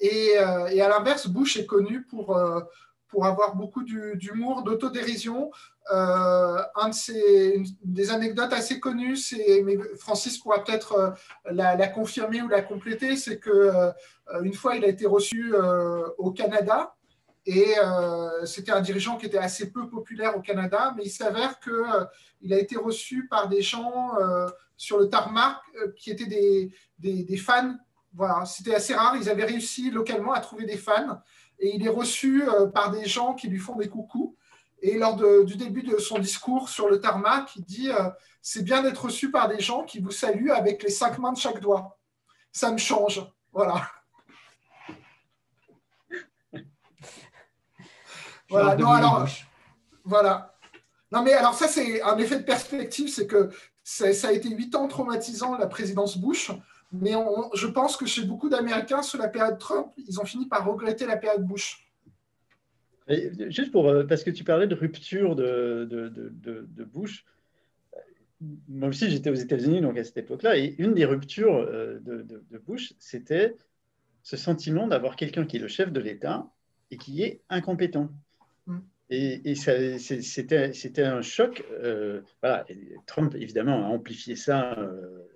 Et, 0.00 0.32
euh, 0.38 0.66
et 0.66 0.82
à 0.82 0.88
l'inverse, 0.88 1.28
Bush 1.28 1.56
est 1.56 1.66
connu 1.66 2.02
pour, 2.02 2.36
euh, 2.36 2.60
pour 3.06 3.24
avoir 3.24 3.54
beaucoup 3.54 3.84
d'humour, 3.84 4.64
d'autodérision. 4.64 5.52
un 5.90 6.88
de 6.88 6.94
ses, 6.94 7.62
des 7.84 8.10
anecdotes 8.10 8.52
assez 8.52 8.80
connues, 8.80 9.18
mais 9.64 9.78
Francis 9.98 10.38
pourra 10.38 10.64
peut-être 10.64 11.14
la, 11.44 11.76
la, 11.76 11.88
confirmer 11.88 12.42
ou 12.42 12.48
la 12.48 12.62
compléter, 12.62 13.16
c'est 13.16 13.38
que 13.38 13.70
une 14.42 14.54
fois, 14.54 14.76
il 14.76 14.84
a 14.84 14.88
été 14.88 15.06
reçu 15.06 15.54
au 16.18 16.32
Canada 16.32 16.94
et 17.44 17.74
euh, 17.78 18.46
c'était 18.46 18.70
un 18.70 18.80
dirigeant 18.80 19.16
qui 19.16 19.26
était 19.26 19.38
assez 19.38 19.70
peu 19.72 19.88
populaire 19.88 20.36
au 20.36 20.40
Canada, 20.40 20.94
mais 20.96 21.04
il 21.04 21.10
s'avère 21.10 21.58
qu'il 21.58 21.72
euh, 21.72 22.54
a 22.54 22.58
été 22.58 22.76
reçu 22.76 23.26
par 23.26 23.48
des 23.48 23.62
gens 23.62 24.16
euh, 24.20 24.46
sur 24.76 24.98
le 24.98 25.08
tarmac 25.08 25.56
qui 25.96 26.10
étaient 26.10 26.26
des, 26.26 26.72
des, 26.98 27.36
fans. 27.36 27.76
Voilà, 28.14 28.44
c'était 28.46 28.74
assez 28.74 28.94
rare. 28.94 29.16
Ils 29.16 29.28
avaient 29.28 29.44
réussi 29.44 29.90
localement 29.90 30.32
à 30.32 30.40
trouver 30.40 30.66
des 30.66 30.76
fans. 30.76 31.20
Et 31.58 31.74
il 31.74 31.84
est 31.84 31.90
reçu 31.90 32.44
par 32.74 32.90
des 32.90 33.06
gens 33.06 33.34
qui 33.34 33.48
lui 33.48 33.58
font 33.58 33.76
des 33.76 33.88
coucous. 33.88 34.36
Et 34.80 34.98
lors 34.98 35.16
du 35.44 35.56
début 35.56 35.84
de 35.84 35.98
son 35.98 36.18
discours 36.18 36.68
sur 36.68 36.88
le 36.88 37.00
tarmac, 37.00 37.54
il 37.54 37.64
dit 37.64 37.90
C'est 38.40 38.64
bien 38.64 38.82
d'être 38.82 39.04
reçu 39.04 39.30
par 39.30 39.48
des 39.48 39.60
gens 39.60 39.84
qui 39.84 40.00
vous 40.00 40.10
saluent 40.10 40.50
avec 40.50 40.82
les 40.82 40.90
cinq 40.90 41.18
mains 41.18 41.32
de 41.32 41.38
chaque 41.38 41.60
doigt. 41.60 41.96
Ça 42.50 42.72
me 42.72 42.78
change. 42.78 43.24
Voilà. 43.52 43.82
Voilà, 48.52 48.76
non, 48.76 48.90
alors, 48.90 49.28
voilà. 50.04 50.54
Non, 51.10 51.22
mais 51.22 51.32
alors 51.32 51.54
ça, 51.54 51.68
c'est 51.68 52.02
un 52.02 52.16
effet 52.18 52.38
de 52.38 52.44
perspective, 52.44 53.08
c'est 53.08 53.26
que 53.26 53.50
ça, 53.82 54.06
a 54.28 54.32
été 54.32 54.48
huit 54.48 54.74
ans 54.74 54.88
traumatisants, 54.88 55.58
la 55.58 55.66
présidence 55.66 56.18
Bush. 56.18 56.50
Mais 56.92 57.12
je 57.54 57.66
pense 57.66 57.96
que 57.96 58.06
chez 58.06 58.24
beaucoup 58.24 58.48
d'Américains, 58.48 59.02
sous 59.02 59.16
la 59.16 59.28
période 59.28 59.58
Trump, 59.58 59.88
ils 59.96 60.20
ont 60.20 60.24
fini 60.24 60.46
par 60.46 60.66
regretter 60.66 61.06
la 61.06 61.16
période 61.16 61.44
Bush. 61.44 61.86
juste 63.48 63.72
pour, 63.72 63.88
euh, 63.88 64.04
parce 64.04 64.22
que 64.22 64.30
tu 64.30 64.44
parlais 64.44 64.66
de 64.66 64.74
rupture 64.74 65.34
de, 65.34 65.88
de, 65.90 66.08
de, 66.10 66.84
Bush, 66.84 67.24
moi 68.68 68.88
aussi 68.88 69.10
j'étais 69.10 69.30
aux 69.30 69.34
États-Unis 69.34 69.80
donc 69.80 69.96
à 69.96 70.04
cette 70.04 70.18
époque-là, 70.18 70.58
et 70.58 70.74
une 70.78 70.94
des 70.94 71.06
ruptures 71.06 71.56
euh, 71.56 71.98
de, 72.00 72.58
Bush, 72.58 72.92
c'était 72.98 73.56
ce 74.22 74.36
sentiment 74.36 74.86
d'avoir 74.86 75.16
quelqu'un 75.16 75.46
qui 75.46 75.56
est 75.56 75.60
le 75.60 75.68
chef 75.68 75.92
de 75.92 76.00
l'État 76.00 76.46
et 76.90 76.98
qui 76.98 77.22
est 77.22 77.40
incompétent. 77.48 78.10
Et, 79.10 79.54
c'était 79.54 81.02
un 81.02 81.22
choc. 81.22 81.64
Euh. 81.70 82.22
Trump, 83.06 83.34
évidemment, 83.34 83.86
a 83.86 83.88
amplifié 83.88 84.36
ça 84.36 84.78
euh, 84.78 85.28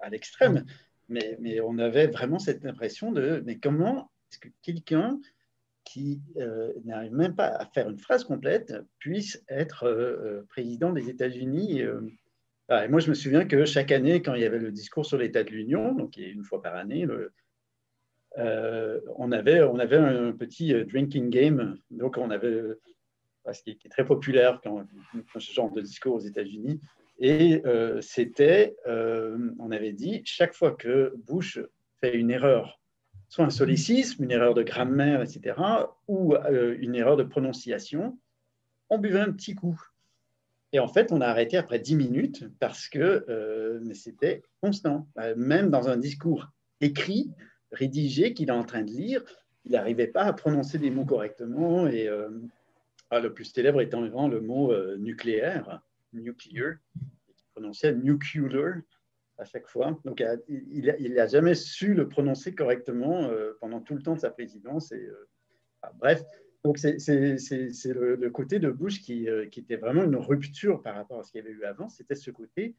à 0.00 0.08
l'extrême, 0.08 0.64
mais, 1.08 1.60
on 1.60 1.78
avait 1.78 2.06
vraiment 2.06 2.38
cette 2.38 2.64
impression 2.64 3.12
de 3.12 3.42
mais 3.44 3.58
comment 3.58 4.10
est-ce 4.30 4.38
que 4.38 4.48
quelqu'un 4.62 5.20
qui 5.84 6.22
euh, 6.38 6.72
n'arrive 6.84 7.12
même 7.12 7.34
pas 7.34 7.48
à 7.48 7.66
faire 7.66 7.90
une 7.90 7.98
phrase 7.98 8.24
complète 8.24 8.72
puisse 8.98 9.42
être 9.48 10.46
président 10.48 10.92
des 10.92 11.10
États-Unis 11.10 11.82
Moi, 12.70 13.00
je 13.00 13.10
me 13.10 13.14
souviens 13.14 13.44
que 13.44 13.66
chaque 13.66 13.92
année, 13.92 14.22
quand 14.22 14.34
il 14.34 14.40
y 14.40 14.46
avait 14.46 14.58
le 14.58 14.72
discours 14.72 15.04
sur 15.04 15.18
l'état 15.18 15.44
de 15.44 15.50
l'Union, 15.50 15.92
donc 15.94 16.16
une 16.16 16.44
fois 16.44 16.62
par 16.62 16.76
année, 16.76 17.06
on, 18.36 19.32
avait, 19.32 19.62
on 19.62 19.78
avait 19.78 19.96
un 19.96 20.32
petit 20.32 20.72
drinking 20.84 21.30
game. 21.30 21.76
Donc, 21.90 22.16
on 22.18 22.30
avait 22.30 22.62
ce 23.52 23.62
qui 23.62 23.70
est 23.70 23.90
très 23.90 24.04
populaire 24.04 24.60
quand, 24.62 24.84
ce 25.38 25.52
genre 25.52 25.72
de 25.72 25.80
discours 25.80 26.14
aux 26.14 26.20
États-Unis. 26.20 26.80
Et 27.18 27.62
euh, 27.66 28.00
c'était, 28.00 28.76
euh, 28.86 29.50
on 29.58 29.70
avait 29.70 29.92
dit, 29.92 30.22
chaque 30.24 30.54
fois 30.54 30.72
que 30.72 31.14
Bush 31.26 31.60
fait 32.00 32.14
une 32.14 32.30
erreur, 32.30 32.80
soit 33.28 33.44
un 33.44 33.50
solécisme, 33.50 34.24
une 34.24 34.30
erreur 34.30 34.54
de 34.54 34.62
grammaire, 34.62 35.22
etc., 35.22 35.56
ou 36.08 36.34
euh, 36.34 36.76
une 36.80 36.94
erreur 36.94 37.16
de 37.16 37.22
prononciation, 37.22 38.18
on 38.90 38.98
buvait 38.98 39.20
un 39.20 39.32
petit 39.32 39.54
coup. 39.54 39.80
Et 40.72 40.78
en 40.78 40.88
fait, 40.88 41.12
on 41.12 41.20
a 41.20 41.26
arrêté 41.26 41.56
après 41.56 41.78
dix 41.78 41.96
minutes 41.96 42.46
parce 42.58 42.88
que 42.88 43.78
mais 43.82 43.92
c'était 43.92 44.42
constant. 44.62 45.06
Même 45.36 45.68
dans 45.68 45.90
un 45.90 45.98
discours 45.98 46.48
écrit, 46.80 47.30
rédigé, 47.72 48.34
qu'il 48.34 48.48
est 48.48 48.52
en 48.52 48.64
train 48.64 48.82
de 48.82 48.90
lire, 48.90 49.22
il 49.64 49.72
n'arrivait 49.72 50.06
pas 50.06 50.24
à 50.24 50.32
prononcer 50.32 50.78
des 50.78 50.90
mots 50.90 51.04
correctement 51.04 51.86
et 51.86 52.08
ah, 53.12 53.20
le 53.20 53.34
plus 53.34 53.44
célèbre 53.44 53.82
étant 53.82 54.00
vraiment 54.00 54.26
le 54.26 54.40
mot 54.40 54.72
euh, 54.72 54.96
nucléaire, 54.96 55.82
nuclear, 56.14 56.76
qui 57.36 57.44
prononçait 57.52 57.92
nuclear 57.92 58.80
à 59.36 59.44
chaque 59.44 59.68
fois. 59.68 60.00
Donc, 60.06 60.24
il 60.48 61.12
n'a 61.14 61.26
jamais 61.26 61.54
su 61.54 61.92
le 61.92 62.08
prononcer 62.08 62.54
correctement 62.54 63.24
euh, 63.24 63.52
pendant 63.60 63.82
tout 63.82 63.94
le 63.94 64.02
temps 64.02 64.14
de 64.14 64.20
sa 64.20 64.30
présidence. 64.30 64.92
Euh, 64.92 65.28
ah, 65.82 65.92
bref, 65.98 66.22
donc 66.64 66.78
c'est 66.78 66.96
le, 66.96 68.30
côté 68.30 68.58
de 68.58 68.70
Bush 68.70 69.02
qui, 69.02 69.28
était 69.28 69.76
vraiment 69.76 70.04
une 70.04 70.16
rupture 70.16 70.80
par 70.80 70.94
rapport 70.94 71.20
à 71.20 71.22
ce 71.22 71.32
qu'il 71.32 71.42
y 71.42 71.46
avait 71.46 71.54
eu 71.54 71.64
avant. 71.64 71.90
C'était 71.90 72.14
ce 72.14 72.30
côté, 72.30 72.74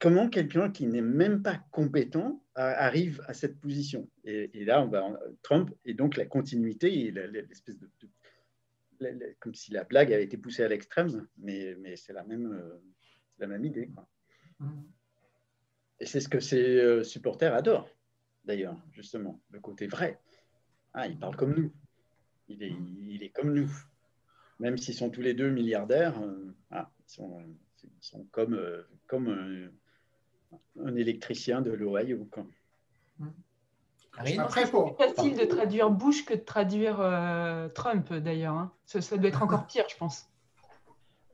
comment 0.00 0.28
quelqu'un 0.28 0.70
qui 0.70 0.86
n'est 0.86 1.00
même 1.02 1.42
pas 1.42 1.62
compétent 1.70 2.42
arrive 2.56 3.22
à 3.26 3.34
cette 3.34 3.60
position 3.60 4.08
et, 4.24 4.64
là, 4.64 4.82
on 4.82 4.88
va, 4.88 5.18
Trump 5.42 5.70
et 5.84 5.94
donc 5.94 6.16
la 6.16 6.26
continuité 6.26 7.06
et 7.06 7.10
l'espèce 7.10 7.78
de, 7.78 7.88
comme 9.38 9.54
si 9.54 9.72
la 9.72 9.84
blague 9.84 10.12
avait 10.12 10.24
été 10.24 10.36
poussée 10.36 10.62
à 10.62 10.68
l'extrême, 10.68 11.26
mais, 11.38 11.74
mais 11.80 11.96
c'est 11.96 12.12
la, 12.12 12.24
même, 12.24 12.52
euh, 12.52 12.82
la 13.38 13.46
même 13.46 13.64
idée. 13.64 13.88
Quoi. 13.88 14.08
Mm. 14.58 14.82
Et 16.00 16.06
c'est 16.06 16.20
ce 16.20 16.28
que 16.28 16.40
ces 16.40 16.78
euh, 16.78 17.02
supporters 17.02 17.54
adorent, 17.54 17.88
d'ailleurs, 18.44 18.76
justement, 18.92 19.40
le 19.50 19.60
côté 19.60 19.86
vrai. 19.86 20.20
Ah, 20.92 21.06
il 21.06 21.18
parle 21.18 21.36
comme 21.36 21.54
nous. 21.54 21.72
Il 22.48 22.62
est, 22.62 22.74
il 22.98 23.22
est 23.22 23.30
comme 23.30 23.54
nous. 23.54 23.70
Même 24.58 24.76
s'ils 24.76 24.94
sont 24.94 25.10
tous 25.10 25.22
les 25.22 25.34
deux 25.34 25.50
milliardaires, 25.50 26.20
euh, 26.20 26.54
ah, 26.70 26.90
ils, 26.98 27.12
sont, 27.12 27.42
ils, 27.82 27.90
sont, 28.00 28.24
comme, 28.32 28.60
comme 29.06 29.70
un, 30.84 30.96
électricien 30.96 31.60
de 31.60 31.70
l'Ohio. 31.70 32.26
C'est 34.24 34.36
plus 34.36 34.96
facile 34.98 35.36
de 35.36 35.44
traduire 35.44 35.90
Bush 35.90 36.24
que 36.24 36.34
de 36.34 36.40
traduire 36.40 37.00
euh, 37.00 37.68
Trump, 37.68 38.12
d'ailleurs. 38.12 38.54
Hein. 38.54 38.72
Ça, 38.84 39.16
doit 39.16 39.28
être 39.28 39.42
encore 39.42 39.66
pire, 39.66 39.84
je 39.88 39.96
pense. 39.96 40.28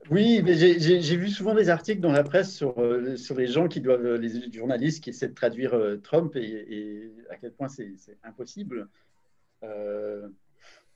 Oui, 0.09 0.41
mais 0.43 0.55
j'ai 0.55 1.17
vu 1.17 1.29
souvent 1.29 1.53
des 1.53 1.69
articles 1.69 1.99
dans 1.99 2.11
la 2.11 2.23
presse 2.23 2.55
sur, 2.55 2.79
euh, 2.79 3.17
sur 3.17 3.35
les 3.35 3.47
gens 3.47 3.67
qui 3.67 3.81
doivent, 3.81 4.05
euh, 4.05 4.17
les 4.17 4.51
journalistes 4.53 5.03
qui 5.03 5.09
essaient 5.09 5.27
de 5.27 5.33
traduire 5.33 5.75
Trump 6.01 6.35
et, 6.35 7.11
à 7.29 7.35
quel 7.35 7.51
point 7.51 7.67
c'est 7.67 7.95
impossible. 8.23 8.87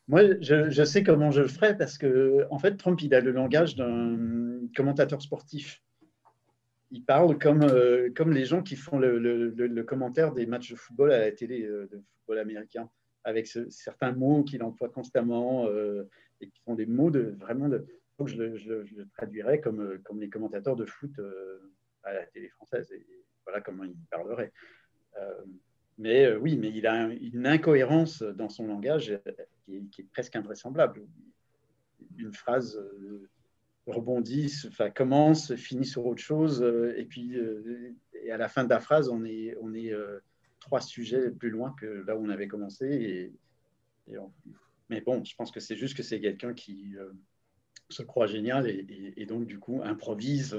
moi, 0.08 0.22
je, 0.40 0.70
je, 0.70 0.84
sais 0.84 1.04
comment 1.04 1.32
je 1.32 1.42
le 1.42 1.48
ferais 1.48 1.76
parce 1.78 1.98
que, 1.98 2.46
en 2.52 2.60
fait, 2.60 2.78
Trump, 2.78 3.02
il 3.02 3.14
a 3.14 3.20
le 3.20 3.32
langage 3.32 3.76
d'un 3.76 4.60
commentateur 4.76 5.22
sportif 5.22 5.82
il 6.92 7.04
parle 7.04 7.38
comme, 7.38 7.64
euh, 7.64 8.10
comme 8.16 8.32
les 8.32 8.46
gens 8.46 8.62
qui 8.62 8.76
font 8.76 9.00
le, 9.00 9.18
le, 9.18 9.84
commentaire 9.84 10.34
des 10.34 10.46
matchs 10.46 10.72
de 10.72 10.76
football 10.76 11.12
à 11.12 11.20
la 11.20 11.32
télé 11.32 11.64
euh, 11.64 11.88
de 11.92 11.98
football 11.98 12.40
américain, 12.40 12.90
avec 13.24 13.48
certains 13.48 14.12
mots 14.12 14.44
qu'il 14.44 14.62
emploie 14.62 14.90
constamment 14.90 15.68
euh, 15.68 16.04
et 16.42 16.48
qui 16.48 16.60
font 16.62 16.76
des 16.76 16.86
mots 16.86 17.12
de 17.12 17.36
vraiment 17.40 17.70
de. 17.70 17.86
Donc 18.20 18.28
je, 18.28 18.38
le 18.38 19.08
traduirais 19.16 19.62
comme, 19.62 20.00
comme 20.04 20.20
les 20.20 20.30
commentateurs 20.30 20.76
de 20.76 20.86
foot 20.86 21.12
à 22.04 22.14
la 22.14 22.26
télé 22.28 22.50
française 22.50 22.94
voilà 23.46 23.62
comment 23.62 23.84
il 23.84 23.96
parlerait. 24.12 24.52
mais 25.98 26.32
oui, 26.36 26.56
mais 26.56 26.70
il 26.70 26.86
a 26.86 27.08
une 27.08 27.48
incohérence 27.48 28.22
dans 28.22 28.50
son 28.50 28.68
langage 28.68 29.20
qui 29.64 29.78
est, 29.78 29.90
qui 29.90 30.02
est 30.02 30.12
presque 30.12 30.36
invraisemblable. 30.36 31.02
Une 32.18 32.34
phrase 32.34 32.80
rebondissent, 33.88 34.68
enfin, 34.68 34.90
commencent, 34.90 35.56
finissent 35.56 35.92
sur 35.92 36.06
autre 36.06 36.22
chose, 36.22 36.62
euh, 36.62 36.94
et 36.98 37.06
puis 37.06 37.36
euh, 37.36 37.96
à 38.32 38.38
la 38.38 38.48
fin 38.48 38.64
de 38.64 38.70
la 38.70 38.80
phrase, 38.80 39.10
on 39.10 39.24
est, 39.26 39.56
euh, 39.92 40.20
trois 40.60 40.82
sujets 40.82 41.32
plus 41.32 41.50
loin 41.50 41.74
que 41.80 42.04
là 42.06 42.16
où 42.16 42.24
on 42.24 42.30
avait 42.30 42.48
commencé. 42.48 43.34
Mais 44.90 45.02
bon, 45.02 45.24
je 45.24 45.36
pense 45.36 45.52
que 45.52 45.60
c'est 45.60 45.76
juste 45.76 45.98
que 45.98 46.04
c'est 46.04 46.22
quelqu'un 46.22 46.54
qui 46.54 46.96
se 47.90 48.04
croit 48.04 48.28
génial 48.28 48.68
et, 48.70 49.26
donc 49.26 49.48
du 49.48 49.58
coup 49.58 49.82
improvise 49.84 50.56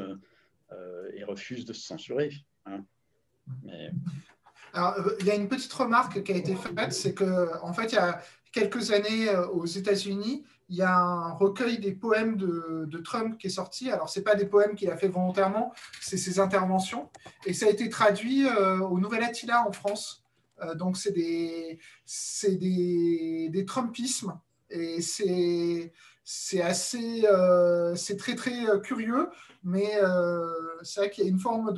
et 1.14 1.22
refuse 1.22 1.64
de 1.64 1.72
se 1.72 1.82
censurer. 1.82 2.32
Hein. 2.66 2.84
Alors, 4.72 4.96
il 5.20 5.26
y 5.26 5.30
a 5.30 5.36
une 5.36 5.48
petite 5.48 5.72
remarque 5.72 6.24
qui 6.24 6.32
a 6.32 6.36
été 6.36 6.56
faite, 6.56 6.92
c'est 6.92 7.14
que 7.14 7.62
en 7.62 7.72
fait, 7.72 7.92
il 7.92 7.94
y 7.94 7.98
a 7.98 8.20
quelques 8.50 8.90
années 8.90 9.30
aux 9.52 9.66
États-Unis, 9.66 10.44
il 10.72 10.78
y 10.78 10.82
a 10.82 10.96
un 10.96 11.32
recueil 11.32 11.78
des 11.78 11.92
poèmes 11.92 12.38
de, 12.38 12.98
Trump 13.04 13.36
qui 13.36 13.48
est 13.48 13.50
sorti. 13.50 13.90
Alors, 13.90 14.08
ce 14.08 14.18
n'est 14.18 14.24
pas 14.24 14.34
des 14.34 14.46
poèmes 14.46 14.74
qu'il 14.74 14.90
a 14.90 14.96
fait 14.96 15.08
volontairement, 15.08 15.74
c'est 16.00 16.16
ses 16.16 16.40
interventions. 16.40 17.10
Et 17.44 17.52
ça 17.52 17.66
a 17.66 17.68
été 17.68 17.90
traduit 17.90 18.46
euh, 18.46 18.78
au 18.78 18.98
Nouvel 18.98 19.22
Attila 19.22 19.66
en 19.68 19.72
France. 19.72 20.24
Euh, 20.62 20.74
donc, 20.74 20.96
c'est 20.96 21.12
des, 21.12 21.78
Trumpismes. 23.66 24.40
Et 24.70 25.02
c'est 25.02 26.62
assez, 26.62 27.26
euh, 27.26 27.94
c'est 27.94 28.16
très, 28.16 28.34
très 28.34 28.64
curieux. 28.82 29.28
Mais 29.64 29.92
c'est 30.82 31.00
vrai 31.00 31.10
qu'il 31.10 31.24
y 31.24 31.26
a 31.26 31.30
une 31.30 31.38
forme 31.38 31.74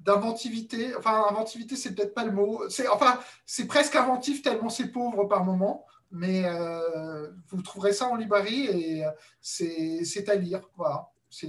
d'inventivité. 0.00 0.96
Enfin, 0.96 1.24
inventivité, 1.30 1.76
c'est 1.76 1.94
peut-être 1.94 2.14
pas 2.14 2.24
le 2.24 2.32
mot. 2.32 2.64
Enfin, 2.90 3.20
c'est 3.46 3.68
presque 3.68 3.94
inventif 3.94 4.42
tellement 4.42 4.70
c'est 4.70 4.88
pauvre 4.88 5.26
par 5.26 5.44
moment 5.44 5.86
mais 6.12 6.44
euh, 6.44 7.30
vous 7.48 7.62
trouverez 7.62 7.92
ça 7.92 8.06
en 8.06 8.16
librairie 8.16 8.66
et 8.66 9.04
euh, 9.04 9.10
c'est 9.40 10.28
à 10.28 10.34
lire. 10.36 10.60
Voilà. 10.76 11.08
C'est 11.30 11.48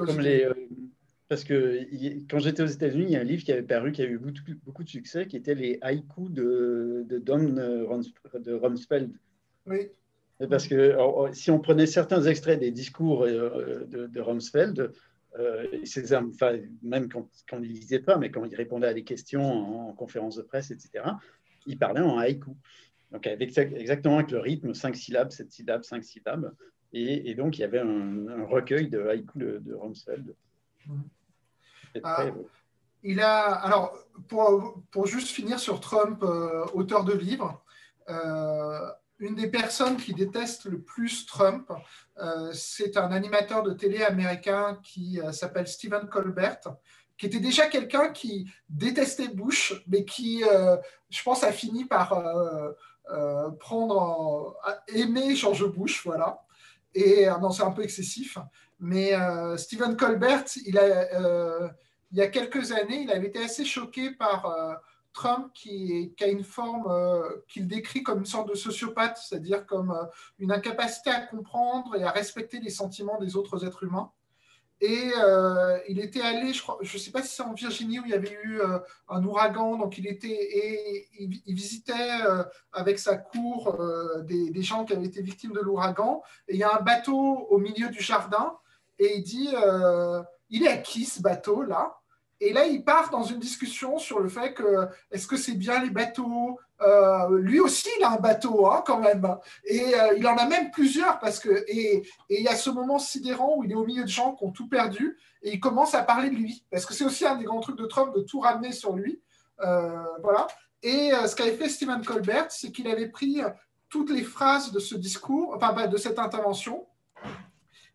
comme 0.00 0.20
les. 0.20 0.44
Euh, 0.44 0.54
parce 1.28 1.44
que 1.44 1.86
quand 2.28 2.40
j'étais 2.40 2.64
aux 2.64 2.66
États-Unis, 2.66 3.04
il 3.04 3.10
y 3.12 3.16
a 3.16 3.20
un 3.20 3.24
livre 3.24 3.44
qui 3.44 3.52
avait 3.52 3.62
paru, 3.62 3.92
qui 3.92 4.02
a 4.02 4.04
eu 4.04 4.18
beaucoup, 4.18 4.40
beaucoup 4.64 4.82
de 4.82 4.88
succès, 4.88 5.28
qui 5.28 5.36
était 5.36 5.54
les 5.54 5.78
haïkus 5.80 6.28
de, 6.28 7.06
de 7.08 7.18
Don 7.18 7.38
de 7.38 8.52
Rumsfeld. 8.52 9.12
Oui. 9.66 9.90
Parce 10.48 10.66
que 10.66 10.96
si 11.32 11.52
on 11.52 11.60
prenait 11.60 11.86
certains 11.86 12.22
extraits 12.24 12.58
des 12.58 12.72
discours 12.72 13.26
de, 13.26 14.08
de 14.08 14.20
Rumsfeld, 14.20 14.90
enfin, 15.36 16.58
même 16.82 17.08
quand, 17.08 17.28
quand 17.48 17.58
il 17.58 17.68
ne 17.68 17.74
lisait 17.74 18.00
pas, 18.00 18.16
mais 18.16 18.32
quand 18.32 18.44
il 18.44 18.56
répondait 18.56 18.88
à 18.88 18.94
des 18.94 19.04
questions 19.04 19.44
en, 19.44 19.90
en 19.90 19.92
conférence 19.92 20.34
de 20.34 20.42
presse, 20.42 20.72
etc., 20.72 21.04
il 21.66 21.78
parlait 21.78 22.00
en 22.00 22.18
haïku. 22.18 22.56
Donc, 23.12 23.26
avec, 23.26 23.56
exactement 23.58 24.18
avec 24.18 24.30
le 24.30 24.38
rythme, 24.38 24.74
5 24.74 24.94
syllabes, 24.94 25.30
7 25.30 25.50
syllabes, 25.50 25.82
5 25.82 26.04
syllabes. 26.04 26.54
Et, 26.92 27.34
donc, 27.34 27.58
il 27.58 27.60
y 27.60 27.64
avait 27.64 27.78
un, 27.78 28.44
recueil 28.46 28.88
de 28.88 29.06
haïku 29.06 29.38
de, 29.38 29.58
de 29.58 29.74
Rumsfeld. 29.74 30.34
Ah, 32.02 32.26
il 33.02 33.20
a, 33.20 33.42
alors, 33.42 33.96
pour, 34.28 34.82
pour, 34.90 35.06
juste 35.06 35.28
finir 35.28 35.58
sur 35.58 35.80
Trump, 35.80 36.22
euh, 36.22 36.64
auteur 36.74 37.04
de 37.04 37.12
livres, 37.12 37.64
euh, 38.08 38.90
une 39.18 39.34
des 39.34 39.48
personnes 39.48 39.96
qui 39.96 40.14
déteste 40.14 40.64
le 40.64 40.80
plus 40.80 41.26
Trump. 41.26 41.70
c'est 42.52 42.96
un 42.96 43.12
animateur 43.12 43.62
de 43.62 43.72
télé 43.72 44.02
américain 44.02 44.80
qui 44.82 45.20
s'appelle 45.32 45.66
Stephen 45.66 46.08
Colbert, 46.08 46.60
qui 47.18 47.26
était 47.26 47.38
déjà 47.38 47.66
quelqu'un 47.66 48.12
qui 48.12 48.50
détestait 48.70 49.28
Bush, 49.28 49.84
mais 49.86 50.06
qui, 50.06 50.42
je 51.10 51.22
pense, 51.22 51.44
a 51.44 51.52
fini 51.52 51.84
par 51.84 52.14
prendre, 53.58 54.56
aimer 54.88 55.34
George 55.34 55.66
Bush, 55.66 56.04
voilà. 56.04 56.42
Et 56.94 57.26
non, 57.40 57.50
c'est 57.50 57.62
un 57.62 57.70
peu 57.70 57.82
excessif, 57.82 58.38
mais 58.78 59.12
Stephen 59.56 59.96
Colbert, 59.96 60.44
il 60.66 60.78
a 60.78 61.70
il 62.12 62.18
y 62.18 62.22
a 62.22 62.28
quelques 62.28 62.72
années, 62.72 63.02
il 63.02 63.10
avait 63.10 63.28
été 63.28 63.42
assez 63.42 63.64
choqué 63.64 64.10
par 64.10 64.46
euh, 64.46 64.74
Trump 65.12 65.52
qui, 65.54 66.14
a 66.20 66.26
une 66.26 66.44
forme 66.44 66.86
euh, 66.88 67.44
qu'il 67.48 67.66
décrit 67.68 68.02
comme 68.02 68.20
une 68.20 68.26
sorte 68.26 68.48
de 68.48 68.54
sociopathe, 68.54 69.18
c'est-à-dire 69.18 69.66
comme 69.66 69.92
euh, 69.92 70.04
une 70.38 70.52
incapacité 70.52 71.10
à 71.10 71.20
comprendre 71.20 71.94
et 71.96 72.02
à 72.02 72.10
respecter 72.10 72.60
les 72.60 72.70
sentiments 72.70 73.18
des 73.18 73.36
autres 73.36 73.64
êtres 73.64 73.84
humains. 73.84 74.10
Et 74.80 75.10
il 75.88 76.00
était 76.00 76.22
allé, 76.22 76.54
je 76.54 76.94
ne 76.94 76.98
sais 76.98 77.10
pas 77.10 77.22
si 77.22 77.34
c'est 77.34 77.42
en 77.42 77.52
Virginie 77.52 78.00
où 78.00 78.04
il 78.06 78.12
y 78.12 78.14
avait 78.14 78.38
eu 78.44 78.60
un 79.08 79.24
ouragan, 79.24 79.76
donc 79.76 79.98
il 79.98 80.06
était 80.06 80.28
et 80.28 81.08
il, 81.18 81.54
visitait 81.54 82.20
avec 82.72 82.98
sa 82.98 83.18
cour 83.18 83.78
des, 84.24 84.50
des, 84.50 84.62
gens 84.62 84.86
qui 84.86 84.94
avaient 84.94 85.06
été 85.06 85.20
victimes 85.20 85.52
de 85.52 85.60
l'ouragan. 85.60 86.22
Et 86.48 86.54
il 86.54 86.58
y 86.58 86.64
a 86.64 86.78
un 86.78 86.80
bateau 86.80 87.46
au 87.50 87.58
milieu 87.58 87.90
du 87.90 88.00
jardin. 88.00 88.56
Et 88.98 89.18
il 89.18 89.22
dit, 89.22 89.50
il 90.48 90.64
est 90.64 90.68
à 90.68 90.78
qui 90.78 91.04
ce 91.04 91.20
bateau 91.20 91.62
là 91.62 91.99
et 92.40 92.54
là, 92.54 92.66
il 92.66 92.82
part 92.82 93.10
dans 93.10 93.22
une 93.22 93.38
discussion 93.38 93.98
sur 93.98 94.18
le 94.18 94.28
fait 94.30 94.54
que 94.54 94.88
est-ce 95.10 95.26
que 95.26 95.36
c'est 95.36 95.54
bien 95.54 95.82
les 95.82 95.90
bateaux? 95.90 96.58
Euh, 96.80 97.38
Lui 97.38 97.60
aussi, 97.60 97.90
il 97.98 98.04
a 98.04 98.12
un 98.12 98.16
bateau 98.16 98.66
hein, 98.66 98.82
quand 98.86 98.98
même. 98.98 99.36
Et 99.66 99.94
euh, 99.94 100.14
il 100.16 100.26
en 100.26 100.36
a 100.36 100.46
même 100.46 100.70
plusieurs 100.70 101.18
parce 101.20 101.38
que 101.38 101.50
et, 101.68 102.02
il 102.30 102.42
y 102.42 102.48
a 102.48 102.56
ce 102.56 102.70
moment 102.70 102.98
sidérant 102.98 103.56
où 103.56 103.64
il 103.64 103.72
est 103.72 103.74
au 103.76 103.84
milieu 103.84 104.04
de 104.04 104.08
gens 104.08 104.34
qui 104.34 104.44
ont 104.44 104.52
tout 104.52 104.68
perdu 104.68 105.18
et 105.42 105.52
il 105.52 105.60
commence 105.60 105.94
à 105.94 106.02
parler 106.02 106.30
de 106.30 106.36
lui 106.36 106.64
parce 106.70 106.86
que 106.86 106.94
c'est 106.94 107.04
aussi 107.04 107.26
un 107.26 107.36
des 107.36 107.44
grands 107.44 107.60
trucs 107.60 107.78
de 107.78 107.84
Trump 107.84 108.14
de 108.14 108.22
tout 108.22 108.40
ramener 108.40 108.72
sur 108.72 108.94
lui. 108.94 109.20
Euh, 109.60 110.02
voilà. 110.22 110.46
Et 110.82 111.10
ce 111.26 111.36
qu'avait 111.36 111.52
fait 111.52 111.68
Stephen 111.68 112.02
Colbert, 112.02 112.46
c'est 112.50 112.72
qu'il 112.72 112.88
avait 112.88 113.08
pris 113.08 113.42
toutes 113.90 114.08
les 114.08 114.22
phrases 114.22 114.72
de 114.72 114.78
ce 114.78 114.94
discours, 114.94 115.54
enfin 115.54 115.86
de 115.86 115.96
cette 115.98 116.18
intervention. 116.18 116.86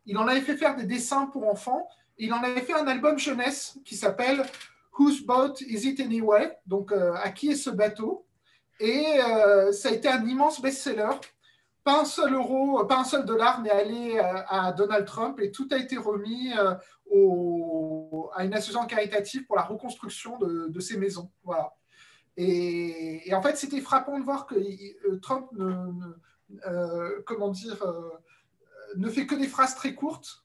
Il 0.06 0.20
en 0.20 0.28
avait 0.28 0.42
fait 0.42 0.56
faire 0.56 0.76
des 0.76 0.84
dessins 0.84 1.26
pour 1.26 1.50
enfants 1.50 1.90
il 2.18 2.34
en 2.34 2.44
avait 2.44 2.62
fait 2.62 2.74
un 2.74 2.88
album 2.88 3.18
jeunesse 3.18 3.78
qui 3.84 3.96
s'appelle 3.96 4.46
Whose 4.98 5.22
Boat 5.26 5.56
Is 5.62 5.88
It 5.88 6.00
Anyway? 6.00 6.58
Donc, 6.66 6.92
euh, 6.92 7.14
à 7.16 7.32
qui 7.32 7.50
est 7.50 7.56
ce 7.56 7.70
bateau? 7.70 8.26
Et 8.80 9.06
euh, 9.22 9.72
ça 9.72 9.90
a 9.90 9.92
été 9.92 10.08
un 10.08 10.26
immense 10.26 10.62
best-seller. 10.62 11.12
Pas 11.84 12.02
un 12.02 12.06
seul 12.06 12.34
euro, 12.34 12.84
pas 12.86 13.00
un 13.00 13.04
seul 13.04 13.26
dollar 13.26 13.62
n'est 13.62 13.70
allé 13.70 14.18
euh, 14.18 14.42
à, 14.48 14.72
Donald 14.72 15.06
Trump 15.06 15.40
et 15.40 15.52
tout 15.52 15.68
a 15.72 15.78
été 15.78 15.98
remis 15.98 16.52
à 16.54 16.80
une 18.44 18.54
association 18.54 18.86
caritative 18.88 19.46
pour 19.46 19.56
la 19.56 19.62
reconstruction 19.62 20.38
de, 20.40 20.80
ces 20.80 20.98
maisons. 20.98 21.30
Voilà. 21.44 21.74
Et, 22.38 23.32
en 23.34 23.42
fait, 23.42 23.56
c'était 23.56 23.82
frappant 23.82 24.18
de 24.20 24.24
voir 24.24 24.48
que 24.48 24.56
Trump 25.18 25.50
dire, 27.52 27.84
ne 28.98 29.10
fait 29.10 29.28
que 29.28 29.36
des 29.36 29.48
phrases 29.48 29.76
très 29.76 29.94
courtes 29.94 30.45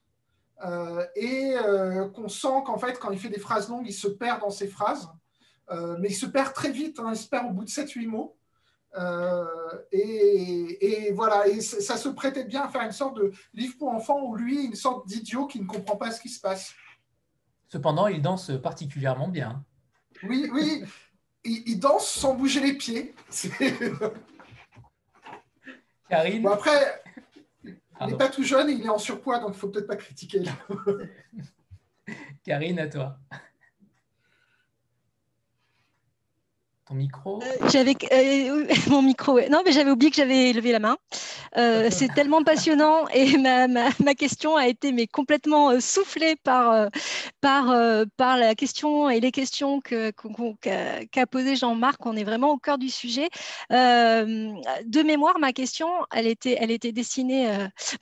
et 1.15 1.55
euh, 1.55 2.07
qu'on 2.09 2.27
sent 2.27 2.63
qu'en 2.65 2.77
fait, 2.77 2.99
quand 2.99 3.11
il 3.11 3.19
fait 3.19 3.29
des 3.29 3.39
phrases 3.39 3.69
longues, 3.69 3.87
il 3.87 3.93
se 3.93 4.07
perd 4.07 4.41
dans 4.41 4.49
ses 4.49 4.67
phrases, 4.67 5.09
euh, 5.71 5.97
mais 5.99 6.09
il 6.09 6.15
se 6.15 6.25
perd 6.25 6.53
très 6.53 6.71
vite, 6.71 6.99
hein, 6.99 7.11
il 7.11 7.17
se 7.17 7.27
perd 7.27 7.47
au 7.47 7.51
bout 7.51 7.63
de 7.63 7.69
7-8 7.69 8.07
mots. 8.07 8.37
Et, 9.91 11.11
voilà, 11.13 11.47
et 11.47 11.61
ça 11.61 11.97
se 11.97 12.09
prêtait 12.09 12.43
bien 12.43 12.63
à 12.63 12.67
faire 12.67 12.81
une 12.81 12.91
sorte 12.91 13.15
de 13.17 13.31
livre 13.53 13.77
pour 13.77 13.89
enfants 13.89 14.21
où 14.23 14.35
lui 14.35 14.65
une 14.65 14.75
sorte 14.75 15.07
d'idiot 15.07 15.47
qui 15.47 15.61
ne 15.61 15.65
comprend 15.65 15.95
pas 15.95 16.11
ce 16.11 16.21
qui 16.21 16.29
se 16.29 16.39
passe. 16.39 16.73
Cependant, 17.67 18.07
il 18.07 18.21
danse 18.21 18.51
particulièrement 18.61 19.29
bien. 19.29 19.63
Oui, 20.23 20.49
oui, 20.51 20.83
il, 21.43 21.79
danse 21.79 22.07
sans 22.07 22.35
bouger 22.35 22.59
les 22.59 22.73
pieds. 22.73 23.15
Karine 26.09 26.45
Après, 26.47 27.01
il 28.01 28.07
n'est 28.07 28.17
pas 28.17 28.29
tout 28.29 28.43
jeune 28.43 28.69
et 28.69 28.73
il 28.73 28.85
est 28.85 28.89
en 28.89 28.97
surpoids, 28.97 29.39
donc 29.39 29.49
il 29.49 29.53
ne 29.53 29.57
faut 29.57 29.69
peut-être 29.69 29.87
pas 29.87 29.95
critiquer 29.95 30.39
là. 30.39 30.51
Karine, 32.43 32.79
à 32.79 32.87
toi. 32.87 33.17
Micro? 36.93 37.41
Euh, 37.41 37.69
J'avais 37.69 37.95
euh, 38.11 38.67
mon 38.89 39.01
micro. 39.01 39.39
Non, 39.49 39.61
mais 39.65 39.71
j'avais 39.71 39.91
oublié 39.91 40.11
que 40.11 40.17
j'avais 40.17 40.53
levé 40.53 40.71
la 40.71 40.79
main. 40.79 40.97
Euh, 41.57 41.89
c'est 41.91 42.13
tellement 42.13 42.43
passionnant 42.43 43.07
et 43.13 43.37
ma, 43.37 43.67
ma, 43.67 44.15
question 44.15 44.55
a 44.55 44.67
été 44.67 44.91
mais 44.91 45.07
complètement 45.07 45.79
soufflée 45.79 46.35
par 46.43 46.89
par 47.39 47.73
par 48.17 48.37
la 48.37 48.55
question 48.55 49.09
et 49.09 49.19
les 49.19 49.31
questions 49.31 49.79
que 49.81 50.11
qu'a 51.11 51.27
posé 51.27 51.55
Jean-Marc. 51.55 52.05
On 52.05 52.15
est 52.15 52.23
vraiment 52.23 52.51
au 52.51 52.57
cœur 52.57 52.77
du 52.77 52.89
sujet. 52.89 53.29
de 53.69 55.03
mémoire, 55.03 55.39
ma 55.39 55.53
question, 55.53 55.87
elle 56.13 56.27
était 56.27 56.57
elle 56.59 56.71
était 56.71 56.91
destinée. 56.91 57.49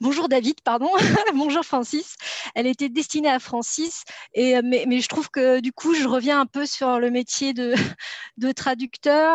Bonjour 0.00 0.28
David, 0.28 0.60
pardon. 0.62 0.90
Bonjour 1.34 1.64
Francis. 1.64 2.16
Elle 2.54 2.66
était 2.66 2.88
destinée 2.88 3.30
à 3.30 3.38
Francis 3.38 4.04
et 4.34 4.60
mais, 4.62 4.84
mais 4.86 5.00
je 5.00 5.08
trouve 5.08 5.30
que 5.30 5.60
du 5.60 5.72
coup 5.72 5.94
je 5.94 6.06
reviens 6.06 6.40
un 6.40 6.46
peu 6.46 6.66
sur 6.66 6.98
le 6.98 7.10
métier 7.10 7.54
de 7.54 7.74
de 8.36 8.52
traducteur 8.52 8.79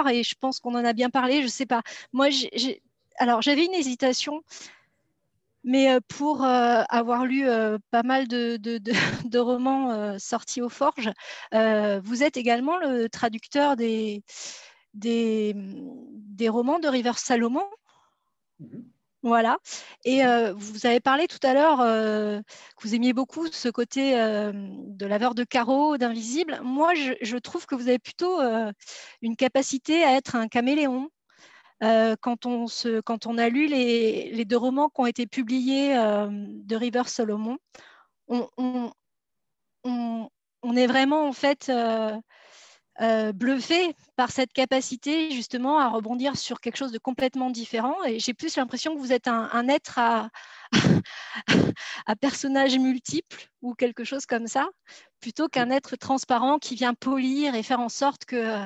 et 0.10 0.24
je 0.24 0.36
pense 0.40 0.60
qu'on 0.60 0.76
en 0.76 0.86
a 0.86 0.94
bien 0.94 1.10
parlé, 1.10 1.40
je 1.40 1.44
ne 1.44 1.52
sais 1.52 1.66
pas. 1.66 1.82
Moi, 2.14 2.28
alors 3.18 3.42
j'avais 3.42 3.66
une 3.66 3.74
hésitation, 3.74 4.44
mais 5.66 5.92
euh, 5.92 6.00
pour 6.08 6.44
euh, 6.44 6.84
avoir 6.90 7.26
lu 7.26 7.48
euh, 7.48 7.78
pas 7.90 8.04
mal 8.04 8.28
de, 8.28 8.60
romans 9.40 10.18
sortis 10.20 10.62
aux 10.62 10.70
forges, 10.70 11.12
vous 11.52 12.24
êtes 12.24 12.38
également 12.38 12.78
le 12.78 13.10
traducteur 13.10 13.76
des, 13.76 14.24
romans 16.48 16.80
de 16.80 16.88
River 16.88 17.14
Salomon? 17.18 17.66
Mm-hmm. 18.62 18.95
Voilà. 19.26 19.58
Et 20.04 20.24
euh, 20.24 20.54
vous 20.54 20.86
avez 20.86 21.00
parlé 21.00 21.28
tout 21.28 21.40
à 21.42 21.56
l'heure 21.56 21.82
euh, 21.82 22.40
que 22.78 22.88
vous 22.88 22.94
aimiez 22.94 23.12
beaucoup 23.12 23.48
ce 23.48 23.70
côté 23.70 24.22
euh, 24.22 24.52
de 24.54 25.06
laveur 25.08 25.34
de 25.34 25.44
carreaux, 25.44 25.98
d'invisible. 25.98 26.60
Moi, 26.64 26.94
je, 26.94 27.38
trouve 27.38 27.66
que 27.66 27.74
vous 27.74 27.88
avez 27.88 27.98
plutôt 27.98 28.40
une 29.24 29.36
capacité 29.36 30.04
à 30.04 30.14
être 30.16 30.36
un 30.36 30.48
caméléon. 30.48 31.10
Quand 31.82 32.46
on, 32.46 32.68
se, 32.68 33.02
quand, 33.02 33.26
on 33.26 33.40
a 33.40 33.50
lu 33.50 33.66
les, 33.66 34.30
les, 34.32 34.46
deux 34.46 34.58
romans 34.58 34.90
qui 34.90 35.02
ont 35.02 35.08
été 35.08 35.26
publiés 35.26 35.96
de 35.96 36.76
River 36.76 37.04
Solomon, 37.08 37.58
on, 38.28 38.48
on, 38.58 38.92
on, 39.84 40.76
est 40.76 40.88
vraiment 40.88 41.28
en 41.28 41.34
fait 41.34 41.72
euh, 43.02 43.32
bluffé 43.34 43.96
par 44.16 44.32
cette 44.32 44.54
capacité 44.54 45.32
justement 45.32 45.80
à 45.80 45.90
rebondir 45.90 46.38
sur 46.38 46.60
quelque 46.62 46.78
chose 46.78 46.92
de 46.92 46.98
complètement 46.98 47.50
différent. 47.50 48.04
Et 48.06 48.20
j'ai 48.20 48.34
plus 48.34 48.56
l'impression 48.56 48.96
que 48.96 49.00
vous 49.00 49.14
êtes 49.14 49.28
un, 49.28 49.68
être 49.68 50.00
à, 50.00 50.30
à 52.06 52.16
personnages 52.16 52.78
multiples 52.78 53.48
ou 53.62 53.74
quelque 53.74 54.04
chose 54.04 54.26
comme 54.26 54.48
ça, 54.48 54.68
plutôt 55.20 55.48
qu'un 55.48 55.72
être 55.72 55.96
transparent 55.96 56.60
qui 56.60 56.76
vient 56.76 56.94
polir 56.94 57.56
et 57.56 57.64
faire 57.64 57.80
en 57.80 57.90
sorte 57.90 58.26
que 58.26 58.36
euh, 58.36 58.66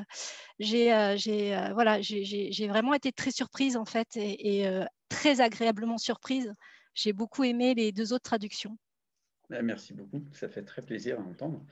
j'ai 0.60 0.94
euh, 0.94 1.16
euh, 1.28 1.74
voilà, 1.74 2.02
j'ai 2.02 2.68
vraiment 2.68 2.94
été 2.94 3.12
très 3.12 3.32
surprise 3.32 3.78
en 3.78 3.86
fait 3.86 4.08
et, 4.16 4.68
très 5.08 5.42
agréablement 5.42 5.98
surprise. 5.98 6.54
J'ai 6.94 7.14
beaucoup 7.14 7.44
aimé 7.44 7.74
les 7.74 7.92
deux 7.92 8.14
autres 8.14 8.24
traductions. 8.24 8.78
Bah, 9.50 9.62
merci 9.62 9.94
beaucoup, 9.94 10.24
ça 10.34 10.50
fait 10.50 10.64
très 10.64 10.82
plaisir 10.82 11.20
à 11.20 11.24
entendre. 11.24 11.66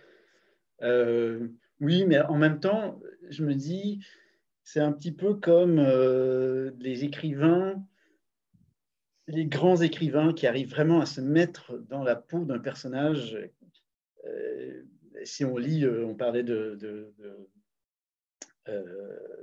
Oui, 1.79 2.05
mais 2.05 2.19
en 2.19 2.37
même 2.37 2.59
temps, 2.59 2.99
je 3.29 3.43
me 3.43 3.53
dis, 3.53 4.03
c'est 4.63 4.79
un 4.79 4.91
petit 4.91 5.11
peu 5.11 5.35
comme 5.35 5.79
euh, 5.79 6.71
les 6.79 7.03
écrivains, 7.03 7.81
les 9.27 9.45
grands 9.45 9.77
écrivains 9.77 10.33
qui 10.33 10.47
arrivent 10.47 10.71
vraiment 10.71 10.99
à 10.99 11.05
se 11.05 11.21
mettre 11.21 11.77
dans 11.77 12.03
la 12.03 12.15
peau 12.15 12.45
d'un 12.45 12.59
personnage. 12.59 13.37
Euh, 14.25 14.83
si 15.23 15.45
on 15.45 15.57
lit, 15.57 15.85
euh, 15.85 16.05
on 16.05 16.15
parlait 16.15 16.43
de, 16.43 16.77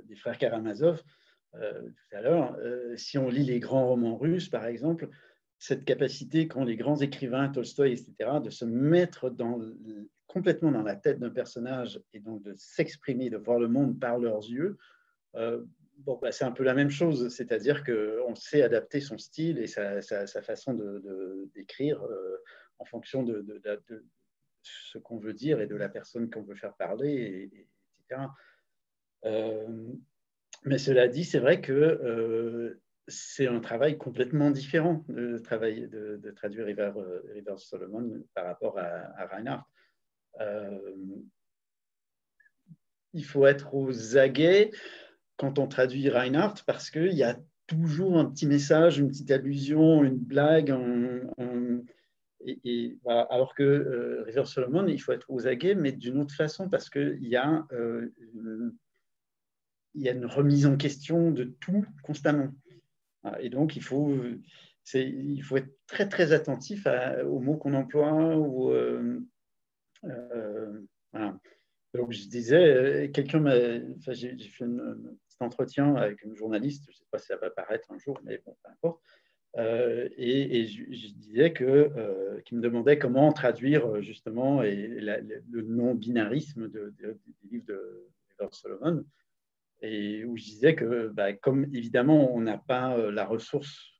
des 0.03 0.15
frères 0.15 0.37
Karamazov 0.37 1.01
tout 1.53 2.15
à 2.15 2.21
l'heure, 2.21 2.57
si 2.97 3.17
on 3.17 3.29
lit 3.29 3.45
les 3.45 3.61
grands 3.61 3.87
romans 3.87 4.17
russes, 4.17 4.49
par 4.49 4.65
exemple, 4.65 5.07
cette 5.57 5.85
capacité 5.85 6.49
qu'ont 6.49 6.65
les 6.65 6.75
grands 6.75 6.97
écrivains, 6.97 7.47
Tolstoï, 7.47 7.93
etc., 7.93 8.13
de 8.43 8.49
se 8.49 8.65
mettre 8.65 9.29
dans 9.29 9.57
complètement 10.35 10.71
dans 10.71 10.83
la 10.83 10.97
tête 10.97 11.17
d'un 11.17 11.29
personnage 11.29 12.01
et 12.11 12.19
donc 12.19 12.43
de 12.43 12.53
s'exprimer, 12.57 13.29
de 13.29 13.37
voir 13.37 13.57
le 13.57 13.69
monde 13.69 13.97
par 14.01 14.19
leurs 14.19 14.43
yeux, 14.43 14.77
euh, 15.35 15.63
bon, 15.99 16.19
bah, 16.21 16.33
c'est 16.33 16.43
un 16.43 16.51
peu 16.51 16.65
la 16.65 16.73
même 16.73 16.89
chose, 16.89 17.33
c'est-à-dire 17.33 17.85
qu'on 17.85 18.35
sait 18.35 18.61
adapter 18.61 18.99
son 18.99 19.17
style 19.17 19.59
et 19.59 19.67
sa, 19.67 20.01
façon 20.41 20.73
d'écrire 21.53 22.01
de, 22.01 22.13
euh, 22.13 22.37
en 22.79 22.83
fonction 22.83 23.23
de, 23.23 23.45
ce 24.61 24.97
qu'on 24.97 25.19
veut 25.19 25.31
dire 25.31 25.61
et 25.61 25.67
de 25.67 25.75
la 25.75 25.87
personne 25.87 26.29
qu'on 26.29 26.43
veut 26.43 26.55
faire 26.55 26.75
parler, 26.75 27.49
etc. 27.97 28.23
Euh, 29.23 29.87
mais 30.65 30.77
cela 30.77 31.07
dit, 31.07 31.23
c'est 31.23 31.39
vrai 31.39 31.61
que 31.61 32.77
c'est 33.07 33.47
un 33.47 33.61
travail 33.61 33.97
complètement 33.97 34.51
différent 34.51 35.05
de, 35.07 35.37
travail, 35.37 35.87
de, 35.87 36.31
traduire 36.31 36.65
River, 36.65 36.91
River, 37.33 37.53
Solomon 37.55 38.21
par 38.33 38.47
rapport 38.47 38.77
à, 38.77 39.27
Reinhardt. 39.27 39.65
Il 43.13 43.23
faut 43.23 43.45
être 43.45 43.73
aux 43.73 44.17
aguets 44.17 44.71
quand 45.37 45.59
on 45.59 45.67
traduit 45.67 46.09
Reinhardt 46.09 46.63
parce 46.65 46.89
qu'il 46.91 47.13
y 47.13 47.23
a 47.23 47.37
toujours 47.67 48.17
un 48.17 48.25
petit 48.25 48.45
message, 48.45 48.99
une 48.99 49.09
petite 49.09 49.31
allusion, 49.31 50.03
une 50.03 50.17
blague. 50.17 50.73
et, 52.45 52.97
alors 53.05 53.55
que 53.55 53.63
euh, 53.63 54.23
River 54.23 54.45
Solomon, 54.45 54.87
il 54.87 54.99
faut 54.99 55.13
être 55.13 55.29
aux 55.29 55.47
aguets, 55.47 55.75
mais 55.75 55.91
d'une 55.91 56.19
autre 56.19 56.35
façon, 56.35 56.69
parce 56.69 56.89
qu'il 56.89 57.25
y, 57.25 57.35
a, 57.35 57.65
euh, 57.71 58.11
y 59.95 60.07
a 60.07 60.11
une 60.11 60.25
remise 60.25 60.65
en 60.65 60.77
question 60.77 61.31
de 61.31 61.45
tout 61.59 61.85
constamment. 62.03 62.53
Et 63.39 63.49
donc, 63.49 63.75
il 63.75 63.81
faut, 63.81 64.15
il 64.93 65.41
faut 65.41 65.57
être 65.57 65.73
très, 65.87 66.07
très 66.07 66.31
attentif 66.31 66.87
aux 67.25 67.39
mots 67.39 67.57
qu'on 67.57 67.73
emploie. 67.73 68.37
Ou, 68.37 68.69
euh, 68.69 69.19
Donc, 71.93 72.11
je 72.11 72.27
disais, 72.27 73.09
quelqu'un 73.13 73.39
m'a. 73.39 73.55
J'ai 74.13 74.37
fait 74.37 74.65
une, 74.65 75.17
entretien 75.41 75.95
avec 75.95 76.23
une 76.23 76.35
journaliste, 76.35 76.85
je 76.87 76.91
ne 76.91 76.95
sais 76.95 77.05
pas 77.11 77.19
si 77.19 77.27
ça 77.27 77.35
va 77.35 77.47
apparaître 77.47 77.91
un 77.91 77.97
jour, 77.97 78.19
mais 78.23 78.41
bon, 78.45 78.55
peu 78.63 78.69
importe. 78.69 79.01
Euh, 79.57 80.09
et, 80.17 80.65
je, 80.65 81.13
disais 81.13 81.53
que, 81.53 81.63
euh, 81.63 82.41
qu'il 82.41 82.57
me 82.57 82.63
demandait 82.63 82.99
comment 82.99 83.31
traduire 83.31 83.85
euh, 83.87 84.01
justement 84.01 84.63
et 84.63 84.75
le 84.75 85.61
non-binarisme 85.61 86.69
de, 86.69 86.93
des 86.99 87.15
livres 87.49 87.65
de, 87.67 88.09
de 88.39 88.47
Solomon, 88.51 89.05
et 89.81 90.25
où 90.25 90.35
je 90.35 90.43
disais 90.43 90.75
que, 90.75 91.07
bah, 91.07 91.31
comme 91.33 91.63
évidemment 91.73 92.35
on 92.35 92.41
n'a 92.41 92.57
pas 92.57 92.97
la 93.11 93.25
ressource 93.25 93.94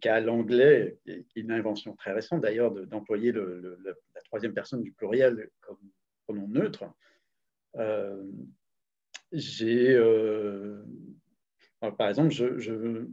qu'a 0.00 0.20
l'anglais, 0.20 0.98
qui 1.04 1.10
est 1.10 1.40
une 1.40 1.52
invention 1.52 1.94
très 1.94 2.12
récente 2.12 2.40
d'ailleurs, 2.40 2.72
d'employer 2.86 3.32
la 3.32 4.22
troisième 4.24 4.54
personne 4.54 4.82
du 4.82 4.92
pluriel 4.92 5.50
comme 5.60 5.78
pronom 6.26 6.48
neutre, 6.48 6.84
j'ai, 9.32 9.94
euh, 9.94 10.82
par 11.98 12.08
exemple, 12.08 12.30
je, 12.30 13.06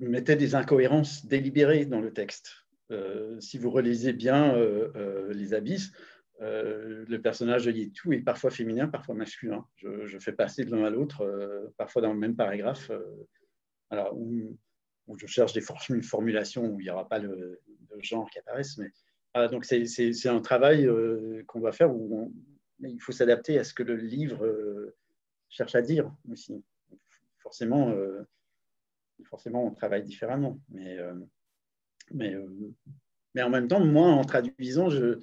mettais 0.00 0.36
des 0.36 0.54
incohérences 0.54 1.24
délibérées 1.24 1.86
dans 1.86 2.00
le 2.00 2.12
texte. 2.12 2.50
Euh, 2.90 3.38
si 3.40 3.58
vous 3.58 3.70
relisez 3.70 4.12
bien 4.12 4.54
euh, 4.56 5.32
Les 5.32 5.54
Abysses, 5.54 5.92
le 6.40 7.16
personnage 7.16 7.64
de 7.64 7.72
Yetu 7.72 8.14
est 8.14 8.20
parfois 8.20 8.50
féminin, 8.50 8.86
parfois 8.88 9.14
masculin. 9.14 9.66
Je, 9.76 10.18
fais 10.18 10.32
passer 10.32 10.64
de 10.64 10.70
l'un 10.70 10.84
à 10.84 10.90
l'autre, 10.90 11.72
parfois 11.76 12.02
dans 12.02 12.12
le 12.12 12.18
même 12.18 12.36
paragraphe, 12.36 12.92
alors, 13.90 14.16
je 15.16 15.26
cherche 15.26 15.52
des 15.52 15.62
formulations 16.02 16.66
où 16.66 16.80
il 16.80 16.84
n'y 16.84 16.90
aura 16.90 17.08
pas 17.08 17.18
le, 17.18 17.60
genre 18.00 18.28
qui 18.30 18.38
apparaissent. 18.38 18.78
Mais, 18.78 18.90
donc, 19.48 19.64
c'est 19.64 20.28
un 20.28 20.40
travail 20.40 20.88
qu'on 21.46 21.60
va 21.60 21.72
faire 21.72 21.94
où 21.94 22.32
il 22.80 23.00
faut 23.00 23.12
s'adapter 23.12 23.58
à 23.58 23.64
ce 23.64 23.74
que 23.74 23.82
le 23.82 23.96
livre 23.96 24.44
euh, 24.44 24.94
cherche 25.48 25.74
à 25.74 25.82
dire 25.82 26.12
aussi. 26.30 26.62
Forcément, 27.38 27.90
euh, 27.90 28.22
forcément 29.24 29.64
on 29.64 29.72
travaille 29.72 30.02
différemment. 30.02 30.60
Mais, 30.68 30.98
euh, 30.98 31.14
mais, 32.12 32.36
mais 33.34 33.42
en 33.42 33.50
même 33.50 33.68
temps, 33.68 33.84
moi, 33.84 34.08
en 34.08 34.24
traduisant, 34.24 34.90
je, 34.90 35.18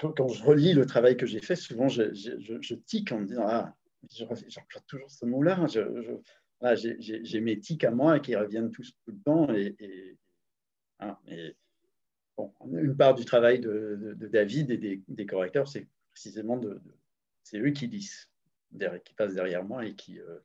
quand, 0.00 0.28
je 0.28 0.44
relis 0.44 0.72
le 0.72 0.86
travail 0.86 1.16
que 1.16 1.26
j'ai 1.26 1.40
fait, 1.40 1.56
souvent 1.56 1.88
je, 1.88 2.12
je, 2.12 2.74
tique 2.74 3.12
en 3.12 3.20
me 3.20 3.26
disant 3.26 3.46
Ah, 3.46 3.74
j'emploie 4.10 4.82
toujours 4.86 5.10
ce 5.10 5.24
mot-là. 5.26 5.66
J'ai 6.74 7.40
mes 7.40 7.58
tics 7.60 7.84
à 7.84 7.90
moi 7.90 8.20
qui 8.20 8.36
reviennent 8.36 8.70
tous 8.70 8.92
tout 9.04 9.12
le 9.12 9.20
temps. 9.20 9.52
Et, 9.52 10.18
hein, 11.00 11.18
bon, 12.36 12.52
une 12.72 12.96
part 12.96 13.14
du 13.14 13.24
travail 13.24 13.60
de, 13.60 14.16
David 14.32 14.70
et 14.70 14.78
des, 14.78 15.02
des 15.08 15.26
correcteurs, 15.26 15.68
c'est 15.68 15.88
précisément 16.12 16.56
de, 16.56 16.80
c'est 17.42 17.58
eux 17.58 17.70
qui 17.70 17.86
lisent, 17.86 18.28
qui 19.04 19.14
passent 19.14 19.34
derrière 19.34 19.64
moi 19.64 19.84
et 19.84 19.94
qui 19.94 20.18
euh, 20.18 20.38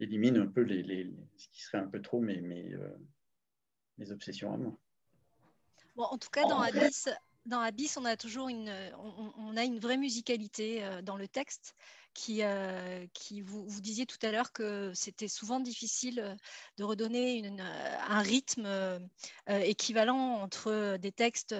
éliminent 0.00 0.42
un 0.42 0.46
peu 0.46 0.62
les, 0.62 1.12
ce 1.36 1.48
qui 1.48 1.62
serait 1.62 1.78
un 1.78 1.88
peu 1.88 2.00
trop 2.00 2.20
mes, 2.20 2.40
mes, 2.40 2.74
euh, 2.74 4.12
obsessions 4.12 4.52
à 4.52 4.56
moi. 4.56 4.78
Bon, 5.96 6.04
en 6.04 6.18
tout 6.18 6.30
cas, 6.30 6.42
dans 6.42 6.60
Abyss, 6.60 7.08
dans 7.46 7.60
Abyss 7.60 7.96
on 7.96 8.04
a 8.04 8.16
toujours 8.16 8.48
une, 8.48 8.72
on 9.38 9.56
a 9.56 9.64
une 9.64 9.80
vraie 9.80 9.96
musicalité 9.96 10.84
euh, 10.84 11.02
dans 11.02 11.16
le 11.16 11.26
texte 11.26 11.74
qui, 12.18 12.42
euh, 12.42 13.06
qui 13.14 13.42
vous, 13.42 13.64
vous, 13.68 13.80
disiez 13.80 14.04
tout 14.04 14.18
à 14.22 14.32
l'heure 14.32 14.52
que 14.52 14.90
c'était 14.92 15.28
souvent 15.28 15.60
difficile 15.60 16.18
euh, 16.18 16.34
de 16.76 16.82
redonner 16.82 17.44
euh, 17.44 17.96
un 18.08 18.22
rythme 18.22 18.68
équivalent 19.46 20.42
entre 20.42 20.96
des 21.00 21.12
textes. 21.12 21.54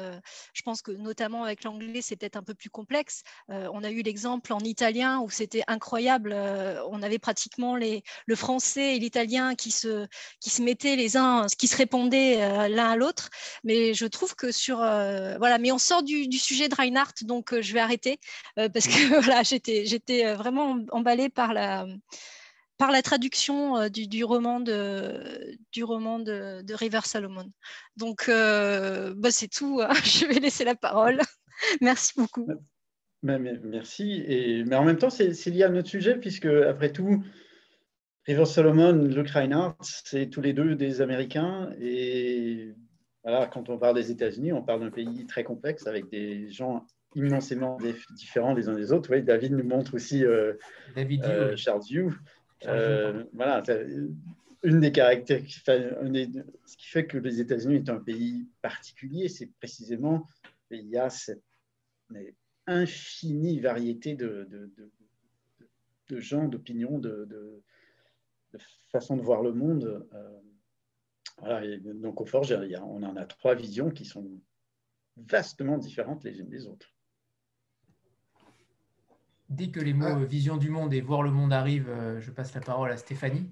Je 0.53 0.63
pense 0.63 0.83
que 0.83 0.91
notamment 0.91 1.45
avec 1.45 1.65
l'anglais, 1.65 2.03
c'est 2.03 2.17
peut-être 2.17 2.37
un 2.37 2.43
peu 2.43 2.55
plus 2.55 2.71
complexe. 2.71 3.23
on 3.49 3.83
a 3.83 3.91
eu 3.91 4.03
l'exemple 4.03 4.53
en 4.53 4.61
italien 4.61 5.21
où 5.21 5.31
c'était 5.31 5.63
incroyable. 5.69 6.35
on 6.91 7.03
avait 7.03 7.19
pratiquement 7.19 7.77
le 7.77 8.37
français 8.37 8.97
et 8.97 8.99
l'italien 8.99 9.55
qui 9.55 9.71
se, 9.71 10.07
mettaient 10.61 10.97
les 10.97 11.17
uns, 11.17 11.47
qui 11.59 11.67
se 11.67 11.77
répondaient 11.77 12.69
l'un 12.69 12.91
à 12.91 12.97
l'autre. 12.97 13.31
Mais 13.65 13.95
je 13.95 14.07
trouve 14.07 14.35
que 14.35 14.53
sur. 14.53 14.79
voilà, 14.79 15.59
mais 15.59 15.73
on 15.73 15.79
sort 15.79 16.03
du, 16.03 16.29
du 16.29 16.39
sujet 16.39 16.69
de 16.69 16.75
Reinhardt, 16.75 17.25
donc 17.25 17.59
je 17.59 17.73
vais 17.73 17.81
arrêter 17.81 18.21
parce 18.57 18.87
que 18.87 19.21
voilà, 19.23 19.43
j'étais 19.43 20.35
vraiment 20.35 20.48
vraiment 20.51 20.79
emballée 20.91 21.29
par 21.29 21.53
la, 21.53 21.87
par 22.79 22.93
la 22.93 23.03
traduction 23.03 23.77
euh, 23.77 23.89
du, 23.89 24.25
roman 24.25 24.61
de, 24.61 25.59
du 25.73 25.85
roman 25.85 26.19
de, 26.21 26.63
de 26.63 26.75
River 26.75 27.01
Salomon. 27.05 27.51
Donc, 27.97 28.27
euh, 28.29 29.13
bah, 29.17 29.31
c'est 29.31 29.49
tout. 29.49 29.81
Hein. 29.83 29.93
Je 30.05 30.27
vais 30.27 30.41
laisser 30.41 30.65
la 30.65 30.77
parole. 30.77 31.21
Merci 31.81 32.13
beaucoup. 32.17 32.49
Merci. 33.23 34.23
Et, 34.27 34.65
mais 34.65 34.77
en 34.77 34.85
même 34.85 34.97
temps, 34.97 35.11
c'est 35.11 35.33
lié 35.47 35.65
à 35.65 35.69
notre 35.69 35.89
sujet, 35.89 36.17
puisque, 36.17 36.47
après 36.47 36.93
tout, 36.93 37.23
River 38.27 38.45
Salomon, 38.45 38.93
Luke 38.93 39.31
Reinhardt, 39.31 39.77
c'est 39.81 40.31
tous 40.31 40.41
les 40.41 40.53
deux 40.53 40.77
des 40.77 41.01
Américains. 41.01 41.71
Et 41.81 42.75
voilà, 43.25 43.47
quand 43.47 43.69
on 43.71 43.79
parle 43.79 43.97
des 43.97 44.13
États-Unis, 44.13 44.53
on 44.53 44.63
parle 44.63 44.81
d'un 44.81 44.91
pays 44.91 45.27
très 45.27 45.43
complexe 45.43 45.89
avec 45.89 46.09
des 46.11 46.49
gens 46.49 46.87
immensément 47.15 47.79
différents 48.11 48.55
les 48.55 48.69
uns 48.69 48.75
des 48.75 48.93
autres. 48.93 49.11
Oui, 49.13 49.23
David 49.23 49.53
nous 49.53 49.65
montre 49.65 49.95
aussi 49.95 50.25
euh, 50.25 50.55
David 50.95 51.25
euh, 51.25 51.57
Charles 51.57 51.83
Yu. 51.89 52.11
Euh, 52.67 53.25
voilà, 53.33 53.63
une 54.63 54.81
des 54.81 54.93
caractères, 54.93 55.43
ce 55.47 56.77
qui 56.77 56.87
fait 56.87 57.07
que 57.07 57.19
les 57.19 57.41
États-Unis 57.41 57.77
est 57.77 57.89
un 57.89 58.01
pays 58.01 58.49
particulier, 58.63 59.29
c'est 59.29 59.47
précisément 59.59 60.27
il 60.71 60.89
y 60.89 60.99
a 60.99 61.09
cette 61.09 61.43
infinie 62.67 63.61
variété 63.61 64.15
de, 64.15 64.47
de, 64.51 64.71
de, 66.09 66.21
gens, 66.21 66.49
d'opinions, 66.49 66.99
de, 66.99 67.27
de, 67.27 67.63
façons 68.91 69.17
de 69.17 69.23
voir 69.23 69.43
le 69.43 69.53
monde. 69.53 70.07
voilà, 71.39 71.65
et 71.65 71.79
donc 71.79 72.21
au 72.21 72.27
Forge, 72.27 72.53
on 72.53 73.03
en 73.05 73.17
a 73.17 73.25
trois 73.25 73.55
visions 73.55 73.91
qui 73.91 74.05
sont 74.05 74.29
vastement 75.17 75.79
différentes 75.79 76.25
les 76.25 76.41
unes 76.41 76.49
des 76.49 76.67
autres 76.67 76.98
dès 79.49 79.69
que 79.69 79.81
les 79.81 79.95
mots 79.95 80.07
ah. 80.07 80.25
vision 80.25 80.57
du 80.57 80.71
monde 80.71 80.93
et 80.95 81.01
voir 81.01 81.23
le 81.23 81.31
monde 81.31 81.53
arrivent, 81.53 81.91
euh, 81.91 82.21
je 82.21 82.31
passe 82.31 82.55
la 82.55 82.61
parole 82.61 82.91
à 82.91 82.97
Stéphanie. 82.97 83.51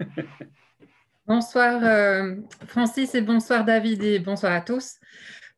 bonsoir 1.26 1.82
euh, 1.82 2.36
Francis 2.66 3.14
et 3.14 3.22
bonsoir 3.22 3.64
David 3.64 4.02
et 4.02 4.18
bonsoir 4.18 4.52
à 4.52 4.60
tous. 4.60 4.96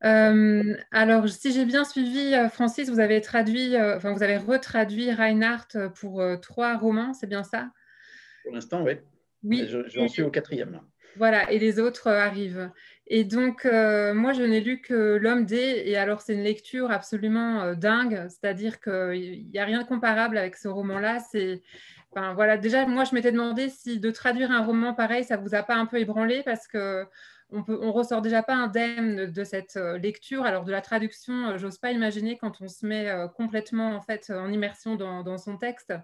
Euh, 0.05 0.77
alors, 0.93 1.29
si 1.29 1.53
j'ai 1.53 1.65
bien 1.65 1.85
suivi, 1.85 2.33
Francis, 2.53 2.89
vous 2.89 3.01
avez 3.01 3.21
traduit, 3.21 3.77
enfin, 3.77 4.13
vous 4.13 4.23
avez 4.23 4.37
retraduit 4.37 5.13
Reinhardt 5.13 5.91
pour 5.97 6.23
trois 6.41 6.77
romans, 6.77 7.13
c'est 7.15 7.27
bien 7.27 7.43
ça? 7.43 7.71
Pour 8.45 8.55
l'instant, 8.55 8.83
oui. 8.85 8.93
Oui. 9.43 9.69
J'en 9.89 10.07
suis 10.07 10.23
au 10.23 10.31
quatrième. 10.31 10.81
Voilà, 11.17 11.51
et 11.51 11.59
les 11.59 11.81
autres 11.81 12.09
arrivent. 12.09 12.71
Et 13.11 13.25
donc, 13.25 13.65
euh, 13.65 14.13
moi, 14.13 14.35
je 14.35 14.43
n'ai 14.43 14.61
lu 14.61 14.83
que 14.83 15.17
L'homme 15.17 15.47
D, 15.47 15.57
et 15.87 15.97
alors 15.97 16.21
c'est 16.21 16.35
une 16.35 16.43
lecture 16.43 16.91
absolument 16.91 17.63
euh, 17.63 17.75
dingue, 17.75 18.27
c'est-à-dire 18.29 18.81
qu'il 18.81 19.49
n'y 19.51 19.59
a 19.59 19.65
rien 19.65 19.83
de 19.83 19.89
comparable 19.89 20.37
avec 20.37 20.57
ce 20.57 20.69
roman-là. 20.69 21.19
C'est, 21.21 21.63
enfin, 22.13 22.35
voilà, 22.35 22.59
déjà, 22.59 22.87
moi, 22.87 23.05
je 23.05 23.15
m'étais 23.15 23.33
demandé 23.33 23.71
si 23.71 23.99
de 23.99 24.11
traduire 24.11 24.51
un 24.51 24.63
roman 24.63 24.93
pareil, 24.93 25.25
ça 25.25 25.39
vous 25.39 25.55
a 25.55 25.63
pas 25.63 25.77
un 25.77 25.87
peu 25.87 25.99
ébranlé, 25.99 26.43
parce 26.45 26.69
que 26.69 27.07
on 27.51 27.65
on 27.67 27.93
ressort 27.93 28.21
déjà 28.21 28.43
pas 28.43 28.55
indemne 28.55 29.33
de 29.33 29.45
cette 29.45 29.77
euh, 29.79 29.97
lecture. 29.97 30.45
Alors 30.45 30.65
de 30.65 30.73
la 30.73 30.83
traduction, 30.83 31.57
j'ose 31.57 31.79
pas 31.79 31.93
imaginer 31.93 32.37
quand 32.37 32.61
on 32.61 32.69
se 32.69 32.85
met 32.85 33.11
complètement 33.37 33.97
en 33.97 34.03
fait 34.03 34.31
en 34.31 34.53
immersion 34.53 34.97
dans 34.97 35.39
son 35.39 35.57
texte. 35.57 35.95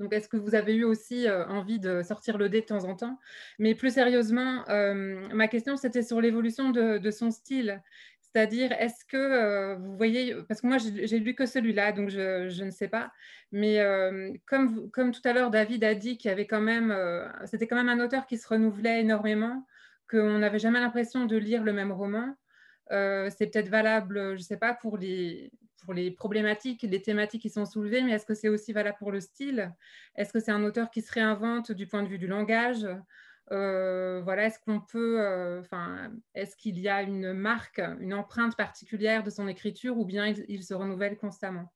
Donc, 0.00 0.14
est-ce 0.14 0.28
que 0.28 0.38
vous 0.38 0.54
avez 0.54 0.74
eu 0.74 0.84
aussi 0.84 1.28
euh, 1.28 1.46
envie 1.46 1.78
de 1.78 2.02
sortir 2.02 2.38
le 2.38 2.48
dé 2.48 2.62
de 2.62 2.66
temps 2.66 2.84
en 2.84 2.96
temps? 2.96 3.18
Mais 3.58 3.74
plus 3.74 3.92
sérieusement, 3.92 4.64
euh, 4.70 5.28
ma 5.34 5.46
question, 5.46 5.76
c'était 5.76 6.02
sur 6.02 6.22
l'évolution 6.22 6.70
de, 6.70 7.10
son 7.10 7.30
style. 7.30 7.82
C'est-à-dire, 8.20 8.72
est-ce 8.72 9.04
que 9.04 9.16
euh, 9.18 9.76
vous 9.76 9.96
voyez, 9.98 10.34
parce 10.48 10.62
que 10.62 10.66
moi, 10.68 10.78
j'ai 10.78 11.18
lu 11.18 11.34
que 11.34 11.44
celui-là, 11.44 11.92
donc 11.92 12.08
je, 12.08 12.64
ne 12.64 12.70
sais 12.70 12.88
pas, 12.88 13.12
mais 13.52 13.78
comme, 14.46 14.90
comme 14.90 15.12
tout 15.12 15.20
à 15.24 15.34
l'heure, 15.34 15.50
David 15.50 15.84
a 15.84 15.94
dit 15.94 16.16
qu'il 16.16 16.30
y 16.30 16.32
avait 16.32 16.46
quand 16.46 16.62
même, 16.62 16.96
c'était 17.44 17.66
quand 17.66 17.76
même 17.76 17.88
un 17.90 18.02
auteur 18.02 18.26
qui 18.26 18.38
se 18.38 18.48
renouvelait 18.48 19.00
énormément, 19.00 19.66
qu'on 20.10 20.38
n'avait 20.38 20.58
jamais 20.58 20.80
l'impression 20.80 21.26
de 21.26 21.36
lire 21.36 21.62
le 21.62 21.72
même 21.74 21.92
roman. 21.92 22.34
C'est 22.90 23.50
peut-être 23.50 23.68
valable, 23.68 24.32
je 24.34 24.38
ne 24.40 24.44
sais 24.44 24.56
pas, 24.56 24.74
pour 24.74 24.98
les, 24.98 25.50
problématiques, 26.16 26.82
les 26.82 27.02
thématiques 27.02 27.42
qui 27.42 27.50
sont 27.50 27.64
soulevées, 27.64 28.02
mais 28.02 28.12
est-ce 28.12 28.26
que 28.26 28.34
c'est 28.34 28.48
aussi 28.48 28.72
valable 28.72 28.98
pour 28.98 29.12
le 29.12 29.20
style? 29.20 29.72
Est-ce 30.16 30.32
que 30.32 30.40
c'est 30.40 30.52
un 30.52 30.64
auteur 30.64 30.90
qui 30.90 31.02
se 31.02 31.12
réinvente 31.12 31.72
du 31.72 31.86
point 31.86 32.02
de 32.02 32.08
vue 32.08 32.18
du 32.18 32.26
langage? 32.26 32.86
Euh, 33.52 34.20
voilà, 34.22 34.46
est-ce 34.46 34.60
qu'on 34.60 34.80
peut, 34.80 35.20
euh, 35.20 35.62
est-ce 36.34 36.54
qu'il 36.56 36.78
y 36.78 36.88
a 36.88 37.02
une 37.02 37.32
marque, 37.32 37.80
une 38.00 38.14
empreinte 38.14 38.56
particulière 38.56 39.24
de 39.24 39.30
son 39.30 39.48
écriture 39.48 39.98
ou 39.98 40.04
bien 40.04 40.32
il, 40.48 40.62
se 40.62 40.74
renouvelle 40.74 41.16
constamment? 41.16 41.72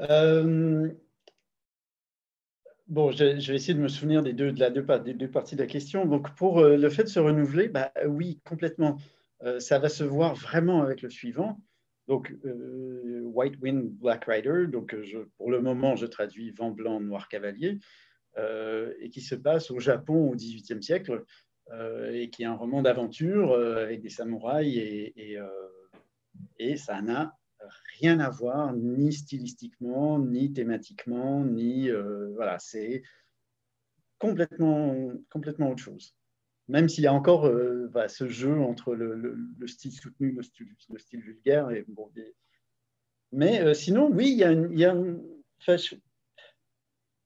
Euh, 0.00 0.90
Bon, 2.86 3.10
je, 3.12 3.24
vais 3.24 3.54
essayer 3.54 3.72
de 3.72 3.80
me 3.80 3.88
souvenir 3.88 4.22
des 4.22 4.34
deux, 4.34 4.52
des 4.52 5.14
deux 5.14 5.30
parties 5.30 5.56
de 5.56 5.62
la 5.62 5.66
question. 5.66 6.04
Donc, 6.04 6.34
pour 6.34 6.62
le 6.62 6.90
fait 6.90 7.04
de 7.04 7.08
se 7.08 7.18
renouveler, 7.18 7.68
bah, 7.68 7.90
oui, 8.06 8.40
complètement. 8.44 8.98
Ça 9.58 9.78
va 9.78 9.88
se 9.88 10.04
voir 10.04 10.34
vraiment 10.34 10.82
avec 10.82 11.02
le 11.02 11.10
suivant. 11.10 11.60
Donc, 12.08 12.34
White 12.44 13.60
Wind, 13.60 13.90
Black 13.98 14.24
Rider. 14.26 14.66
Donc, 14.68 14.94
je, 15.02 15.18
pour 15.36 15.50
le 15.50 15.60
moment, 15.60 15.96
je 15.96 16.06
traduis 16.06 16.50
Vent 16.50 16.70
blanc, 16.70 17.00
Noir 17.00 17.28
cavalier. 17.28 17.78
Euh, 18.36 18.92
et 18.98 19.10
qui 19.10 19.20
se 19.20 19.36
passe 19.36 19.70
au 19.70 19.78
Japon 19.78 20.30
au 20.30 20.34
XVIIIe 20.34 20.82
siècle, 20.82 21.24
euh, 21.70 22.12
et 22.12 22.30
qui 22.30 22.42
est 22.42 22.46
un 22.46 22.56
roman 22.56 22.82
d'aventure 22.82 23.52
euh, 23.52 23.84
avec 23.84 24.00
des 24.00 24.08
samouraïs, 24.08 24.76
et, 24.76 25.38
et, 26.58 26.76
ça 26.76 27.00
n'a 27.00 27.38
rien 28.00 28.18
à 28.18 28.30
voir 28.30 28.74
ni 28.74 29.12
stylistiquement, 29.12 30.18
ni 30.18 30.52
thématiquement, 30.52 31.44
ni 31.44 31.88
voilà, 32.34 32.58
c'est 32.58 33.02
complètement, 34.18 35.12
complètement 35.30 35.70
autre 35.70 35.82
chose. 35.84 36.16
Même 36.68 36.88
s'il 36.88 37.04
y 37.04 37.06
a 37.06 37.12
encore 37.12 37.50
bah, 37.90 38.08
ce 38.08 38.26
jeu 38.26 38.58
entre 38.58 38.94
le, 38.94 39.14
le, 39.14 39.66
style 39.66 39.92
soutenu, 39.92 40.32
le 40.32 40.42
style, 40.42 40.68
le 40.90 40.98
style 40.98 41.20
vulgaire, 41.20 41.68
mais 43.32 43.74
sinon, 43.74 44.08
oui, 44.10 44.30
il 44.30 44.38
y 44.78 44.84
a, 44.84 44.92
a 44.92 45.76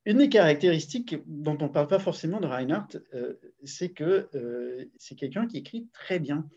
une 0.08 0.16
des 0.16 0.30
caractéristiques 0.30 1.16
dont 1.26 1.58
on 1.60 1.64
ne 1.64 1.72
parle 1.72 1.86
pas 1.86 1.98
forcément 1.98 2.40
de 2.40 2.46
Reinhardt, 2.46 2.98
euh, 3.12 3.34
c'est 3.64 3.90
que 3.90 4.26
euh, 4.34 4.86
c'est 4.96 5.16
quelqu'un 5.16 5.46
qui 5.46 5.58
écrit 5.58 5.86
très 5.92 6.18
bien. 6.18 6.48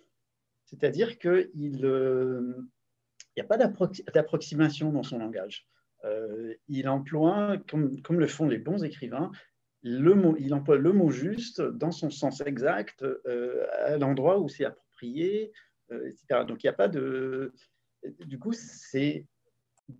C'est-à-dire 0.64 1.20
qu'il 1.20 1.50
n'y 1.56 1.84
euh, 1.84 2.66
a 3.38 3.44
pas 3.44 3.58
d'approximation 3.58 4.94
dans 4.94 5.04
son 5.04 5.18
langage. 5.18 5.68
il 6.70 6.88
emploie, 6.88 7.58
comme, 7.70 8.20
le 8.22 8.28
font 8.28 8.48
les 8.48 8.58
bons 8.58 8.86
écrivains, 8.86 9.32
il 9.84 10.54
emploie 10.54 10.78
le 10.78 10.94
mot 10.94 11.10
juste 11.10 11.62
dans 11.62 11.92
son 11.92 12.10
sens 12.10 12.42
exact, 12.42 13.04
à 13.86 13.98
l'endroit 13.98 14.40
où 14.40 14.48
c'est 14.48 14.66
approprié, 14.66 15.52
etc. 15.92 16.46
Donc 16.48 16.64
il 16.64 16.68
n'y 16.68 16.72
a 16.72 16.74
pas 16.74 16.88
de... 16.88 17.54
Du 18.26 18.40
coup, 18.40 18.54
c'est 18.54 19.26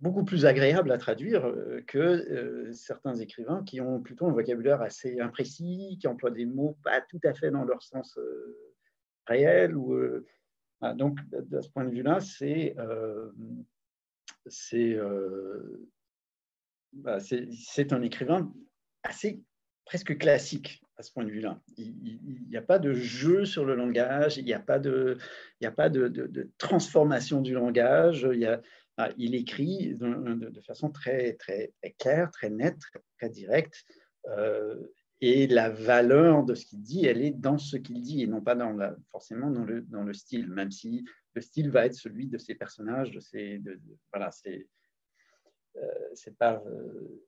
beaucoup 0.00 0.24
plus 0.24 0.46
agréable 0.46 0.90
à 0.90 0.98
traduire 0.98 1.46
euh, 1.46 1.82
que 1.86 1.98
euh, 1.98 2.72
certains 2.72 3.14
écrivains 3.16 3.62
qui 3.64 3.80
ont 3.80 4.00
plutôt 4.00 4.26
un 4.26 4.32
vocabulaire 4.32 4.82
assez 4.82 5.20
imprécis, 5.20 5.98
qui 6.00 6.06
emploient 6.06 6.30
des 6.30 6.46
mots 6.46 6.76
pas 6.82 7.00
tout 7.00 7.20
à 7.24 7.34
fait 7.34 7.50
dans 7.50 7.64
leur 7.64 7.82
sens 7.82 8.16
euh, 8.18 8.56
réel. 9.26 9.76
Ou, 9.76 9.94
donc, 10.94 11.18
de 11.30 11.60
ce 11.60 11.68
point 11.70 11.84
de 11.84 11.90
vue-là, 11.90 12.20
c'est 12.20 12.74
bah, 16.92 17.18
c'est 17.20 17.92
un 17.92 18.02
écrivain 18.02 18.52
assez 19.02 19.40
presque 19.84 20.16
classique 20.18 20.82
à 20.96 21.02
ce 21.02 21.12
point 21.12 21.24
de 21.24 21.30
vue-là. 21.30 21.60
Il 21.76 22.46
n'y 22.48 22.56
a 22.56 22.62
pas 22.62 22.78
de 22.78 22.92
jeu 22.92 23.44
sur 23.44 23.64
le 23.64 23.74
langage, 23.74 24.36
il 24.36 24.44
n'y 24.44 24.52
a 24.52 24.60
pas 24.60 24.78
de, 24.78 25.18
il 25.60 25.64
y 25.64 25.66
a 25.66 25.72
pas 25.72 25.88
de, 25.88 26.50
transformation 26.58 27.40
du 27.40 27.54
langage, 27.54 28.28
il 28.32 28.60
ah, 28.96 29.10
écrit 29.16 29.94
de, 29.96 30.60
façon 30.60 30.90
très, 30.90 31.34
très, 31.34 31.72
claire, 31.98 32.30
très 32.30 32.50
nette, 32.50 32.80
très, 33.18 33.30
directe. 33.30 33.84
Euh, 34.28 34.76
et 35.20 35.46
la 35.46 35.70
valeur 35.70 36.44
de 36.44 36.54
ce 36.54 36.66
qu'il 36.66 36.82
dit, 36.82 37.06
elle 37.06 37.22
est 37.22 37.30
dans 37.30 37.58
ce 37.58 37.76
qu'il 37.76 38.00
dit 38.00 38.22
et 38.22 38.26
non 38.26 38.40
pas 38.40 38.54
dans 38.54 38.72
la, 38.72 38.96
forcément 39.10 39.50
dans 39.50 39.64
le, 39.64 39.82
dans 39.82 40.02
le 40.02 40.12
style, 40.12 40.48
même 40.48 40.70
si 40.70 41.04
le 41.34 41.40
style 41.40 41.70
va 41.70 41.86
être 41.86 41.94
celui 41.94 42.26
de 42.26 42.38
ses 42.38 42.54
personnages, 42.54 43.12
de, 43.12 43.80
voilà, 44.12 44.30
c'est 44.32 44.66
euh, 45.76 46.32
pas 46.38 46.62
euh, 46.66 47.24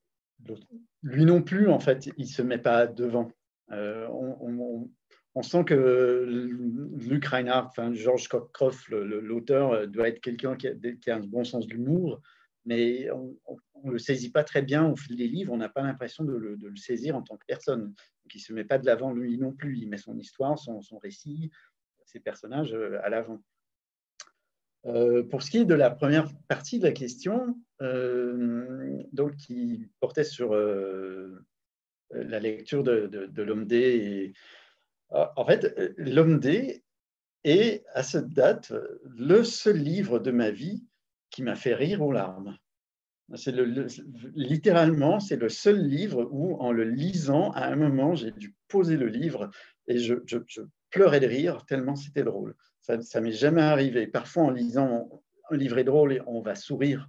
lui 1.02 1.24
non 1.24 1.42
plus 1.42 1.68
en 1.68 1.80
fait, 1.80 2.08
il 2.16 2.26
se 2.26 2.42
met 2.42 2.58
pas 2.58 2.86
devant. 2.86 3.30
on, 3.70 4.88
on 5.34 5.42
sent 5.42 5.64
que 5.64 6.24
Luc 6.26 7.24
Reinhardt, 7.26 7.68
enfin 7.68 7.92
George 7.92 8.28
Croft, 8.28 8.88
l'auteur, 8.88 9.72
euh, 9.72 9.86
doit 9.86 10.08
être 10.08 10.20
quelqu'un 10.20 10.56
qui, 10.56 10.68
a 10.68 11.16
un 11.16 11.20
bon 11.20 11.44
sens 11.44 11.66
de 11.66 11.74
l'humour, 11.74 12.20
mais 12.64 13.10
on 13.10 13.36
ne 13.84 13.92
le 13.92 13.98
saisit 13.98 14.30
pas 14.30 14.44
très 14.44 14.62
bien 14.62 14.88
au 14.88 14.96
fil 14.96 15.16
des 15.16 15.28
livres, 15.28 15.52
on 15.52 15.56
n'a 15.56 15.68
pas 15.68 15.82
l'impression 15.82 16.24
de, 16.24 16.34
le 16.34 16.76
saisir 16.76 17.16
en 17.16 17.22
tant 17.22 17.36
que 17.36 17.46
personne. 17.46 17.92
il 18.32 18.36
ne 18.36 18.40
se 18.40 18.52
met 18.52 18.64
pas 18.64 18.78
de 18.78 18.86
l'avant 18.86 19.12
lui 19.12 19.36
non 19.36 19.52
plus, 19.52 19.78
il 19.78 19.88
met 19.88 19.98
son 19.98 20.16
histoire, 20.18 20.58
son, 20.58 20.98
récit, 20.98 21.50
ses 22.04 22.20
personnages 22.20 22.72
euh, 22.72 22.98
à 23.02 23.08
l'avant. 23.08 23.42
Euh, 24.86 25.22
pour 25.22 25.42
ce 25.42 25.50
qui 25.50 25.58
est 25.58 25.64
de 25.64 25.74
la 25.74 25.90
première 25.90 26.28
partie 26.48 26.78
de 26.78 26.84
la 26.84 26.92
question, 26.92 27.56
donc, 29.12 29.36
qui 29.36 29.88
portait 30.00 30.24
sur 30.24 30.54
la 32.10 32.40
lecture 32.40 32.82
de, 32.82 33.06
de, 33.06 33.42
l'homme 33.42 33.66
D 33.66 34.32
euh, 35.12 35.26
en 35.36 35.44
fait, 35.44 35.74
euh, 35.78 35.94
L'homme 35.96 36.40
D 36.40 36.82
est, 37.44 37.84
à 37.92 38.02
cette 38.02 38.30
date, 38.30 38.72
le 39.04 39.44
seul 39.44 39.76
livre 39.76 40.18
de 40.18 40.30
ma 40.30 40.50
vie 40.50 40.84
qui 41.30 41.42
m'a 41.42 41.56
fait 41.56 41.74
rire 41.74 42.02
aux 42.02 42.12
larmes. 42.12 42.56
Le, 43.28 43.86
littéralement, 44.34 45.18
c'est 45.18 45.36
le 45.36 45.48
seul 45.48 45.82
livre 45.82 46.28
où, 46.30 46.56
en 46.56 46.72
le 46.72 46.84
lisant, 46.84 47.52
à 47.52 47.66
un 47.66 47.76
moment, 47.76 48.14
j'ai 48.14 48.32
dû 48.32 48.54
poser 48.68 48.96
le 48.96 49.06
livre 49.06 49.50
et 49.88 49.98
je, 49.98 50.14
pleurais 50.90 51.20
de 51.20 51.26
rire 51.26 51.64
tellement 51.66 51.96
c'était 51.96 52.22
drôle. 52.22 52.54
Ça 52.84 52.96
ne 52.96 53.20
m'est 53.24 53.32
jamais 53.32 53.62
arrivé. 53.62 54.06
Parfois, 54.06 54.44
en 54.44 54.50
lisant 54.50 55.22
un 55.50 55.56
livre 55.56 55.78
est 55.78 55.84
drôle, 55.84 56.22
on 56.26 56.40
va 56.40 56.54
sourire, 56.54 57.08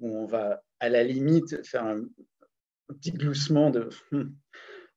ou 0.00 0.08
on 0.16 0.26
va, 0.26 0.62
à 0.80 0.88
la 0.88 1.04
limite, 1.04 1.64
faire 1.64 1.84
un, 1.84 2.02
petit 2.88 3.12
gloussement 3.12 3.70
de 3.70 3.88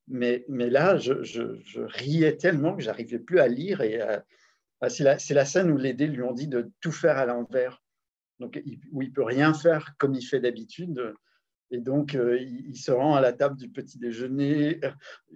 mais, 0.07 0.43
mais 0.47 0.69
là, 0.69 0.97
je, 0.97 1.81
riais 1.81 2.37
tellement 2.37 2.75
que 2.75 2.81
j'arrivais 2.81 3.19
plus 3.19 3.39
à 3.39 3.47
lire. 3.47 3.81
Et 3.81 3.99
c'est 4.89 5.33
la, 5.33 5.45
scène 5.45 5.71
où 5.71 5.77
les 5.77 5.93
dés 5.93 6.07
lui 6.07 6.23
ont 6.23 6.33
dit 6.33 6.47
de 6.47 6.71
tout 6.81 6.91
faire 6.91 7.17
à 7.17 7.25
l'envers, 7.25 7.83
donc 8.39 8.59
où 8.91 9.01
il 9.01 9.11
peut 9.11 9.23
rien 9.23 9.53
faire 9.53 9.95
comme 9.97 10.15
il 10.15 10.25
fait 10.25 10.39
d'habitude. 10.39 11.13
Et 11.69 11.79
donc, 11.79 12.15
euh, 12.15 12.39
il, 12.39 12.77
se 12.77 12.91
rend 12.91 13.15
à 13.15 13.21
la 13.21 13.33
table 13.33 13.57
du 13.57 13.69
petit 13.69 13.99
déjeuner 13.99 14.79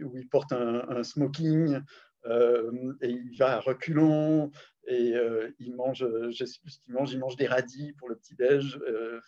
où 0.01 0.17
il 0.17 0.29
porte 0.29 0.53
un, 0.53 1.03
smoking 1.03 1.81
euh, 2.25 2.93
et 3.01 3.09
il 3.09 3.35
va 3.37 3.57
à 3.57 3.59
reculons 3.59 4.51
et 4.87 5.13
euh, 5.15 5.53
il 5.59 5.75
mange, 5.75 6.05
je 6.31 6.45
sais 6.45 6.59
plus 6.59 6.71
ce 6.71 6.79
qu'il 6.79 6.93
mange, 6.93 7.11
il 7.11 7.19
mange 7.19 7.35
des 7.35 7.47
radis 7.47 7.93
pour 7.93 8.09
le 8.09 8.15
petit 8.15 8.35
déj, 8.35 8.79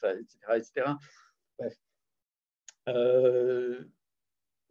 etc., 0.03 0.38
etc. 0.55 0.91
Bref 1.57 1.77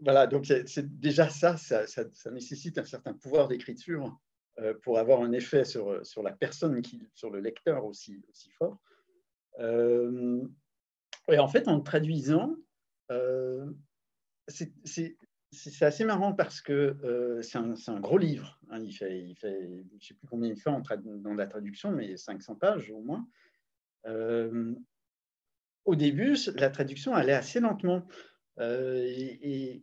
voilà, 0.03 0.27
donc 0.27 0.47
c'est 0.47 0.99
déjà 0.99 1.29
ça 1.29 1.57
ça, 1.57 1.85
nécessite 2.33 2.77
un 2.79 2.85
certain 2.85 3.13
pouvoir 3.13 3.49
d'écriture 3.49 4.19
euh, 4.59 4.75
pour 4.83 4.99
avoir 4.99 5.23
un 5.23 5.33
effet 5.33 5.65
sur, 5.65 6.03
la 6.23 6.33
personne, 6.33 6.83
sur 7.15 7.31
le 7.31 7.41
lecteur 7.41 7.85
aussi, 7.85 8.23
aussi 8.29 8.51
fort. 8.51 8.79
Euh, 9.61 10.43
et 11.29 11.39
en 11.39 11.49
fait, 11.49 11.69
en 11.69 11.81
traduisant, 11.81 12.57
euh, 13.11 13.67
c'est 15.53 15.85
assez 15.85 16.05
marrant 16.05 16.33
parce 16.33 16.61
que 16.61 17.41
c'est 17.43 17.59
un, 17.59 18.01
gros 18.01 18.19
livre. 18.19 18.59
Hein. 18.71 18.81
il, 18.81 18.93
fait, 18.93 19.29
je 19.43 19.95
ne 19.95 20.01
sais 20.01 20.15
plus 20.15 20.27
combien 20.27 20.49
il 20.51 20.57
fait 20.57 20.71
dans 20.97 21.35
la 21.35 21.47
traduction, 21.47 21.93
mais 21.93 22.17
500 22.17 22.57
pages 22.57 22.91
au 22.91 23.03
moins. 23.03 23.29
au 25.85 25.95
début, 25.95 26.37
la 26.57 26.71
traduction 26.71 27.15
allait 27.15 27.35
assez 27.35 27.61
lentement. 27.61 28.07
et, 28.59 29.83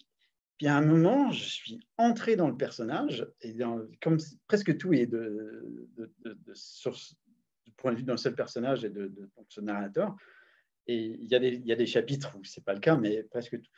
puis 0.57 0.67
à 0.67 0.75
un 0.75 0.81
moment, 0.81 1.31
je 1.31 1.45
suis 1.45 1.79
entré 1.97 2.35
dans 2.35 2.49
le 2.49 2.57
personnage, 2.57 3.25
et 3.41 3.55
comme 4.01 4.17
presque 4.47 4.75
tout 4.77 4.91
est 4.93 5.05
de, 5.05 5.87
du 7.65 7.71
point 7.77 7.93
de 7.93 7.97
vue 7.97 8.03
d'un 8.03 8.17
seul 8.17 8.35
personnage 8.35 8.83
et 8.83 8.89
de, 8.89 9.13
ce 9.47 9.61
narrateur, 9.61 10.17
et 10.87 10.97
il 10.97 11.31
y, 11.31 11.35
il 11.35 11.65
y 11.65 11.71
a 11.71 11.75
des 11.75 11.85
chapitres 11.85 12.35
où 12.37 12.43
ce 12.43 12.59
n'est 12.59 12.63
pas 12.63 12.73
le 12.73 12.79
cas, 12.79 12.97
mais 12.97 13.23
presque 13.23 13.61
tout. 13.61 13.71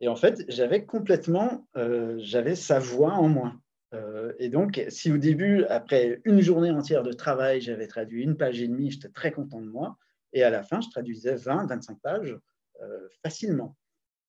Et 0.00 0.08
en 0.08 0.16
fait, 0.16 0.44
j'avais 0.48 0.84
complètement, 0.84 1.66
euh, 1.76 2.16
j'avais 2.18 2.56
sa 2.56 2.78
voix 2.78 3.12
en 3.14 3.28
moi. 3.28 3.54
Euh, 3.92 4.32
et 4.38 4.48
donc, 4.48 4.82
si 4.88 5.12
au 5.12 5.18
début, 5.18 5.64
après 5.64 6.20
une 6.24 6.40
journée 6.40 6.70
entière 6.70 7.02
de 7.02 7.12
travail, 7.12 7.60
j'avais 7.60 7.86
traduit 7.86 8.24
une 8.24 8.36
page 8.36 8.60
et 8.60 8.66
demie, 8.66 8.90
j'étais 8.90 9.08
très 9.08 9.30
content 9.30 9.60
de 9.60 9.68
moi. 9.68 9.96
Et 10.32 10.42
à 10.42 10.50
la 10.50 10.64
fin, 10.64 10.80
je 10.80 10.90
traduisais 10.90 11.36
20, 11.36 11.66
25 11.66 12.00
pages 12.00 12.36
euh, 12.82 13.08
facilement. 13.22 13.76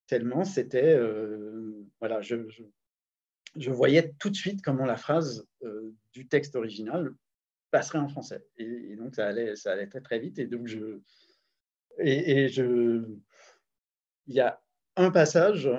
Tellement 0.07 0.43
c'était. 0.43 0.99
Voilà, 1.99 2.21
je, 2.21 2.37
voyais 3.71 4.13
tout 4.19 4.29
de 4.29 4.35
suite 4.35 4.61
comment 4.61 4.85
la 4.85 4.97
phrase 4.97 5.47
du 6.13 6.27
texte 6.27 6.55
original 6.55 7.11
passerait 7.71 7.97
en 7.97 8.07
français. 8.07 8.45
Et, 8.57 8.95
donc, 8.97 9.15
ça 9.15 9.25
allait, 9.25 9.55
ça 9.55 9.71
allait 9.71 9.87
très, 9.87 10.01
très 10.01 10.19
vite. 10.19 10.37
Et 10.37 10.45
donc, 10.45 10.67
je. 10.67 10.99
Et 11.97 12.49
je. 12.49 13.03
Il 14.27 14.35
y 14.35 14.41
a 14.41 14.61
un 14.95 15.11
passage 15.11 15.69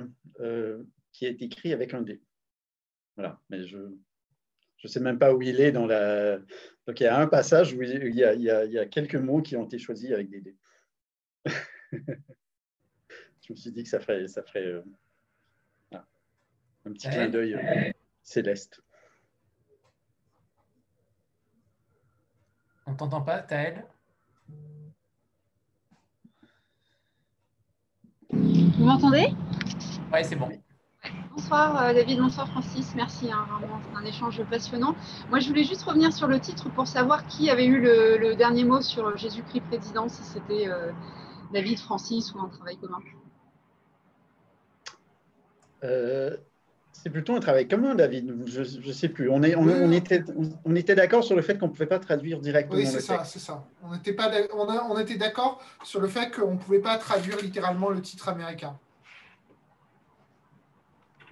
qui 1.12 1.26
est 1.26 1.43
écrit 1.43 1.72
avec 1.72 1.94
un 1.94 2.02
D. 2.02 2.22
Voilà, 3.16 3.40
mais 3.48 3.66
je 3.66 3.78
ne 3.78 4.88
sais 4.88 5.01
même 5.01 5.18
pas 5.18 5.34
où 5.34 5.43
il 5.43 5.60
est 5.60 5.72
dans 5.72 5.86
la. 5.86 6.38
Donc 6.86 7.01
il 7.01 7.05
y 7.05 7.06
a 7.06 7.18
un 7.18 7.26
passage 7.26 7.72
où 7.72 7.82
il 7.82 8.14
y 8.14 8.22
a, 8.24 8.34
il 8.34 8.43
y 8.43 8.51
a, 8.51 8.64
il 8.64 8.72
y 8.72 8.78
a 8.78 8.86
quelques 8.86 9.16
mots 9.16 9.43
qui 9.43 9.56
ont 9.56 9.64
été 9.64 9.78
choisis 9.78 10.12
avec 10.12 10.28
des 10.30 10.40
dés. 10.40 10.56
je 13.47 13.52
me 13.52 13.56
suis 13.56 13.72
dit 13.72 13.82
que 13.82 13.88
ça 13.88 14.01
ferait, 14.01 14.26
ça 14.28 14.43
ferait 14.43 14.66
euh, 14.66 14.82
un 16.84 16.93
petit 16.93 17.09
clin 17.09 17.28
d'œil 17.28 17.55
euh, 17.55 17.93
céleste. 18.22 18.82
On 22.86 22.94
t'entend 22.94 23.22
pas, 23.22 23.40
Taël? 23.43 23.84
Vous 28.87 28.93
m'entendez? 28.93 29.35
Oui, 30.13 30.21
c'est 30.23 30.37
bon. 30.37 30.49
Bonsoir 31.35 31.83
euh, 31.83 31.93
David, 31.93 32.21
bonsoir 32.21 32.49
Francis, 32.49 32.95
merci, 32.95 33.33
hein, 33.33 33.45
vraiment 33.51 33.81
un 33.97 34.05
échange 34.05 34.41
passionnant. 34.45 34.95
Moi 35.29 35.41
je 35.41 35.49
voulais 35.49 35.65
juste 35.65 35.83
revenir 35.83 36.13
sur 36.13 36.29
le 36.29 36.39
titre 36.39 36.69
pour 36.71 36.87
savoir 36.87 37.27
qui 37.27 37.51
avait 37.51 37.67
eu 37.67 37.81
le, 37.81 38.37
dernier 38.37 38.63
mot 38.63 38.81
sur 38.81 39.17
Jésus-Christ 39.17 39.63
président, 39.63 40.09
si 40.09 40.23
c'était 40.23 40.69
euh, 40.69 40.93
David, 41.53 41.81
Francis 41.81 42.33
ou 42.33 42.39
un 42.39 42.49
travail 42.49 42.77
commun. 42.77 43.01
Euh, 45.83 46.37
c'est 47.02 47.10
plutôt 47.10 47.36
un 47.36 47.40
travail 47.40 47.68
commun, 47.68 47.94
David. 47.94 48.47
Je 48.47 48.60
ne 48.60 48.93
sais 48.93 49.09
plus. 49.09 49.28
On, 49.28 49.43
est, 49.43 49.55
on, 49.55 49.93
était, 49.93 50.24
on 50.64 50.74
était 50.74 50.94
d'accord 50.94 51.23
sur 51.23 51.36
le 51.36 51.43
fait 51.43 51.59
qu'on 51.59 51.66
ne 51.66 51.73
pouvait 51.73 51.86
pas 51.86 51.98
traduire 51.98 52.40
directement. 52.40 52.78
Oui, 52.78 52.86
c'est 52.86 53.01
ça, 53.01 53.24
c'est 53.24 53.39
ça. 53.39 53.64
On 53.82 53.94
était, 53.94 54.12
pas, 54.12 54.31
on, 54.52 54.66
on 54.66 54.98
était 54.98 55.16
d'accord 55.16 55.62
sur 55.85 56.01
le 56.01 56.09
fait 56.09 56.35
qu'on 56.35 56.55
ne 56.55 56.59
pouvait 56.59 56.81
pas 56.81 56.97
traduire 56.98 57.39
littéralement 57.40 57.90
le 57.90 58.01
titre 58.01 58.28
américain. 58.28 58.78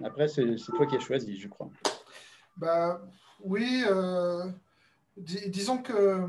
Après, 0.03 0.27
c'est 0.27 0.55
toi 0.75 0.85
qui 0.85 0.95
as 0.97 0.99
choisi, 0.99 1.39
je 1.39 1.47
crois. 1.47 1.69
Bah, 2.57 3.01
oui, 3.41 3.83
euh, 3.89 4.45
disons 5.17 5.79
que. 5.79 6.27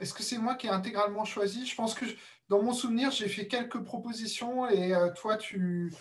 Est-ce 0.00 0.14
que 0.14 0.22
c'est 0.22 0.38
moi 0.38 0.54
qui 0.54 0.68
ai 0.68 0.70
intégralement 0.70 1.24
choisi? 1.24 1.66
Je 1.66 1.74
pense 1.74 1.94
que 1.94 2.04
dans 2.48 2.62
mon 2.62 2.72
souvenir, 2.72 3.10
j'ai 3.10 3.28
fait 3.28 3.48
quelques 3.48 3.80
propositions 3.80 4.68
et 4.68 4.94
euh, 4.94 5.10
toi, 5.12 5.36
tu 5.36 5.92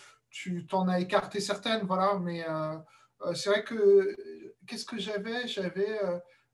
t'en 0.70 0.88
as 0.88 1.00
écarté 1.00 1.40
certaines, 1.40 1.86
voilà. 1.86 2.20
Mais 2.20 2.46
euh, 2.48 2.78
c'est 3.34 3.50
vrai 3.50 3.64
que 3.64 4.16
qu'est-ce 4.68 4.86
que 4.86 4.98
j'avais? 4.98 5.48
J'avais 5.48 6.00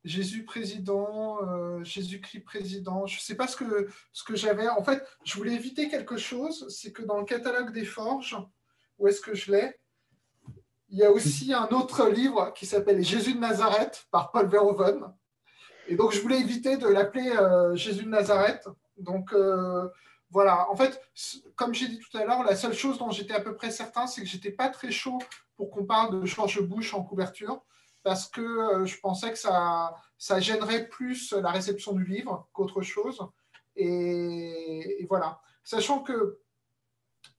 Jésus 0.03 0.45
président, 0.45 1.39
Jésus-Christ 1.83 2.41
président. 2.41 3.05
Je 3.05 3.17
ne 3.17 3.21
sais 3.21 3.35
pas 3.35 3.47
ce 3.47 3.55
que, 3.55 3.87
ce 4.11 4.23
que 4.23 4.35
j'avais. 4.35 4.67
En 4.67 4.83
fait, 4.83 5.03
je 5.23 5.35
voulais 5.35 5.53
éviter 5.53 5.89
quelque 5.89 6.17
chose, 6.17 6.67
c'est 6.69 6.91
que 6.91 7.03
dans 7.03 7.17
le 7.17 7.25
catalogue 7.25 7.71
des 7.73 7.85
forges, 7.85 8.37
où 8.97 9.07
est-ce 9.07 9.21
que 9.21 9.33
je 9.33 9.51
l'ai? 9.51 9.75
Il 10.89 10.99
y 10.99 11.03
a 11.03 11.11
aussi 11.11 11.53
un 11.53 11.67
autre 11.69 12.07
livre 12.07 12.53
qui 12.53 12.65
s'appelle 12.65 13.03
Jésus 13.03 13.33
de 13.33 13.39
Nazareth 13.39 14.05
par 14.11 14.31
Paul 14.31 14.47
Verhoeven. 14.47 15.11
Et 15.87 15.95
donc, 15.95 16.11
je 16.11 16.21
voulais 16.21 16.39
éviter 16.39 16.77
de 16.77 16.87
l'appeler 16.87 17.31
euh, 17.31 17.75
Jésus 17.75 18.03
de 18.03 18.09
Nazareth. 18.09 18.67
Donc, 18.97 19.33
euh, 19.33 19.89
voilà. 20.33 20.69
En 20.69 20.75
fait, 20.75 20.99
comme 21.55 21.73
j'ai 21.73 21.87
dit 21.87 21.99
tout 21.99 22.17
à 22.17 22.25
l'heure, 22.25 22.43
la 22.43 22.55
seule 22.55 22.73
chose 22.73 22.97
dont 22.97 23.11
j'étais 23.11 23.35
à 23.35 23.39
peu 23.39 23.55
près 23.55 23.71
certain, 23.71 24.07
c'est 24.07 24.21
que 24.21 24.27
j'étais 24.27 24.51
pas 24.51 24.69
très 24.69 24.91
chaud 24.91 25.19
pour 25.55 25.69
qu'on 25.69 25.85
parle 25.85 26.19
de 26.19 26.25
George 26.25 26.61
Bush 26.61 26.93
en 26.93 27.03
couverture, 27.03 27.61
parce 28.01 28.27
que 28.27 28.41
euh, 28.41 28.85
je 28.85 28.99
pensais 28.99 29.31
que 29.31 29.37
ça, 29.37 29.95
gênerait 30.39 30.87
plus 30.87 31.31
la 31.33 31.51
réception 31.51 31.93
du 31.93 32.03
livre 32.03 32.49
qu'autre 32.51 32.81
chose. 32.81 33.21
et, 33.75 35.05
voilà. 35.07 35.39
Sachant 35.63 35.99
que 35.99 36.39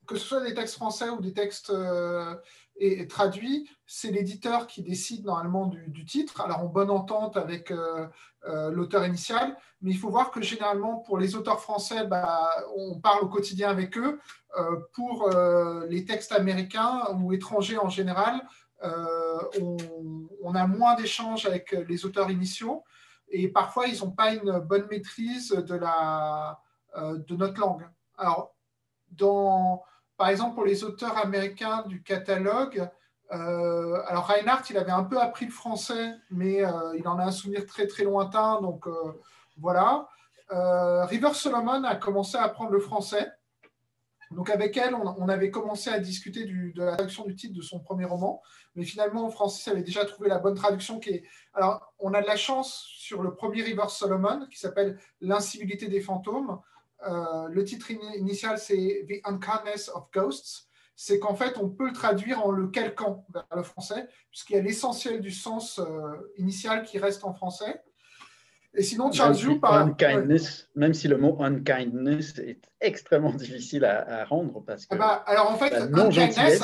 que 0.07 0.17
ce 0.17 0.27
soit 0.27 0.41
des 0.43 0.55
textes 0.55 0.75
français 0.75 1.09
ou 1.09 1.21
des 1.21 1.33
textes 1.33 1.71
euh, 1.71 2.37
traduits, 3.09 3.71
c'est 3.87 4.11
l'éditeur 4.11 4.67
qui 4.67 4.83
décide 4.83 5.25
normalement 5.25 5.67
du, 5.67 6.05
titre, 6.05 6.41
alors 6.41 6.61
en 6.61 6.67
bonne 6.67 6.91
entente 6.91 7.37
avec 7.37 7.71
euh, 7.71 8.07
euh, 8.47 8.71
l'auteur 8.71 9.07
initial, 9.07 9.57
mais 9.81 9.93
il 9.93 9.99
faut 9.99 10.11
voir 10.11 10.31
que 10.31 10.43
généralement 10.43 10.97
pour 10.99 11.19
les 11.19 11.37
auteurs 11.37 11.61
français, 11.61 12.07
bah, 12.07 12.51
on 12.77 12.99
parle 13.01 13.23
au 13.23 13.29
quotidien 13.29 13.69
avec 13.71 13.97
eux. 13.97 14.21
pour 14.93 15.31
les 15.89 16.05
textes 16.05 16.33
américains 16.33 17.07
ou 17.15 17.33
étrangers 17.33 17.79
en 17.79 17.89
général, 17.89 18.41
on, 18.83 20.55
a 20.55 20.67
moins 20.67 20.95
d'échanges 20.95 21.47
avec 21.47 21.73
les 21.73 22.05
auteurs 22.07 22.31
initiaux 22.31 22.85
et 23.29 23.49
parfois 23.49 23.87
ils 23.87 23.99
n'ont 24.01 24.13
pas 24.13 24.33
une 24.33 24.59
bonne 24.61 24.87
maîtrise 24.89 25.51
de, 25.51 25.75
la, 25.75 26.61
de 26.97 27.35
notre 27.35 27.61
langue. 27.61 27.89
Alors, 28.17 28.55
dans, 29.11 29.83
par 30.17 30.29
exemple, 30.29 30.55
pour 30.55 30.65
les 30.65 30.85
auteurs 30.85 31.19
américains 31.19 31.85
du 31.87 32.03
catalogue, 32.03 32.89
euh, 33.33 34.03
alors 34.07 34.27
Reinhardt, 34.27 34.65
il 34.71 34.77
avait 34.77 34.93
un 34.93 35.05
peu 35.05 35.19
appris 35.21 35.47
le 35.47 35.51
français, 35.51 36.15
mais 36.31 36.65
euh, 36.65 36.97
il 36.97 37.09
en 37.09 37.19
a 37.19 37.25
un 37.25 37.31
souvenir 37.33 37.67
très 37.67 37.87
très 37.87 38.05
lointain, 38.05 38.61
donc 38.61 38.87
euh, 38.87 39.13
voilà. 39.59 40.09
River 40.51 41.33
Solomon 41.33 41.83
a 41.83 41.97
commencé 41.97 42.37
à 42.37 42.43
apprendre 42.43 42.71
le 42.71 42.79
français. 42.79 43.29
Donc 44.31 44.51
avec 44.51 44.77
elle, 44.77 44.95
on, 44.95 45.29
avait 45.29 45.51
commencé 45.51 45.91
à 45.91 45.99
discuter 45.99 46.45
de 46.45 46.83
la 46.83 46.95
traduction 46.95 47.25
du 47.25 47.35
titre 47.35 47.55
de 47.55 47.63
son 47.63 47.81
premier 47.81 48.05
roman, 48.05 48.41
mais 48.77 48.85
finalement, 48.85 49.25
en 49.25 49.31
français, 49.31 49.71
avait 49.71 49.83
déjà 49.83 50.05
trouvé 50.05 50.29
la 50.29 50.39
bonne 50.39 50.55
traduction. 50.55 51.01
Alors, 51.55 51.93
on 51.99 52.15
a 52.15 52.23
de 52.23 52.27
la 52.27 52.37
chance 52.37 52.85
sur 52.89 53.23
le 53.23 53.35
premier 53.35 53.63
River 53.63 53.89
Solomon, 53.89 54.47
qui 54.51 54.59
s'appelle 54.59 54.99
L'incivilité 55.21 55.89
des 55.89 56.01
fantômes. 56.01 56.61
Euh, 57.07 57.49
le 57.49 57.65
titre 57.65 57.91
initial, 57.91 58.59
c'est 58.59 59.07
The 59.09 59.27
Unkindness 59.27 59.91
of 59.95 60.11
Ghosts. 60.13 60.69
C'est 60.97 61.19
qu'en 61.19 61.35
fait, 61.35 61.59
on 61.59 61.69
peut 61.69 61.89
le 61.89 61.93
traduire 61.93 62.45
en 62.47 62.53
le 62.53 62.69
calquant 62.69 63.27
vers 63.33 63.47
le 63.57 63.65
français, 63.65 64.09
puisqu'il 64.31 64.55
y 64.55 64.59
a 64.59 64.63
l'essentiel 64.63 65.21
du 65.21 65.33
sens 65.33 65.81
euh, 65.81 66.33
initial 66.39 66.85
qui 66.85 66.99
reste 66.99 67.25
en 67.25 67.35
français. 67.35 67.83
Et 68.75 68.83
sinon, 68.83 69.11
Charles 69.11 69.37
Yu 69.37 69.61
par... 69.61 69.75
Unkindness, 69.75 70.69
même 70.75 70.95
si 70.95 71.09
le 71.09 71.17
mot 71.17 71.37
unkindness 71.41 72.39
est 72.39 72.61
extrêmement 72.81 73.33
difficile 73.33 73.85
à, 73.85 74.25
rendre 74.25 74.61
parce 74.65 74.87
que. 74.87 74.95
Eh 74.95 74.99
ben, 74.99 75.23
alors 75.27 75.51
en 75.51 75.57
fait, 75.57 75.73
unkindness, 75.75 76.63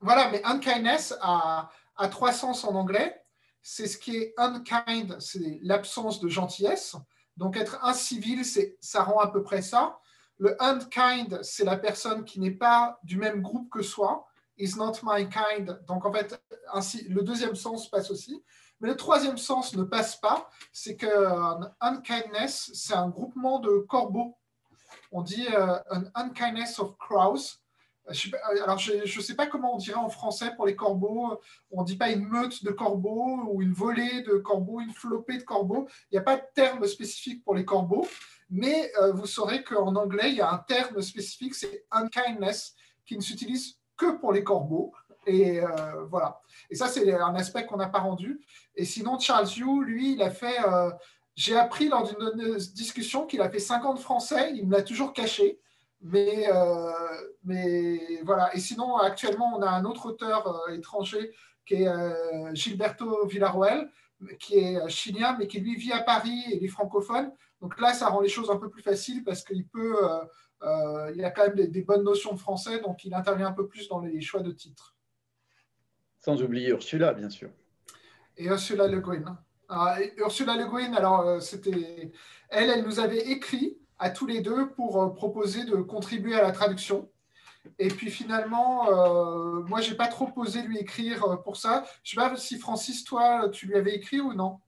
voilà, 0.00 0.30
mais 0.30 0.40
unkindness 0.44 1.16
a, 1.20 1.70
a 1.96 2.08
trois 2.08 2.32
sens 2.32 2.64
en 2.64 2.74
anglais. 2.74 3.20
C'est 3.62 3.86
ce 3.86 3.98
qui 3.98 4.16
est 4.16 4.34
unkind, 4.36 5.16
c'est 5.20 5.58
l'absence 5.62 6.20
de 6.20 6.28
gentillesse. 6.28 6.96
Donc 7.38 7.56
être 7.56 7.84
incivil, 7.84 8.44
ça 8.80 9.04
rend 9.04 9.20
à 9.20 9.28
peu 9.28 9.42
près 9.42 9.62
ça. 9.62 10.00
Le 10.38 10.60
unkind, 10.60 11.40
c'est 11.42 11.64
la 11.64 11.76
personne 11.76 12.24
qui 12.24 12.40
n'est 12.40 12.50
pas 12.50 12.98
du 13.04 13.16
même 13.16 13.40
groupe 13.42 13.70
que 13.70 13.80
soi. 13.82 14.26
Is 14.58 14.74
not 14.76 14.94
my 15.04 15.28
kind. 15.28 15.80
Donc 15.86 16.04
en 16.04 16.12
fait, 16.12 16.42
ainsi, 16.72 17.08
le 17.08 17.22
deuxième 17.22 17.54
sens 17.54 17.88
passe 17.88 18.10
aussi. 18.10 18.42
Mais 18.80 18.88
le 18.88 18.96
troisième 18.96 19.38
sens 19.38 19.76
ne 19.76 19.84
passe 19.84 20.16
pas. 20.16 20.50
C'est 20.72 20.96
que 20.96 21.06
unkindness, 21.80 22.72
c'est 22.74 22.94
un 22.94 23.08
groupement 23.08 23.60
de 23.60 23.78
corbeaux. 23.88 24.36
On 25.12 25.22
dit 25.22 25.46
euh, 25.52 25.78
un 25.90 26.04
unkindness 26.16 26.80
of 26.80 26.98
crows. 26.98 27.60
Euh, 28.08 28.62
alors, 28.62 28.78
je 28.78 28.92
ne 28.94 29.22
sais 29.22 29.34
pas 29.34 29.46
comment 29.46 29.74
on 29.74 29.78
dirait 29.78 29.98
en 29.98 30.08
français 30.08 30.52
pour 30.56 30.66
les 30.66 30.76
corbeaux. 30.76 31.40
On 31.70 31.82
ne 31.82 31.86
dit 31.86 31.96
pas 31.96 32.10
une 32.10 32.26
meute 32.26 32.64
de 32.64 32.70
corbeaux 32.70 33.40
ou 33.50 33.62
une 33.62 33.72
volée 33.72 34.22
de 34.22 34.36
corbeaux, 34.38 34.80
une 34.80 34.92
flopée 34.92 35.38
de 35.38 35.42
corbeaux. 35.42 35.88
Il 36.10 36.14
n'y 36.14 36.18
a 36.18 36.22
pas 36.22 36.36
de 36.36 36.44
terme 36.54 36.86
spécifique 36.86 37.44
pour 37.44 37.54
les 37.54 37.64
corbeaux. 37.64 38.06
Mais 38.50 38.90
euh, 39.00 39.12
vous 39.12 39.26
saurez 39.26 39.62
qu'en 39.62 39.94
anglais, 39.94 40.30
il 40.30 40.36
y 40.36 40.40
a 40.40 40.50
un 40.50 40.58
terme 40.58 41.02
spécifique, 41.02 41.54
c'est 41.54 41.84
unkindness, 41.90 42.74
qui 43.04 43.16
ne 43.16 43.22
s'utilise 43.22 43.78
que 43.96 44.12
pour 44.18 44.32
les 44.32 44.42
corbeaux. 44.42 44.92
Et 45.26 45.60
euh, 45.60 46.04
voilà. 46.08 46.40
Et 46.70 46.74
ça, 46.74 46.88
c'est 46.88 47.12
un 47.12 47.34
aspect 47.34 47.66
qu'on 47.66 47.76
n'a 47.76 47.88
pas 47.88 47.98
rendu. 47.98 48.40
Et 48.74 48.86
sinon, 48.86 49.18
Charles 49.18 49.48
Yu, 49.48 49.84
lui, 49.84 50.12
il 50.14 50.22
a 50.22 50.30
fait. 50.30 50.56
J'ai 51.34 51.56
appris 51.56 51.88
lors 51.88 52.02
d'une 52.02 52.56
discussion 52.56 53.26
qu'il 53.26 53.42
a 53.42 53.50
fait 53.50 53.58
50 53.58 54.00
français. 54.00 54.52
Il 54.54 54.66
me 54.66 54.72
l'a 54.72 54.82
toujours 54.82 55.12
caché. 55.12 55.60
Mais, 56.00 56.46
euh, 56.48 56.92
mais 57.44 58.22
voilà. 58.24 58.54
Et 58.54 58.60
sinon, 58.60 58.96
actuellement, 58.96 59.56
on 59.56 59.62
a 59.62 59.70
un 59.70 59.84
autre 59.84 60.06
auteur 60.06 60.46
euh, 60.46 60.74
étranger 60.74 61.32
qui 61.66 61.74
est 61.74 61.88
euh, 61.88 62.54
Gilberto 62.54 63.26
Villarroel, 63.26 63.90
qui 64.38 64.58
est 64.58 64.88
chilien, 64.88 65.36
mais 65.38 65.46
qui 65.46 65.60
lui 65.60 65.76
vit 65.76 65.92
à 65.92 66.02
Paris 66.02 66.44
et 66.50 66.64
est 66.64 66.68
francophone. 66.68 67.32
Donc 67.60 67.80
là, 67.80 67.92
ça 67.92 68.08
rend 68.08 68.20
les 68.20 68.28
choses 68.28 68.50
un 68.50 68.56
peu 68.56 68.70
plus 68.70 68.82
faciles 68.82 69.24
parce 69.24 69.42
qu'il 69.44 69.66
peut, 69.66 69.96
il 71.14 71.24
a 71.24 71.30
quand 71.30 71.46
même 71.48 71.66
des, 71.66 71.82
bonnes 71.82 72.04
notions 72.04 72.32
de 72.32 72.38
français, 72.38 72.80
donc 72.80 73.04
il 73.04 73.14
intervient 73.14 73.48
un 73.48 73.52
peu 73.52 73.66
plus 73.66 73.88
dans 73.88 74.00
les 74.00 74.20
choix 74.20 74.40
de 74.40 74.52
titres. 74.52 74.96
Sans 76.20 76.42
oublier 76.42 76.70
Ursula, 76.70 77.12
bien 77.12 77.30
sûr. 77.30 77.50
Et 78.36 78.44
Ursula 78.44 78.86
Le 78.86 79.00
Guin. 79.00 79.38
Ah, 79.68 79.98
Ursula 80.16 80.56
Le 80.56 80.66
Guin, 80.66 80.94
alors, 80.94 81.42
c'était. 81.42 82.12
Elle, 82.48 82.70
elle 82.70 82.84
nous 82.84 83.00
avait 83.00 83.30
écrit 83.30 83.78
à 83.98 84.10
tous 84.10 84.26
les 84.26 84.40
deux 84.40 84.68
pour 84.70 85.02
euh, 85.02 85.10
proposer 85.10 85.64
de 85.64 85.76
contribuer 85.76 86.34
à 86.34 86.42
la 86.42 86.52
traduction. 86.52 87.08
Et 87.78 87.88
puis 87.88 88.10
finalement, 88.10 88.88
euh, 88.88 89.62
moi, 89.62 89.80
j'ai 89.80 89.94
pas 89.94 90.06
trop 90.06 90.26
posé 90.26 90.62
lui 90.62 90.78
écrire 90.78 91.42
pour 91.42 91.56
ça. 91.56 91.84
Je 92.02 92.10
sais 92.10 92.16
pas 92.16 92.34
si 92.36 92.58
Francis, 92.58 93.04
toi, 93.04 93.48
tu 93.52 93.66
lui 93.66 93.74
avais 93.74 93.94
écrit 93.94 94.20
ou 94.20 94.32
non? 94.32 94.58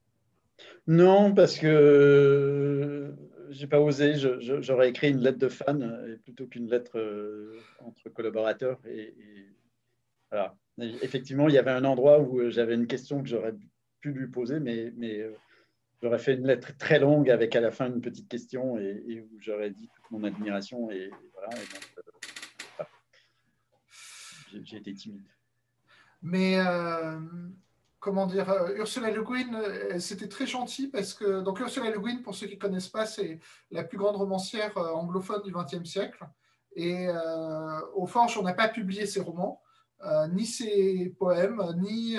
Non, 0.86 1.32
parce 1.32 1.56
que 1.56 3.14
j'ai 3.48 3.66
pas 3.66 3.80
osé. 3.80 4.14
J'aurais 4.16 4.90
écrit 4.90 5.10
une 5.10 5.20
lettre 5.20 5.38
de 5.38 5.48
fan 5.48 6.18
plutôt 6.24 6.46
qu'une 6.46 6.68
lettre 6.68 6.98
entre 7.80 8.10
collaborateurs. 8.10 8.78
Et, 8.86 9.14
voilà. 10.30 10.54
Effectivement, 11.00 11.48
il 11.48 11.54
y 11.54 11.58
avait 11.58 11.70
un 11.70 11.84
endroit 11.84 12.20
où 12.20 12.50
j'avais 12.50 12.74
une 12.74 12.86
question 12.86 13.22
que 13.22 13.28
j'aurais 13.28 13.54
pu 14.00 14.12
lui 14.12 14.26
poser, 14.26 14.60
mais, 14.60 14.92
mais 14.96 15.24
j'aurais 16.02 16.18
fait 16.18 16.34
une 16.34 16.46
lettre 16.46 16.76
très 16.78 16.98
longue 16.98 17.30
avec 17.30 17.54
à 17.56 17.60
la 17.60 17.70
fin 17.70 17.86
une 17.86 18.00
petite 18.00 18.28
question 18.28 18.78
et, 18.78 19.20
où 19.20 19.38
j'aurais 19.40 19.70
dit 19.70 19.88
toute 19.88 20.10
mon 20.10 20.24
admiration 20.24 20.90
et, 20.90 21.10
voilà. 21.34 21.48
Euh, 22.80 22.84
j'ai 24.64 24.78
été 24.78 24.94
timide. 24.94 25.28
Mais 26.22 26.58
euh, 26.58 27.20
comment 27.98 28.26
dire, 28.26 28.50
euh, 28.50 28.74
Ursula 28.76 29.10
Le 29.10 29.22
Guin, 29.22 29.98
c'était 29.98 30.28
très 30.28 30.46
gentil 30.46 30.88
parce 30.88 31.14
que 31.14 31.40
donc 31.40 31.60
Ursula 31.60 31.90
Le 31.90 32.00
Guin, 32.00 32.22
pour 32.22 32.34
ceux 32.34 32.46
qui 32.46 32.56
ne 32.56 32.60
connaissent 32.60 32.88
pas, 32.88 33.06
c'est 33.06 33.38
la 33.70 33.84
plus 33.84 33.98
grande 33.98 34.16
romancière 34.16 34.76
anglophone 34.76 35.42
du 35.42 35.52
XXe 35.52 35.88
siècle. 35.88 36.24
Et 36.76 37.08
au 37.94 38.06
Forge, 38.06 38.38
on 38.38 38.42
n'a 38.42 38.54
pas 38.54 38.68
publié 38.68 39.04
ses 39.04 39.20
romans, 39.20 39.60
ni 40.30 40.46
ses 40.46 41.12
poèmes, 41.18 41.60
ni 41.78 42.16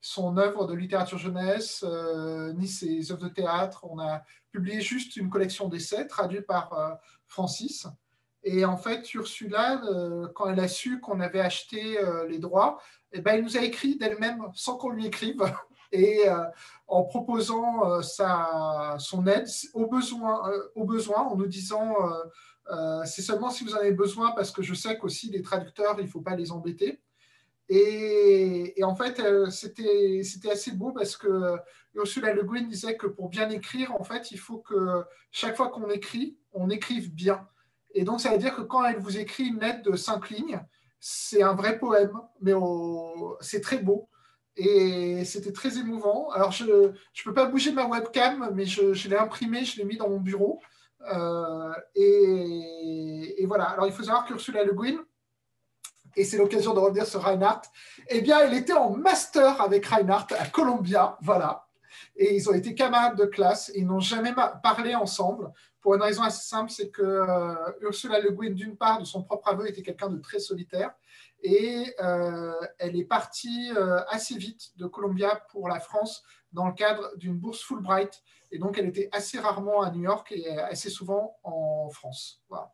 son 0.00 0.36
œuvre 0.36 0.66
de 0.66 0.74
littérature 0.74 1.18
jeunesse, 1.18 1.84
euh, 1.86 2.52
ni 2.52 2.68
ses 2.68 3.10
œuvres 3.10 3.24
de 3.24 3.28
théâtre. 3.28 3.84
On 3.88 3.98
a 3.98 4.22
publié 4.50 4.80
juste 4.80 5.16
une 5.16 5.30
collection 5.30 5.68
d'essais 5.68 6.06
traduits 6.06 6.42
par 6.42 6.72
euh, 6.72 6.94
Francis. 7.26 7.86
Et 8.44 8.64
en 8.64 8.76
fait, 8.76 9.12
Ursula, 9.14 9.82
euh, 9.84 10.28
quand 10.34 10.48
elle 10.48 10.60
a 10.60 10.68
su 10.68 11.00
qu'on 11.00 11.20
avait 11.20 11.40
acheté 11.40 11.98
les 12.28 12.38
droits, 12.38 12.80
eh 13.12 13.20
ben, 13.20 13.34
elle 13.34 13.42
nous 13.42 13.56
a 13.56 13.62
écrit 13.62 13.96
d'elle-même 13.96 14.46
sans 14.54 14.76
qu'on 14.76 14.90
lui 14.90 15.06
écrive. 15.06 15.42
Et 15.90 16.24
en 16.86 17.02
proposant 17.04 18.02
sa, 18.02 18.96
son 18.98 19.26
aide 19.26 19.48
au 19.72 19.86
besoin, 19.86 20.52
au 20.74 20.84
besoin 20.84 21.22
en 21.22 21.34
nous 21.34 21.46
disant 21.46 21.94
c'est 23.06 23.22
seulement 23.22 23.48
si 23.48 23.64
vous 23.64 23.74
en 23.74 23.78
avez 23.78 23.92
besoin, 23.92 24.32
parce 24.32 24.50
que 24.50 24.60
je 24.60 24.74
sais 24.74 24.98
qu'aussi 24.98 25.30
les 25.30 25.40
traducteurs, 25.40 25.94
il 25.98 26.04
ne 26.04 26.10
faut 26.10 26.20
pas 26.20 26.36
les 26.36 26.52
embêter. 26.52 27.00
Et, 27.68 28.74
en 28.82 28.94
fait, 28.94 29.20
euh, 29.20 29.50
c'était 29.50 30.50
assez 30.50 30.72
beau 30.72 30.92
parce 30.92 31.16
que 31.16 31.56
Ursula 31.94 32.32
Le 32.32 32.42
Guin 32.42 32.62
disait 32.62 32.96
que 32.96 33.06
pour 33.06 33.28
bien 33.28 33.50
écrire, 33.50 33.94
en 33.94 34.04
fait, 34.04 34.30
il 34.30 34.38
faut 34.38 34.58
que 34.58 35.04
chaque 35.30 35.56
fois 35.56 35.68
qu'on 35.68 35.90
écrit, 35.90 36.38
on 36.52 36.70
écrive 36.70 37.12
bien. 37.12 37.46
Et 37.94 38.04
donc, 38.04 38.20
ça 38.20 38.30
veut 38.30 38.38
dire 38.38 38.54
que 38.54 38.62
quand 38.62 38.84
elle 38.84 38.98
vous 38.98 39.18
écrit 39.18 39.48
une 39.48 39.60
lettre 39.60 39.82
de 39.82 39.96
cinq 39.96 40.30
lignes, 40.30 40.60
c'est 41.00 41.42
un 41.42 41.54
vrai 41.54 41.78
poème, 41.78 42.18
mais 42.40 42.52
c'est 43.40 43.60
très 43.60 43.78
beau. 43.78 44.08
Et 44.56 45.24
c'était 45.24 45.52
très 45.52 45.78
émouvant. 45.78 46.30
Alors, 46.30 46.50
je 46.50 46.64
ne 46.64 46.92
peux 47.24 47.34
pas 47.34 47.46
bouger 47.46 47.72
ma 47.72 47.86
webcam, 47.86 48.50
mais 48.54 48.64
je, 48.64 49.08
l'ai 49.08 49.16
imprimé, 49.16 49.64
je 49.64 49.78
l'ai 49.78 49.84
mis 49.84 49.96
dans 49.96 50.08
mon 50.08 50.20
bureau. 50.20 50.60
Euh, 51.12 51.72
et, 51.94 53.44
voilà. 53.46 53.64
Alors, 53.66 53.86
il 53.86 53.92
faut 53.92 54.02
savoir 54.02 54.26
qu'Ursula 54.26 54.64
Le 54.64 54.72
Guin, 54.72 54.98
et 56.18 56.24
c'est 56.24 56.36
l'occasion 56.36 56.74
de 56.74 56.80
revenir 56.80 57.06
sur 57.06 57.22
Reinhardt, 57.22 57.62
eh 58.08 58.20
bien, 58.20 58.44
il 58.44 58.54
était 58.54 58.72
en 58.72 58.90
master 58.90 59.60
avec 59.60 59.86
Reinhardt 59.86 60.34
à 60.38 60.46
Columbia, 60.46 61.16
voilà. 61.22 61.66
Et 62.16 62.34
ils 62.34 62.50
ont 62.50 62.54
été 62.54 62.74
camarades 62.74 63.16
de 63.16 63.24
classe 63.24 63.70
ils 63.74 63.86
n'ont 63.86 64.00
jamais 64.00 64.34
parlé 64.62 64.94
ensemble 64.94 65.52
pour 65.80 65.94
une 65.94 66.02
raison 66.02 66.22
assez 66.22 66.46
simple, 66.46 66.70
c'est 66.70 66.90
que 66.90 67.02
euh, 67.02 67.54
Ursula 67.80 68.20
Le 68.20 68.32
Guin, 68.32 68.50
d'une 68.50 68.76
part, 68.76 68.98
de 68.98 69.04
son 69.04 69.22
propre 69.22 69.48
aveu, 69.48 69.68
était 69.68 69.82
quelqu'un 69.82 70.08
de 70.08 70.18
très 70.18 70.40
solitaire 70.40 70.92
et 71.42 71.94
euh, 72.00 72.52
elle 72.78 72.96
est 72.96 73.04
partie 73.04 73.70
euh, 73.76 74.00
assez 74.08 74.36
vite 74.36 74.76
de 74.76 74.86
Columbia 74.86 75.40
pour 75.50 75.68
la 75.68 75.78
France 75.78 76.24
dans 76.52 76.66
le 76.66 76.74
cadre 76.74 77.16
d'une 77.16 77.38
bourse 77.38 77.62
Fulbright. 77.62 78.22
Et 78.50 78.58
donc, 78.58 78.76
elle 78.76 78.86
était 78.86 79.08
assez 79.12 79.38
rarement 79.38 79.82
à 79.82 79.90
New 79.90 80.02
York 80.02 80.32
et 80.32 80.50
assez 80.58 80.90
souvent 80.90 81.38
en 81.44 81.88
France. 81.90 82.42
Voilà. 82.48 82.72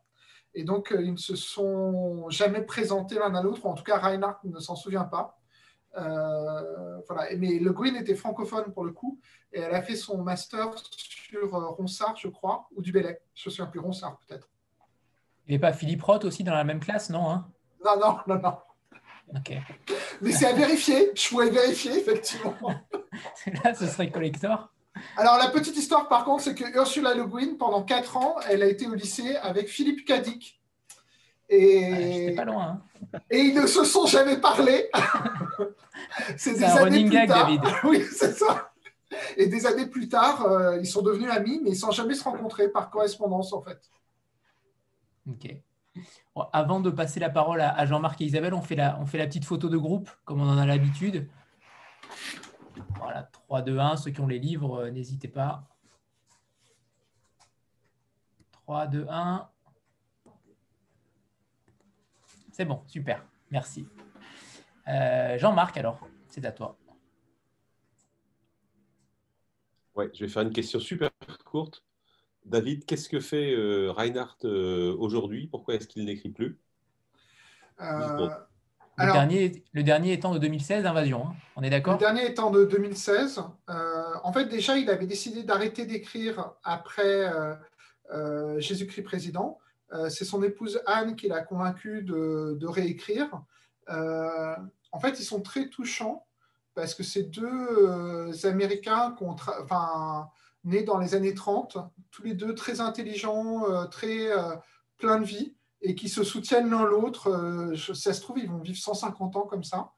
Et 0.55 0.63
donc, 0.63 0.91
euh, 0.91 1.01
ils 1.01 1.11
ne 1.11 1.17
se 1.17 1.35
sont 1.35 2.29
jamais 2.29 2.61
présentés 2.61 3.15
l'un 3.15 3.35
à 3.35 3.43
l'autre, 3.43 3.65
en 3.65 3.73
tout 3.73 3.83
cas, 3.83 3.97
Reinhardt 3.97 4.39
ne 4.45 4.59
s'en 4.59 4.75
souvient 4.75 5.03
pas. 5.03 5.37
Euh, 5.97 7.01
voilà. 7.07 7.35
Mais 7.37 7.59
Le 7.59 7.73
Guin 7.73 7.95
était 7.95 8.15
francophone 8.15 8.71
pour 8.73 8.85
le 8.85 8.91
coup, 8.91 9.19
et 9.51 9.59
elle 9.59 9.75
a 9.75 9.81
fait 9.81 9.97
son 9.97 10.23
master 10.23 10.73
sur 10.77 11.55
euh, 11.55 11.67
Ronsard, 11.67 12.15
je 12.15 12.29
crois, 12.29 12.67
ou 12.73 12.81
du 12.81 12.93
Bellay. 12.93 13.21
Je 13.33 13.47
ne 13.47 13.51
me 13.51 13.55
souviens 13.55 13.65
plus, 13.65 13.79
Ronsard 13.81 14.17
peut-être. 14.25 14.49
Il 15.45 15.51
n'est 15.51 15.59
pas 15.59 15.73
Philippe 15.73 16.01
Roth 16.01 16.23
aussi 16.23 16.43
dans 16.43 16.55
la 16.55 16.63
même 16.63 16.79
classe, 16.79 17.09
non 17.09 17.29
hein? 17.29 17.51
Non, 17.83 17.99
non, 17.99 18.17
non, 18.27 18.41
non. 18.41 18.57
Mais 20.21 20.31
c'est 20.31 20.45
à 20.45 20.53
vérifier, 20.53 21.11
je 21.15 21.29
pourrais 21.29 21.49
vérifier, 21.49 21.99
effectivement. 21.99 22.55
Là, 23.63 23.73
ce 23.73 23.87
serait 23.87 24.09
collector. 24.09 24.71
Alors, 25.17 25.37
la 25.37 25.49
petite 25.49 25.77
histoire, 25.77 26.07
par 26.07 26.25
contre, 26.25 26.43
c'est 26.43 26.55
que 26.55 26.65
Ursula 26.75 27.13
Le 27.13 27.25
Guin, 27.25 27.55
pendant 27.57 27.83
4 27.83 28.17
ans, 28.17 28.35
elle 28.49 28.63
a 28.63 28.67
été 28.67 28.87
au 28.87 28.93
lycée 28.93 29.35
avec 29.37 29.67
Philippe 29.67 30.05
Cadic. 30.05 30.61
Et... 31.49 32.33
pas 32.35 32.45
loin. 32.45 32.81
Hein. 33.13 33.19
Et 33.29 33.39
ils 33.39 33.55
ne 33.55 33.67
se 33.67 33.83
sont 33.83 34.07
jamais 34.07 34.37
parlé. 34.37 34.89
c'est 36.37 36.63
un 36.63 36.75
running 36.75 37.09
gag, 37.09 37.29
David. 37.29 37.61
oui, 37.83 38.03
c'est 38.11 38.33
ça. 38.33 38.71
Et 39.37 39.47
des 39.47 39.65
années 39.65 39.85
plus 39.85 40.09
tard, 40.09 40.43
euh, 40.43 40.79
ils 40.79 40.87
sont 40.87 41.01
devenus 41.01 41.29
amis, 41.29 41.61
mais 41.63 41.75
sans 41.75 41.91
jamais 41.91 42.15
se 42.15 42.23
rencontrer 42.23 42.69
par 42.69 42.89
correspondance, 42.89 43.53
en 43.53 43.61
fait. 43.61 43.79
Ok. 45.29 45.55
avant 46.53 46.79
de 46.79 46.89
passer 46.89 47.19
la 47.19 47.29
parole 47.29 47.61
à, 47.61 47.85
Jean-Marc 47.85 48.21
et 48.21 48.25
Isabelle, 48.25 48.53
on 48.53 48.61
fait, 48.61 48.75
la, 48.75 48.99
on 48.99 49.05
fait 49.05 49.17
la 49.17 49.27
petite 49.27 49.45
photo 49.45 49.69
de 49.69 49.77
groupe, 49.77 50.09
comme 50.23 50.41
on 50.41 50.49
en 50.49 50.57
a 50.57 50.65
l'habitude. 50.65 51.27
Voilà, 52.97 53.23
3, 53.23 53.61
2, 53.61 53.79
1. 53.79 53.97
Ceux 53.97 54.11
qui 54.11 54.19
ont 54.21 54.27
les 54.27 54.39
livres, 54.39 54.85
euh, 54.85 54.91
n'hésitez 54.91 55.27
pas. 55.27 55.67
3, 58.51 58.87
2, 58.87 59.05
1. 59.09 59.49
C'est 62.51 62.65
bon, 62.65 62.81
super. 62.87 63.23
Merci. 63.51 63.87
Euh, 64.87 65.37
Jean-Marc, 65.37 65.77
alors, 65.77 65.99
c'est 66.27 66.45
à 66.45 66.51
toi. 66.51 66.77
Ouais, 69.95 70.09
je 70.13 70.25
vais 70.25 70.31
faire 70.31 70.43
une 70.43 70.53
question 70.53 70.79
super 70.79 71.11
courte. 71.45 71.83
David, 72.45 72.85
qu'est-ce 72.85 73.09
que 73.09 73.19
fait 73.19 73.53
euh, 73.53 73.91
Reinhardt 73.91 74.45
aujourd'hui? 74.45 75.47
Pourquoi 75.47 75.75
est-ce 75.75 75.87
qu'il 75.87 76.05
n'écrit 76.05 76.29
plus? 76.29 76.59
Le, 78.97 79.11
dernier, 79.11 79.63
le 79.73 79.83
dernier 79.83 80.13
étant 80.13 80.33
de 80.33 80.39
2016, 80.39 80.85
Invasion, 80.85 81.27
hein. 81.27 81.35
on 81.55 81.63
est 81.63 81.69
d'accord? 81.69 81.93
Le 81.93 81.99
dernier 81.99 82.25
étant 82.25 82.49
de 82.49 82.65
2016. 82.65 83.41
Euh, 83.69 84.03
en 84.23 84.31
fait, 84.31 84.45
déjà, 84.45 84.77
il 84.77 84.89
avait 84.89 85.05
décidé 85.05 85.43
d'arrêter 85.43 85.85
d'écrire 85.85 86.53
après 86.63 87.03
euh, 87.03 87.55
euh, 88.13 88.59
Jésus-Christ 88.59 89.03
président. 89.03 89.59
C'est 90.09 90.25
son 90.25 90.43
épouse 90.43 90.81
Anne 90.87 91.15
qui 91.15 91.29
l'a 91.29 91.41
convaincu 91.41 92.01
de, 92.01 92.65
réécrire. 92.65 93.29
en 93.87 94.99
fait, 94.99 95.19
ils 95.19 95.23
sont 95.23 95.41
très 95.41 95.69
touchants 95.69 96.25
parce 96.73 96.95
que 96.95 97.03
ces 97.03 97.23
deux 97.23 98.45
Américains 98.45 99.15
enfin, 99.21 100.29
nés 100.65 100.83
dans 100.83 100.97
les 100.97 101.15
années 101.15 101.33
30, 101.33 101.77
tous 102.11 102.23
les 102.23 102.33
deux 102.33 102.55
très 102.55 102.81
intelligents, 102.81 103.87
très 103.89 104.27
pleins 104.97 105.19
de 105.19 105.25
vie 105.25 105.55
et 105.81 105.95
qui 105.95 106.09
se 106.09 106.23
soutiennent 106.23 106.69
l'un 106.69 106.85
l'autre. 106.85 107.29
Euh, 107.29 107.75
ça 107.93 108.13
se 108.13 108.21
trouve, 108.21 108.39
ils 108.39 108.49
vont 108.49 108.59
vivre 108.59 108.77
150 108.77 109.35
ans 109.35 109.45
comme 109.45 109.63
ça. 109.63 109.91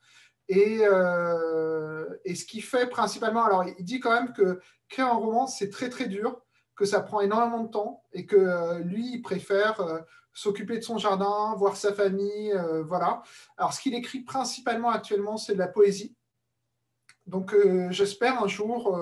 Et, 0.50 0.80
euh, 0.82 2.06
et, 2.24 2.36
ce 2.36 2.46
qui 2.46 2.62
fait 2.62 2.88
principalement, 2.88 3.44
alors 3.44 3.66
il 3.66 3.84
dit 3.84 4.00
quand 4.00 4.14
même 4.14 4.32
que 4.32 4.62
créer 4.88 5.04
un 5.04 5.14
roman, 5.14 5.46
c'est 5.46 5.70
très 5.70 5.90
très 5.90 6.08
dur, 6.08 6.42
que 6.76 6.86
ça 6.86 7.02
prend 7.02 7.20
énormément 7.20 7.64
de 7.64 7.70
temps 7.70 8.04
et 8.14 8.26
que 8.26 8.38
euh, 8.38 8.80
lui, 8.80 9.16
il 9.16 9.22
préfère 9.22 10.06
s'occuper 10.34 10.78
de 10.78 10.84
son 10.84 10.98
jardin, 10.98 11.54
voir 11.58 11.76
sa 11.76 11.94
famille, 11.94 12.54
voilà. 12.88 13.24
Alors 13.58 13.74
ce 13.74 13.82
qu'il 13.82 13.96
écrit 13.96 14.22
principalement 14.22 14.90
actuellement, 14.90 15.36
c'est 15.36 15.54
de 15.54 15.60
la 15.60 15.68
poésie. 15.68 16.16
Donc 17.26 17.54
j'espère 17.90 18.42
un 18.42 18.48
jour 18.48 18.96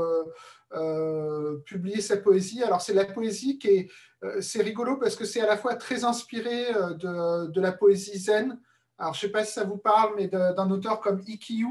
euh, 0.76 1.58
publier 1.66 2.02
sa 2.02 2.18
poésie. 2.18 2.62
Alors 2.62 2.82
c'est 2.82 2.94
la 2.94 3.06
poésie 3.06 3.58
qui 3.58 3.68
est, 3.70 3.92
euh, 4.24 4.42
c'est 4.42 4.62
rigolo 4.62 4.98
parce 4.98 5.16
que 5.16 5.24
c'est 5.24 5.40
à 5.40 5.46
la 5.46 5.56
fois 5.56 5.76
très 5.76 6.04
inspiré 6.04 6.76
euh, 6.76 6.94
de, 6.94 7.48
de, 7.48 7.62
la 7.62 7.72
poésie 7.72 8.20
zen. 8.20 8.60
Alors 8.98 9.14
je 9.14 9.22
sais 9.22 9.30
pas 9.30 9.46
si 9.46 9.54
ça 9.54 9.64
vous 9.64 9.78
parle, 9.78 10.16
mais 10.18 10.28
d'un 10.28 10.70
auteur 10.70 11.00
comme 11.00 11.22
Ikkyu. 11.26 11.68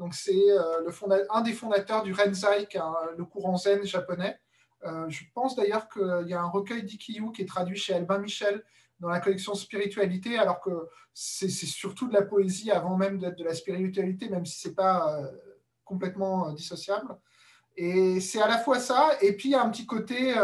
Donc 0.00 0.14
c'est 0.14 0.46
un 1.30 1.42
des 1.42 1.52
fondateurs 1.52 2.02
du 2.02 2.12
Renzai, 2.12 2.66
qui 2.68 2.78
le 3.18 3.24
courant 3.24 3.56
zen 3.56 3.84
japonais. 3.84 4.40
je 5.08 5.20
pense 5.34 5.54
d'ailleurs 5.54 5.88
qu'il 5.88 6.26
y 6.26 6.32
a 6.32 6.40
un 6.40 6.48
recueil 6.48 6.84
d'Ikkyu 6.84 7.32
qui 7.32 7.42
est 7.42 7.46
traduit 7.46 7.76
chez 7.76 7.94
Albin 7.94 8.18
Michel 8.18 8.64
dans 8.98 9.10
la 9.10 9.20
collection 9.20 9.54
spiritualité, 9.54 10.38
alors 10.38 10.60
que 10.60 10.88
c'est 11.12 11.50
surtout 11.50 12.08
de 12.08 12.14
la 12.14 12.22
poésie 12.22 12.70
avant 12.70 12.96
même 12.96 13.18
d'être 13.18 13.36
de 13.36 13.44
la 13.44 13.54
spiritualité, 13.54 14.30
même 14.30 14.46
si 14.46 14.58
c'est 14.58 14.74
pas 14.74 15.20
complètement 15.84 16.50
dissociable. 16.52 17.18
Et 17.82 18.20
c'est 18.20 18.42
à 18.42 18.46
la 18.46 18.58
fois 18.58 18.78
ça, 18.78 19.08
et 19.22 19.32
puis 19.32 19.48
il 19.48 19.52
y 19.52 19.54
a 19.54 19.62
un 19.62 19.70
petit 19.70 19.86
côté 19.86 20.34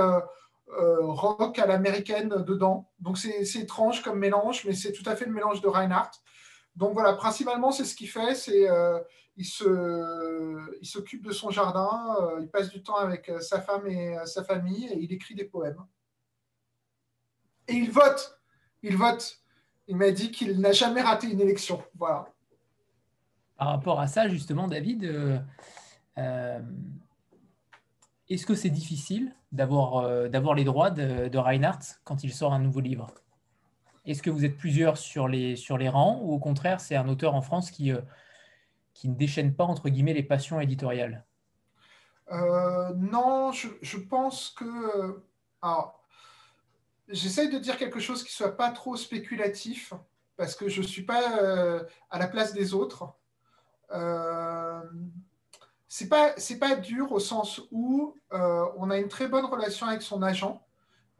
rock 0.68 1.58
à 1.58 1.66
l'américaine 1.66 2.30
dedans. 2.30 2.90
Donc 2.98 3.18
c'est 3.18 3.42
étrange 3.56 4.02
comme 4.02 4.18
mélange, 4.18 4.64
mais 4.64 4.72
c'est 4.72 4.92
tout 4.92 5.02
à 5.04 5.14
fait 5.16 5.26
le 5.26 5.32
mélange 5.32 5.60
de 5.60 5.68
Reinhardt. 5.68 6.12
Donc 6.76 6.94
voilà, 6.94 7.12
principalement, 7.12 7.72
c'est 7.72 7.84
ce 7.84 7.94
qu'il 7.94 8.08
fait, 8.08 8.34
c'est 8.34 8.66
euh, 8.68 9.00
il 9.36 10.86
s'occupe 10.86 11.26
de 11.26 11.32
son 11.32 11.50
jardin, 11.50 12.16
euh, 12.20 12.40
il 12.40 12.48
passe 12.48 12.70
du 12.70 12.82
temps 12.82 12.96
avec 12.96 13.28
euh, 13.28 13.40
sa 13.40 13.60
femme 13.60 13.86
et 13.86 14.16
sa 14.24 14.42
famille, 14.42 14.86
et 14.86 14.98
il 14.98 15.12
écrit 15.12 15.34
des 15.34 15.44
poèmes. 15.44 15.84
Et 17.68 17.74
il 17.74 17.90
vote, 17.90 18.40
il 18.82 18.96
vote. 18.96 19.40
Il 19.88 19.96
m'a 19.96 20.10
dit 20.10 20.30
qu'il 20.30 20.58
n'a 20.58 20.72
jamais 20.72 21.02
raté 21.02 21.28
une 21.28 21.40
élection. 21.40 21.82
Voilà. 21.96 22.26
Par 23.56 23.68
rapport 23.68 24.00
à 24.00 24.06
ça, 24.06 24.26
justement, 24.28 24.68
David, 24.68 25.42
est-ce 28.28 28.46
que 28.46 28.54
c'est 28.54 28.70
difficile 28.70 29.34
d'avoir 29.52 30.54
les 30.54 30.64
droits 30.64 30.90
de, 30.90 31.38
Reinhardt 31.38 32.00
quand 32.04 32.24
il 32.24 32.32
sort 32.32 32.52
un 32.52 32.58
nouveau 32.58 32.80
livre? 32.80 33.08
Est-ce 34.06 34.22
que 34.22 34.30
vous 34.30 34.44
êtes 34.44 34.56
plusieurs 34.56 34.98
sur 34.98 35.26
les, 35.26 35.88
rangs 35.88 36.20
ou 36.22 36.32
au 36.32 36.38
contraire, 36.38 36.80
c'est 36.80 36.94
un 36.96 37.08
auteur 37.08 37.34
en 37.34 37.42
France 37.42 37.70
qui, 37.70 37.92
euh, 37.92 38.00
ne 39.04 39.14
déchaîne 39.14 39.54
pas, 39.54 39.64
entre 39.64 39.88
guillemets, 39.88 40.14
les 40.14 40.22
passions 40.22 40.60
éditoriales? 40.60 41.24
Euh, 42.32 42.92
Non, 42.94 43.50
je, 43.52 43.96
pense 43.98 44.50
que... 44.50 45.22
Alors, 45.60 46.04
j'essaye 47.08 47.50
de 47.50 47.58
dire 47.58 47.76
quelque 47.76 47.98
chose 47.98 48.22
qui 48.22 48.30
ne 48.30 48.46
soit 48.46 48.56
pas 48.56 48.70
trop 48.70 48.96
spéculatif 48.96 49.92
parce 50.36 50.54
que 50.54 50.68
je 50.68 50.82
ne 50.82 50.86
suis 50.86 51.02
pas 51.02 51.40
euh, 51.42 51.82
à 52.10 52.18
la 52.18 52.28
place 52.28 52.52
des 52.52 52.74
autres. 52.74 53.12
Euh, 55.96 55.98
c'est 55.98 56.08
pas 56.08 56.34
c'est 56.36 56.58
pas 56.58 56.76
dur 56.76 57.12
au 57.12 57.20
sens 57.20 57.62
où 57.70 58.14
on 58.30 58.90
a 58.90 58.98
une 58.98 59.08
très 59.08 59.28
bonne 59.28 59.46
relation 59.46 59.86
avec 59.86 60.02
son 60.02 60.22
agent 60.22 60.66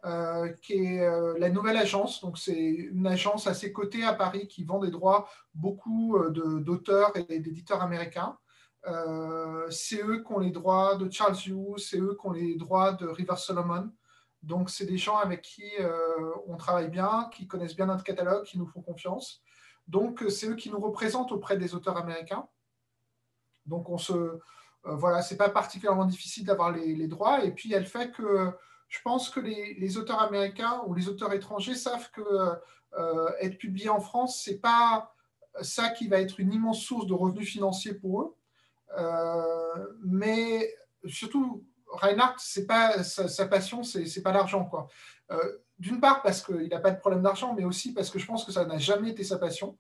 euh, 0.06 0.52
qui 0.62 0.74
est 0.74 1.00
euh, 1.00 1.34
la 1.38 1.50
nouvelle 1.50 1.76
agence. 1.76 2.20
Donc, 2.20 2.38
c'est 2.38 2.54
une 2.54 3.08
agence 3.08 3.48
à 3.48 3.54
ses 3.54 3.72
côtés 3.72 4.04
à 4.04 4.12
Paris 4.12 4.46
qui 4.46 4.62
vend 4.62 4.78
des 4.78 4.92
droits 4.92 5.28
beaucoup 5.52 6.16
euh, 6.16 6.60
d'auteurs 6.60 7.10
et 7.16 7.40
d'éditeurs 7.40 7.82
américains. 7.82 8.38
c'est 9.68 10.00
eux 10.00 10.22
qui 10.22 10.32
ont 10.32 10.38
les 10.38 10.52
droits 10.52 10.94
de 10.94 11.10
Charles 11.10 11.34
Hughes, 11.44 11.78
c'est 11.78 11.98
eux 11.98 12.16
qui 12.20 12.26
ont 12.26 12.30
les 12.30 12.54
droits 12.54 12.92
de 12.92 13.08
River 13.08 13.34
Solomon. 13.36 13.90
Donc, 14.44 14.70
c'est 14.70 14.86
des 14.86 14.98
gens 14.98 15.16
avec 15.16 15.42
qui 15.42 15.68
on 16.46 16.56
travaille 16.56 16.88
bien, 16.88 17.28
qui 17.32 17.48
connaissent 17.48 17.74
bien 17.74 17.86
notre 17.86 18.04
catalogue, 18.04 18.44
qui 18.44 18.58
nous 18.58 18.66
font 18.68 18.82
confiance. 18.82 19.42
Donc, 19.88 20.24
c'est 20.28 20.46
eux 20.46 20.54
qui 20.54 20.70
nous 20.70 20.78
représentent 20.78 21.32
auprès 21.32 21.56
des 21.56 21.74
auteurs 21.74 21.96
américains. 21.96 22.46
Donc, 23.64 23.88
on 23.88 23.98
se, 23.98 24.38
voilà, 24.94 25.22
c'est 25.22 25.36
pas 25.36 25.48
particulièrement 25.48 26.04
difficile 26.04 26.44
d'avoir 26.44 26.72
les, 26.72 27.08
droits. 27.08 27.44
Et 27.44 27.50
puis, 27.50 27.72
elle 27.72 27.86
fait 27.86 28.12
que 28.12 28.52
je 28.88 28.98
pense 29.02 29.30
que 29.30 29.40
les, 29.40 29.98
auteurs 29.98 30.20
américains 30.22 30.82
ou 30.86 30.94
les 30.94 31.08
auteurs 31.08 31.32
étrangers 31.32 31.74
savent 31.74 32.10
que 32.12 32.22
euh, 32.98 33.30
être 33.40 33.58
publié 33.58 33.88
en 33.88 34.00
France, 34.00 34.40
c'est 34.44 34.58
pas 34.58 35.12
ça 35.60 35.88
qui 35.90 36.08
va 36.08 36.20
être 36.20 36.40
une 36.40 36.52
immense 36.52 36.80
source 36.80 37.06
de 37.06 37.14
revenus 37.14 37.50
financiers 37.50 37.94
pour 37.94 38.22
eux. 38.22 38.36
Euh, 38.96 39.86
mais 40.04 40.72
surtout, 41.06 41.64
Reinhardt, 41.88 42.36
c'est 42.38 42.66
pas 42.66 43.02
sa, 43.02 43.46
passion, 43.46 43.82
c'est 43.82 44.22
pas 44.22 44.32
l'argent 44.32 44.64
quoi. 44.64 44.88
Euh, 45.30 45.58
d'une 45.78 46.00
part 46.00 46.22
parce 46.22 46.42
qu'il 46.42 46.68
n'a 46.68 46.78
pas 46.78 46.90
de 46.90 46.98
problème 46.98 47.22
d'argent, 47.22 47.54
mais 47.54 47.64
aussi 47.64 47.92
parce 47.92 48.10
que 48.10 48.18
je 48.18 48.26
pense 48.26 48.44
que 48.44 48.52
ça 48.52 48.64
n'a 48.64 48.78
jamais 48.78 49.10
été 49.10 49.24
sa 49.24 49.38
passion. 49.38 49.76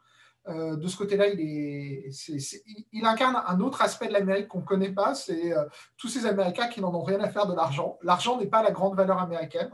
Euh, 0.48 0.76
de 0.76 0.86
ce 0.86 0.96
côté-là, 0.96 1.26
il, 1.28 3.06
incarne 3.06 3.42
un 3.46 3.60
autre 3.60 3.82
aspect 3.82 4.06
de 4.06 4.12
l'Amérique 4.12 4.48
qu'on 4.48 4.60
ne 4.60 4.64
connaît 4.64 4.92
pas, 4.92 5.14
c'est 5.14 5.52
euh, 5.52 5.64
tous 5.96 6.08
ces 6.08 6.26
Américains 6.26 6.68
qui 6.68 6.80
n'en 6.80 6.94
ont 6.94 7.02
rien 7.02 7.20
à 7.20 7.28
faire 7.28 7.46
de 7.46 7.54
l'argent. 7.54 7.98
L'argent 8.02 8.38
n'est 8.38 8.46
pas 8.46 8.62
la 8.62 8.70
grande 8.70 8.96
valeur 8.96 9.18
américaine. 9.18 9.70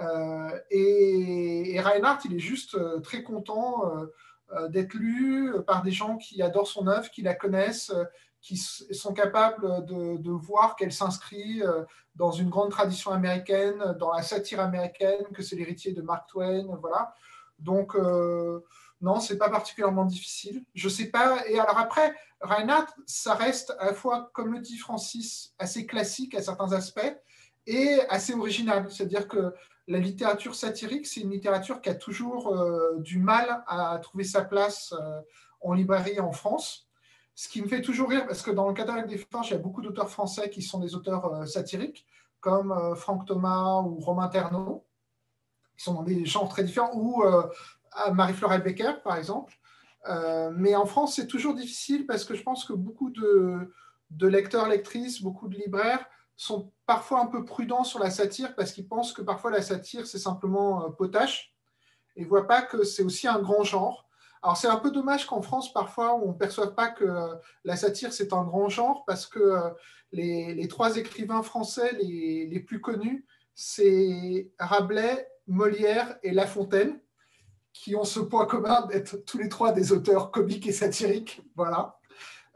Euh, 0.00 0.58
et, 0.70 1.78
Reinhardt, 1.80 2.20
il 2.24 2.34
est 2.34 2.40
juste 2.40 2.76
très 3.02 3.22
content 3.22 3.92
d'être 4.68 4.94
lu 4.94 5.52
par 5.66 5.82
des 5.82 5.92
gens 5.92 6.18
qui 6.18 6.42
adorent 6.42 6.68
son 6.68 6.86
œuvre, 6.86 7.10
qui 7.10 7.22
la 7.22 7.34
connaissent, 7.34 7.92
qui 8.40 8.56
sont 8.56 9.14
capables 9.14 9.86
de, 9.86 10.16
de 10.18 10.30
voir 10.30 10.76
qu'elle 10.76 10.92
s'inscrit 10.92 11.62
dans 12.16 12.32
une 12.32 12.50
grande 12.50 12.70
tradition 12.70 13.12
américaine, 13.12 13.96
dans 13.98 14.12
la 14.12 14.22
satire 14.22 14.60
américaine, 14.60 15.24
que 15.32 15.42
c'est 15.42 15.56
l'héritier 15.56 15.92
de 15.92 16.02
Mark 16.02 16.28
Twain. 16.28 16.66
Voilà. 16.80 17.14
Donc, 17.58 17.96
non, 19.02 19.18
c'est 19.18 19.36
pas 19.36 19.50
particulièrement 19.50 20.04
difficile. 20.04 20.64
Je 20.74 20.88
sais 20.88 21.06
pas. 21.06 21.44
Et 21.48 21.58
alors 21.58 21.76
après, 21.76 22.14
Reinhardt, 22.40 22.94
ça 23.04 23.34
reste 23.34 23.74
à 23.80 23.86
la 23.86 23.94
fois, 23.94 24.30
comme 24.32 24.52
le 24.52 24.60
dit 24.60 24.78
Francis, 24.78 25.54
assez 25.58 25.86
classique 25.86 26.36
à 26.36 26.42
certains 26.42 26.72
aspects 26.72 27.14
et 27.66 28.00
assez 28.08 28.32
original. 28.32 28.86
C'est-à-dire 28.90 29.26
que 29.26 29.52
la 29.88 29.98
littérature 29.98 30.54
satirique, 30.54 31.08
c'est 31.08 31.20
une 31.20 31.32
littérature 31.32 31.80
qui 31.80 31.88
a 31.88 31.96
toujours 31.96 32.54
euh, 32.54 32.98
du 32.98 33.18
mal 33.18 33.64
à 33.66 33.98
trouver 34.00 34.22
sa 34.22 34.44
place 34.44 34.94
euh, 34.96 35.20
en 35.60 35.74
librairie 35.74 36.20
en 36.20 36.30
France. 36.30 36.88
Ce 37.34 37.48
qui 37.48 37.60
me 37.60 37.66
fait 37.66 37.82
toujours 37.82 38.08
rire, 38.08 38.26
parce 38.28 38.42
que 38.42 38.52
dans 38.52 38.68
le 38.68 38.74
catalogue 38.74 39.08
des 39.08 39.18
Forges, 39.18 39.48
il 39.48 39.54
y 39.54 39.56
a 39.56 39.58
beaucoup 39.58 39.82
d'auteurs 39.82 40.10
français 40.10 40.48
qui 40.48 40.62
sont 40.62 40.78
des 40.78 40.94
auteurs 40.94 41.24
euh, 41.26 41.46
satiriques, 41.46 42.06
comme 42.38 42.96
Franck 42.96 43.24
Thomas 43.26 43.82
ou 43.82 44.00
Romain 44.00 44.26
Ternot, 44.26 44.84
qui 45.76 45.84
sont 45.84 45.94
dans 45.94 46.02
des 46.02 46.24
genres 46.26 46.48
très 46.48 46.64
différents, 46.64 46.90
ou 46.92 47.22
Marie-Flore 48.12 48.58
Becker, 48.58 49.02
par 49.02 49.16
exemple. 49.16 49.54
Euh, 50.08 50.50
mais 50.54 50.74
en 50.74 50.86
France, 50.86 51.16
c'est 51.16 51.26
toujours 51.26 51.54
difficile 51.54 52.06
parce 52.06 52.24
que 52.24 52.34
je 52.34 52.42
pense 52.42 52.64
que 52.64 52.72
beaucoup 52.72 53.10
de, 53.10 53.68
lecteurs, 54.26 54.68
lectrices, 54.68 55.22
beaucoup 55.22 55.48
de 55.48 55.56
libraires 55.56 56.04
sont 56.36 56.72
parfois 56.86 57.20
un 57.20 57.26
peu 57.26 57.44
prudents 57.44 57.84
sur 57.84 57.98
la 58.00 58.10
satire 58.10 58.54
parce 58.56 58.72
qu'ils 58.72 58.88
pensent 58.88 59.12
que 59.12 59.22
parfois 59.22 59.50
la 59.50 59.62
satire, 59.62 60.06
c'est 60.06 60.18
simplement 60.18 60.84
euh, 60.84 60.88
potache 60.90 61.54
et 62.16 62.22
ne 62.22 62.28
voient 62.28 62.46
pas 62.46 62.62
que 62.62 62.82
c'est 62.82 63.02
aussi 63.02 63.28
un 63.28 63.40
grand 63.40 63.62
genre. 63.62 64.08
Alors 64.42 64.56
c'est 64.56 64.68
un 64.68 64.76
peu 64.76 64.90
dommage 64.90 65.26
qu'en 65.26 65.40
France, 65.40 65.72
parfois, 65.72 66.16
on 66.16 66.28
ne 66.32 66.36
perçoive 66.36 66.74
pas 66.74 66.88
que 66.88 67.04
euh, 67.04 67.34
la 67.64 67.76
satire, 67.76 68.12
c'est 68.12 68.32
un 68.32 68.42
grand 68.42 68.68
genre 68.68 69.04
parce 69.06 69.26
que 69.26 69.56
les, 70.10 70.66
trois 70.68 70.96
écrivains 70.96 71.42
français 71.42 71.92
les, 71.92 72.46
les 72.46 72.60
plus 72.60 72.80
connus, 72.80 73.24
c'est 73.54 74.50
Rabelais, 74.58 75.28
Molière 75.46 76.18
et 76.22 76.32
La 76.32 76.46
Fontaine 76.46 76.98
qui 77.72 77.96
ont 77.96 78.04
ce 78.04 78.20
point 78.20 78.46
commun 78.46 78.86
d'être 78.86 79.16
tous 79.24 79.38
les 79.38 79.48
trois 79.48 79.72
des 79.72 79.92
auteurs 79.92 80.30
comiques 80.30 80.66
et 80.66 80.72
satiriques. 80.72 81.42
Voilà. 81.56 81.98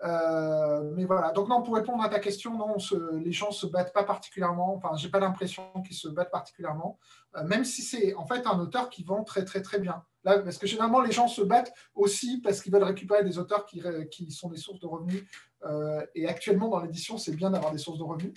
Euh, 0.05 0.90
mais 0.94 1.05
voilà. 1.05 1.32
Donc 1.32 1.48
non, 1.48 1.62
pour 1.62 1.74
répondre 1.74 2.02
à 2.02 2.09
ta 2.09 2.18
question, 2.18 2.56
non, 2.56 2.76
les 3.12 3.32
gens 3.32 3.51
se 3.51 3.66
battent 3.66 3.93
pas 3.93 4.05
particulièrement. 4.05 4.74
Enfin, 4.74 4.90
j'ai 4.97 5.09
pas 5.09 5.20
l'impression 5.20 5.64
qu'ils 5.86 5.97
se 5.97 6.09
battent 6.09 6.30
particulièrement, 6.30 6.98
euh, 7.36 7.44
même 7.44 7.64
si 7.64 7.82
c'est 7.82 8.14
en 8.14 8.26
fait 8.26 8.47
un 8.47 8.59
auteur 8.60 8.90
qui 8.90 9.05
vend 9.05 9.24
très 9.24 9.44
très 9.44 9.62
très 9.62 9.78
bien. 9.78 10.05
Là, 10.24 10.40
parce 10.40 10.59
que 10.59 10.66
généralement 10.66 11.01
les 11.01 11.12
gens 11.12 11.28
se 11.28 11.40
battent 11.40 11.72
aussi 11.94 12.40
parce 12.40 12.60
qu'ils 12.60 12.72
veulent 12.72 12.82
récupérer 12.82 13.24
des 13.24 13.38
auteurs 13.38 13.64
qui, 13.64 13.82
qui 14.10 14.30
sont 14.32 14.51
des 14.51 14.59
sources 14.59 14.80
de 14.80 14.86
revenus. 14.86 15.24
Euh, 15.64 16.05
et 16.14 16.28
actuellement 16.28 16.68
dans 16.68 16.80
l'édition, 16.80 17.16
c'est 17.16 17.34
bien 17.34 17.51
d'avoir 17.51 17.72
des 17.72 17.78
sources 17.78 17.98
de 17.98 18.05
revenus. 18.05 18.34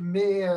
mais 0.00 0.48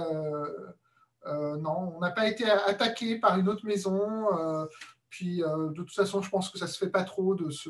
non, 1.58 1.94
on 1.95 1.99
n'a 1.99 2.12
pas 2.12 2.28
été 2.28 2.45
attaqué 2.49 3.18
par 3.20 3.38
une 3.38 3.49
autre 3.49 3.66
maison. 3.66 4.28
Euh, 4.38 4.66
puis, 5.10 5.44
euh, 5.44 5.70
de 5.70 5.76
toute 5.76 5.94
façon, 5.94 6.22
je 6.22 6.30
pense 6.30 6.49
que 6.49 6.58
ça 6.58 6.66
ne 6.66 6.70
se 6.70 6.78
fait 6.78 6.90
pas 6.90 7.04
trop 7.04 7.36
de 7.36 7.49
se 7.49 7.70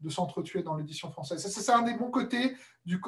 de 0.00 0.10
s'entretuer 0.10 0.62
dans 0.62 0.76
l'édition 0.76 1.10
française. 1.10 1.44
C'est 1.44 1.72
un 1.72 1.82
des 1.82 1.94
bons 1.94 2.12
côtés 2.12 2.54
du, 2.86 3.00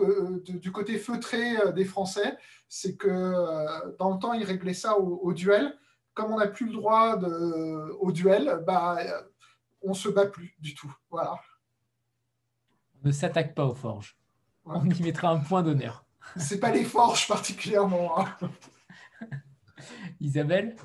du 0.44 0.72
côté 0.72 0.98
feutré 0.98 1.72
des 1.72 1.84
Français, 1.84 2.36
c'est 2.68 2.96
que 2.96 3.96
dans 3.96 4.12
le 4.12 4.18
temps, 4.18 4.32
ils 4.32 4.42
réglaient 4.42 4.74
ça 4.74 4.98
au, 4.98 5.32
duel. 5.32 5.78
Comme 6.14 6.32
on 6.32 6.38
n'a 6.38 6.48
plus 6.48 6.66
le 6.66 6.72
droit 6.72 7.16
de, 7.16 7.92
au 8.00 8.10
duel, 8.10 8.64
bah, 8.66 8.98
on 9.82 9.90
ne 9.90 9.94
se 9.94 10.08
bat 10.08 10.26
plus 10.26 10.56
du 10.58 10.74
tout. 10.74 10.92
Voilà. 11.10 11.36
On 13.04 13.06
ne 13.06 13.12
s'attaque 13.12 13.54
pas 13.54 13.66
aux 13.66 13.74
forges. 13.76 14.18
On 14.64 14.84
y 14.84 15.02
mettra 15.02 15.30
un 15.30 15.38
point 15.38 15.62
d'honneur. 15.62 16.04
C'est 16.36 16.60
pas 16.60 16.70
les 16.70 16.84
forges 16.84 17.26
particulièrement. 17.28 18.18
Hein. 18.20 18.50
Isabelle 20.20 20.76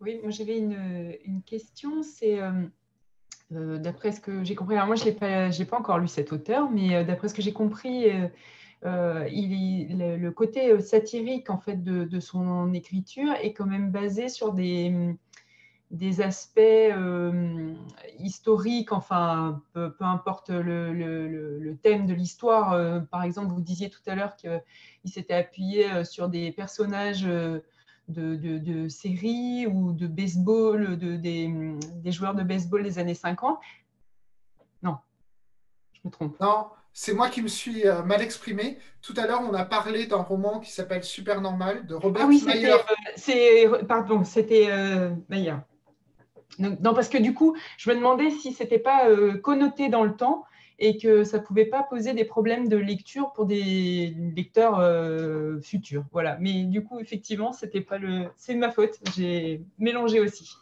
Oui, 0.00 0.20
moi 0.22 0.30
j'avais 0.30 0.58
une, 0.58 1.42
question. 1.46 2.00
Euh, 2.22 2.66
euh, 3.52 3.78
d'après 3.78 4.12
ce 4.12 4.20
que 4.20 4.44
j'ai 4.44 4.54
compris, 4.54 4.76
alors 4.76 4.86
moi 4.86 4.96
je 4.96 5.04
n'ai 5.04 5.12
pas, 5.12 5.78
encore 5.78 5.98
lu 5.98 6.08
cet 6.08 6.32
auteur, 6.32 6.70
mais 6.70 6.94
euh, 6.94 7.04
d'après 7.04 7.28
ce 7.28 7.34
que 7.34 7.42
j'ai 7.42 7.52
compris, 7.52 8.06
le, 8.82 10.30
côté 10.30 10.80
satirique 10.80 11.50
en 11.50 11.58
fait 11.58 11.82
de, 11.82 12.20
son 12.20 12.72
écriture 12.72 13.32
est 13.42 13.52
quand 13.52 13.66
même 13.66 13.90
basé 13.90 14.28
sur 14.28 14.52
des, 14.52 15.14
des 15.90 16.20
aspects 16.20 16.60
historiques, 18.18 18.92
enfin, 18.92 19.60
peu, 19.72 19.92
importe 20.00 20.50
le, 20.50 20.92
le, 20.92 21.76
thème 21.82 22.06
de 22.06 22.14
l'histoire. 22.14 23.06
par 23.08 23.24
exemple, 23.24 23.52
vous 23.52 23.60
disiez 23.60 23.90
tout 23.90 24.00
à 24.06 24.14
l'heure 24.14 24.36
qu'il 24.36 24.60
s'était 25.04 25.34
appuyé 25.34 26.04
sur 26.04 26.28
des 26.28 26.52
personnages 26.52 27.26
de, 28.10 28.88
séries 28.88 29.66
ou 29.66 29.92
de 29.92 30.06
baseball, 30.06 30.98
de, 30.98 31.16
des, 31.16 32.12
joueurs 32.12 32.34
de 32.34 32.42
baseball 32.42 32.82
des 32.82 32.98
années 32.98 33.14
50. 33.14 33.58
Non, 34.82 34.96
je 35.92 36.00
me 36.04 36.10
trompe. 36.10 36.38
Non, 36.40 36.68
c'est 36.92 37.14
moi 37.14 37.28
qui 37.28 37.42
me 37.42 37.48
suis 37.48 37.86
euh, 37.86 38.02
mal 38.02 38.22
exprimé. 38.22 38.78
Tout 39.02 39.14
à 39.16 39.26
l'heure, 39.26 39.42
on 39.42 39.54
a 39.54 39.64
parlé 39.64 40.06
d'un 40.06 40.22
roman 40.22 40.60
qui 40.60 40.70
s'appelle 40.70 41.04
Super 41.04 41.40
Normal 41.40 41.86
de 41.86 41.94
Robert 41.94 42.24
ah 42.24 42.28
oui, 42.28 42.44
c'est, 43.16 43.68
pardon, 43.86 44.24
c'était 44.24 44.68
euh, 44.70 45.10
non, 46.58 46.94
parce 46.94 47.08
que 47.08 47.18
du 47.18 47.34
coup, 47.34 47.56
je 47.76 47.90
me 47.90 47.96
demandais 47.96 48.30
si 48.30 48.52
ce 48.52 48.62
n'était 48.62 48.78
pas 48.78 49.08
euh, 49.08 49.38
connoté 49.38 49.88
dans 49.88 50.04
le 50.04 50.16
temps 50.16 50.44
et 50.78 50.96
que 50.96 51.24
ça 51.24 51.38
ne 51.38 51.42
pouvait 51.42 51.66
pas 51.66 51.82
poser 51.82 52.14
des 52.14 52.24
problèmes 52.24 52.68
de 52.68 52.76
lecture 52.76 53.32
pour 53.32 53.46
des 53.46 54.14
lecteurs 54.34 54.78
euh, 54.78 55.60
futurs. 55.60 56.04
Voilà. 56.12 56.36
Mais 56.40 56.64
du 56.64 56.82
coup, 56.82 56.98
effectivement, 56.98 57.52
c'était 57.52 57.82
pas 57.82 57.98
le. 57.98 58.28
C'est 58.36 58.54
ma 58.54 58.70
faute. 58.70 58.98
J'ai 59.14 59.62
mélangé 59.78 60.20
aussi. 60.20 60.56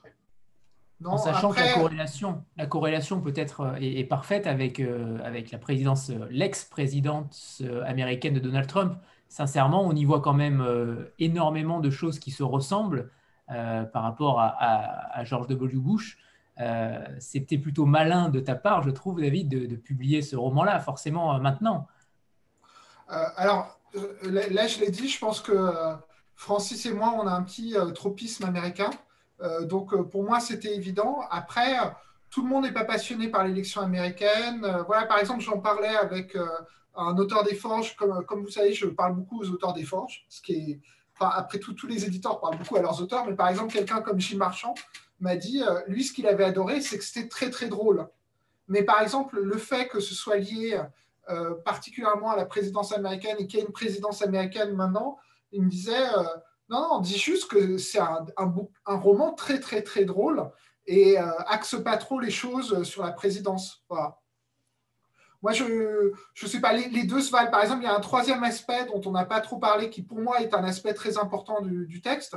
en 1.05 1.17
sachant 1.17 1.53
que 1.53 1.61
la 1.61 1.73
corrélation, 1.73 2.45
la 2.57 2.67
corrélation 2.67 3.21
peut-être 3.21 3.61
euh, 3.61 3.75
est, 3.81 4.05
parfaite 4.05 4.47
avec, 4.47 4.83
avec 5.25 5.51
la 5.53 5.59
présidence, 5.59 6.11
l'ex-présidence 6.31 7.63
américaine 7.87 8.35
de 8.35 8.41
Donald 8.41 8.67
Trump. 8.67 8.95
Sincèrement, 9.29 9.87
on 9.87 9.95
y 9.95 10.05
voit 10.05 10.21
quand 10.21 10.33
même 10.33 10.65
énormément 11.19 11.81
de 11.81 11.91
choses 11.91 12.19
qui 12.19 12.31
se 12.31 12.43
ressemblent. 12.43 13.11
Euh, 13.51 13.85
par 13.85 14.03
rapport 14.03 14.41
à, 14.41 15.25
George 15.25 15.47
W. 15.47 15.79
Bush. 15.79 16.19
Euh, 16.61 17.03
c'était 17.19 17.57
plutôt 17.57 17.87
malin 17.87 18.29
de 18.29 18.41
ta 18.41 18.55
part, 18.55 18.83
je 18.83 18.91
trouve, 18.91 19.23
David, 19.23 19.49
de, 19.49 19.77
publier 19.77 20.21
ce 20.21 20.37
roman-là, 20.37 20.81
forcément 20.81 21.35
euh, 21.35 21.39
maintenant. 21.39 21.87
alors, 23.09 23.81
là, 24.23 24.67
je 24.67 24.81
l'ai 24.81 24.91
dit, 24.91 25.09
je 25.09 25.19
pense 25.19 25.41
que 25.41 25.73
Francis 26.35 26.85
et 26.85 26.93
moi, 26.93 27.15
on 27.17 27.27
a 27.27 27.31
un 27.31 27.43
petit 27.43 27.75
tropisme 27.95 28.45
américain. 28.45 28.91
donc, 29.63 29.97
pour 30.11 30.25
moi, 30.25 30.41
c'était 30.41 30.75
évident. 30.75 31.21
Après, 31.31 31.75
tout 32.29 32.43
le 32.43 32.51
monde 32.51 32.65
n'est 32.65 32.73
pas 32.73 32.85
passionné 32.85 33.29
par 33.29 33.45
l'élection 33.45 33.81
américaine. 33.81 34.61
voilà, 34.87 35.07
par 35.07 35.19
exemple, 35.21 35.41
j'en 35.41 35.59
parlais 35.61 35.97
avec 35.97 36.37
un 36.97 37.17
auteur 37.17 37.45
des 37.45 37.55
forges. 37.55 37.97
Comme, 37.97 38.27
comme, 38.27 38.43
vous 38.43 38.51
savez, 38.51 38.75
je 38.75 38.89
parle 38.89 39.15
beaucoup 39.15 39.41
aux 39.41 39.49
auteurs 39.49 39.73
des 39.73 39.85
forges, 39.85 40.27
ce 40.29 40.43
qui 40.43 40.53
est 40.53 40.81
après 41.21 41.59
tout, 41.59 41.73
tous 41.73 41.87
les 41.87 42.05
éditeurs 42.05 42.41
parlent 42.41 42.59
beaucoup 42.59 42.77
à 42.77 42.83
leurs 42.83 43.01
auteurs, 43.03 43.27
mais 43.27 43.35
par 43.35 43.49
exemple, 43.49 43.73
quelqu'un 43.73 44.01
comme 44.01 44.21
Gilles 44.21 44.39
Marchand 44.39 44.75
m'a 45.21 45.37
dit, 45.37 45.63
euh, 45.63 45.81
lui, 45.87 46.05
ce 46.05 46.13
qu'il 46.13 46.27
avait 46.27 46.45
adoré, 46.45 46.81
c'est 46.81 46.99
que 46.99 47.05
c'était 47.05 47.29
très, 47.29 47.51
très 47.51 47.69
drôle. 47.69 48.09
Mais 48.69 48.83
par 48.83 49.01
exemple, 49.01 49.41
le 49.41 49.59
fait 49.59 49.89
que 49.89 50.01
ce 50.01 50.15
soit 50.15 50.37
lié 50.37 50.81
euh, 51.31 51.55
particulièrement 51.65 52.31
à 52.31 52.37
la 52.37 52.47
présidence 52.47 52.93
américaine 52.93 53.37
et 53.39 53.47
qu'il 53.47 53.59
y 53.59 53.63
ait 53.63 53.67
une 53.67 53.73
présidence 53.73 54.23
américaine 54.23 54.75
maintenant, 54.75 55.19
il 55.53 55.63
me 55.63 55.69
disait, 55.69 56.09
euh, 56.17 56.23
non, 56.69 56.83
non, 56.83 57.01
dis 57.01 57.19
juste 57.19 57.51
que 57.51 57.79
c'est 57.79 57.99
un, 57.99 58.27
roman 58.87 59.33
très, 59.33 59.59
très, 59.59 59.83
très 59.83 60.05
drôle 60.05 60.51
et 60.87 61.19
axe 61.19 61.77
pas 61.83 61.99
trop 61.99 62.19
les 62.19 62.31
choses 62.31 62.83
sur 62.83 63.03
la 63.03 63.13
présidence. 63.13 63.85
Moi, 65.41 65.53
je 65.53 65.65
ne 65.65 66.49
sais 66.49 66.61
pas, 66.61 66.73
les, 66.73 67.05
deux 67.05 67.21
se 67.21 67.31
valent. 67.31 67.51
Par 67.51 67.63
exemple, 67.63 67.83
il 67.83 67.87
y 67.87 67.89
a 67.89 67.95
un 67.95 68.01
troisième 68.01 68.43
aspect 68.43 68.87
dont 68.87 69.01
on 69.07 69.13
n'a 69.13 69.25
pas 69.25 69.41
trop 69.41 69.59
parlé, 69.59 69.89
qui 69.89 70.03
pour 70.03 70.19
moi 70.19 70.41
est 70.41 70.53
un 70.53 70.65
aspect 70.65 70.95
très 70.95 71.17
important 71.17 71.61
du, 71.63 72.01
texte, 72.01 72.37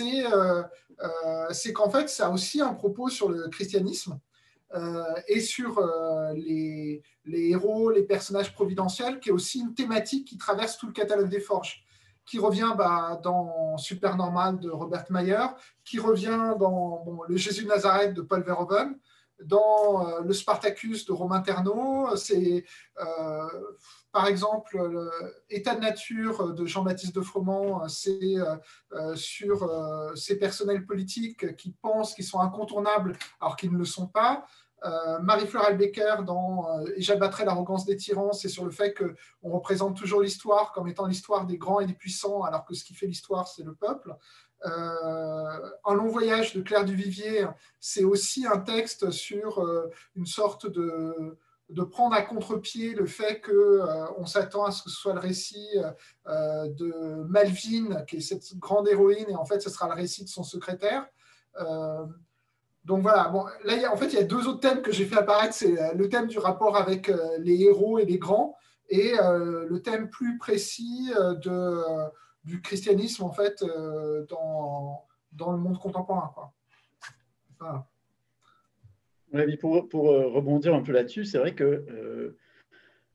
euh, 0.00 0.62
euh, 1.02 1.46
c'est 1.50 1.72
qu'en 1.72 1.90
fait, 1.90 2.08
ça 2.08 2.28
a 2.28 2.30
aussi 2.30 2.60
un 2.60 2.74
propos 2.74 3.08
sur 3.08 3.28
le 3.28 3.48
christianisme 3.48 4.20
euh, 4.74 5.02
et 5.26 5.40
sur 5.40 5.80
les, 6.34 7.02
héros, 7.26 7.90
les 7.90 8.04
personnages 8.04 8.54
providentiels, 8.54 9.18
qui 9.18 9.30
est 9.30 9.32
aussi 9.32 9.60
une 9.60 9.74
thématique 9.74 10.28
qui 10.28 10.38
traverse 10.38 10.78
tout 10.78 10.86
le 10.86 10.92
catalogue 10.92 11.28
des 11.28 11.40
Forges 11.40 11.82
qui 12.26 12.40
revient 12.40 12.74
bah, 12.76 13.20
dans 13.22 13.78
Supernormal 13.78 14.58
de 14.58 14.68
Robert 14.68 15.04
Mayer, 15.10 15.46
qui 15.84 16.00
revient 16.00 16.54
dans 16.58 17.04
Le 17.28 17.36
Jésus 17.36 17.64
Nazareth 17.66 18.14
de 18.14 18.22
Paul 18.22 18.42
Verhoeven, 18.42 18.98
dans 19.44 20.06
euh, 20.06 20.20
le 20.22 20.32
Spartacus 20.32 21.04
de 21.04 21.12
Romain 21.12 21.40
Ternot, 21.40 22.16
c'est 22.16 22.64
euh, 23.00 23.48
par 24.12 24.26
exemple 24.26 24.78
État 25.50 25.74
de 25.74 25.80
nature 25.80 26.54
de 26.54 26.66
Jean-Baptiste 26.66 27.14
de 27.14 27.20
Froment, 27.20 27.86
c'est 27.88 28.36
euh, 28.92 29.14
sur 29.14 29.70
ces 30.14 30.38
personnels 30.38 30.86
politiques 30.86 31.56
qui 31.56 31.72
pensent 31.82 32.14
qu'ils 32.14 32.24
sont 32.24 32.40
incontournables 32.40 33.16
alors 33.40 33.56
qu'ils 33.56 33.72
ne 33.72 33.78
le 33.78 33.84
sont 33.84 34.06
pas. 34.06 34.46
Marie-Fleur 35.22 35.64
Albecker 35.64 36.16
dans 36.24 36.68
Et 36.94 37.02
j'abattrai 37.02 37.44
l'arrogance 37.44 37.86
des 37.86 37.96
tyrans, 37.96 38.32
c'est 38.32 38.48
sur 38.48 38.64
le 38.64 38.70
fait 38.70 38.94
qu'on 38.94 39.50
représente 39.50 39.96
toujours 39.96 40.20
l'histoire 40.20 40.72
comme 40.72 40.86
étant 40.86 41.06
l'histoire 41.06 41.44
des 41.44 41.58
grands 41.58 41.80
et 41.80 41.86
des 41.86 41.94
puissants, 41.94 42.42
alors 42.42 42.64
que 42.64 42.74
ce 42.74 42.84
qui 42.84 42.94
fait 42.94 43.06
l'histoire, 43.06 43.48
c'est 43.48 43.64
le 43.64 43.74
peuple. 43.74 44.14
Euh, 44.64 45.70
un 45.84 45.94
long 45.94 46.08
voyage 46.08 46.54
de 46.54 46.62
Claire 46.62 46.84
Duvivier, 46.84 47.46
c'est 47.78 48.04
aussi 48.04 48.46
un 48.46 48.58
texte 48.58 49.10
sur 49.10 49.60
euh, 49.60 49.90
une 50.16 50.26
sorte 50.26 50.66
de, 50.66 51.36
de 51.68 51.82
prendre 51.82 52.14
à 52.14 52.22
contre-pied 52.22 52.94
le 52.94 53.06
fait 53.06 53.42
qu'on 53.42 53.52
euh, 53.52 54.24
s'attend 54.24 54.64
à 54.64 54.70
ce 54.70 54.82
que 54.82 54.90
ce 54.90 54.96
soit 54.96 55.12
le 55.12 55.20
récit 55.20 55.68
de 56.26 57.22
Malvine, 57.28 58.04
qui 58.08 58.16
est 58.16 58.20
cette 58.20 58.56
grande 58.58 58.88
héroïne, 58.88 59.26
et 59.28 59.36
en 59.36 59.44
fait, 59.44 59.60
ce 59.60 59.70
sera 59.70 59.88
le 59.88 59.94
récit 59.94 60.24
de 60.24 60.28
son 60.28 60.42
secrétaire. 60.42 61.06
donc 62.84 63.02
voilà, 63.02 63.32
là, 63.64 63.92
en 63.92 63.96
fait, 63.96 64.06
il 64.06 64.14
y 64.14 64.18
a 64.18 64.24
deux 64.24 64.48
autres 64.48 64.60
thèmes 64.60 64.82
que 64.82 64.92
j'ai 64.92 65.04
fait 65.04 65.18
apparaître. 65.18 65.54
C'est 65.54 65.94
le 65.94 66.08
thème 66.08 66.28
du 66.28 66.38
rapport 66.38 66.76
avec 66.76 67.12
les 67.38 67.62
héros 67.62 67.98
et 67.98 68.06
les 68.06 68.18
grands, 68.18 68.56
et 68.88 69.12
le 69.12 69.78
thème 69.80 70.08
plus 70.08 70.38
précis 70.38 71.10
de 71.42 71.82
du 72.46 72.62
christianisme 72.62 73.24
en 73.24 73.32
fait 73.32 73.62
euh, 73.62 74.24
dans, 74.26 75.04
dans, 75.32 75.52
le 75.52 75.58
monde 75.58 75.78
contemporain. 75.78 76.32
Quoi. 76.34 76.54
pour, 79.60 79.88
pour, 79.88 80.10
euh, 80.10 80.28
rebondir 80.28 80.74
un 80.74 80.82
peu 80.82 80.92
là-dessus, 80.92 81.24
c'est 81.24 81.38
vrai 81.38 81.54
que 81.54 81.64
euh, 81.64 82.38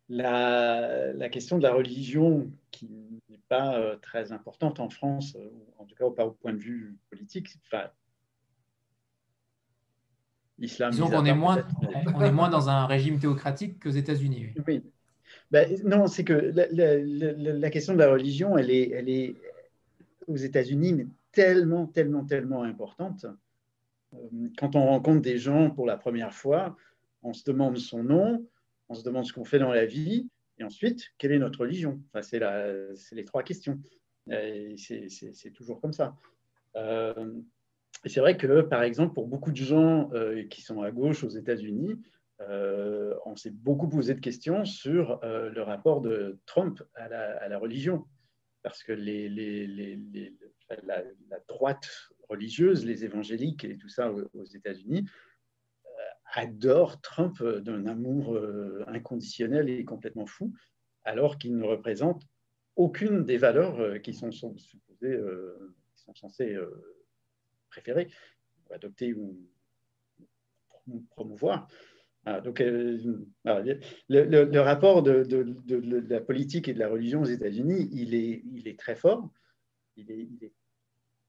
la, 0.10 1.14
la, 1.14 1.30
question 1.30 1.58
de 1.58 1.64
la 1.64 1.74
religion, 1.74 2.52
qui 2.72 3.22
n'est 3.30 3.42
pas 3.48 3.96
très 4.02 4.34
importante 4.34 4.82
en 4.82 4.90
France, 4.90 5.38
en 5.78 5.86
tout 5.86 5.96
cas 5.96 6.10
pas 6.10 6.26
au 6.26 6.32
point 6.32 6.54
de 6.54 6.60
vue 6.60 6.98
politique, 7.10 7.48
enfin, 7.66 7.90
l'islam. 10.58 10.92
Disons 10.92 11.10
qu'on 11.10 11.26
est, 11.26 11.34
moins, 11.34 11.66
on 12.14 12.22
est 12.22 12.32
moins 12.32 12.50
dans 12.50 12.70
un 12.70 12.86
régime 12.86 13.18
théocratique 13.18 13.82
qu'aux 13.82 13.90
États-Unis. 13.90 14.54
oui. 14.68 14.84
Ben, 15.52 15.78
non, 15.84 16.08
c'est 16.08 16.24
que 16.24 16.34
la, 16.34 17.70
question 17.70 17.94
de 17.94 18.00
la 18.00 18.10
religion, 18.10 18.58
elle 18.58 18.72
est, 18.72 18.90
elle 18.92 19.10
est 19.10 19.36
aux 20.28 20.38
États-Unis, 20.38 21.08
tellement, 21.32 21.88
tellement, 21.88 22.24
tellement 22.26 22.64
importante. 22.64 23.26
Euh, 24.14 24.18
quand 24.58 24.76
on 24.76 24.86
rencontre 24.86 25.22
des 25.22 25.38
gens 25.38 25.70
pour 25.70 25.86
la 25.86 25.98
première 25.98 26.34
fois, 26.34 26.78
on 27.22 27.34
se 27.34 27.44
demande 27.44 27.78
son 27.78 28.04
nom, 28.04 28.46
on 28.88 28.94
se 28.94 29.04
demande 29.04 29.26
ce 29.26 29.34
qu'on 29.34 29.46
fait 29.46 29.60
dans 29.60 29.74
la 29.74 29.86
vie, 29.86 30.30
et 30.58 30.64
ensuite, 30.64 31.12
quelle 31.18 31.32
est 31.34 31.40
notre 31.40 31.62
religion? 31.62 32.02
Enfin, 32.14 32.22
C'est 32.22 33.16
les 33.16 33.26
trois 33.26 33.44
questions. 33.44 33.80
C'est 34.28 35.52
toujours 35.54 35.82
comme 35.82 35.94
ça. 35.94 36.16
Euh, 36.76 37.42
c'est 38.06 38.20
vrai 38.20 38.38
que, 38.38 38.62
par 38.62 38.84
exemple, 38.84 39.14
pour 39.14 39.28
beaucoup 39.28 39.52
de 39.52 39.58
gens 39.58 40.10
euh, 40.14 40.44
qui 40.48 40.62
sont 40.62 40.82
à 40.82 40.92
gauche 40.92 41.24
aux 41.24 41.30
États-Unis, 41.30 42.00
euh, 42.50 43.16
on 43.26 43.36
s'est 43.36 43.52
beaucoup 43.52 43.88
posé 43.88 44.14
de 44.14 44.20
questions 44.20 44.66
sur 44.66 45.24
euh, 45.24 45.50
le 45.50 45.62
rapport 45.62 46.02
de 46.02 46.40
Trump 46.46 46.82
à 46.96 47.08
la, 47.08 47.58
religion, 47.58 48.06
parce 48.64 48.84
que 48.84 48.94
la, 48.94 51.04
droite 51.48 51.90
religieuse, 52.30 52.86
les 52.86 53.06
évangéliques 53.06 53.66
et 53.66 53.78
tout 53.78 53.90
ça 53.90 54.12
aux, 54.12 54.46
États-Unis, 54.46 55.06
euh, 55.86 55.90
adorent 56.34 57.02
Trump 57.02 57.44
d'un 57.44 57.86
amour 57.86 58.38
inconditionnel 58.88 59.70
et 59.70 59.86
complètement 59.86 60.26
fou, 60.26 60.54
alors 61.04 61.38
qu'il 61.38 61.58
ne 61.58 61.66
représente 61.66 62.24
aucune 62.76 63.26
des 63.26 63.38
valeurs 63.38 64.02
qui 64.02 64.14
sont, 64.14 64.32
censées 64.32 66.58
préférer, 67.70 68.10
adopter 68.72 69.14
ou 69.14 69.38
promouvoir. 71.12 71.68
Ah, 72.26 72.40
donc, 72.40 72.62
euh, 72.62 73.00
le, 74.10 74.60
rapport 74.60 75.02
de, 75.02 75.26
la 76.08 76.22
politique 76.22 76.68
et 76.68 76.74
de 76.74 76.80
la 76.80 76.88
religion 76.88 77.22
aux 77.22 77.26
États-Unis, 77.26 77.90
il 77.92 78.14
est, 78.14 78.80
très 78.80 78.96
fort, 78.96 79.32
il 79.96 80.12
est, 80.12 80.54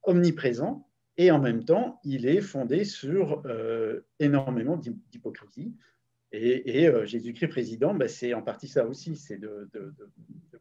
omniprésent, 0.03 0.87
et 1.17 1.31
en 1.31 1.41
même 1.41 1.65
temps, 1.65 1.99
il 2.05 2.27
est 2.27 2.43
fondé 2.43 2.85
sur 2.85 3.43
euh, 3.47 4.01
énormément 4.19 4.77
d'hypocrisie. 4.77 5.75
Et, 6.31 6.89
euh, 6.89 7.07
Jésus-Christ 7.07 7.49
président, 7.49 7.95
ben, 7.95 8.09
c'est 8.09 8.35
en 8.35 8.43
partie 8.43 8.69
ça 8.69 8.87
aussi, 8.87 9.17
c'est 9.17 9.39
de, 9.39 9.71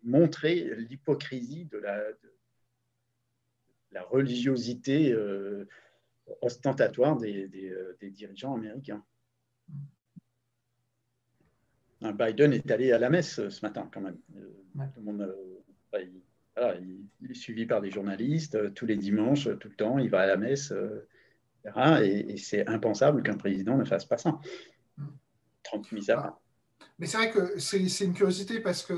montrer 0.03 0.75
l'hypocrisie 0.77 1.65
de 1.65 1.77
la, 1.77 2.03
religiosité 4.03 5.13
ostentatoire 6.41 7.17
des 7.17 8.11
dirigeants 8.11 8.55
américains. 8.55 9.03
Biden 12.01 12.53
est 12.53 12.71
allé 12.71 12.91
à 12.91 12.97
la 12.97 13.09
messe 13.09 13.39
euh, 13.39 13.49
ce 13.49 13.63
matin 13.63 13.87
quand 13.93 14.01
même. 14.01 14.17
Euh, 14.35 14.85
tout 14.93 14.99
le 14.99 15.05
monde, 15.05 15.35
euh, 15.93 16.75
il, 17.21 17.35
suivi 17.35 17.65
par 17.65 17.81
des 17.81 17.91
journalistes 17.91 18.73
tous 18.73 18.85
les 18.85 18.97
dimanches, 18.97 19.47
tout 19.59 19.69
le 19.69 19.75
temps. 19.75 19.99
Il 19.99 20.09
va 20.09 20.21
à 20.21 20.27
la 20.27 20.37
messe, 20.37 20.73
Et, 22.01 22.37
c'est 22.37 22.67
impensable 22.67 23.23
qu'un 23.23 23.37
président 23.37 23.77
ne 23.77 23.85
fasse 23.85 24.05
pas 24.05 24.17
ça. 24.17 24.39
30 25.63 25.91
mis 25.93 26.11
à 26.11 26.37
Mais 26.99 27.05
c'est 27.05 27.17
vrai 27.17 27.31
que 27.31 27.57
c'est 27.59 28.03
une 28.03 28.13
curiosité 28.13 28.59
parce 28.59 28.83
que 28.83 28.93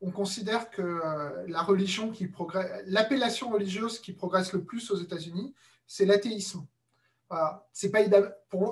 on 0.00 0.10
considère 0.10 0.70
que 0.70 1.00
la 1.46 1.62
religion 1.62 2.10
qui 2.10 2.26
progresse, 2.26 2.82
l'appellation 2.86 3.50
religieuse 3.50 3.98
qui 3.98 4.12
progresse 4.12 4.52
le 4.52 4.62
plus 4.62 4.90
aux 4.90 4.96
États-Unis, 4.96 5.54
c'est 5.86 6.04
l'athéisme. 6.04 6.66
Voilà. 7.30 7.66
C'est 7.72 7.90
pas 7.90 8.00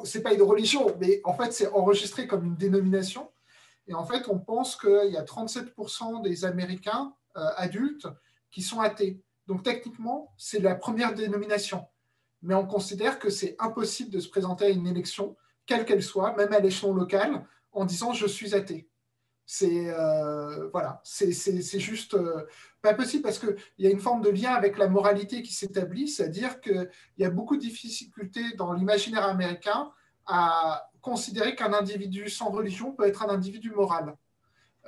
c'est 0.04 0.22
pas 0.22 0.34
une 0.34 0.42
religion, 0.42 0.94
mais 1.00 1.20
en 1.24 1.32
fait 1.34 1.52
c'est 1.52 1.68
enregistré 1.68 2.26
comme 2.26 2.44
une 2.44 2.56
dénomination. 2.56 3.30
Et 3.90 3.94
en 3.94 4.04
fait, 4.04 4.28
on 4.28 4.38
pense 4.38 4.76
qu'il 4.76 5.10
y 5.10 5.16
a 5.16 5.24
37% 5.24 6.22
des 6.22 6.44
Américains 6.44 7.12
euh, 7.36 7.40
adultes 7.56 8.06
qui 8.52 8.62
sont 8.62 8.78
athées. 8.78 9.20
Donc 9.48 9.64
techniquement, 9.64 10.32
c'est 10.38 10.60
la 10.60 10.76
première 10.76 11.12
dénomination. 11.12 11.84
Mais 12.42 12.54
on 12.54 12.64
considère 12.64 13.18
que 13.18 13.30
c'est 13.30 13.56
impossible 13.58 14.10
de 14.10 14.20
se 14.20 14.28
présenter 14.28 14.66
à 14.66 14.68
une 14.68 14.86
élection, 14.86 15.36
quelle 15.66 15.84
qu'elle 15.84 16.04
soit, 16.04 16.36
même 16.36 16.52
à 16.52 16.60
l'échelon 16.60 16.94
local, 16.94 17.44
en 17.72 17.84
disant 17.84 18.12
je 18.12 18.28
suis 18.28 18.54
athée. 18.54 18.88
C'est 19.44 19.88
euh, 19.88 20.68
voilà, 20.68 21.00
c'est 21.02 21.80
juste 21.80 22.14
euh, 22.14 22.46
pas 22.82 22.94
possible 22.94 23.24
parce 23.24 23.40
qu'il 23.40 23.56
y 23.78 23.88
a 23.88 23.90
une 23.90 23.98
forme 23.98 24.22
de 24.22 24.30
lien 24.30 24.52
avec 24.52 24.78
la 24.78 24.86
moralité 24.86 25.42
qui 25.42 25.52
s'établit, 25.52 26.06
c'est-à-dire 26.06 26.60
qu'il 26.60 26.88
y 27.18 27.24
a 27.24 27.30
beaucoup 27.30 27.56
de 27.56 27.62
difficultés 27.62 28.52
dans 28.56 28.72
l'imaginaire 28.72 29.24
américain 29.24 29.90
à 30.26 30.90
considérer 31.00 31.54
qu'un 31.54 31.72
individu 31.72 32.28
sans 32.28 32.50
religion 32.50 32.92
peut 32.92 33.06
être 33.06 33.22
un 33.22 33.28
individu 33.28 33.70
moral. 33.70 34.16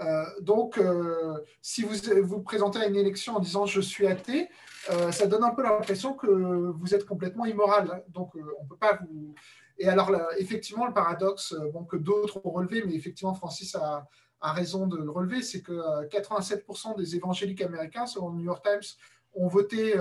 Euh, 0.00 0.24
donc, 0.40 0.78
euh, 0.78 1.38
si 1.60 1.82
vous 1.82 1.94
vous 2.22 2.40
présentez 2.40 2.78
à 2.80 2.86
une 2.86 2.96
élection 2.96 3.36
en 3.36 3.40
disant 3.40 3.66
je 3.66 3.80
suis 3.80 4.06
athée, 4.06 4.48
euh, 4.90 5.12
ça 5.12 5.26
donne 5.26 5.44
un 5.44 5.50
peu 5.50 5.62
l'impression 5.62 6.14
que 6.14 6.26
vous 6.26 6.94
êtes 6.94 7.04
complètement 7.04 7.44
immoral. 7.44 8.04
Donc, 8.08 8.34
on 8.34 8.64
ne 8.64 8.68
peut 8.68 8.76
pas 8.76 8.98
vous. 9.00 9.34
Et 9.78 9.88
alors, 9.88 10.10
effectivement, 10.38 10.86
le 10.86 10.92
paradoxe 10.92 11.56
que 11.88 11.96
d'autres 11.96 12.40
ont 12.44 12.50
relevé, 12.50 12.84
mais 12.86 12.94
effectivement, 12.94 13.34
Francis 13.34 13.74
a, 13.74 14.06
a 14.40 14.52
raison 14.52 14.86
de 14.86 14.96
le 14.96 15.10
relever, 15.10 15.42
c'est 15.42 15.62
que 15.62 16.06
87% 16.08 16.96
des 16.96 17.16
évangéliques 17.16 17.62
américains, 17.62 18.06
selon 18.06 18.28
le 18.30 18.36
New 18.36 18.44
York 18.44 18.64
Times, 18.64 18.96
ont 19.34 19.48
voté 19.48 19.94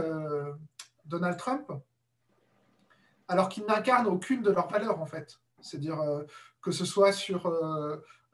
Donald 1.06 1.38
Trump, 1.38 1.72
alors 3.32 3.50
qu'ils 3.50 3.66
n'incarnent 3.66 4.08
aucune 4.08 4.42
de 4.42 4.52
leurs 4.52 4.68
valeurs, 4.68 5.00
en 5.00 5.06
fait. 5.06 5.40
C'est-à-dire 5.62 5.98
que 6.62 6.72
ce 6.72 6.86
soit 6.86 7.12
sur 7.12 7.48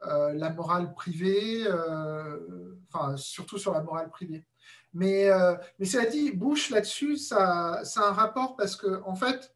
euh, 0.06 0.32
la 0.34 0.52
morale 0.52 0.94
privée, 0.94 1.66
euh, 1.66 2.76
enfin 2.94 3.18
surtout 3.18 3.58
sur 3.58 3.74
la 3.74 3.82
morale 3.82 4.12
privée. 4.12 4.46
Mais, 4.94 5.28
euh, 5.28 5.56
mais 5.80 5.88
cela 5.88 6.06
dit, 6.06 6.32
Bush 6.32 6.70
là-dessus, 6.70 7.18
ça, 7.18 7.84
ça, 7.84 8.02
a 8.02 8.10
un 8.10 8.14
rapport 8.14 8.56
parce 8.56 8.76
que 8.76 9.02
en 9.06 9.16
fait, 9.16 9.56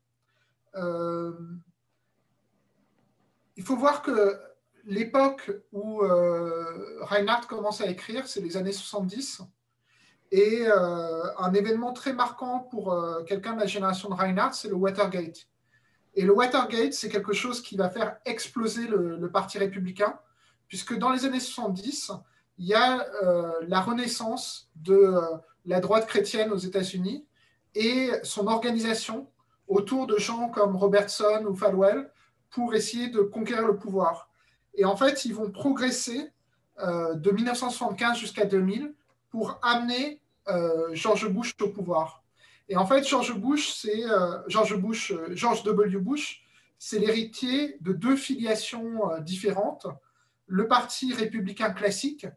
il 3.56 3.64
faut 3.64 3.76
voir 3.76 4.02
que 4.02 4.42
l'époque 4.86 5.52
où 5.72 6.00
Reinhardt 6.00 7.46
commence 7.48 7.82
à 7.82 7.86
écrire, 7.86 8.28
c'est 8.28 8.42
les 8.42 8.58
années 8.58 8.72
70. 8.72 9.44
Et 10.32 10.66
un 10.66 11.54
événement 11.54 11.92
très 11.92 12.14
marquant 12.14 12.60
pour 12.72 12.98
quelqu'un 13.28 13.54
de 13.54 13.60
la 13.60 13.66
génération 13.66 14.08
de 14.08 14.14
Reinhardt, 14.14 14.54
c'est 14.54 14.70
le 14.70 14.76
Watergate. 14.76 15.48
Et 16.14 16.24
le 16.24 16.34
Watergate, 16.34 16.94
c'est 16.94 17.10
quelque 17.10 17.34
chose 17.34 17.62
qui 17.62 17.76
va 17.76 17.90
faire 17.90 18.16
exploser 18.26 18.88
le 18.88 19.30
Parti 19.30 19.58
républicain 19.58 20.18
puisque 20.72 20.98
dans 20.98 21.10
les 21.10 21.26
années 21.26 21.42
70, 21.42 22.14
il 22.58 22.66
y 22.66 22.74
a 22.74 23.06
euh, 23.24 23.52
la 23.68 23.82
renaissance 23.82 24.70
de 24.78 24.94
euh, 24.94 25.22
la 25.66 25.82
droite 25.82 26.08
chrétienne 26.08 26.50
aux 26.50 26.58
États-Unis 26.58 27.26
et 27.76 28.10
son 28.24 28.48
organisation 28.48 29.28
autour 29.68 30.08
de 30.08 30.18
gens 30.18 30.48
comme 30.48 30.78
Robertson 30.78 31.46
ou 31.46 31.56
Falwell 31.56 32.10
pour 32.52 32.74
essayer 32.74 33.10
de 33.10 33.20
conquérir 33.20 33.68
le 33.68 33.76
pouvoir. 33.76 34.30
Et 34.74 34.86
en 34.86 34.96
fait, 34.96 35.26
ils 35.26 35.36
vont 35.36 35.52
progresser 35.52 36.32
euh, 36.80 37.16
de 37.16 37.32
1975 37.32 38.18
jusqu'à 38.18 38.46
2000 38.46 38.96
pour 39.32 39.60
amener 39.64 40.22
George 40.92 41.28
Bush 41.30 41.56
au 41.62 41.70
pouvoir. 41.70 42.24
Et 42.68 42.76
en 42.76 42.86
fait, 42.86 43.08
George 43.08 43.34
Bush, 43.34 43.74
c'est 43.74 44.04
George 44.48 44.76
Bush, 44.76 45.14
George 45.32 45.64
W. 45.64 45.98
Bush, 45.98 46.44
c'est 46.78 47.00
l'héritier 47.00 47.78
de 47.82 47.94
deux 47.94 48.16
filiations 48.16 49.02
différentes 49.22 49.88
le 50.52 50.68
parti 50.68 51.14
républicain 51.14 51.72
classique, 51.72 52.28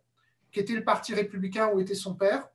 qui 0.52 0.60
était 0.60 0.74
le 0.74 0.84
parti 0.84 1.14
républicain 1.14 1.70
où 1.74 1.80
était 1.80 1.96
son 1.96 2.14
père, 2.14 2.48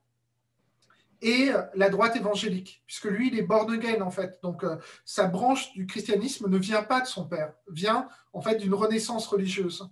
et 1.21 1.49
la 1.75 1.89
droite 1.89 2.15
évangélique, 2.15 2.81
puisque 2.87 3.05
lui, 3.05 3.27
il 3.27 3.37
est 3.37 3.43
born 3.43 3.77
en 4.01 4.09
fait. 4.09 4.39
Donc, 4.41 4.63
euh, 4.63 4.77
sa 5.03 5.25
branche 5.25 5.73
du 5.73 5.85
christianisme 5.85 6.47
ne 6.47 6.57
vient 6.57 6.81
pas 6.81 7.01
de 7.01 7.07
son 7.07 7.27
père, 7.27 7.53
vient, 7.69 8.07
en 8.31 8.39
fait, 8.39 8.55
d'une 8.55 8.73
renaissance 8.73 9.27
religieuse. 9.27 9.89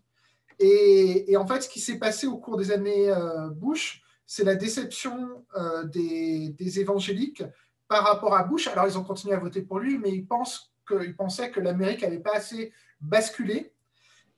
Et, 0.59 1.35
en 1.35 1.45
fait, 1.45 1.61
ce 1.61 1.69
qui 1.69 1.81
s'est 1.81 1.99
passé 1.99 2.27
au 2.27 2.37
cours 2.37 2.55
des 2.55 2.71
années 2.71 3.09
euh, 3.09 3.49
Bush, 3.49 4.01
c'est 4.27 4.43
la 4.43 4.55
déception 4.55 5.43
euh, 5.55 5.85
des, 5.85 6.79
évangéliques 6.79 7.43
par 7.87 8.03
rapport 8.03 8.35
à 8.35 8.43
Bush. 8.43 8.67
Alors, 8.67 8.85
ils 8.85 8.97
ont 8.97 9.03
continué 9.03 9.33
à 9.33 9.39
voter 9.39 9.63
pour 9.63 9.79
lui, 9.79 9.97
mais 9.97 10.11
ils, 10.11 10.27
pensent 10.27 10.71
pensaient 11.17 11.49
que 11.49 11.59
l'Amérique 11.59 12.03
n'avait 12.03 12.19
pas 12.19 12.35
assez 12.35 12.71
basculé 13.01 13.73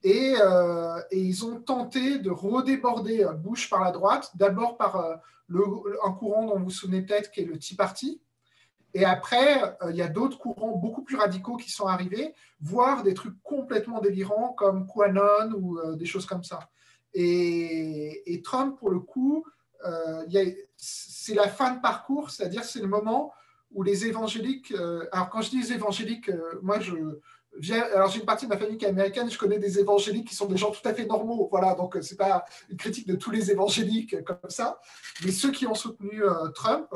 euh, 0.05 1.01
et, 1.11 1.19
ils 1.19 1.45
ont 1.45 1.59
tenté 1.59 2.19
de 2.19 2.29
redéborder 2.29 3.27
Bush 3.37 3.69
par 3.69 3.83
la 3.83 3.91
droite, 3.91 4.31
d'abord 4.35 4.77
par 4.77 4.95
euh, 4.95 5.15
un 6.05 6.11
courant 6.11 6.45
dont 6.45 6.57
vous 6.57 6.65
vous 6.65 6.69
souvenez 6.69 7.01
peut-être, 7.01 7.31
qui 7.31 7.41
est 7.41 7.45
le 7.45 7.57
Tea 7.57 7.75
Party. 7.75 8.21
Et 8.93 9.05
après, 9.05 9.77
euh, 9.83 9.91
il 9.91 9.97
y 9.97 10.01
a 10.01 10.07
d'autres 10.07 10.39
courants 10.39 10.77
beaucoup 10.77 11.03
plus 11.03 11.17
radicaux 11.17 11.57
qui 11.57 11.69
sont 11.69 11.85
arrivés, 11.85 12.33
voire 12.61 13.03
des 13.03 13.13
trucs 13.13 13.41
complètement 13.43 13.99
délirants 13.99 14.53
comme 14.53 14.87
QAnon 14.87 15.51
ou 15.53 15.95
des 15.95 16.05
choses 16.05 16.25
comme 16.25 16.43
ça. 16.43 16.69
Et, 17.13 18.41
Trump, 18.43 18.77
pour 18.77 18.89
le 18.89 18.99
coup, 18.99 19.45
c'est 20.75 21.35
la 21.35 21.47
fin 21.47 21.75
de 21.75 21.81
parcours, 21.81 22.31
c'est-à-dire 22.31 22.63
c'est 22.63 22.81
le 22.81 22.87
moment 22.87 23.33
où 23.71 23.83
les 23.83 24.05
évangéliques, 24.05 24.73
alors 25.11 25.29
quand 25.29 25.41
je 25.41 25.51
dis 25.51 25.71
évangéliques, 25.71 26.31
moi 26.61 26.79
je, 26.79 26.93
alors 27.93 28.09
j'ai 28.09 28.19
une 28.19 28.25
partie 28.25 28.45
de 28.45 28.49
ma 28.49 28.57
famille 28.57 28.77
qui 28.77 28.85
est 28.85 28.89
américaine, 28.89 29.29
je 29.29 29.37
connais 29.37 29.59
des 29.59 29.79
évangéliques 29.79 30.27
qui 30.27 30.35
sont 30.35 30.45
des 30.45 30.57
gens 30.57 30.71
tout 30.71 30.87
à 30.87 30.93
fait 30.93 31.05
normaux, 31.05 31.47
voilà, 31.51 31.75
donc 31.75 31.95
euh, 31.95 32.01
c'est 32.01 32.15
pas 32.15 32.45
une 32.69 32.77
critique 32.77 33.07
de 33.07 33.15
tous 33.15 33.31
les 33.31 33.51
évangéliques 33.51 34.23
comme 34.23 34.37
ça, 34.49 34.79
mais 35.25 35.31
ceux 35.31 35.51
qui 35.51 35.67
ont 35.67 35.75
soutenu 35.75 36.23
euh, 36.23 36.49
Trump 36.49 36.87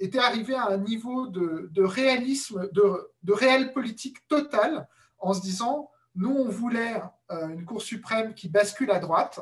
étaient 0.00 0.18
arrivés 0.18 0.54
à 0.54 0.68
un 0.68 0.78
niveau 0.78 1.26
de, 1.28 1.82
réalisme, 1.82 2.68
de, 2.72 3.10
de 3.22 3.32
réelle 3.32 3.72
politique 3.72 4.26
totale, 4.28 4.88
en 5.18 5.34
se 5.34 5.40
disant, 5.40 5.90
nous 6.14 6.34
on 6.34 6.48
voulait 6.48 7.00
euh, 7.30 7.48
une 7.48 7.64
Cour 7.64 7.80
suprême 7.80 8.34
qui 8.34 8.48
bascule 8.48 8.90
à 8.90 8.98
droite, 8.98 9.40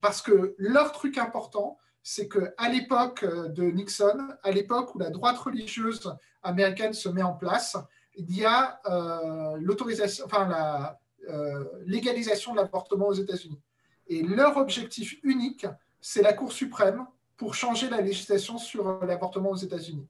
parce 0.00 0.22
que 0.22 0.54
leur 0.58 0.92
truc 0.92 1.18
important, 1.18 1.78
c'est 2.02 2.28
qu'à 2.28 2.68
l'époque 2.68 3.24
de 3.24 3.64
Nixon, 3.64 4.28
à 4.42 4.50
l'époque 4.50 4.94
où 4.94 4.98
la 4.98 5.10
droite 5.10 5.38
religieuse 5.38 6.14
américaine 6.42 6.92
se 6.92 7.08
met 7.08 7.22
en 7.22 7.32
place, 7.32 7.76
il 8.16 8.36
y 8.36 8.44
a 8.44 8.80
euh, 8.86 9.56
l'autorisation, 9.60 10.24
enfin 10.26 10.48
la 10.48 10.98
euh, 11.28 11.64
légalisation 11.86 12.52
de 12.52 12.58
l'avortement 12.58 13.08
aux 13.08 13.14
États-Unis. 13.14 13.60
Et 14.06 14.22
leur 14.22 14.56
objectif 14.56 15.16
unique, 15.22 15.66
c'est 16.00 16.22
la 16.22 16.32
Cour 16.32 16.52
suprême 16.52 17.06
pour 17.36 17.54
changer 17.54 17.88
la 17.88 18.00
législation 18.00 18.58
sur 18.58 19.04
l'avortement 19.04 19.50
aux 19.50 19.56
États-Unis. 19.56 20.06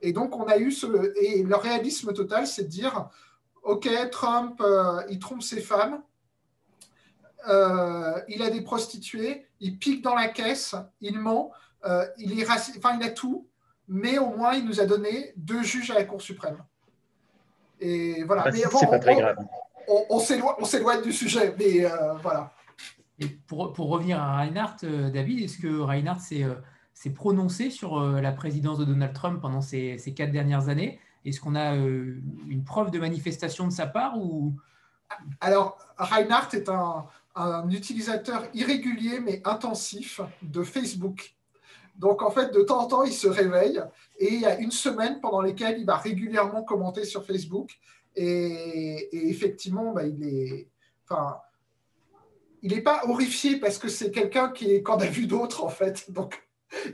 Et 0.00 0.12
donc, 0.12 0.36
on 0.36 0.44
a 0.44 0.58
eu 0.58 0.72
ce. 0.72 1.12
Et 1.20 1.42
leur 1.42 1.62
réalisme 1.62 2.12
total, 2.12 2.46
c'est 2.46 2.64
de 2.64 2.68
dire 2.68 3.08
OK, 3.62 3.88
Trump, 4.10 4.60
euh, 4.60 5.02
il 5.10 5.18
trompe 5.18 5.42
ses 5.42 5.60
femmes, 5.60 6.02
il 7.46 8.42
a 8.42 8.50
des 8.50 8.60
prostituées, 8.60 9.46
il 9.60 9.78
pique 9.78 10.02
dans 10.02 10.14
la 10.14 10.28
caisse, 10.28 10.74
il 11.00 11.18
ment, 11.18 11.52
il, 12.18 12.38
est 12.38 12.48
enfin, 12.48 12.96
il 12.98 13.02
a 13.02 13.10
tout, 13.10 13.48
mais 13.88 14.18
au 14.18 14.36
moins, 14.36 14.54
il 14.54 14.64
nous 14.64 14.80
a 14.80 14.86
donné 14.86 15.32
deux 15.36 15.62
juges 15.62 15.90
à 15.90 15.94
la 15.94 16.04
Cour 16.04 16.22
suprême. 16.22 16.58
Et 17.80 18.22
voilà. 18.24 18.44
mais 18.50 18.62
c'est 18.78 18.86
pas 18.88 18.98
très 18.98 19.16
grave. 19.16 19.36
On, 19.88 20.04
on 20.08 20.64
s'éloigne 20.64 21.02
du 21.02 21.12
sujet, 21.12 21.54
mais 21.58 21.84
euh, 21.84 22.14
voilà. 22.22 22.52
Et 23.18 23.28
pour, 23.28 23.72
pour, 23.72 23.88
revenir 23.88 24.20
à 24.20 24.38
Reinhardt, 24.38 24.84
euh, 24.84 25.10
David, 25.10 25.40
est-ce 25.40 25.58
que 25.58 25.80
Reinhardt 25.80 26.20
s'est 26.20 26.44
euh, 26.44 27.10
prononcé 27.14 27.70
sur 27.70 28.00
la 28.00 28.32
présidence 28.32 28.78
de 28.78 28.84
Donald 28.84 29.12
Trump 29.12 29.40
pendant 29.40 29.60
ces, 29.60 29.98
ces 29.98 30.14
quatre 30.14 30.30
dernières 30.30 30.68
années? 30.68 31.00
Est-ce 31.24 31.40
qu'on 31.40 31.54
a 31.54 31.74
une 31.74 32.64
preuve 32.64 32.90
de 32.90 32.98
manifestation 32.98 33.66
de 33.66 33.72
sa 33.72 33.86
part 33.86 34.18
ou... 34.18 34.54
Alors, 35.40 35.78
Reinhardt 35.98 36.54
est 36.54 36.68
un, 36.68 37.06
un 37.34 37.68
utilisateur 37.70 38.46
irrégulier 38.54 39.20
mais 39.20 39.40
intensif 39.44 40.20
de 40.42 40.62
Facebook. 40.62 41.34
Donc, 41.96 42.22
en 42.22 42.30
fait, 42.30 42.52
de 42.52 42.62
temps 42.62 42.80
en 42.80 42.86
temps, 42.86 43.02
il 43.04 43.12
se 43.12 43.28
réveille 43.28 43.82
et 44.18 44.34
il 44.34 44.40
y 44.40 44.46
a 44.46 44.58
une 44.58 44.70
semaine 44.70 45.20
pendant 45.20 45.42
laquelle 45.42 45.78
il 45.78 45.86
va 45.86 45.96
régulièrement 45.96 46.62
commenter 46.62 47.04
sur 47.04 47.24
Facebook. 47.24 47.70
Et, 48.16 49.08
effectivement, 49.30 49.92
bah, 49.92 50.04
il 50.04 50.24
est. 50.24 50.68
Enfin, 51.04 51.38
il 52.62 52.72
n'est 52.74 52.80
pas 52.82 53.02
horrifié 53.08 53.56
parce 53.56 53.78
que 53.78 53.88
c'est 53.88 54.10
quelqu'un 54.10 54.50
qui 54.50 54.82
qu'en 54.82 54.96
a 54.98 55.06
vu 55.06 55.26
d'autres, 55.26 55.64
en 55.64 55.68
fait. 55.68 56.10
Donc, 56.10 56.42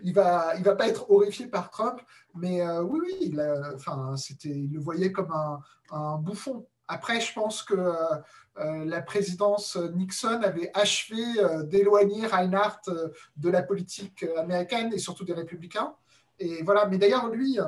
il 0.03 0.13
va, 0.13 0.55
il 0.57 0.65
va 0.65 0.75
pas 0.75 0.89
être 0.89 1.11
horrifié 1.11 1.47
par 1.47 1.71
Trump, 1.71 2.01
mais 2.35 2.63
euh, 2.63 2.83
oui, 2.83 3.01
oui, 3.05 3.17
il, 3.21 3.41
enfin, 3.75 4.17
c'était, 4.17 4.49
il 4.49 4.73
le 4.73 4.81
voyait 4.81 5.13
comme 5.13 5.33
un, 5.91 6.17
bouffon. 6.19 6.67
Après, 6.87 7.21
je 7.21 7.33
pense 7.33 7.63
que 7.63 7.75
la 8.59 9.03
présidence 9.03 9.77
Nixon 9.77 10.41
avait 10.43 10.71
achevé 10.75 11.23
d'éloigner 11.65 12.27
Reinhardt 12.27 12.81
de 13.37 13.51
la 13.51 13.63
politique 13.63 14.25
américaine 14.37 14.93
et 14.93 14.99
surtout 14.99 15.25
des 15.25 15.33
républicains. 15.33 15.95
Et 16.39 16.63
voilà. 16.63 16.87
Mais 16.87 16.99
d'ailleurs, 16.99 17.29
lui, 17.29 17.59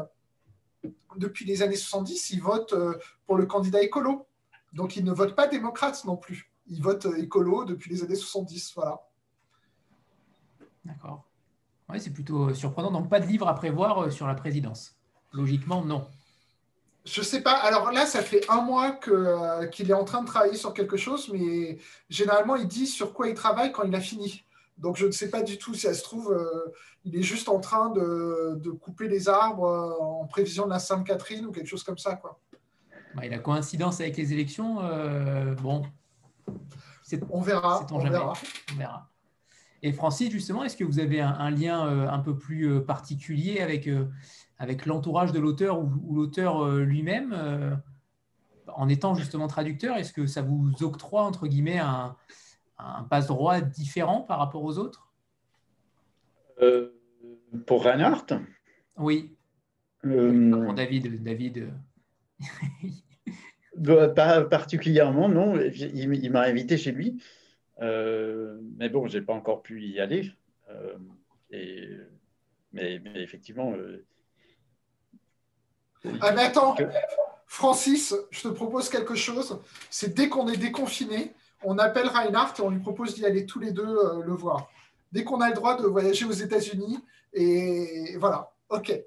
depuis 1.17 1.45
les 1.45 1.63
années 1.63 1.77
70, 1.77 2.31
il 2.31 2.43
vote 2.43 2.75
pour 3.27 3.37
le 3.37 3.47
candidat 3.47 3.83
écolo. 3.83 4.27
Donc, 4.73 4.97
il 4.97 5.05
ne 5.05 5.13
vote 5.13 5.35
pas 5.35 5.49
démocrate 5.49 6.05
non 6.05 6.17
plus. 6.17 6.51
Il 6.69 6.83
vote 6.83 7.07
écolo 7.19 7.65
depuis 7.65 7.91
les 7.91 8.03
années 8.03 8.15
70. 8.15 8.73
Voilà. 8.75 9.01
D'accord. 10.85 11.25
Oui, 11.89 12.01
c'est 12.01 12.11
plutôt 12.11 12.51
euh, 12.51 12.55
surprenant. 12.55 12.91
Donc, 12.91 13.09
pas 13.09 13.21
de 13.21 13.27
livre 13.27 13.49
à 13.49 13.55
prévoir 13.55 13.99
euh, 13.99 14.11
sur 14.11 14.27
la 14.27 14.35
présidence. 14.35 14.97
Logiquement, 15.33 15.85
non. 15.85 16.07
Je 17.11 17.23
sais 17.23 17.43
pas. 17.43 17.53
Alors 17.53 17.91
là, 17.93 18.07
ça 18.07 18.23
fait 18.23 18.49
un 18.49 18.61
mois 18.61 18.99
euh, 19.09 19.67
qu'il 19.67 19.91
est 19.91 19.95
en 19.95 20.05
train 20.05 20.23
de 20.23 20.27
travailler 20.27 20.57
sur 20.57 20.73
quelque 20.75 20.97
chose, 20.97 21.31
mais 21.33 21.79
généralement, 22.09 22.57
il 22.57 22.69
dit 22.69 22.87
sur 22.87 23.13
quoi 23.13 23.29
il 23.29 23.35
travaille 23.35 23.73
quand 23.73 23.85
il 23.85 23.95
a 23.95 24.01
fini. 24.01 24.45
Donc, 24.79 24.97
je 24.97 25.07
ne 25.07 25.11
sais 25.11 25.29
pas 25.29 25.43
du 25.43 25.59
tout 25.59 25.75
si 25.75 25.81
ça 25.81 25.95
se 25.95 26.03
trouve, 26.03 26.35
il 27.05 27.15
est 27.17 27.23
juste 27.23 27.51
en 27.51 27.61
train 27.61 27.91
de, 27.91 28.71
couper 28.81 29.09
les 29.09 29.29
arbres 29.29 29.99
en 30.01 30.27
prévision 30.27 30.65
de 30.65 30.71
la 30.71 30.79
Sainte-Catherine 30.79 31.45
ou 31.47 31.53
quelque 31.53 31.67
chose 31.67 31.83
comme 31.83 31.99
ça. 31.99 32.17
Quoi. 32.17 32.39
Bah, 33.15 33.27
il 33.27 33.35
a 33.35 33.39
coïncidence 33.39 34.01
avec 34.01 34.17
les 34.17 34.33
élections. 34.33 34.77
bon, 35.61 35.83
on 37.31 37.41
verra. 37.41 37.87
On, 37.91 37.99
verra. 37.99 38.33
on 38.73 38.79
verra. 38.79 39.11
Et 39.83 39.93
Francis, 39.93 40.31
justement, 40.31 40.63
est-ce 40.65 40.77
que 40.77 40.85
vous 40.85 40.99
avez 40.99 41.21
un, 41.21 41.51
lien 41.51 41.87
euh, 41.87 42.09
un 42.09 42.19
peu 42.19 42.37
plus 42.37 42.71
euh, 42.71 42.81
particulier 42.81 43.61
avec, 43.61 43.87
euh, 43.89 44.07
avec 44.61 44.87
l'entourage 44.87 45.33
de 45.33 45.41
l'auteur 45.41 45.81
ou, 45.81 46.15
l'auteur 46.15 46.69
lui-même 46.69 47.81
en 48.69 48.89
étant 48.89 49.17
justement 49.17 49.49
traducteur 49.49 49.97
Est-ce 49.97 50.13
que 50.13 50.27
ça 50.27 50.43
vous 50.43 50.71
octroie, 50.83 51.23
entre 51.23 51.49
guillemets, 51.49 51.79
un, 51.79 52.15
un 52.79 53.03
passe-droit 53.05 53.61
différent 53.61 54.21
par 54.21 54.39
rapport 54.39 54.63
aux 54.63 54.79
autres? 54.79 55.11
Pour 57.67 57.85
Reinhardt? 57.85 58.39
Oui. 58.97 59.35
David, 60.05 61.23
David. 61.23 61.73
pas 64.15 64.45
particulièrement, 64.45 65.29
non. 65.29 65.59
il 65.59 66.31
m'a 66.31 66.43
invité 66.43 66.77
chez 66.77 66.93
lui. 66.93 67.23
Euh, 67.81 68.61
mais 68.77 68.89
bon, 68.89 69.07
je 69.07 69.19
n'ai 69.19 69.25
pas 69.25 69.33
encore 69.33 69.63
pu 69.63 69.83
y 69.83 70.01
aller. 70.01 70.31
Euh, 70.71 70.97
et, 71.51 71.89
mais, 72.73 73.01
effectivement. 73.17 73.75
Euh, 76.11 76.19
ah, 76.21 76.33
mais 76.33 76.43
attends, 76.43 76.77
Francis, 77.47 78.15
je 78.31 78.43
te 78.43 78.49
propose 78.49 78.89
quelque 78.89 79.15
chose. 79.15 79.59
C'est 79.91 80.15
dès 80.15 80.29
qu'on 80.29 80.49
est 80.49 80.57
déconfiné, 80.57 81.35
on 81.63 81.79
appelle 81.79 82.09
Reinhardt 82.09 82.55
et 82.59 82.63
on 82.63 82.71
lui 82.71 82.81
propose 82.81 83.15
d'y 83.15 83.27
aller 83.27 83.47
tous 83.47 83.59
les 83.59 83.73
deux 83.73 83.99
le 84.25 84.33
voir. 84.33 84.71
Dès 85.13 85.25
qu'on 85.25 85.41
a 85.41 85.49
le 85.49 85.55
droit 85.55 85.81
de 85.81 85.87
voyager 85.87 86.25
aux 86.25 86.33
États-Unis, 86.33 86.99
et 87.33 88.17
voilà, 88.19 88.51
ok. 88.69 89.03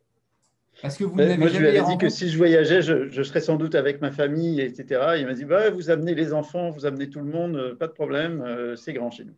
Parce 0.82 0.98
que 0.98 1.04
vous 1.04 1.16
ben, 1.16 1.40
moi, 1.40 1.48
je 1.48 1.60
lui 1.60 1.68
avais 1.68 1.84
dit 1.84 1.98
que 1.98 2.10
si 2.10 2.30
je 2.30 2.38
voyageais, 2.38 2.82
je, 2.82 3.24
serais 3.24 3.42
sans 3.42 3.58
doute 3.58 3.76
avec 3.76 4.02
ma 4.02 4.12
famille, 4.12 4.60
etc. 4.60 5.16
Il 5.20 5.28
m'a 5.28 5.34
dit 5.34 5.46
bah, 5.46 5.70
Vous 5.70 5.90
amenez 5.90 6.16
les 6.16 6.34
enfants, 6.34 6.72
vous 6.72 6.86
amenez 6.86 7.10
tout 7.10 7.20
le 7.20 7.32
monde, 7.32 7.56
euh, 7.56 7.76
pas 7.76 7.88
de 7.88 7.94
problème, 7.94 8.42
euh, 8.42 8.76
c'est 8.76 8.94
grand 8.94 9.12
chez 9.12 9.26
nous. 9.26 9.36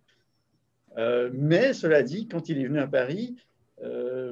Euh, 0.97 1.29
mais 1.33 1.73
cela 1.73 2.03
dit, 2.03 2.27
quand 2.27 2.47
il 2.49 2.59
est 2.59 2.65
venu 2.65 2.79
à 2.79 2.87
Paris, 2.87 3.35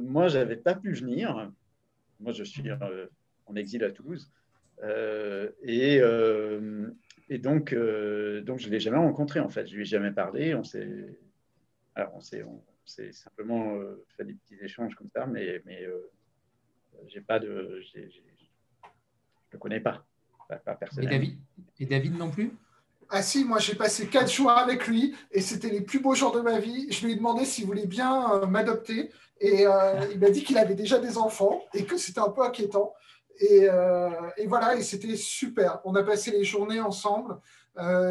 moi, 0.01 0.29
je 0.29 0.39
n'avais 0.39 0.55
pas 0.55 0.73
pu 0.73 0.93
venir. 0.93 1.51
Moi, 2.19 2.31
je 2.31 2.43
suis 2.43 2.63
en 3.45 3.55
exil 3.55 3.83
à 3.83 3.91
Toulouse. 3.91 4.31
et, 5.63 6.01
et 7.29 7.37
donc, 7.37 7.73
donc, 7.73 8.59
je 8.59 8.67
ne 8.67 8.71
l'ai 8.71 8.79
jamais 8.79 8.97
rencontré, 8.97 9.39
en 9.39 9.49
fait. 9.49 9.65
Je 9.67 9.71
ne 9.71 9.77
lui 9.77 9.83
ai 9.83 9.85
jamais 9.85 10.11
parlé. 10.11 10.55
On 10.55 10.63
s'est, 10.63 10.87
on 11.95 12.21
s'est, 12.21 13.11
simplement 13.11 13.77
fait 14.17 14.25
des 14.25 14.33
petits 14.33 14.57
échanges 14.61 14.95
comme 14.95 15.09
ça, 15.09 15.25
mais. 15.25 15.61
mais 15.65 15.87
j'ai 17.07 17.21
pas 17.21 17.39
de, 17.39 17.81
je 17.81 17.99
le 19.51 19.59
connais 19.59 19.79
pas, 19.79 20.05
pas, 20.47 20.77
Et 21.01 21.05
David, 21.05 21.37
et 21.79 21.85
David 21.85 22.17
non 22.17 22.29
plus? 22.29 22.51
Ah 23.09 23.21
si, 23.21 23.45
moi 23.45 23.59
j'ai 23.59 23.75
passé 23.75 24.07
quatre 24.07 24.31
jours 24.31 24.49
avec 24.49 24.87
lui 24.87 25.15
et 25.31 25.41
c'était 25.41 25.69
les 25.69 25.81
plus 25.81 25.99
beaux 25.99 26.15
jours 26.15 26.31
de 26.31 26.41
ma 26.41 26.59
vie. 26.59 26.91
Je 26.91 27.05
lui 27.05 27.13
ai 27.13 27.15
demandé 27.15 27.45
s'il 27.45 27.65
voulait 27.65 27.85
bien 27.85 28.31
euh, 28.33 28.45
m'adopter 28.47 29.11
et 29.39 29.67
euh, 29.67 30.07
il 30.11 30.19
m'a 30.19 30.29
dit 30.29 30.43
qu'il 30.43 30.57
avait 30.57 30.73
déjà 30.73 30.99
des 30.99 31.17
enfants 31.17 31.61
et 31.73 31.85
que 31.85 31.97
c'était 31.97 32.21
un 32.21 32.29
peu 32.29 32.41
inquiétant. 32.41 32.93
Et, 33.39 33.67
euh, 33.69 34.09
et 34.37 34.47
voilà, 34.47 34.75
et 34.75 34.83
c'était 34.83 35.15
super. 35.15 35.81
On 35.85 35.95
a 35.95 36.03
passé 36.03 36.31
les 36.31 36.43
journées 36.43 36.79
ensemble. 36.79 37.39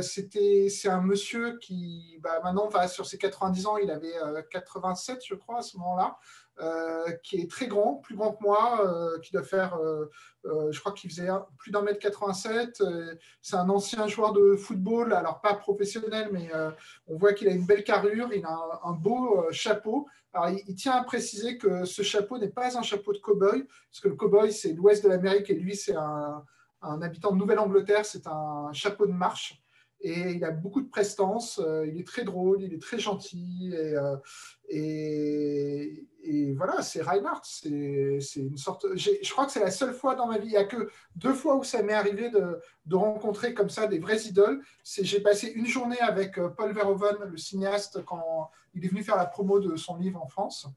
c'était, 0.03 0.69
c'est 0.69 0.89
un 0.89 1.01
monsieur 1.01 1.59
qui, 1.59 2.19
bah, 2.21 2.41
maintenant, 2.43 2.69
sur 2.89 3.07
ses 3.07 3.19
90 3.19 3.67
ans, 3.67 3.77
il 3.77 3.91
avait 3.91 4.15
87, 4.51 5.21
je 5.25 5.35
crois, 5.35 5.59
à 5.59 5.63
ce 5.63 5.77
moment-là. 5.79 6.19
Euh, 6.61 7.11
qui 7.23 7.41
est 7.41 7.51
très 7.51 7.67
grand, 7.67 7.95
plus 7.95 8.15
grand 8.15 8.33
que 8.35 8.43
moi, 8.43 8.87
euh, 8.87 9.19
qui 9.21 9.33
doit 9.33 9.43
faire, 9.43 9.75
euh, 9.79 10.11
je 10.71 10.79
crois 10.81 10.93
qu'il 10.93 11.11
faisait 11.11 11.29
plus 11.57 11.71
d'un 11.71 11.81
mètre 11.81 11.99
87. 11.99 12.83
c'est 13.41 13.57
un 13.57 13.71
ancien 13.71 14.07
joueur 14.07 14.33
de 14.33 14.55
football, 14.57 15.15
alors 15.15 15.41
pas 15.41 15.55
professionnel, 15.55 16.29
mais 16.31 16.51
on 17.07 17.17
voit 17.17 17.33
qu'il 17.33 17.49
a 17.49 17.53
une 17.53 17.65
belle 17.65 17.85
carrure, 17.85 18.29
il 18.35 18.45
a 18.45 18.81
un, 18.85 18.93
beau 18.93 19.47
chapeau. 19.51 20.07
Il, 20.67 20.75
tient 20.75 20.93
à 20.93 21.05
préciser 21.05 21.59
que 21.59 21.85
ce 21.85 22.03
chapeau 22.03 22.39
n'est 22.39 22.49
pas 22.49 22.79
un 22.79 22.83
chapeau 22.83 23.13
de 23.13 23.19
cow-boy, 23.19 23.67
parce 23.67 24.01
que 24.01 24.09
le 24.09 24.15
cow-boy, 24.15 24.51
c'est 24.51 24.73
l'ouest 24.73 25.05
de 25.05 25.09
l'Amérique 25.09 25.51
et 25.51 25.55
lui, 25.55 25.77
c'est 25.77 25.95
un 25.95 26.45
habitant 27.03 27.33
de 27.33 27.37
Nouvelle-Angleterre, 27.37 28.07
c'est 28.07 28.27
un 28.27 28.73
chapeau 28.73 29.07
de 29.07 29.13
marche 29.13 29.63
et 30.03 30.33
il 30.33 30.45
a 30.45 30.51
beaucoup 30.51 30.83
de 30.83 30.89
prestance, 30.89 31.61
il 31.87 31.99
est 31.99 32.07
très 32.07 32.25
drôle, 32.25 32.63
il 32.63 32.75
est 32.75 32.83
très 32.83 32.99
gentil, 32.99 33.73
et, 34.69 36.07
et, 36.23 36.53
voilà, 36.55 36.83
c'est 36.83 37.03
Reinhardt, 37.03 37.43
c'est 37.45 38.21
une 38.37 38.57
sorte... 38.57 38.87
Je 38.97 39.31
crois 39.31 39.47
que 39.47 39.53
c'est 39.53 39.61
la 39.61 39.71
seule 39.71 39.93
fois 39.93 40.15
dans 40.15 40.27
ma 40.27 40.39
vie, 40.39 40.49
il 40.49 40.53
n'y 40.53 40.57
a 40.57 40.65
que 40.65 40.91
deux 41.17 41.35
fois 41.35 41.57
où 41.57 41.65
ça 41.65 41.83
m'est 41.83 41.93
arrivé 41.93 42.31
de, 42.31 42.97
rencontrer 42.97 43.55
comme 43.55 43.69
ça 43.69 43.87
des 43.87 43.99
vraies 43.99 44.23
idoles. 44.23 44.63
J'ai 44.85 45.21
passé 45.21 45.49
une 45.49 45.67
journée 45.67 46.01
avec 46.01 46.39
euh, 46.39 46.49
Paul 46.49 46.73
Verhoeven, 46.73 47.17
le 47.25 47.37
cinéaste, 47.37 48.05
quand 48.05 48.51
il 48.75 48.85
est 48.85 48.89
venu 48.89 49.03
faire 49.03 49.17
la 49.17 49.27
promo 49.27 49.61
de 49.61 49.77
son 49.77 49.97
livre 49.97 50.23
en 50.23 50.29
France, 50.29 50.69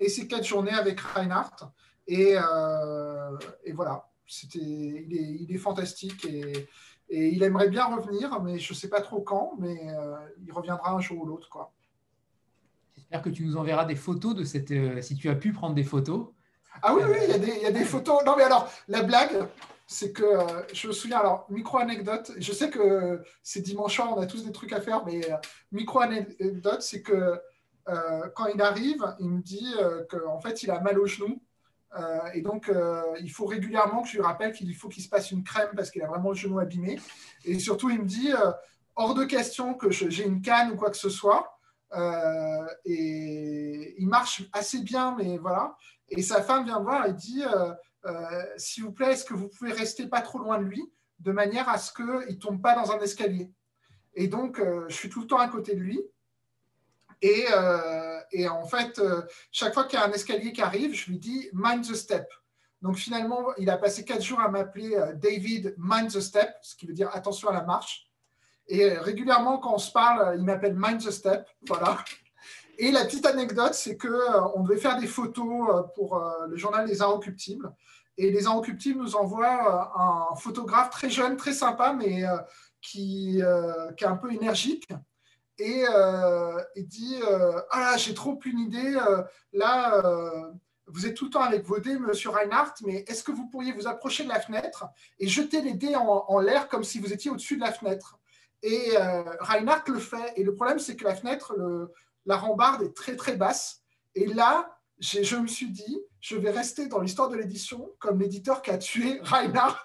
et 0.00 0.08
c'est 0.08 0.26
quatre 0.26 0.44
journées 0.44 0.72
avec 0.72 1.00
Reinhardt, 1.00 1.70
et, 2.06 2.36
euh, 2.36 3.36
voilà, 3.74 4.08
il 4.54 5.12
est, 5.12 5.36
il 5.40 5.54
est 5.54 5.58
fantastique, 5.58 6.26
et 7.10 7.28
il 7.28 7.42
aimerait 7.42 7.68
bien 7.68 7.86
revenir, 7.86 8.40
mais 8.42 8.58
je 8.58 8.72
ne 8.72 8.76
sais 8.76 8.88
pas 8.88 9.00
trop 9.00 9.20
quand, 9.20 9.54
mais 9.58 9.76
euh, 9.94 10.16
il 10.44 10.52
reviendra 10.52 10.92
un 10.92 11.00
jour 11.00 11.22
ou 11.22 11.26
l'autre. 11.26 11.48
quoi. 11.48 11.72
J'espère 12.96 13.22
que 13.22 13.30
tu 13.30 13.44
nous 13.44 13.56
enverras 13.56 13.84
des 13.84 13.96
photos 13.96 14.34
de 14.34 14.44
cette. 14.44 14.70
Euh, 14.70 15.00
si 15.00 15.16
tu 15.16 15.28
as 15.30 15.34
pu 15.34 15.52
prendre 15.52 15.74
des 15.74 15.84
photos. 15.84 16.28
Ah 16.82 16.94
oui, 16.94 17.02
oui, 17.08 17.16
il 17.24 17.30
y, 17.30 17.32
a 17.32 17.38
des, 17.38 17.52
il 17.56 17.62
y, 17.62 17.66
a 17.66 17.72
des 17.72 17.84
photos. 17.84 18.24
Non, 18.24 18.34
mais 18.36 18.44
alors, 18.44 18.70
la 18.88 19.02
blague, 19.02 19.46
c'est 19.86 20.12
que 20.12 20.22
euh, 20.22 20.62
je 20.72 20.88
me 20.88 20.92
souviens, 20.92 21.18
alors, 21.18 21.46
micro-anecdote, 21.48 22.32
je 22.36 22.52
sais 22.52 22.70
que 22.70 23.22
c'est 23.42 23.62
dimanche 23.62 23.96
soir, 23.96 24.12
on 24.14 24.20
a 24.20 24.26
tous 24.26 24.44
des 24.44 24.52
trucs 24.52 24.72
à 24.72 24.80
faire, 24.80 25.04
mais 25.04 25.22
micro-anecdote, 25.72 26.82
c'est 26.82 27.02
que 27.02 27.40
quand 28.34 28.46
il 28.54 28.60
arrive, 28.60 29.02
il 29.18 29.30
me 29.30 29.40
dit 29.40 29.74
qu'en 30.10 30.38
fait, 30.40 30.62
il 30.62 30.70
a 30.70 30.78
mal 30.80 30.98
au 30.98 31.06
genou 31.06 31.40
euh, 31.96 32.30
et 32.34 32.42
donc, 32.42 32.68
euh, 32.68 33.02
il 33.20 33.30
faut 33.30 33.46
régulièrement 33.46 34.02
que 34.02 34.08
je 34.08 34.14
lui 34.14 34.22
rappelle 34.22 34.52
qu'il 34.52 34.74
faut 34.74 34.88
qu'il 34.88 35.02
se 35.02 35.08
passe 35.08 35.30
une 35.30 35.42
crème 35.42 35.70
parce 35.74 35.90
qu'il 35.90 36.02
a 36.02 36.06
vraiment 36.06 36.30
le 36.30 36.36
genou 36.36 36.58
abîmé. 36.58 36.98
Et 37.44 37.58
surtout, 37.58 37.90
il 37.90 38.00
me 38.00 38.06
dit 38.06 38.32
euh, 38.32 38.52
hors 38.94 39.14
de 39.14 39.24
question 39.24 39.74
que 39.74 39.90
j'ai 39.90 40.24
une 40.24 40.42
canne 40.42 40.72
ou 40.72 40.76
quoi 40.76 40.90
que 40.90 40.96
ce 40.96 41.08
soit. 41.08 41.58
et 42.84 43.94
il 43.98 44.08
marche 44.08 44.42
assez 44.52 44.82
bien, 44.82 45.14
mais 45.16 45.38
voilà. 45.38 45.76
Et 46.10 46.22
sa 46.22 46.42
femme 46.42 46.64
vient 46.64 46.80
me 46.80 46.84
voir 46.84 47.06
et 47.06 47.12
dit 47.12 47.42
s'il 48.56 48.84
vous 48.84 48.92
plaît, 48.92 49.12
est-ce 49.12 49.24
que 49.24 49.34
vous 49.34 49.48
pouvez 49.48 49.72
rester 49.72 50.06
pas 50.06 50.20
trop 50.20 50.38
loin 50.38 50.58
de 50.58 50.64
lui 50.64 50.82
de 51.20 51.32
manière 51.32 51.68
à 51.68 51.78
ce 51.78 51.92
qu'il 51.92 52.06
ne 52.06 52.38
tombe 52.38 52.62
pas 52.62 52.74
dans 52.74 52.92
un 52.92 53.00
escalier? 53.00 53.50
Et 54.14 54.28
donc, 54.28 54.60
je 54.88 54.94
suis 54.94 55.08
tout 55.08 55.20
le 55.20 55.26
temps 55.26 55.38
à 55.38 55.48
côté 55.48 55.74
de 55.74 55.80
lui. 55.80 56.00
Et, 57.22 57.46
et 58.32 58.48
en 58.48 58.64
fait, 58.64 58.98
euh, 58.98 59.22
chaque 59.50 59.74
fois 59.74 59.84
qu'il 59.84 59.98
y 59.98 60.02
a 60.02 60.06
un 60.06 60.12
escalier 60.12 60.52
qui 60.52 60.62
arrive, 60.62 60.94
je 60.94 61.10
lui 61.10 61.18
dis 61.18 61.48
mind 61.52 61.84
the 61.86 61.94
step. 61.94 62.28
Donc 62.82 62.96
finalement, 62.96 63.54
il 63.58 63.68
a 63.70 63.76
passé 63.76 64.04
quatre 64.04 64.22
jours 64.22 64.40
à 64.40 64.48
m'appeler 64.48 64.94
euh, 64.94 65.12
David 65.14 65.74
mind 65.78 66.10
the 66.12 66.20
step, 66.20 66.56
ce 66.62 66.76
qui 66.76 66.86
veut 66.86 66.92
dire 66.92 67.10
attention 67.12 67.48
à 67.48 67.52
la 67.52 67.62
marche. 67.62 68.06
Et 68.66 68.90
régulièrement, 68.90 69.58
quand 69.58 69.74
on 69.74 69.78
se 69.78 69.90
parle, 69.90 70.36
il 70.38 70.44
m'appelle 70.44 70.74
mind 70.76 71.00
the 71.00 71.10
step. 71.10 71.48
Voilà. 71.66 71.98
Et 72.78 72.92
la 72.92 73.04
petite 73.04 73.26
anecdote, 73.26 73.74
c'est 73.74 73.96
qu'on 73.96 74.62
devait 74.62 74.78
faire 74.78 75.00
des 75.00 75.06
photos 75.06 75.86
pour 75.94 76.22
le 76.46 76.56
journal 76.56 76.86
Les 76.86 77.00
Inrecuptibles. 77.00 77.72
Et 78.18 78.30
les 78.30 78.46
Inrecuptibles 78.46 79.00
nous 79.00 79.16
envoient 79.16 79.92
un 79.96 80.36
photographe 80.36 80.90
très 80.90 81.08
jeune, 81.08 81.36
très 81.36 81.54
sympa, 81.54 81.94
mais 81.94 82.24
qui 82.82 83.40
est 83.40 84.04
un 84.04 84.16
peu 84.16 84.30
énergique. 84.32 84.86
Et 85.58 85.84
il 86.76 86.86
dit 86.86 87.20
Ah 87.70 87.80
là, 87.80 87.96
j'ai 87.96 88.14
trop 88.14 88.38
une 88.44 88.58
idée. 88.60 88.96
là, 89.52 90.02
vous 90.86 91.06
êtes 91.06 91.14
tout 91.14 91.26
le 91.26 91.30
temps 91.30 91.42
avec 91.42 91.64
vos 91.64 91.78
dés, 91.78 91.98
monsieur 91.98 92.30
Reinhardt, 92.30 92.74
mais 92.86 93.04
est-ce 93.06 93.22
que 93.22 93.32
vous 93.32 93.46
pourriez 93.48 93.72
vous 93.72 93.86
approcher 93.86 94.24
de 94.24 94.28
la 94.28 94.40
fenêtre 94.40 94.86
et 95.18 95.28
jeter 95.28 95.60
les 95.60 95.74
dés 95.74 95.94
en, 95.96 96.38
l'air 96.38 96.68
comme 96.68 96.84
si 96.84 96.98
vous 96.98 97.12
étiez 97.12 97.30
au-dessus 97.30 97.56
de 97.56 97.62
la 97.62 97.72
fenêtre? 97.72 98.18
Et 98.62 98.96
Reinhardt 99.40 99.90
le 99.90 99.98
fait. 99.98 100.32
Et 100.36 100.44
le 100.44 100.54
problème, 100.54 100.78
c'est 100.78 100.96
que 100.96 101.04
la 101.04 101.14
fenêtre, 101.14 101.54
la 102.24 102.36
rambarde 102.36 102.82
est 102.82 102.96
très 102.96 103.16
très 103.16 103.36
basse. 103.36 103.82
Et 104.14 104.26
là, 104.26 104.78
je 105.00 105.36
me 105.36 105.46
suis 105.46 105.70
dit, 105.70 106.00
je 106.20 106.36
vais 106.36 106.50
rester 106.50 106.86
dans 106.86 107.00
l'histoire 107.00 107.28
de 107.28 107.36
l'édition 107.36 107.92
comme 107.98 108.20
l'éditeur 108.20 108.62
qui 108.62 108.70
a 108.70 108.78
tué 108.78 109.20
Reinhardt. 109.22 109.78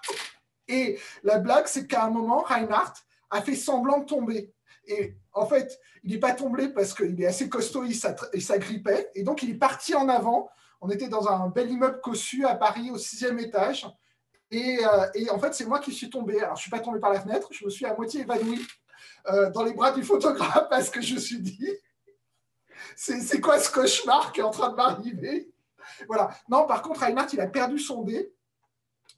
Et 0.68 0.98
la 1.22 1.38
blague, 1.38 1.66
c'est 1.66 1.86
qu'à 1.86 2.04
un 2.04 2.10
moment, 2.10 2.42
Reinhardt 2.42 2.94
a 3.30 3.42
fait 3.42 3.56
semblant 3.56 4.00
de 4.00 4.06
tomber. 4.06 4.52
Et 4.86 5.16
en 5.34 5.46
fait, 5.46 5.78
il 6.04 6.12
n'est 6.12 6.20
pas 6.20 6.32
tombé 6.32 6.68
parce 6.68 6.94
qu'il 6.94 7.20
est 7.20 7.26
assez 7.26 7.48
costaud, 7.48 7.84
il 7.84 8.42
s'agrippait. 8.42 9.10
Et 9.14 9.24
donc, 9.24 9.42
il 9.42 9.50
est 9.50 9.58
parti 9.58 9.94
en 9.94 10.08
avant. 10.08 10.48
On 10.80 10.88
était 10.90 11.08
dans 11.08 11.28
un 11.28 11.48
bel 11.48 11.70
immeuble 11.70 12.00
cossu 12.00 12.46
à 12.46 12.54
Paris, 12.54 12.90
au 12.90 12.98
sixième 12.98 13.38
étage. 13.38 13.86
Et, 14.50 14.78
euh, 14.84 15.32
en 15.32 15.38
fait, 15.38 15.54
c'est 15.54 15.66
moi 15.66 15.80
qui 15.80 15.92
suis 15.92 16.08
tombé. 16.08 16.40
Alors, 16.40 16.56
je 16.56 16.60
ne 16.60 16.62
suis 16.62 16.70
pas 16.70 16.80
tombé 16.80 17.00
par 17.00 17.12
la 17.12 17.20
fenêtre, 17.20 17.48
je 17.50 17.64
me 17.64 17.70
suis 17.70 17.84
à 17.84 17.94
moitié 17.94 18.20
évanoui 18.20 18.64
euh, 19.28 19.50
dans 19.50 19.64
les 19.64 19.72
bras 19.72 19.90
du 19.90 20.04
photographe 20.04 20.68
parce 20.70 20.90
que 20.90 21.00
je 21.00 21.14
me 21.14 21.20
suis 21.20 21.40
dit, 21.40 21.70
c'est 22.96 23.40
quoi 23.40 23.58
ce 23.58 23.70
cauchemar 23.70 24.32
qui 24.32 24.40
est 24.40 24.44
en 24.44 24.50
train 24.50 24.70
de 24.70 24.76
m'arriver? 24.76 25.50
Voilà. 26.06 26.30
Non, 26.48 26.66
par 26.66 26.82
contre, 26.82 27.00
Reinhardt, 27.00 27.32
il 27.32 27.40
a 27.40 27.46
perdu 27.46 27.78
son 27.78 28.02
dé. 28.02 28.33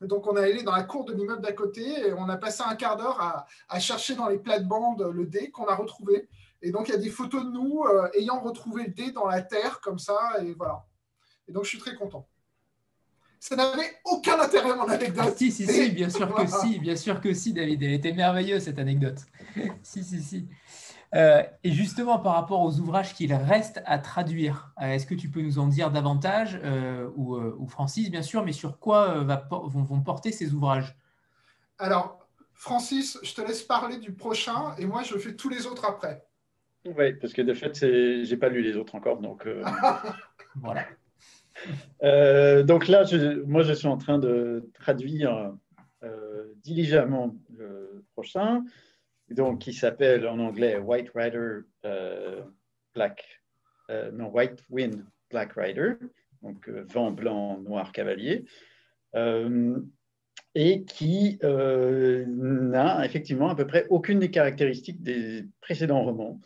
Donc, 0.01 0.27
on 0.27 0.37
est 0.37 0.45
allé 0.45 0.63
dans 0.63 0.75
la 0.77 0.83
cour 0.83 1.05
de 1.05 1.15
l'immeuble 1.15 1.41
d'à 1.41 1.53
côté 1.53 2.09
et 2.09 2.13
on 2.13 2.29
a 2.29 2.37
passé 2.37 2.63
un 2.67 2.75
quart 2.75 2.97
d'heure 2.97 3.47
à, 3.69 3.81
chercher 3.81 4.15
dans 4.15 4.29
les 4.29 4.39
plates-bandes 4.39 5.11
le 5.13 5.27
dé 5.27 5.51
qu'on 5.51 5.67
a 5.67 5.75
retrouvé. 5.75 6.29
Et 6.63 6.71
donc, 6.71 6.89
il 6.89 6.93
y 6.93 6.95
a 6.95 6.99
des 6.99 7.11
photos 7.11 7.45
de 7.45 7.51
nous 7.51 7.85
euh, 7.85 8.09
ayant 8.15 8.41
retrouvé 8.41 8.85
le 8.85 8.93
dé 8.93 9.11
dans 9.13 9.27
la 9.27 9.43
terre, 9.43 9.81
comme 9.81 9.99
ça, 9.99 10.19
et 10.43 10.53
voilà. 10.55 10.85
Et 11.49 11.53
donc, 11.53 11.65
je 11.65 11.71
suis 11.71 11.79
très 11.79 11.95
content. 11.95 12.29
Ça 13.39 13.55
n'avait 13.55 14.01
aucun 14.05 14.41
intérêt, 14.41 14.75
mon 14.75 14.89
anecdote. 14.89 15.25
Ah, 15.29 15.33
si, 15.37 15.53
si, 15.53 15.67
si, 15.67 15.91
bien 15.91 16.11
sûr 16.11 16.35
que 16.35 16.47
si, 16.63 16.79
bien 16.79 16.97
sûr 16.97 17.21
que 17.21 17.33
si, 17.33 17.53
David. 17.53 17.83
Elle 17.83 17.93
était 17.93 18.13
merveilleuse, 18.13 18.65
cette 18.65 18.79
anecdote. 18.79 19.19
si, 19.83 20.03
si, 20.03 20.23
si. 20.23 20.49
Euh, 21.17 21.43
et 21.65 21.73
justement, 21.73 22.19
par 22.19 22.35
rapport 22.35 22.63
aux 22.63 22.79
ouvrages 22.79 23.15
qu'il 23.15 23.33
reste 23.33 23.81
à 23.87 23.99
traduire, 23.99 24.73
euh, 24.83 24.93
est-ce 24.93 25.07
que 25.07 25.15
tu 25.15 25.31
peux 25.31 25.41
nous 25.41 25.59
en 25.59 25.67
dire 25.67 25.91
davantage, 25.91 26.61
euh, 26.63 27.09
ou, 27.17 27.67
Francis, 27.69 28.11
bien 28.11 28.23
sûr, 28.23 28.45
mais 28.45 28.53
sur 28.53 28.79
quoi 28.79 29.25
vont, 29.51 30.03
porter 30.03 30.31
ces 30.31 30.53
ouvrages? 30.53 30.95
Alors, 31.79 32.19
Francis, 32.53 33.19
je 33.23 33.35
te 33.35 33.41
laisse 33.41 33.63
parler 33.63 33.97
du 33.97 34.13
prochain, 34.13 34.75
et 34.79 34.85
moi, 34.85 35.03
je 35.03 35.17
fais 35.17 35.35
tous 35.35 35.49
les 35.49 35.67
autres 35.67 35.87
après. 35.87 36.27
Oui, 36.85 37.15
parce 37.15 37.33
que 37.33 37.43
de 37.43 37.55
fait, 37.55 37.75
je 37.81 38.31
n'ai 38.31 38.37
pas 38.37 38.49
lu 38.49 38.63
les 38.63 38.77
autres 38.77 38.95
encore, 38.95 39.21
donc... 39.21 39.49
voilà. 40.57 40.85
donc 42.63 42.89
là, 42.89 43.05
moi, 43.47 43.63
je 43.63 43.73
suis 43.73 43.89
en 43.89 43.97
train 43.97 44.19
de 44.19 44.69
traduire 44.75 45.55
diligemment 46.63 47.35
le 47.57 48.05
prochain 48.13 48.63
donc 49.31 49.61
qui 49.61 49.73
s'appelle 49.73 50.27
en 50.27 50.39
anglais 50.39 50.79
White 50.79 51.11
Rider 51.15 51.61
euh, 51.85 52.43
Black, 52.95 53.25
euh, 53.91 54.11
non, 54.13 54.29
White 54.29 54.63
Wind 54.71 55.05
Black 55.31 55.53
Rider, 55.55 55.95
donc 56.43 56.69
euh, 56.69 56.85
vent 56.89 57.11
blanc, 57.11 57.59
noir 57.59 57.93
cavalier, 57.93 58.45
et 60.55 60.85
qui 60.85 61.39
n'a 61.43 63.05
effectivement 63.05 63.49
à 63.49 63.55
peu 63.55 63.67
près 63.67 63.87
aucune 63.89 64.19
des 64.19 64.31
caractéristiques 64.31 65.03
des 65.03 65.47
précédents 65.61 66.05
romans. 66.05 66.41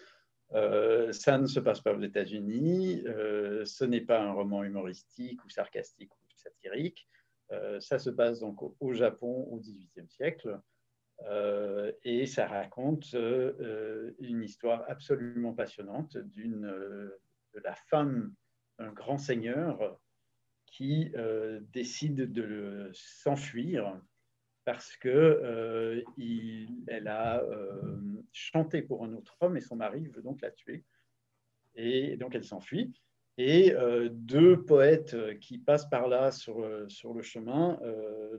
ça 0.53 1.39
ne 1.39 1.47
se 1.47 1.59
passe 1.59 1.81
pas 1.81 1.95
aux 1.95 2.01
États-Unis, 2.01 3.03
ce 3.05 3.85
n'est 3.85 4.03
pas 4.03 4.21
un 4.21 4.33
roman 4.33 4.63
humoristique 4.63 5.45
ou 5.45 5.49
sarcastique 5.49 6.13
ou 6.15 6.37
satirique, 6.37 7.09
ça 7.81 7.99
se 7.99 8.11
passe 8.11 8.39
donc 8.39 8.59
au 8.81 8.93
Japon 8.93 9.49
au 9.51 9.59
XVIIIe 9.59 10.09
siècle. 10.09 10.61
Euh, 11.29 11.93
et 12.03 12.27
ça 12.27 12.47
raconte 12.47 13.15
euh, 13.15 14.13
une 14.21 14.43
histoire 14.43 14.85
absolument 14.89 15.53
passionnante 15.53 16.17
d'une, 16.17 16.65
euh, 16.65 17.21
de 17.55 17.61
la 17.61 17.75
femme 17.75 18.35
d'un 18.79 18.93
grand 18.93 19.19
seigneur 19.19 19.99
qui 20.67 21.13
décide 21.73 22.33
de 22.33 22.91
s'enfuir 22.95 24.01
parce 24.65 24.97
que 24.97 26.03
il, 26.17 26.85
a 27.07 27.43
chanté 28.33 28.81
pour 28.81 29.05
un 29.05 29.13
autre 29.15 29.37
homme 29.41 29.57
et 29.57 29.61
son 29.61 29.77
mari 29.77 30.07
veut 30.07 30.23
donc 30.23 30.41
la 30.41 30.53
tuer. 30.53 30.85
Et 31.75 32.17
donc 32.17 32.37
elle 32.37 32.45
s'enfuit. 32.45 32.95
Et 33.37 33.75
deux 34.13 34.65
poètes 34.65 35.17
qui 35.41 35.59
passent 35.59 35.91
par 35.91 36.07
là 36.09 36.31
sur, 36.31 36.65
sur 36.89 37.13
le 37.13 37.23
chemin 37.23 37.79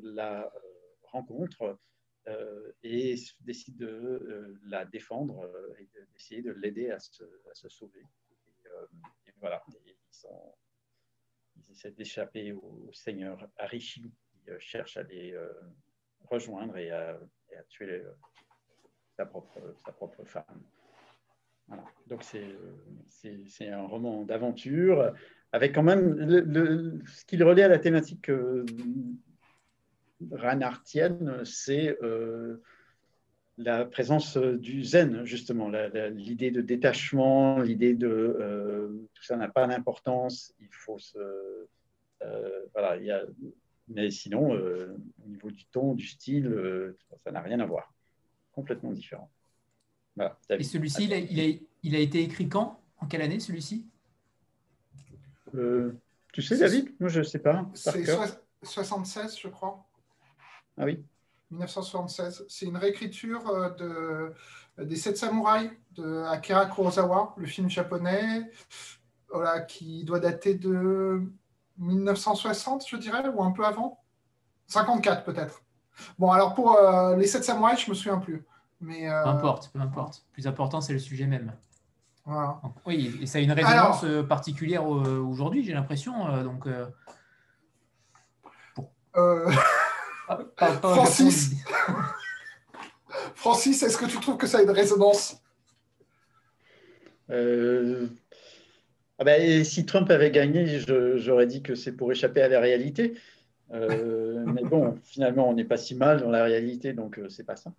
la 0.02 0.50
rencontrent 1.12 1.62
euh, 1.64 1.76
et 2.84 3.16
décide 3.42 3.78
de 3.78 3.88
euh, 3.88 4.60
la 4.66 4.86
défendre 4.86 5.42
euh, 5.44 5.74
et 5.80 5.90
d'essayer 6.14 6.42
de 6.42 6.52
l'aider 6.52 6.92
à, 6.92 7.00
se, 7.00 7.24
sauver. 7.68 8.06
Et, 9.26 9.32
voilà, 9.40 9.64
ils, 9.86 9.96
essaient 11.72 11.92
d'échapper 11.92 12.52
au, 12.54 12.90
seigneur 12.94 13.50
Arishi 13.58 14.02
qui 14.30 14.52
cherche 14.60 14.98
à 14.98 15.04
les 15.04 15.36
rejoindre 16.30 16.78
et 16.78 16.92
à, 16.92 17.20
tuer 17.70 18.04
sa, 19.18 19.26
propre, 19.26 20.24
femme. 20.26 20.64
Donc 22.08 22.24
c'est 22.24 23.68
un 23.68 23.86
roman 23.88 24.24
d'aventure 24.24 25.14
avec 25.52 25.74
quand 25.74 25.84
même 25.84 27.04
ce 27.06 27.26
qu'il 27.26 27.44
relie 27.44 27.64
à 27.64 27.68
la 27.68 27.80
thématique 27.80 28.30
ranartienne, 30.32 31.44
c'est 31.46 31.98
euh, 32.02 32.62
la 33.58 33.86
présence 33.86 34.38
du 34.38 34.84
zen, 34.84 35.24
justement, 35.26 35.70
l'idée 35.70 36.52
de 36.52 36.62
détachement, 36.62 37.60
l'idée 37.60 37.94
de 37.94 38.08
euh, 38.08 39.08
tout 39.14 39.24
ça 39.24 39.36
n'a 39.38 39.48
pas 39.48 39.68
d'importance, 39.68 40.54
il 40.60 40.70
faut 40.72 41.00
se. 41.00 41.18
Euh, 42.24 42.66
voilà, 42.74 42.98
il 42.98 43.06
y 43.06 43.12
a, 43.12 43.24
mais 43.88 44.12
sinon, 44.12 44.52
au 44.52 45.28
niveau 45.28 45.50
du 45.52 45.66
ton, 45.66 45.96
du 45.96 46.06
style, 46.06 46.96
ça 47.24 47.32
n'a 47.32 47.42
rien 47.42 47.60
à 47.60 47.66
voir. 47.66 47.94
Complètement 48.54 48.92
différent. 48.92 49.30
Et 50.50 50.64
celui-ci, 50.64 51.06
il, 51.06 51.14
a, 51.14 51.18
il, 51.84 51.96
a, 51.96 52.00
été 52.00 52.22
écrit 52.22 52.48
quand? 52.48 52.80
En 52.98 53.08
quelle 53.08 53.22
année 53.22 53.40
celui-ci? 53.40 53.88
Tu 55.52 56.42
sais, 56.42 56.58
David? 56.58 56.94
Moi, 57.00 57.10
je 57.10 57.20
ne 57.20 57.24
sais 57.24 57.40
pas. 57.40 57.70
C'est 57.74 58.06
76, 58.64 59.40
je 59.40 59.48
crois. 59.48 59.86
Ah 60.78 60.86
oui 60.86 61.04
1976. 61.52 62.46
C'est 62.48 62.66
une 62.66 62.78
réécriture 62.78 63.48
euh, 63.50 63.70
de, 64.78 64.84
des 64.86 64.96
Sept 64.96 65.18
Samouraïs 65.18 65.70
de 65.92 66.24
Akira 66.24 66.66
Kurosawa, 66.66 67.36
le 67.38 67.46
film 67.46 67.70
japonais, 67.70 68.50
voilà, 69.32 69.62
qui 69.62 70.04
doit 70.04 70.20
dater 70.20 70.56
de 70.56 71.22
1960, 71.78 72.88
je 72.88 72.96
dirais, 72.96 73.28
ou 73.28 73.44
un 73.44 73.52
peu 73.52 73.66
avant. 73.66 74.02
54 74.68 75.26
peut-être. 75.26 75.62
Bon, 76.18 76.32
alors 76.32 76.54
pour 76.54 76.78
euh, 76.78 77.16
les 77.18 77.28
Sept 77.28 77.44
Samouraïs, 77.44 77.84
je 77.86 77.90
me 77.90 77.96
souviens 77.96 78.18
plus. 78.18 78.46
Mais, 78.80 79.10
euh, 79.10 79.24
Peu 79.24 79.30
importe, 79.30 79.70
peu 79.74 79.80
importe. 79.80 80.26
Plus 80.32 80.48
important, 80.48 80.82
c'est 80.82 80.94
le 80.94 81.00
sujet 81.00 81.28
même. 81.28 81.54
oui, 82.86 83.20
et 83.22 83.26
ça 83.26 83.38
a 83.38 83.42
une 83.42 83.52
résonance 83.52 84.06
particulière 84.28 84.86
aujourd'hui, 84.86 85.64
j'ai 85.64 85.74
l'impression. 85.74 86.44
donc. 86.44 86.68
Francis, 90.58 91.52
Francis 93.36 93.84
est-ce 93.84 93.98
que 93.98 94.06
tu 94.06 94.20
trouves 94.20 94.38
que 94.38 94.48
ça 94.48 94.60
a 94.60 94.62
une 94.62 94.70
résonance? 94.70 95.42
Euh, 97.30 98.08
ah 99.20 99.24
ben, 99.24 99.64
Si 99.64 99.86
Trump 99.86 100.10
avait 100.10 100.32
gagné, 100.32 100.80
j'aurais 101.18 101.48
dit 101.48 101.62
que 101.62 101.76
c'est 101.76 101.94
pour 101.94 102.12
échapper 102.12 102.42
à 102.42 102.50
la 102.50 102.60
réalité. 102.60 103.14
Euh, 103.72 104.44
mais 104.54 104.64
bon, 104.64 104.98
finalement, 105.04 105.50
on 105.50 105.54
n'est 105.54 105.66
pas 105.66 105.78
si 105.78 105.96
mal 105.96 106.22
dans 106.22 106.32
la 106.32 106.44
réalité, 106.44 106.94
donc 106.94 107.18
euh, 107.18 107.30
c'est 107.30 107.46
pas 107.46 107.56
ça. 107.56 107.74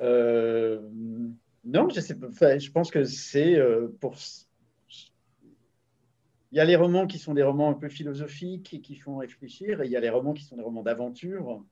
non, 0.00 1.88
je, 1.88 2.00
sais, 2.00 2.16
je 2.60 2.70
pense 2.70 2.90
que 2.90 3.04
c'est 3.04 3.58
pour 4.00 4.16
il 6.52 6.58
y 6.58 6.60
a 6.60 6.64
les 6.64 6.76
romans 6.76 7.06
qui 7.06 7.18
sont 7.18 7.34
des 7.34 7.42
romans 7.42 7.70
un 7.70 7.74
peu 7.74 7.88
philosophiques 7.88 8.72
et 8.72 8.80
qui 8.80 8.94
font 8.94 9.16
réfléchir, 9.16 9.82
et 9.82 9.86
il 9.86 9.90
y 9.90 9.96
a 9.96 10.00
les 10.00 10.08
romans 10.08 10.32
qui 10.32 10.44
sont 10.44 10.56
des 10.56 10.62
romans 10.62 10.82
d'aventure 10.82 11.62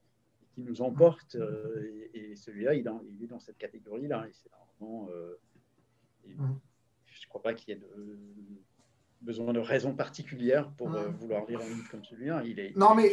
qui 0.55 0.63
nous 0.63 0.81
emportent. 0.81 1.35
Euh, 1.35 2.09
et, 2.13 2.35
celui-là, 2.35 2.73
il, 2.73 2.89
il, 3.17 3.23
est 3.23 3.27
dans 3.27 3.39
cette 3.39 3.57
catégorie-là. 3.57 4.25
Et 4.27 4.31
c'est 4.33 4.49
vraiment. 4.79 5.07
Euh, 5.11 5.37
je 6.25 6.31
ne 6.31 7.29
crois 7.29 7.41
pas 7.41 7.53
qu'il 7.53 7.69
y 7.69 7.77
ait 7.77 7.79
de, 7.79 8.17
besoin 9.21 9.53
de 9.53 9.59
raison 9.59 9.93
particulière 9.93 10.71
pour 10.71 10.93
euh, 10.93 11.09
vouloir 11.09 11.45
lire 11.45 11.59
un 11.61 11.67
livre 11.67 11.89
comme 11.91 12.03
celui-là. 12.03 12.41
Il 12.45 12.59
est, 12.59 12.75
non, 12.75 12.95
mais 12.95 13.11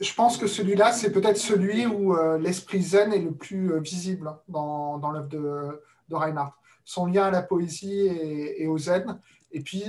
je, 0.00 0.14
pense 0.14 0.36
que 0.36 0.46
celui-là, 0.46 0.92
c'est 0.92 1.10
peut-être 1.10 1.38
celui 1.38 1.86
où 1.86 2.14
l'esprit 2.36 2.82
zen 2.82 3.12
est 3.12 3.20
le 3.20 3.32
plus 3.32 3.80
visible 3.80 4.30
dans, 4.48 4.98
dans 4.98 5.10
l'œuvre 5.10 5.28
de, 5.28 5.82
de 6.08 6.14
Reinhardt. 6.14 6.54
son 6.84 7.06
lien 7.06 7.24
à 7.24 7.30
la 7.30 7.42
poésie 7.42 8.06
et, 8.06 8.66
au 8.66 8.76
zen. 8.76 9.20
Et 9.52 9.60
puis, 9.60 9.84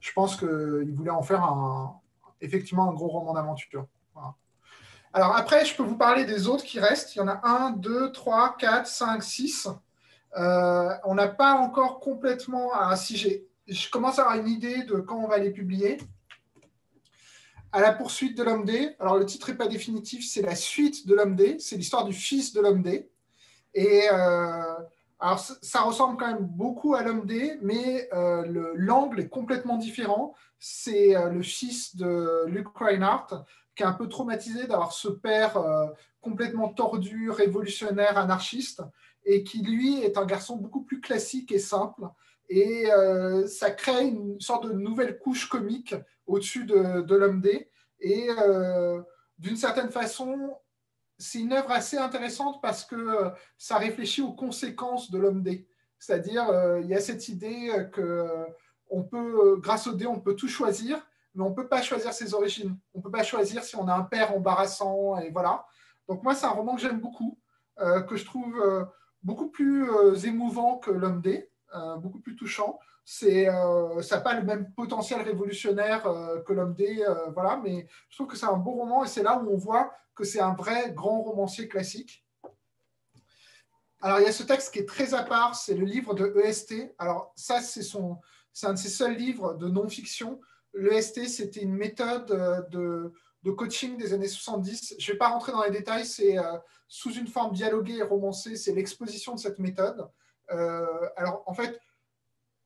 je 0.00 0.12
pense 0.12 0.36
qu'il 0.36 0.92
voulait 0.92 1.10
en 1.10 1.22
faire 1.22 1.42
un, 1.42 2.00
effectivement 2.40 2.88
un 2.88 2.94
gros 2.94 3.08
roman 3.08 3.34
d'aventure. 3.34 3.86
Alors 5.14 5.36
après, 5.36 5.64
je 5.64 5.76
peux 5.76 5.84
vous 5.84 5.96
parler 5.96 6.24
des 6.24 6.48
autres 6.48 6.64
qui 6.64 6.80
restent. 6.80 7.14
Il 7.14 7.18
y 7.18 7.22
en 7.22 7.28
a 7.28 7.40
1, 7.44 7.70
2, 7.76 8.10
3, 8.10 8.56
4, 8.58 8.84
5, 8.84 9.22
6. 9.22 9.68
on 10.34 11.14
n'a 11.14 11.28
pas 11.28 11.54
encore 11.54 12.00
complètement... 12.00 12.70
Ah, 12.74 12.96
si 12.96 13.16
je 13.68 13.90
commence 13.90 14.18
à 14.18 14.22
avoir 14.22 14.38
une 14.38 14.48
idée 14.48 14.82
de 14.82 14.96
quand 14.96 15.16
on 15.16 15.28
va 15.28 15.38
les 15.38 15.52
publier. 15.52 15.98
À 17.70 17.80
la 17.80 17.92
poursuite 17.92 18.36
de 18.36 18.42
l'homme 18.42 18.64
D. 18.64 18.96
Alors 18.98 19.16
le 19.16 19.24
titre 19.24 19.50
n'est 19.50 19.56
pas 19.56 19.68
définitif, 19.68 20.28
c'est 20.28 20.42
la 20.42 20.56
suite 20.56 21.06
de 21.06 21.14
l'homme 21.14 21.36
D. 21.36 21.60
C'est 21.60 21.76
l'histoire 21.76 22.04
du 22.04 22.12
fils 22.12 22.52
de 22.52 22.60
l'homme 22.60 22.82
D. 22.82 23.08
Et 23.72 24.08
euh, 24.12 24.74
alors 25.20 25.38
ça 25.38 25.82
ressemble 25.82 26.16
quand 26.16 26.26
même 26.26 26.44
beaucoup 26.44 26.96
à 26.96 27.04
l'homme 27.04 27.24
D, 27.24 27.56
mais 27.62 28.08
euh, 28.12 28.72
l'angle 28.74 29.20
est 29.20 29.28
complètement 29.28 29.76
différent. 29.76 30.34
C'est 30.58 31.16
euh, 31.16 31.30
le 31.30 31.42
fils 31.42 31.94
de 31.94 32.46
Luke 32.46 32.76
Reinhardt 32.76 33.44
qui 33.74 33.82
est 33.82 33.86
un 33.86 33.92
peu 33.92 34.08
traumatisé 34.08 34.66
d'avoir 34.66 34.92
ce 34.92 35.08
père 35.08 35.56
euh, 35.56 35.86
complètement 36.20 36.68
tordu, 36.68 37.30
révolutionnaire, 37.30 38.18
anarchiste, 38.18 38.82
et 39.24 39.42
qui 39.42 39.62
lui 39.62 40.02
est 40.02 40.16
un 40.18 40.26
garçon 40.26 40.56
beaucoup 40.56 40.82
plus 40.82 41.00
classique 41.00 41.52
et 41.52 41.58
simple. 41.58 42.02
Et 42.48 42.90
euh, 42.90 43.46
ça 43.46 43.70
crée 43.70 44.06
une 44.08 44.40
sorte 44.40 44.66
de 44.66 44.72
nouvelle 44.72 45.18
couche 45.18 45.48
comique 45.48 45.94
au-dessus 46.26 46.64
de, 46.64 47.14
l'homme 47.14 47.40
D. 47.40 47.70
Et 48.00 48.28
euh, 48.38 49.00
d'une 49.38 49.56
certaine 49.56 49.90
façon, 49.90 50.56
c'est 51.18 51.40
une 51.40 51.52
œuvre 51.52 51.70
assez 51.70 51.96
intéressante 51.96 52.60
parce 52.60 52.84
que 52.84 53.30
ça 53.56 53.78
réfléchit 53.78 54.22
aux 54.22 54.32
conséquences 54.32 55.10
de 55.10 55.18
l'homme 55.18 55.42
D. 55.42 55.66
C'est-à-dire, 55.98 56.46
il 56.82 56.86
y 56.86 56.94
a 56.94 57.00
cette 57.00 57.28
idée 57.28 57.70
que 57.92 58.28
on 58.90 59.02
peut, 59.02 59.56
grâce 59.58 59.86
au 59.86 59.94
dé, 59.94 60.06
on 60.06 60.20
peut 60.20 60.36
tout 60.36 60.48
choisir, 60.48 61.06
mais 61.34 61.42
on 61.42 61.50
ne 61.50 61.54
peut 61.54 61.68
pas 61.68 61.82
choisir 61.82 62.12
ses 62.12 62.34
origines. 62.34 62.76
On 62.94 62.98
ne 62.98 63.02
peut 63.02 63.10
pas 63.10 63.22
choisir 63.22 63.64
si 63.64 63.76
on 63.76 63.88
a 63.88 63.94
un 63.94 64.02
père 64.02 64.34
embarrassant, 64.34 65.18
et 65.18 65.30
voilà. 65.30 65.66
Donc 66.08 66.22
moi, 66.22 66.34
c'est 66.34 66.46
un 66.46 66.50
roman 66.50 66.74
que 66.74 66.80
j'aime 66.80 67.00
beaucoup, 67.00 67.38
euh, 67.80 68.02
que 68.02 68.16
je 68.16 68.24
trouve 68.24 68.56
euh, 68.60 68.84
beaucoup 69.22 69.48
plus 69.48 69.90
euh, 69.90 70.14
émouvant 70.16 70.78
que 70.78 70.90
L'homme 70.90 71.20
D, 71.20 71.50
beaucoup 71.98 72.20
plus 72.20 72.36
touchant. 72.36 72.78
C'est, 73.04 73.46
ça 74.00 74.16
n'a 74.16 74.22
pas 74.22 74.34
le 74.34 74.44
même 74.44 74.72
potentiel 74.72 75.20
révolutionnaire 75.22 76.04
que 76.46 76.52
L'homme 76.52 76.74
D, 76.74 77.04
voilà, 77.34 77.60
mais 77.62 77.88
je 78.08 78.16
trouve 78.16 78.28
que 78.28 78.36
c'est 78.36 78.46
un 78.46 78.56
beau 78.56 78.70
roman 78.70 79.02
et 79.02 79.08
c'est 79.08 79.24
là 79.24 79.38
où 79.38 79.52
on 79.52 79.56
voit 79.56 79.92
que 80.14 80.22
c'est 80.22 80.40
un 80.40 80.54
vrai 80.54 80.92
grand 80.92 81.20
romancier 81.22 81.66
classique. 81.68 82.24
Alors, 84.00 84.20
il 84.20 84.24
y 84.24 84.28
a 84.28 84.32
ce 84.32 84.44
texte 84.44 84.72
qui 84.72 84.80
est 84.80 84.88
très 84.88 85.14
à 85.14 85.22
part, 85.22 85.56
c'est 85.56 85.74
le 85.74 85.84
livre 85.84 86.14
de 86.14 86.32
EST. 86.44 86.94
Alors, 86.98 87.32
ça, 87.36 87.60
c'est, 87.60 87.82
son, 87.82 88.20
c'est 88.52 88.66
un 88.66 88.74
de 88.74 88.78
ses 88.78 88.90
seuls 88.90 89.16
livres 89.16 89.54
de 89.54 89.68
non-fiction 89.68 90.40
L'EST, 90.74 91.28
c'était 91.28 91.60
une 91.60 91.74
méthode 91.74 92.30
euh, 92.32 93.10
de, 93.42 93.50
coaching 93.52 93.96
des 93.96 94.12
années 94.12 94.28
70. 94.28 94.96
Je 94.98 95.10
ne 95.10 95.12
vais 95.12 95.18
pas 95.18 95.28
rentrer 95.28 95.52
dans 95.52 95.62
les 95.62 95.70
détails, 95.70 96.04
c'est 96.04 96.38
euh, 96.38 96.58
sous 96.88 97.12
une 97.12 97.28
forme 97.28 97.52
dialoguée 97.52 97.98
et 97.98 98.02
romancée, 98.02 98.56
c'est 98.56 98.72
l'exposition 98.72 99.34
de 99.34 99.40
cette 99.40 99.58
méthode. 99.58 100.08
Euh, 100.50 100.86
alors, 101.16 101.42
en 101.46 101.54
fait, 101.54 101.80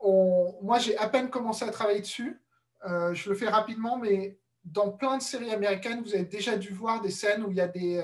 moi, 0.01 0.78
j'ai 0.78 0.97
à 0.97 1.09
peine 1.09 1.28
commencé 1.28 1.64
à 1.64 1.70
travailler 1.70 2.01
dessus. 2.01 2.40
je 2.85 3.28
le 3.28 3.35
fais 3.35 3.48
rapidement, 3.48 3.98
mais 3.98 4.39
dans 4.64 4.90
plein 4.90 5.18
de 5.18 5.22
séries 5.22 5.51
américaines, 5.51 6.02
vous 6.02 6.14
avez 6.14 6.24
déjà 6.24 6.56
dû 6.56 6.72
voir 6.72 7.01
des 7.01 7.10
scènes 7.10 7.43
où 7.43 7.51
il 7.51 7.56
y 7.56 7.60
a 7.60 7.66
des, 7.66 8.01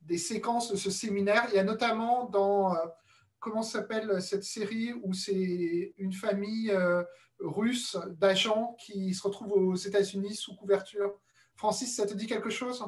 des 0.00 0.18
séquences 0.18 0.72
de 0.72 0.76
ce 0.76 0.90
séminaire. 0.90 1.46
Il 1.50 1.56
y 1.56 1.58
a 1.58 1.64
notamment 1.64 2.24
dans, 2.24 2.74
comment 3.38 3.62
s'appelle 3.62 4.22
cette 4.22 4.44
série 4.44 4.94
où 5.02 5.12
c'est 5.12 5.94
une 5.98 6.14
famille 6.14 6.72
russe 7.40 7.96
d'agents 8.18 8.76
qui 8.78 9.14
se 9.14 9.22
retrouvent 9.22 9.52
aux 9.52 9.74
États-Unis 9.74 10.34
sous 10.34 10.54
couverture. 10.56 11.14
Francis, 11.56 11.94
ça 11.94 12.06
te 12.06 12.14
dit 12.14 12.26
quelque 12.26 12.50
chose? 12.50 12.84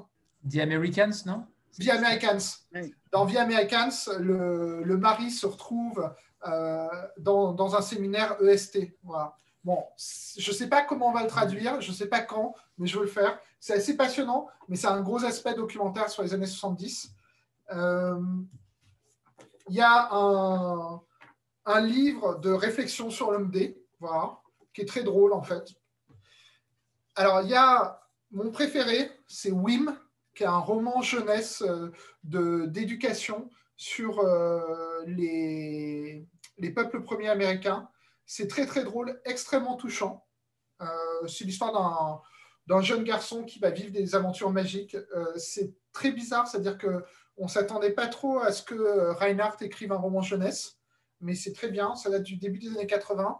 The 0.50 0.58
Americans, 0.58 1.24
non? 1.26 1.46
The 1.78 1.88
Americans. 1.88 2.66
Dans 3.10 3.26
The 3.26 3.36
Americans, 3.36 4.08
le, 4.18 4.96
mari 4.96 5.30
se 5.30 5.46
retrouve 5.46 6.12
euh, 6.46 6.88
dans, 7.18 7.74
un 7.74 7.80
séminaire 7.80 8.36
EST. 8.42 8.96
Voilà. 9.04 9.34
Bon, 9.64 9.84
je 10.36 10.50
ne 10.50 10.56
sais 10.56 10.68
pas 10.68 10.82
comment 10.82 11.08
on 11.08 11.12
va 11.12 11.22
le 11.22 11.28
traduire, 11.28 11.80
je 11.80 11.90
ne 11.90 11.94
sais 11.94 12.08
pas 12.08 12.20
quand, 12.20 12.54
mais 12.78 12.86
je 12.88 12.96
veux 12.96 13.04
le 13.04 13.10
faire. 13.10 13.38
C'est 13.60 13.74
assez 13.74 13.96
passionnant, 13.96 14.48
mais 14.68 14.76
c'est 14.76 14.88
un 14.88 15.00
gros 15.00 15.24
aspect 15.24 15.54
documentaire 15.54 16.08
sur 16.08 16.22
les 16.22 16.34
années 16.34 16.46
70. 16.46 17.12
Euh, 17.70 18.20
il 19.68 19.76
y 19.76 19.80
a 19.80 20.08
un, 20.10 21.00
un, 21.66 21.80
livre 21.80 22.40
de 22.40 22.50
réflexion 22.50 23.08
sur 23.08 23.30
l'homme 23.30 23.50
D, 23.50 23.80
voilà, 24.00 24.41
qui 24.72 24.80
est 24.80 24.86
très 24.86 25.02
drôle 25.02 25.32
en 25.32 25.42
fait. 25.42 25.64
Alors, 27.14 27.42
il 27.42 27.50
y 27.50 27.54
a 27.54 28.00
mon 28.30 28.50
préféré, 28.50 29.10
c'est 29.28 29.50
Wim, 29.50 29.94
qui 30.34 30.44
est 30.44 30.46
un 30.46 30.58
roman 30.58 31.02
jeunesse 31.02 31.62
euh, 31.62 31.92
d'éducation 32.66 33.50
sur 33.76 34.20
euh, 34.20 35.02
les, 35.06 36.26
les, 36.56 36.70
peuples 36.70 37.02
premiers 37.02 37.28
américains. 37.28 37.88
C'est 38.24 38.48
très 38.48 38.64
très 38.64 38.84
drôle, 38.84 39.20
extrêmement 39.26 39.76
touchant. 39.76 40.26
Euh, 40.80 40.86
c'est 41.28 41.44
l'histoire 41.44 42.22
d'un 42.66 42.80
jeune 42.80 43.04
garçon 43.04 43.44
qui 43.44 43.58
va 43.58 43.70
vivre 43.70 43.92
des 43.92 44.14
aventures 44.14 44.50
magiques. 44.50 44.96
c'est 45.36 45.74
très 45.92 46.12
bizarre, 46.12 46.48
c'est-à-dire 46.48 46.78
qu'on 46.78 47.44
ne 47.44 47.48
s'attendait 47.48 47.92
pas 47.92 48.06
trop 48.06 48.38
à 48.38 48.52
ce 48.52 48.62
que 48.62 49.10
Reinhardt 49.18 49.62
écrive 49.62 49.92
un 49.92 49.96
roman 49.96 50.22
jeunesse, 50.22 50.78
mais 51.20 51.34
c'est 51.34 51.52
très 51.52 51.68
bien, 51.68 51.94
ça 51.94 52.08
date 52.08 52.22
du 52.22 52.36
début 52.36 52.58
des 52.58 52.68
années 52.68 52.86
80. 52.86 53.38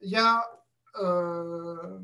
Il 0.00 0.10
y 0.10 0.16
a 0.16 0.44
euh, 0.96 1.98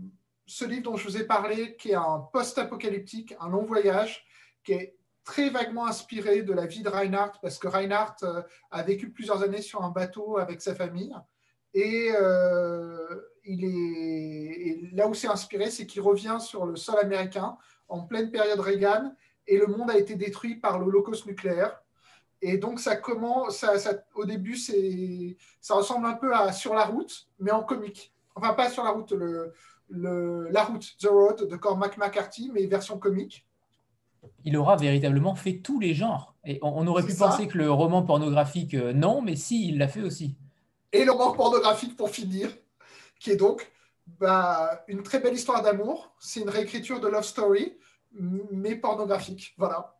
ce 0.47 0.65
livre 0.65 0.83
dont 0.83 0.97
je 0.97 1.07
vous 1.07 1.17
ai 1.17 1.25
parlé, 1.25 1.77
qui 1.77 1.91
est 1.91 1.95
un 1.95 2.27
post-apocalyptique, 2.33 3.35
un 3.41 3.49
long 3.49 3.65
voyage, 3.65 4.25
qui 4.65 4.73
est 4.73 4.97
très 5.25 5.51
vaguement 5.51 5.87
inspiré 5.87 6.43
de 6.43 6.53
la 6.53 6.67
vie 6.67 6.83
de 6.83 6.89
Reinhardt, 6.89 7.39
parce 7.41 7.59
que 7.59 7.69
Reinhardt 7.69 8.17
euh, 8.25 8.43
a 8.71 8.83
vécu 8.83 9.11
plusieurs 9.11 9.43
années 9.43 9.63
sur 9.63 9.85
un 9.85 9.91
bateau 9.91 10.39
avec 10.39 10.61
sa 10.61 10.75
famille. 10.75 11.15
Et, 11.73 12.11
euh, 12.15 13.21
est, 13.45 14.93
là 14.93 15.07
où 15.07 15.15
c'est 15.15 15.29
inspiré, 15.29 15.71
c'est 15.71 15.87
qu'il 15.87 16.03
revient 16.03 16.39
sur 16.41 16.67
le 16.67 16.77
sol 16.77 16.99
américain 17.01 17.57
en 17.89 18.03
pleine 18.03 18.31
période 18.31 18.61
Reagan, 18.61 19.15
et 19.47 19.57
le 19.57 19.67
monde 19.67 19.91
a 19.91 19.99
été 19.99 20.15
détruit 20.15 20.57
par 20.57 20.79
l'Holocauste 20.79 21.27
nucléaire. 21.27 21.81
Et 22.43 22.57
donc, 22.57 22.81
ça 22.81 22.97
commence, 22.97 23.65
au 24.15 24.25
début, 24.25 24.57
ça 25.61 25.75
ressemble 25.75 26.07
un 26.07 26.15
peu 26.15 26.35
à 26.35 26.53
Sur 26.53 26.75
la 26.75 26.87
route, 26.87 27.29
mais 27.39 27.51
en 27.51 27.63
comique 27.63 28.13
enfin 28.35 28.55
pas 28.55 28.71
sur 28.71 28.85
la 28.85 28.91
route, 28.91 29.13
le, 29.13 29.53
la 29.89 30.65
route, 30.65 30.97
The 30.99 31.09
Road 31.09 31.49
de 31.49 31.57
Cormac 31.57 31.97
McCarthy, 31.99 32.51
mais 32.53 32.67
version 32.67 32.99
comique. 32.99 33.47
Il 34.45 34.57
aura 34.57 34.77
véritablement 34.77 35.35
fait 35.35 35.59
tous 35.59 35.81
les 35.81 35.95
genres. 35.95 36.35
Et 36.45 36.59
on, 36.63 36.87
aurait 36.87 37.05
pu 37.05 37.15
penser 37.15 37.49
que 37.49 37.59
le 37.59 37.71
roman 37.71 38.03
pornographique, 38.03 38.75
euh, 38.75 38.93
non, 38.93 39.23
mais 39.23 39.37
si, 39.37 39.69
il 39.69 39.79
l'a 39.79 39.89
fait 39.89 40.03
aussi. 40.03 40.37
Et 40.93 41.05
le 41.05 41.13
roman 41.13 41.33
pornographique, 41.33 41.97
pour 41.97 42.11
finir, 42.11 42.51
qui 43.19 43.31
est 43.31 43.37
donc 43.37 43.71
bah, 44.19 44.85
une 44.89 45.03
très 45.03 45.21
belle 45.21 45.35
histoire 45.35 45.63
d'amour. 45.63 46.15
C'est 46.19 46.41
une 46.41 46.49
réécriture 46.49 47.01
de 47.01 47.09
Love 47.09 47.25
Story, 47.25 47.77
mais 48.13 48.77
pornographique. 48.77 49.55
Voilà. 49.57 50.00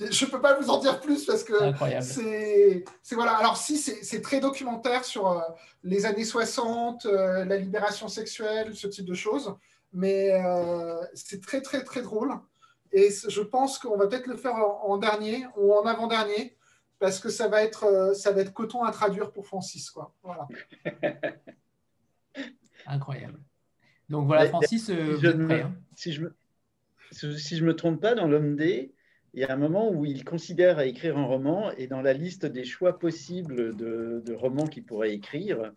Je 0.00 0.24
ne 0.24 0.30
peux 0.30 0.40
pas 0.40 0.58
vous 0.58 0.70
en 0.70 0.80
dire 0.80 1.00
plus 1.00 1.24
parce 1.24 1.44
que 1.44 1.54
c'est 2.00 2.84
voilà. 3.12 3.36
Alors 3.36 3.56
si 3.56 3.78
c'est 3.78 4.20
très 4.20 4.40
documentaire 4.40 5.04
sur 5.04 5.28
euh, 5.28 5.40
les 5.84 6.04
années 6.04 6.24
60, 6.24 7.06
euh, 7.06 7.44
la 7.44 7.56
libération 7.56 8.08
sexuelle, 8.08 8.74
ce 8.74 8.88
type 8.88 9.04
de 9.04 9.14
choses, 9.14 9.54
mais 9.92 10.32
euh, 10.32 11.00
c'est 11.14 11.40
très 11.40 11.60
très 11.60 11.84
très 11.84 12.02
drôle. 12.02 12.32
Et 12.92 13.10
je 13.28 13.40
pense 13.40 13.78
qu'on 13.78 13.96
va 13.96 14.08
peut-être 14.08 14.26
le 14.26 14.36
faire 14.36 14.56
en, 14.56 14.98
dernier 14.98 15.46
ou 15.56 15.74
en 15.74 15.84
avant-dernier 15.84 16.56
parce 16.98 17.20
que 17.20 17.28
ça 17.28 17.48
va 17.48 17.62
être 17.62 18.14
ça 18.16 18.32
va 18.32 18.40
être 18.40 18.52
coton 18.52 18.82
à 18.82 18.90
traduire 18.90 19.30
pour 19.30 19.46
Francis 19.46 19.90
quoi. 19.90 20.12
Voilà. 20.24 20.48
Incroyable. 22.86 23.38
Donc 24.08 24.26
voilà, 24.26 24.48
Francis, 24.48 24.86
si 24.86 24.92
je, 24.92 25.28
me, 25.28 25.62
hein. 25.62 25.72
si 25.94 26.12
je 26.12 26.22
me 26.22 26.34
si 27.12 27.56
je 27.56 27.64
me 27.64 27.76
trompe 27.76 28.00
pas 28.00 28.14
dans 28.14 28.26
l'homme 28.26 28.56
D 28.56 28.92
il 29.34 29.40
y 29.40 29.44
a 29.44 29.52
un 29.52 29.56
moment 29.56 29.90
où 29.90 30.04
il 30.04 30.24
considère 30.24 30.78
à 30.78 30.86
écrire 30.86 31.18
un 31.18 31.26
roman 31.26 31.72
et 31.72 31.88
dans 31.88 32.00
la 32.00 32.12
liste 32.12 32.46
des 32.46 32.64
choix 32.64 32.98
possibles 32.98 33.76
de, 33.76 34.34
romans 34.34 34.66
qu'il 34.66 34.84
pourrait 34.84 35.12
écrire, 35.12 35.72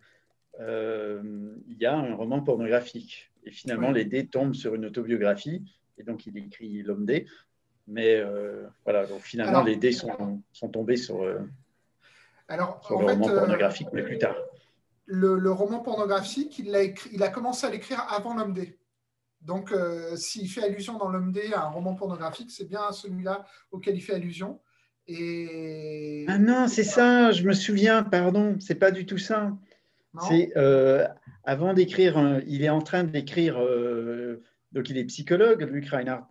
euh, 0.60 1.52
il 1.66 1.76
y 1.76 1.86
a 1.86 1.96
un 1.96 2.14
roman 2.14 2.40
pornographique. 2.40 3.32
Et 3.44 3.50
finalement, 3.50 3.90
les 3.90 4.04
dés 4.04 4.26
tombent 4.26 4.54
sur 4.54 4.76
une 4.76 4.86
autobiographie 4.86 5.64
et 5.98 6.04
donc 6.04 6.26
il 6.26 6.38
écrit 6.38 6.82
L'homme 6.82 7.04
dé. 7.04 7.26
Mais 7.88 8.16
euh, 8.16 8.66
voilà, 8.84 9.06
donc 9.06 9.22
finalement, 9.22 9.62
les 9.62 9.76
dés 9.76 9.92
sont, 9.92 10.40
sont 10.52 10.68
tombés 10.68 10.96
sur, 10.96 11.22
euh, 11.22 11.38
alors, 12.48 12.80
le 12.88 12.96
roman 12.96 13.28
pornographique, 13.28 13.88
mais 13.92 14.02
plus 14.02 14.18
tard. 14.18 14.36
Le, 15.06 15.50
roman 15.50 15.80
pornographique, 15.80 16.58
il 16.58 16.74
a, 16.74 16.84
il 17.12 17.22
a 17.22 17.28
commencé 17.28 17.66
à 17.66 17.70
l'écrire 17.70 18.06
avant 18.10 18.34
L'homme 18.34 18.52
dé. 18.52 18.78
Donc, 19.40 19.72
euh, 19.72 20.16
s'il 20.16 20.48
fait 20.48 20.64
allusion 20.64 20.98
dans 20.98 21.08
l'homme 21.08 21.32
D 21.32 21.52
à 21.54 21.64
un 21.64 21.68
roman 21.68 21.94
pornographique, 21.94 22.50
c'est 22.50 22.68
bien 22.68 22.92
celui-là 22.92 23.46
auquel 23.70 23.96
il 23.96 24.00
fait 24.00 24.14
allusion. 24.14 24.60
Et... 25.06 26.26
Ah 26.28 26.38
non, 26.38 26.68
c'est 26.68 26.84
ça, 26.84 27.30
je 27.30 27.42
me 27.44 27.54
souviens, 27.54 28.02
pardon, 28.02 28.56
c'est 28.60 28.74
pas 28.74 28.90
du 28.90 29.06
tout 29.06 29.18
ça. 29.18 29.56
C'est 30.28 30.52
euh, 30.56 31.06
avant 31.44 31.74
d'écrire, 31.74 32.42
il 32.46 32.64
est 32.64 32.68
en 32.68 32.82
train 32.82 33.04
d'écrire, 33.04 33.58
euh, 33.58 34.42
donc 34.72 34.90
il 34.90 34.98
est 34.98 35.04
psychologue, 35.04 35.62
Luc 35.62 35.88
Reinhardt, 35.88 36.26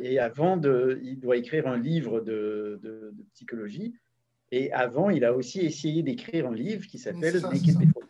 et 0.00 0.18
avant, 0.18 0.56
de, 0.56 1.00
il 1.04 1.20
doit 1.20 1.36
écrire 1.36 1.68
un 1.68 1.78
livre 1.78 2.20
de, 2.20 2.80
de, 2.82 3.14
psychologie. 3.34 3.94
Et 4.50 4.72
avant, 4.72 5.10
il 5.10 5.24
a 5.24 5.32
aussi 5.32 5.60
essayé 5.60 6.02
d'écrire 6.02 6.48
un 6.48 6.54
livre 6.54 6.86
qui 6.86 6.98
s'appelle 6.98 7.40
Naked 7.40 7.78
Before 7.78 8.02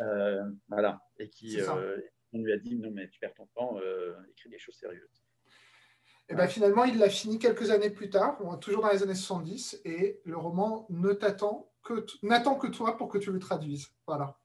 euh, 0.00 0.42
voilà, 0.68 1.00
et 1.18 1.28
qui, 1.28 1.60
euh, 1.60 1.98
on 2.36 2.42
lui 2.42 2.52
a 2.52 2.58
dit 2.58 2.76
non, 2.76 2.90
mais 2.90 3.08
tu 3.08 3.18
perds 3.18 3.34
ton 3.34 3.46
temps, 3.46 3.78
euh, 3.78 4.14
écris 4.30 4.48
des 4.48 4.58
choses 4.58 4.76
sérieuses. 4.76 5.22
Et 6.28 6.34
ben 6.34 6.48
finalement, 6.48 6.84
il 6.84 6.98
l'a 6.98 7.08
fini 7.08 7.38
quelques 7.38 7.70
années 7.70 7.90
plus 7.90 8.10
tard, 8.10 8.38
toujours 8.60 8.82
dans 8.82 8.90
les 8.90 9.02
années 9.02 9.14
70, 9.14 9.80
et 9.84 10.20
le 10.24 10.36
roman 10.36 10.86
ne 10.90 11.12
t'attend 11.12 11.72
que 11.84 12.04
n'attend 12.22 12.56
que 12.56 12.66
toi 12.66 12.96
pour 12.96 13.08
que 13.08 13.18
tu 13.18 13.30
le 13.30 13.38
traduises. 13.38 13.88
Voilà. 14.06 14.36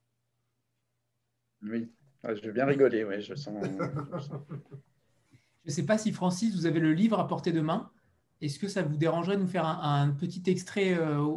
Oui, 1.63 1.91
ah, 2.23 2.35
je 2.35 2.41
vais 2.41 2.51
bien 2.51 2.65
rigoler, 2.65 3.03
ouais, 3.03 3.21
je 3.21 3.33
sens. 3.33 3.65
Je 5.63 5.69
ne 5.69 5.71
sais 5.71 5.85
pas 5.85 5.97
si 5.97 6.11
Francis, 6.11 6.55
vous 6.55 6.65
avez 6.65 6.79
le 6.79 6.93
livre 6.93 7.19
à 7.19 7.27
portée 7.27 7.51
de 7.51 7.61
main. 7.61 7.91
Est-ce 8.41 8.57
que 8.57 8.67
ça 8.67 8.81
vous 8.81 8.97
dérangerait 8.97 9.37
de 9.37 9.41
nous 9.41 9.47
faire 9.47 9.65
un, 9.65 10.11
petit 10.11 10.43
extrait 10.47 10.95
euh, 10.95 11.35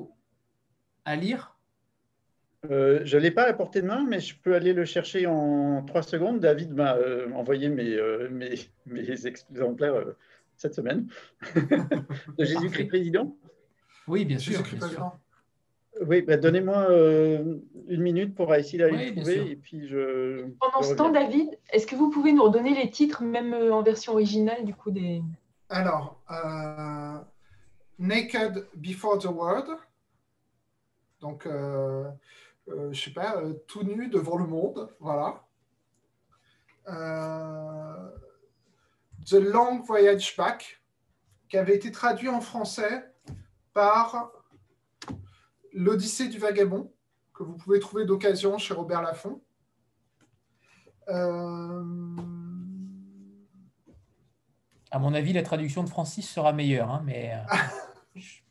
à 1.04 1.16
lire? 1.16 1.53
Euh, 2.70 3.00
Je 3.04 3.16
ne 3.16 3.22
l'ai 3.22 3.30
pas 3.30 3.44
à 3.44 3.52
portée 3.52 3.82
de 3.82 3.86
main, 3.86 4.04
mais 4.08 4.20
je 4.20 4.36
peux 4.36 4.54
aller 4.54 4.72
le 4.72 4.84
chercher 4.84 5.26
en 5.26 5.82
trois 5.84 6.02
secondes. 6.02 6.40
David 6.40 6.72
m'a 6.72 6.96
euh, 6.96 7.30
envoyé 7.32 7.68
mes, 7.68 7.98
mes, 8.30 8.54
mes, 8.86 9.26
exemplaires 9.26 10.04
cette 10.56 10.74
semaine 10.74 11.06
de 11.54 12.44
Jésus-Christ 12.44 12.86
président. 12.86 13.36
Oui, 14.06 14.24
bien 14.24 14.38
sûr. 14.38 14.62
Bien 14.62 14.88
sûr. 14.88 15.18
Oui, 16.00 16.22
bah, 16.22 16.36
donnez-moi 16.36 16.90
euh, 16.90 17.58
une 17.86 18.02
minute 18.02 18.34
pour 18.34 18.52
essayer 18.54 18.78
d'aller 18.78 19.10
le 19.10 19.16
trouver. 19.16 19.50
Et 19.50 19.56
puis 19.56 19.86
je, 19.86 20.46
Pendant 20.58 20.82
ce 20.82 20.94
temps, 20.94 21.10
David, 21.10 21.56
est-ce 21.70 21.86
que 21.86 21.94
vous 21.94 22.10
pouvez 22.10 22.32
nous 22.32 22.42
redonner 22.42 22.74
les 22.74 22.90
titres, 22.90 23.22
même 23.22 23.54
euh, 23.54 23.72
en 23.72 23.82
version 23.82 24.12
originale, 24.12 24.64
du 24.64 24.74
coup 24.74 24.90
des... 24.90 25.22
Alors, 25.68 26.20
euh, 26.30 27.18
Naked 27.98 28.66
Before 28.74 29.18
the 29.18 29.26
World. 29.26 29.66
Donc, 31.20 31.48
je 32.66 32.74
ne 32.74 32.94
sais 32.94 33.12
pas, 33.12 33.42
tout 33.66 33.82
nu 33.82 34.08
devant 34.08 34.36
le 34.36 34.46
monde. 34.46 34.94
Voilà. 35.00 35.44
The 39.26 39.34
Long 39.34 39.80
Voyage 39.80 40.36
Back, 40.36 40.82
qui 41.48 41.56
avait 41.56 41.74
été 41.74 41.90
traduit 41.90 42.28
en 42.28 42.40
français 42.40 43.10
par 43.72 44.30
L'Odyssée 45.72 46.28
du 46.28 46.38
vagabond, 46.38 46.92
que 47.32 47.42
vous 47.42 47.56
pouvez 47.56 47.80
trouver 47.80 48.04
d'occasion 48.04 48.58
chez 48.58 48.74
Robert 48.74 49.02
Laffont. 49.02 49.42
Euh, 51.08 51.84
à 54.90 54.98
mon 54.98 55.12
avis, 55.14 55.32
la 55.32 55.42
traduction 55.42 55.82
de 55.82 55.88
Francis 55.88 56.28
sera 56.28 56.52
meilleure, 56.52 56.90
hein, 56.90 57.02
mais. 57.04 57.34
Euh, 57.34 58.20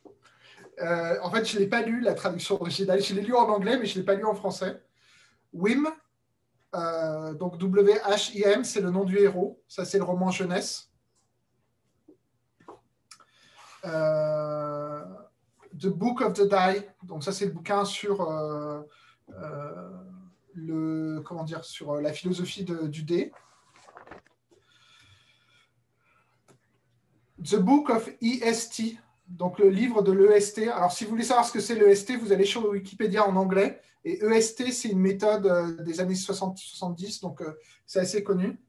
euh, 0.81 1.17
en 1.21 1.31
fait, 1.31 1.45
je 1.45 1.55
ne 1.55 1.61
l'ai 1.61 1.67
pas 1.67 1.81
lu, 1.81 2.01
la 2.01 2.13
traduction 2.13 2.59
originale. 2.61 3.01
Je 3.01 3.13
l'ai 3.13 3.21
lu 3.21 3.35
en 3.35 3.47
anglais, 3.49 3.77
mais 3.77 3.85
je 3.85 3.95
ne 3.95 3.99
l'ai 3.99 4.05
pas 4.05 4.15
lu 4.15 4.25
en 4.25 4.35
français. 4.35 4.81
Wim, 5.53 5.87
donc 7.35 7.57
W-H-I-M, 7.57 8.63
c'est 8.63 8.81
le 8.81 8.89
nom 8.89 9.03
du 9.03 9.19
héros. 9.19 9.61
Ça, 9.67 9.85
c'est 9.85 9.99
le 9.99 10.03
roman 10.03 10.31
jeunesse. 10.31 10.91
The 15.77 15.87
Book 15.87 16.21
of 16.21 16.33
the 16.33 16.47
Die. 16.47 16.85
Donc 17.03 17.23
ça, 17.23 17.31
c'est 17.31 17.45
le 17.45 17.51
bouquin 17.51 17.85
sur 17.85 18.21
euh, 18.21 18.81
euh, 19.29 19.89
le 20.53 21.21
comment 21.25 21.43
dire 21.43 21.63
sur 21.65 21.95
la 21.95 22.13
philosophie 22.13 22.63
du 22.63 23.03
dé. 23.03 23.31
The 27.43 27.57
Book 27.57 27.89
of 27.89 28.09
EST, 28.21 28.97
donc 29.33 29.59
le 29.59 29.69
livre 29.69 30.01
de 30.01 30.11
l'EST. 30.11 30.59
Alors, 30.69 30.91
si 30.91 31.03
vous 31.03 31.11
voulez 31.11 31.23
savoir 31.23 31.45
ce 31.45 31.51
que 31.51 31.59
c'est 31.59 31.75
l'EST, 31.75 32.17
vous 32.17 32.31
allez 32.31 32.45
sur 32.45 32.69
Wikipédia 32.69 33.27
en 33.27 33.35
anglais. 33.35 33.81
Et 34.05 34.23
EST, 34.23 34.71
c'est 34.71 34.89
une 34.89 34.99
méthode 34.99 35.45
euh, 35.45 35.83
des 35.83 35.99
années 35.99 36.13
60-70, 36.13 37.21
donc 37.21 37.41
c'est 37.85 37.99
assez 37.99 38.23
connu. 38.23 38.59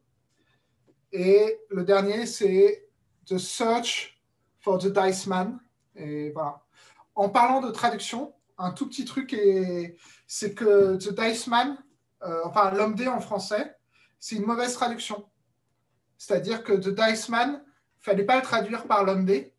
Et 1.13 1.59
le 1.71 1.85
dernier, 1.85 2.27
c'est 2.27 2.89
The 3.27 3.39
Search 3.39 4.21
for 4.61 4.79
the 4.79 4.87
Dice 4.87 5.27
Man. 5.27 5.59
Et 5.97 6.31
voilà 6.31 6.65
en 7.15 7.29
parlant 7.29 7.61
de 7.61 7.71
traduction, 7.71 8.35
un 8.59 8.73
tout 8.73 8.89
petit 8.89 9.05
truc, 9.05 9.37
c'est 10.27 10.55
que 10.55 10.97
The 10.97 11.15
Dice 11.15 11.47
Man, 11.47 11.79
euh, 12.23 12.41
enfin 12.45 12.71
l'homme 12.73 12.95
dé 12.95 13.09
en 13.09 13.21
français, 13.21 13.77
c'est 14.19 14.37
une 14.37 14.47
mauvaise 14.47 14.75
traduction. 14.75 15.29
C'est-à-dire 16.19 16.65
que 16.65 16.73
The 16.73 16.89
Dice 16.89 17.29
Man, 17.29 17.63
fallait 18.01 18.25
pas 18.25 18.37
le 18.37 18.43
traduire 18.43 18.87
par 18.87 19.05
l'homme 19.05 19.25
dé. 19.25 19.54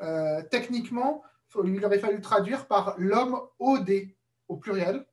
Euh, 0.00 0.42
techniquement, 0.50 1.22
il 1.64 1.84
aurait 1.84 1.98
fallu 1.98 2.20
traduire 2.20 2.66
par 2.66 2.94
l'homme 2.98 3.40
dé, 3.84 4.16
au 4.48 4.56
pluriel. 4.56 5.06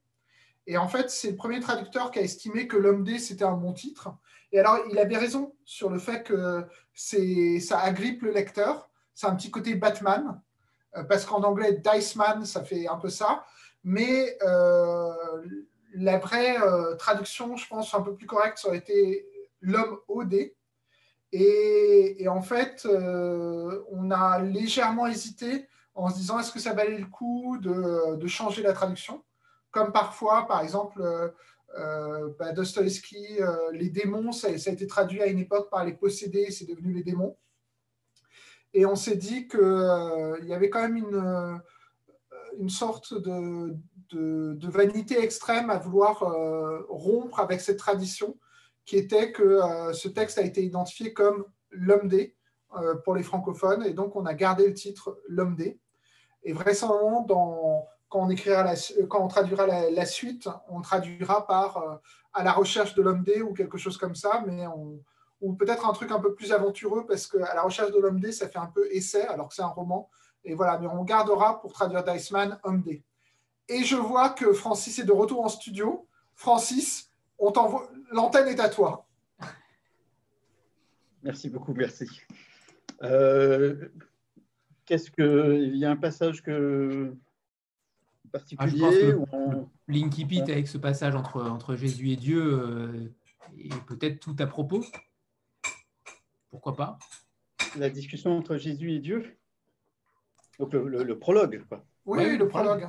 Et 0.67 0.77
en 0.77 0.87
fait, 0.87 1.09
c'est 1.09 1.31
le 1.31 1.35
premier 1.35 1.59
traducteur 1.59 2.11
qui 2.11 2.19
a 2.19 2.21
estimé 2.21 2.67
que 2.67 2.77
l'homme 2.77 3.03
dé, 3.03 3.19
c'était 3.19 3.43
un 3.43 3.57
bon 3.57 3.73
titre. 3.73 4.09
Et 4.51 4.59
alors, 4.59 4.79
il 4.89 4.97
avait 4.97 5.17
raison 5.17 5.55
sur 5.65 5.89
le 5.89 5.99
fait 5.99 6.23
que 6.23 6.65
ça 6.93 7.79
agrippe 7.79 8.21
le 8.21 8.31
lecteur. 8.31 8.89
C'est 9.13 9.27
un 9.27 9.35
petit 9.35 9.51
côté 9.51 9.75
Batman. 9.75 10.41
Euh, 10.95 11.03
parce 11.03 11.25
qu'en 11.25 11.43
anglais, 11.43 11.73
Diceman, 11.83 12.45
ça 12.45 12.63
fait 12.63 12.87
un 12.87 12.97
peu 12.97 13.09
ça. 13.09 13.45
Mais 13.83 14.37
euh, 14.43 15.13
la 15.93 16.17
vraie 16.17 16.57
traduction, 16.97 17.55
je 17.55 17.67
pense, 17.67 17.93
un 17.93 18.01
peu 18.01 18.15
plus 18.15 18.27
correcte, 18.27 18.59
ça 18.59 18.69
aurait 18.69 18.77
été 18.77 19.27
l'homme 19.61 19.99
dé. 20.25 20.55
Et, 21.31 22.27
en 22.27 22.41
fait, 22.41 22.87
on 22.87 24.11
a 24.11 24.39
légèrement 24.39 25.07
hésité 25.07 25.67
en 25.93 26.09
se 26.09 26.15
disant 26.15 26.39
est-ce 26.39 26.51
que 26.51 26.59
ça 26.59 26.73
valait 26.73 26.97
le 26.97 27.05
coup 27.05 27.57
de, 27.59 28.27
changer 28.27 28.63
la 28.63 28.73
traduction? 28.73 29.23
Comme 29.71 29.91
parfois, 29.91 30.47
par 30.47 30.61
exemple, 30.61 31.03
bah, 32.39 32.51
Dostoevsky, 32.53 33.39
les 33.73 33.89
démons, 33.89 34.31
ça, 34.31 34.47
a 34.47 34.51
été 34.51 34.87
traduit 34.87 35.21
à 35.21 35.27
une 35.27 35.39
époque 35.39 35.69
par 35.69 35.85
les 35.85 35.93
possédés, 35.93 36.49
c'est 36.51 36.65
devenu 36.65 36.93
les 36.93 37.03
démons. 37.03 37.37
Et 38.73 38.85
on 38.85 38.95
s'est 38.95 39.15
dit 39.15 39.47
qu'il 39.47 39.59
euh, 39.59 40.39
y 40.43 40.53
avait 40.53 40.69
quand 40.69 40.81
même 40.81 40.97
une, 40.97 41.15
euh, 41.15 41.55
une 42.59 42.69
sorte 42.69 43.13
de, 43.13 43.75
vanité 44.67 45.21
extrême 45.21 45.69
à 45.69 45.77
vouloir 45.77 46.23
euh, 46.23 46.85
rompre 46.89 47.39
avec 47.39 47.61
cette 47.61 47.77
tradition 47.77 48.37
qui 48.89 48.97
était 48.97 49.31
que 49.31 49.61
ce 49.93 50.07
texte 50.07 50.39
a 50.39 50.41
été 50.41 50.63
identifié 50.63 51.13
comme 51.13 51.45
l'homme 51.69 52.07
D 52.07 52.35
pour 53.03 53.13
les 53.13 53.21
francophones. 53.21 53.85
Et 53.85 53.93
donc, 53.93 54.15
on 54.15 54.25
a 54.25 54.33
gardé 54.33 54.65
le 54.65 54.73
titre 54.73 55.19
l'homme 55.27 55.55
D. 55.55 55.79
Et 56.41 56.53
vraisemblablement, 56.53 57.23
quand, 58.09 58.19
on 58.19 58.31
écrira 58.31 58.73
quand 59.07 59.23
on 59.23 59.27
traduira 59.27 59.67
la, 59.67 60.05
suite, 60.07 60.49
on 60.69 60.81
traduira 60.81 61.45
par 61.45 62.01
à 62.33 62.43
la 62.43 62.51
recherche 62.51 62.95
de 62.95 63.03
l'homme 63.03 63.21
D 63.21 63.43
ou 63.43 63.53
quelque 63.53 63.77
chose 63.77 63.95
comme 63.95 64.15
ça, 64.15 64.43
mais 64.47 64.65
ou 65.39 65.53
peut-être 65.53 65.87
un 65.87 65.93
truc 65.93 66.11
un 66.11 66.19
peu 66.19 66.33
plus 66.33 66.51
aventureux 66.51 67.05
parce 67.05 67.27
qu'à 67.27 67.53
la 67.53 67.61
recherche 67.61 67.91
de 67.91 67.99
l'homme 67.99 68.19
D, 68.19 68.31
ça 68.31 68.49
fait 68.49 68.57
un 68.57 68.71
peu 68.73 68.87
essai 68.91 69.21
alors 69.27 69.49
que 69.49 69.53
c'est 69.53 69.61
un 69.61 69.67
roman. 69.67 70.09
Et 70.43 70.55
voilà, 70.55 70.79
mais 70.79 70.87
on 70.87 71.03
gardera 71.03 71.61
pour 71.61 71.73
traduire 71.73 72.03
Diceman 72.03 72.59
homme 72.63 72.81
D. 72.81 73.03
Et 73.67 73.83
je 73.83 73.97
vois 73.97 74.29
que 74.29 74.51
Francis 74.51 74.97
est 74.97 75.03
de 75.03 75.11
retour 75.11 75.45
en 75.45 75.49
studio. 75.49 76.07
Francis, 76.33 77.08
on 77.39 77.51
t'envoie, 77.51 77.89
l'antenne 78.11 78.47
est 78.47 78.59
à 78.59 78.69
toi. 78.69 79.07
Merci 81.23 81.49
beaucoup, 81.49 81.73
merci. 81.73 82.07
Euh, 83.03 83.89
qu'est-ce 84.85 85.11
que 85.11 85.55
il 85.61 85.77
y 85.77 85.85
a 85.85 85.91
un 85.91 85.95
passage 85.95 86.41
que 86.43 87.15
particulier 88.31 89.15
ah, 89.31 89.37
Linky 89.87 90.25
Pete 90.25 90.49
avec 90.49 90.67
ce 90.67 90.77
passage 90.77 91.15
entre, 91.15 91.41
entre 91.41 91.75
Jésus 91.75 92.11
et 92.11 92.15
Dieu 92.15 92.41
euh, 92.41 93.11
est 93.57 93.85
peut-être 93.85 94.19
tout 94.19 94.35
à 94.39 94.47
propos. 94.47 94.83
Pourquoi 96.49 96.75
pas? 96.75 96.99
La 97.77 97.89
discussion 97.89 98.37
entre 98.37 98.57
Jésus 98.57 98.91
et 98.91 98.99
Dieu 98.99 99.37
Donc 100.57 100.73
le, 100.73 101.19
prologue, 101.19 101.63
quoi. 101.67 101.85
Oui, 102.05 102.37
le 102.37 102.47
prologue. 102.47 102.87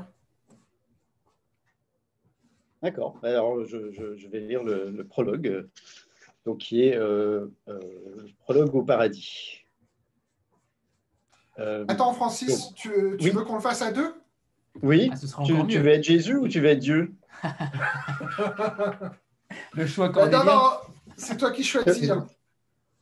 D'accord. 2.82 3.18
Alors, 3.22 3.64
je, 3.66 4.28
vais 4.28 4.40
lire 4.40 4.62
le, 4.64 5.04
prologue, 5.04 5.68
donc 6.46 6.58
qui 6.58 6.84
est 6.84 6.96
euh, 6.96 7.46
euh, 7.68 7.78
prologue 8.40 8.74
au 8.74 8.82
paradis. 8.82 9.66
Euh, 11.58 11.84
Attends, 11.88 12.14
Francis, 12.14 12.72
tu, 12.74 12.90
veux 12.90 13.44
qu'on 13.44 13.56
le 13.56 13.60
fasse 13.60 13.82
à 13.82 13.92
deux? 13.92 14.14
Oui. 14.82 15.10
Ah, 15.12 15.16
tu, 15.44 15.66
tu, 15.66 15.78
veux 15.78 15.90
être 15.90 16.04
Jésus 16.04 16.36
ou 16.36 16.48
tu 16.48 16.60
veux 16.60 16.68
être 16.68 16.78
Dieu? 16.78 17.12
Le 19.74 19.86
choix 19.86 20.10
quand 20.10 20.28
Non, 20.28 20.44
non, 20.44 20.70
c'est 21.16 21.36
toi 21.36 21.50
qui 21.50 21.64
choisis. 21.64 22.08
Hein. 22.08 22.26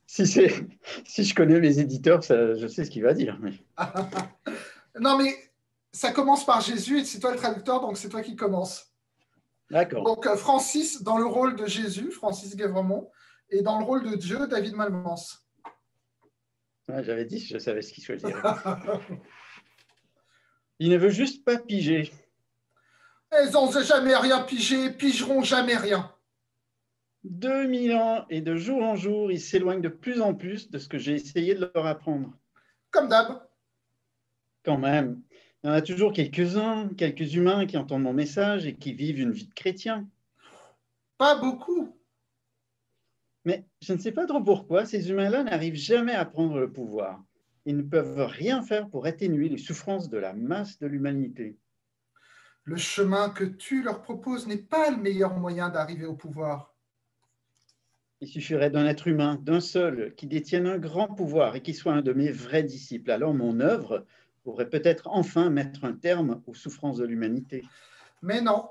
si, 0.06 0.26
si 0.26 1.24
je 1.24 1.34
connais 1.34 1.60
les 1.60 1.78
éditeurs, 1.78 2.22
je 2.22 2.66
sais 2.66 2.86
ce 2.86 2.90
qu'il 2.90 3.02
va 3.02 3.12
dire. 3.12 3.38
non, 4.98 5.18
mais 5.18 5.36
ça 5.92 6.10
commence 6.10 6.46
par 6.46 6.62
Jésus 6.62 7.00
et 7.00 7.04
c'est 7.04 7.20
toi 7.20 7.32
le 7.32 7.36
traducteur, 7.36 7.80
donc 7.80 7.98
c'est 7.98 8.08
toi 8.08 8.22
qui 8.22 8.34
commence. 8.34 8.87
D'accord. 9.70 10.04
Donc 10.04 10.26
euh, 10.26 10.36
Francis 10.36 11.02
dans 11.02 11.18
le 11.18 11.26
rôle 11.26 11.56
de 11.56 11.66
Jésus, 11.66 12.10
Francis 12.10 12.56
Guévremont, 12.56 13.10
et 13.50 13.62
dans 13.62 13.78
le 13.78 13.84
rôle 13.84 14.08
de 14.08 14.16
Dieu, 14.16 14.46
David 14.46 14.74
Malmans. 14.74 15.16
J'avais 16.88 17.26
dit, 17.26 17.38
je 17.38 17.58
savais 17.58 17.82
ce 17.82 17.92
qu'il 17.92 18.02
choisirait. 18.04 18.32
Il 20.78 20.90
ne 20.90 20.96
veut 20.96 21.10
juste 21.10 21.44
pas 21.44 21.58
piger. 21.58 22.10
Ils 23.32 23.50
n'ont 23.52 23.70
jamais 23.70 24.16
rien 24.16 24.40
pigé, 24.42 24.90
pigeront 24.90 25.42
jamais 25.42 25.76
rien. 25.76 26.14
2000 27.24 27.94
ans 27.94 28.24
et 28.30 28.40
de 28.40 28.56
jour 28.56 28.82
en 28.82 28.96
jour, 28.96 29.30
ils 29.30 29.40
s'éloignent 29.40 29.82
de 29.82 29.88
plus 29.88 30.22
en 30.22 30.34
plus 30.34 30.70
de 30.70 30.78
ce 30.78 30.88
que 30.88 30.98
j'ai 30.98 31.14
essayé 31.14 31.54
de 31.54 31.70
leur 31.74 31.86
apprendre. 31.86 32.32
Comme 32.90 33.08
d'hab. 33.08 33.46
Quand 34.64 34.78
même. 34.78 35.20
Il 35.62 35.66
y 35.66 35.70
en 35.70 35.74
a 35.74 35.82
toujours 35.82 36.12
quelques-uns, 36.12 36.88
quelques 36.96 37.34
humains 37.34 37.66
qui 37.66 37.76
entendent 37.76 38.04
mon 38.04 38.12
message 38.12 38.66
et 38.66 38.76
qui 38.76 38.92
vivent 38.92 39.18
une 39.18 39.32
vie 39.32 39.46
de 39.46 39.54
chrétien. 39.54 40.08
Pas 41.16 41.34
beaucoup. 41.40 41.96
Mais 43.44 43.64
je 43.80 43.92
ne 43.92 43.98
sais 43.98 44.12
pas 44.12 44.26
trop 44.26 44.42
pourquoi 44.42 44.84
ces 44.86 45.10
humains-là 45.10 45.42
n'arrivent 45.42 45.74
jamais 45.74 46.14
à 46.14 46.24
prendre 46.24 46.60
le 46.60 46.70
pouvoir. 46.70 47.24
Ils 47.64 47.76
ne 47.76 47.82
peuvent 47.82 48.20
rien 48.20 48.62
faire 48.62 48.88
pour 48.88 49.06
atténuer 49.06 49.48
les 49.48 49.58
souffrances 49.58 50.08
de 50.08 50.18
la 50.18 50.32
masse 50.32 50.78
de 50.78 50.86
l'humanité. 50.86 51.56
Le 52.62 52.76
chemin 52.76 53.30
que 53.30 53.44
tu 53.44 53.82
leur 53.82 54.02
proposes 54.02 54.46
n'est 54.46 54.58
pas 54.58 54.90
le 54.90 54.98
meilleur 54.98 55.36
moyen 55.38 55.70
d'arriver 55.70 56.06
au 56.06 56.14
pouvoir. 56.14 56.74
Il 58.20 58.28
suffirait 58.28 58.70
d'un 58.70 58.86
être 58.86 59.08
humain, 59.08 59.40
d'un 59.42 59.60
seul, 59.60 60.14
qui 60.14 60.26
détienne 60.26 60.66
un 60.66 60.78
grand 60.78 61.08
pouvoir 61.08 61.56
et 61.56 61.62
qui 61.62 61.72
soit 61.72 61.94
un 61.94 62.02
de 62.02 62.12
mes 62.12 62.30
vrais 62.30 62.64
disciples. 62.64 63.10
Alors 63.10 63.32
mon 63.32 63.60
œuvre 63.60 64.04
pourrait 64.48 64.70
peut-être 64.70 65.08
enfin 65.08 65.50
mettre 65.50 65.84
un 65.84 65.92
terme 65.92 66.42
aux 66.46 66.54
souffrances 66.54 66.96
de 66.96 67.04
l'humanité. 67.04 67.66
Mais 68.22 68.40
non. 68.40 68.70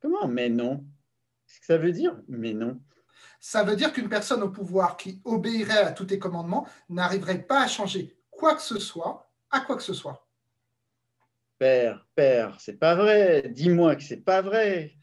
Comment 0.00 0.26
Mais 0.26 0.48
non? 0.48 0.86
Qu'est-ce 1.46 1.60
que 1.60 1.66
ça 1.66 1.76
veut 1.76 1.92
dire 1.92 2.18
Mais 2.26 2.54
non? 2.54 2.80
Ça 3.40 3.62
veut 3.62 3.76
dire 3.76 3.92
qu'une 3.92 4.08
personne 4.08 4.42
au 4.42 4.48
pouvoir 4.48 4.96
qui 4.96 5.20
obéirait 5.26 5.82
à 5.82 5.92
tous 5.92 6.06
tes 6.06 6.18
commandements 6.18 6.66
n'arriverait 6.88 7.42
pas 7.42 7.64
à 7.64 7.66
changer 7.66 8.16
quoi 8.30 8.54
que 8.54 8.62
ce 8.62 8.78
soit 8.78 9.30
à 9.50 9.60
quoi 9.60 9.76
que 9.76 9.82
ce 9.82 9.92
soit. 9.92 10.26
Père, 11.58 12.06
père, 12.14 12.58
c'est 12.58 12.78
pas 12.78 12.94
vrai. 12.94 13.50
Dis-moi 13.50 13.96
que 13.96 14.02
c'est 14.02 14.24
pas 14.24 14.40
vrai. 14.40 14.94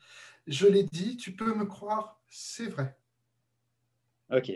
Je 0.47 0.65
l'ai 0.65 0.83
dit, 0.83 1.17
tu 1.17 1.35
peux 1.35 1.53
me 1.53 1.65
croire, 1.65 2.19
c'est 2.29 2.65
vrai. 2.65 2.97
Ok, 4.31 4.51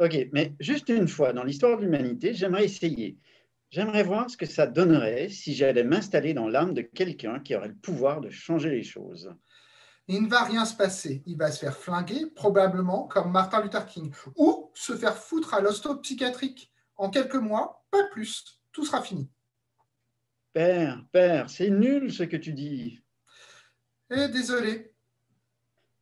ok, 0.00 0.28
mais 0.32 0.52
juste 0.58 0.88
une 0.88 1.06
fois 1.06 1.32
dans 1.32 1.44
l'histoire 1.44 1.78
de 1.78 1.84
l'humanité, 1.84 2.34
j'aimerais 2.34 2.64
essayer. 2.64 3.16
J'aimerais 3.70 4.02
voir 4.02 4.28
ce 4.28 4.36
que 4.36 4.46
ça 4.46 4.66
donnerait 4.66 5.28
si 5.28 5.54
j'allais 5.54 5.84
m'installer 5.84 6.34
dans 6.34 6.48
l'âme 6.48 6.74
de 6.74 6.82
quelqu'un 6.82 7.38
qui 7.38 7.54
aurait 7.54 7.68
le 7.68 7.76
pouvoir 7.76 8.20
de 8.20 8.28
changer 8.28 8.70
les 8.70 8.82
choses. 8.82 9.32
Il 10.08 10.24
ne 10.24 10.28
va 10.28 10.42
rien 10.42 10.64
se 10.64 10.74
passer. 10.74 11.22
Il 11.24 11.38
va 11.38 11.52
se 11.52 11.60
faire 11.60 11.76
flinguer, 11.76 12.26
probablement 12.34 13.06
comme 13.06 13.30
Martin 13.30 13.62
Luther 13.62 13.86
King, 13.86 14.12
ou 14.36 14.72
se 14.74 14.96
faire 14.96 15.16
foutre 15.16 15.54
à 15.54 15.60
l'hosto 15.60 15.96
psychiatrique. 15.98 16.72
En 16.96 17.10
quelques 17.10 17.36
mois, 17.36 17.84
pas 17.92 18.02
plus. 18.10 18.60
Tout 18.72 18.84
sera 18.84 19.02
fini. 19.02 19.30
Père, 20.52 21.04
père, 21.12 21.48
c'est 21.48 21.70
nul 21.70 22.12
ce 22.12 22.24
que 22.24 22.36
tu 22.36 22.52
dis. 22.52 22.98
Eh, 24.10 24.26
désolé. 24.28 24.92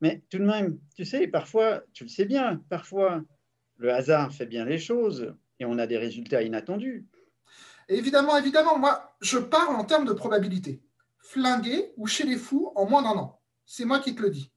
Mais 0.00 0.22
tout 0.30 0.38
de 0.38 0.44
même, 0.44 0.78
tu 0.96 1.04
sais, 1.04 1.26
parfois, 1.26 1.82
tu 1.92 2.04
le 2.04 2.08
sais 2.08 2.24
bien, 2.24 2.64
parfois, 2.70 3.22
le 3.76 3.92
hasard 3.92 4.32
fait 4.32 4.46
bien 4.46 4.64
les 4.64 4.78
choses 4.78 5.34
et 5.60 5.66
on 5.66 5.76
a 5.78 5.86
des 5.86 5.98
résultats 5.98 6.42
inattendus. 6.42 7.06
Évidemment, 7.88 8.36
évidemment, 8.36 8.78
moi, 8.78 9.16
je 9.20 9.38
parle 9.38 9.76
en 9.76 9.84
termes 9.84 10.04
de 10.04 10.12
probabilité. 10.12 10.82
Flingué 11.18 11.92
ou 11.96 12.06
chez 12.06 12.24
les 12.24 12.36
fous 12.36 12.72
en 12.74 12.86
moins 12.86 13.02
d'un 13.02 13.18
an. 13.18 13.40
C'est 13.64 13.84
moi 13.84 13.98
qui 14.00 14.14
te 14.14 14.22
le 14.22 14.30
dis. 14.30 14.52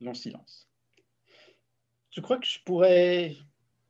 Long 0.00 0.14
silence. 0.14 0.68
Je 2.10 2.20
crois 2.20 2.38
que 2.38 2.46
je 2.46 2.58
pourrais 2.64 3.36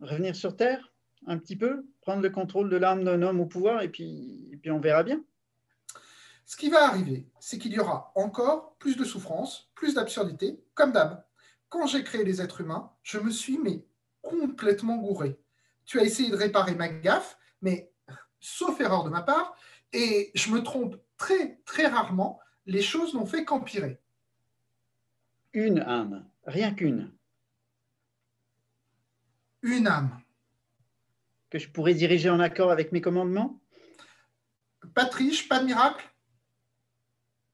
revenir 0.00 0.36
sur 0.36 0.56
Terre 0.56 0.92
un 1.26 1.38
petit 1.38 1.56
peu, 1.56 1.84
prendre 2.00 2.22
le 2.22 2.30
contrôle 2.30 2.68
de 2.68 2.76
l'âme 2.76 3.04
d'un 3.04 3.22
homme 3.22 3.40
au 3.40 3.46
pouvoir 3.46 3.82
et 3.82 3.88
puis, 3.88 4.48
et 4.52 4.56
puis 4.56 4.70
on 4.70 4.80
verra 4.80 5.02
bien? 5.02 5.22
Ce 6.44 6.56
qui 6.56 6.68
va 6.68 6.84
arriver, 6.84 7.28
c'est 7.40 7.58
qu'il 7.58 7.72
y 7.72 7.78
aura 7.78 8.12
encore 8.14 8.76
plus 8.78 8.96
de 8.96 9.04
souffrance, 9.04 9.70
plus 9.74 9.94
d'absurdité, 9.94 10.62
comme 10.74 10.92
d'hab. 10.92 11.24
Quand 11.68 11.86
j'ai 11.86 12.04
créé 12.04 12.24
les 12.24 12.42
êtres 12.42 12.60
humains, 12.60 12.92
je 13.02 13.18
me 13.18 13.30
suis 13.30 13.58
mais 13.58 13.84
complètement 14.20 14.96
gouré 14.96 15.40
tu 15.92 16.00
as 16.00 16.04
essayé 16.04 16.30
de 16.30 16.36
réparer 16.36 16.74
ma 16.74 16.88
gaffe, 16.88 17.36
mais 17.60 17.92
sauf 18.40 18.80
erreur 18.80 19.04
de 19.04 19.10
ma 19.10 19.20
part, 19.20 19.54
et 19.92 20.30
je 20.34 20.50
me 20.50 20.62
trompe 20.62 20.96
très, 21.18 21.60
très 21.66 21.86
rarement, 21.86 22.40
les 22.64 22.80
choses 22.80 23.12
n'ont 23.12 23.26
fait 23.26 23.44
qu'empirer. 23.44 24.00
Une 25.52 25.80
âme, 25.80 26.26
rien 26.46 26.72
qu'une. 26.72 27.12
Une 29.60 29.86
âme. 29.86 30.18
Que 31.50 31.58
je 31.58 31.68
pourrais 31.68 31.92
diriger 31.92 32.30
en 32.30 32.40
accord 32.40 32.70
avec 32.70 32.92
mes 32.92 33.02
commandements? 33.02 33.60
Pas 34.94 35.04
de 35.04 35.10
triche, 35.10 35.46
pas 35.46 35.58
de 35.58 35.66
miracle? 35.66 36.10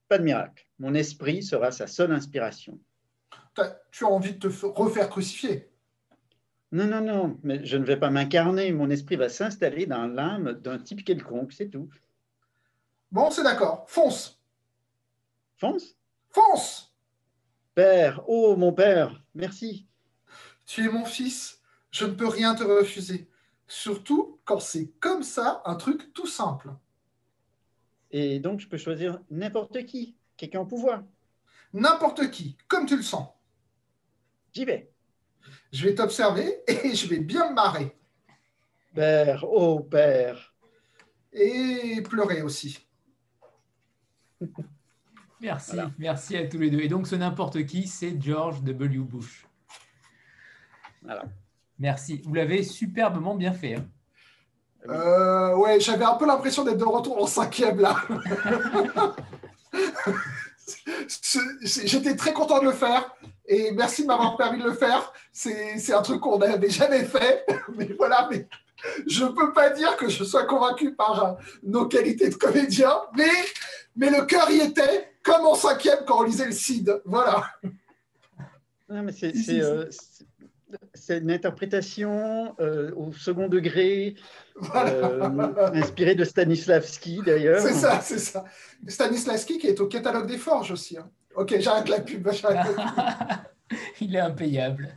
Pas 0.07 0.17
de 0.17 0.23
miracle. 0.23 0.65
Mon 0.79 0.93
esprit 0.93 1.43
sera 1.43 1.71
sa 1.71 1.87
seule 1.87 2.13
inspiration. 2.13 2.79
Tu 3.91 4.05
as 4.05 4.07
envie 4.07 4.35
de 4.35 4.47
te 4.47 4.65
refaire 4.65 5.09
crucifier? 5.09 5.68
Non, 6.71 6.85
non, 6.85 7.01
non, 7.01 7.39
mais 7.41 7.65
je 7.65 7.77
ne 7.77 7.85
vais 7.85 7.97
pas 7.97 8.11
m'incarner. 8.11 8.71
Mon 8.71 8.89
esprit 8.89 9.15
va 9.15 9.29
s'installer 9.29 9.87
dans 9.87 10.05
l'âme 10.05 10.53
d'un 10.53 10.77
type 10.77 11.03
quelconque, 11.03 11.51
c'est 11.51 11.69
tout. 11.69 11.89
Bon, 13.11 13.31
c'est 13.31 13.43
d'accord. 13.43 13.85
Fonce. 13.87 14.39
Fonce? 15.57 15.97
Fonce 16.29 16.93
Père, 17.73 18.23
oh 18.27 18.55
mon 18.55 18.73
père, 18.73 19.23
merci. 19.33 19.87
Tu 20.65 20.85
es 20.85 20.89
mon 20.89 21.05
fils, 21.05 21.61
je 21.91 22.05
ne 22.05 22.11
peux 22.11 22.27
rien 22.27 22.53
te 22.53 22.63
refuser. 22.63 23.29
Surtout 23.67 24.39
quand 24.45 24.59
c'est 24.59 24.91
comme 24.99 25.23
ça, 25.23 25.61
un 25.65 25.75
truc 25.75 26.13
tout 26.13 26.27
simple. 26.27 26.69
Et 28.11 28.39
donc, 28.39 28.59
je 28.59 28.67
peux 28.67 28.77
choisir 28.77 29.21
n'importe 29.29 29.85
qui, 29.85 30.15
quelqu'un 30.37 30.61
au 30.61 30.65
pouvoir. 30.65 31.03
N'importe 31.73 32.31
qui, 32.31 32.57
comme 32.67 32.85
tu 32.85 32.97
le 32.97 33.03
sens. 33.03 33.29
J'y 34.53 34.65
vais 34.65 34.91
je 35.71 35.85
vais 35.85 35.95
t'observer 35.95 36.59
et 36.67 36.95
je 36.95 37.07
vais 37.07 37.19
bien 37.19 37.49
me 37.49 37.55
marrer. 37.55 37.95
Père, 38.93 39.45
oh 39.49 39.79
père. 39.79 40.53
Et 41.31 42.01
pleurer 42.01 42.41
aussi. 42.41 42.79
Merci, 45.41 45.77
merci 45.97 46.35
à 46.35 46.45
tous 46.45 46.57
les 46.57 46.69
deux. 46.69 46.81
Et 46.81 46.89
donc, 46.89 47.07
ce 47.07 47.15
n'importe 47.15 47.65
qui, 47.65 47.87
c'est 47.87 48.21
George 48.21 48.61
W. 48.61 48.97
Bush. 48.97 49.47
Voilà. 51.01 51.23
Merci. 51.77 52.21
Vous 52.25 52.33
l'avez 52.33 52.61
superbement 52.61 53.35
bien 53.35 53.53
fait. 53.53 53.75
Hein. 53.75 53.87
Euh, 54.87 55.55
ouais, 55.55 55.79
j'avais 55.79 56.03
un 56.03 56.15
peu 56.15 56.25
l'impression 56.25 56.65
d'être 56.65 56.77
de 56.77 56.83
retour 56.83 57.21
en 57.21 57.27
cinquième 57.27 57.79
là. 57.79 57.95
J'étais 61.63 62.15
très 62.15 62.33
content 62.33 62.59
de 62.59 62.65
le 62.65 62.71
faire. 62.71 63.15
Et 63.51 63.71
merci 63.71 64.03
de 64.03 64.07
m'avoir 64.07 64.37
permis 64.37 64.59
de 64.59 64.63
le 64.63 64.73
faire. 64.73 65.11
C'est 65.33 65.91
un 65.91 66.03
truc 66.03 66.21
qu'on 66.21 66.37
n'avait 66.37 66.69
jamais 66.69 67.03
fait. 67.03 67.45
Mais 67.75 67.89
voilà, 67.97 68.27
mais 68.29 68.47
je 69.07 69.25
ne 69.25 69.29
peux 69.29 69.51
pas 69.51 69.71
dire 69.71 69.97
que 69.97 70.07
je 70.07 70.23
sois 70.23 70.45
convaincu 70.45 70.93
par 70.93 71.37
nos 71.63 71.87
qualités 71.87 72.29
de 72.29 72.35
comédien. 72.35 72.93
Mais, 73.17 73.29
mais 73.95 74.09
le 74.09 74.25
cœur 74.25 74.49
y 74.51 74.59
était, 74.59 75.11
comme 75.23 75.45
en 75.45 75.55
cinquième 75.55 75.99
quand 76.05 76.19
on 76.19 76.23
lisait 76.23 76.45
le 76.45 76.51
CID. 76.51 77.01
Voilà. 77.05 77.43
Euh, 78.91 79.89
c'est 80.93 81.17
une 81.17 81.31
interprétation 81.31 82.55
euh, 82.59 82.91
au 82.95 83.11
second 83.11 83.47
degré, 83.47 84.15
euh, 84.75 85.71
inspirée 85.73 86.15
de 86.15 86.23
Stanislavski 86.23 87.21
d'ailleurs. 87.25 87.61
C'est 87.61 87.73
ça, 87.73 87.99
c'est 88.01 88.19
ça. 88.19 88.45
Stanislavski 88.87 89.57
qui 89.57 89.67
est 89.67 89.79
au 89.79 89.87
catalogue 89.87 90.27
des 90.27 90.37
forges 90.37 90.71
aussi. 90.71 90.97
Hein. 90.97 91.09
Ok, 91.35 91.55
j'arrête 91.59 91.89
la 91.89 92.01
pub. 92.01 92.27
Il 94.01 94.15
est 94.15 94.19
impayable. 94.19 94.93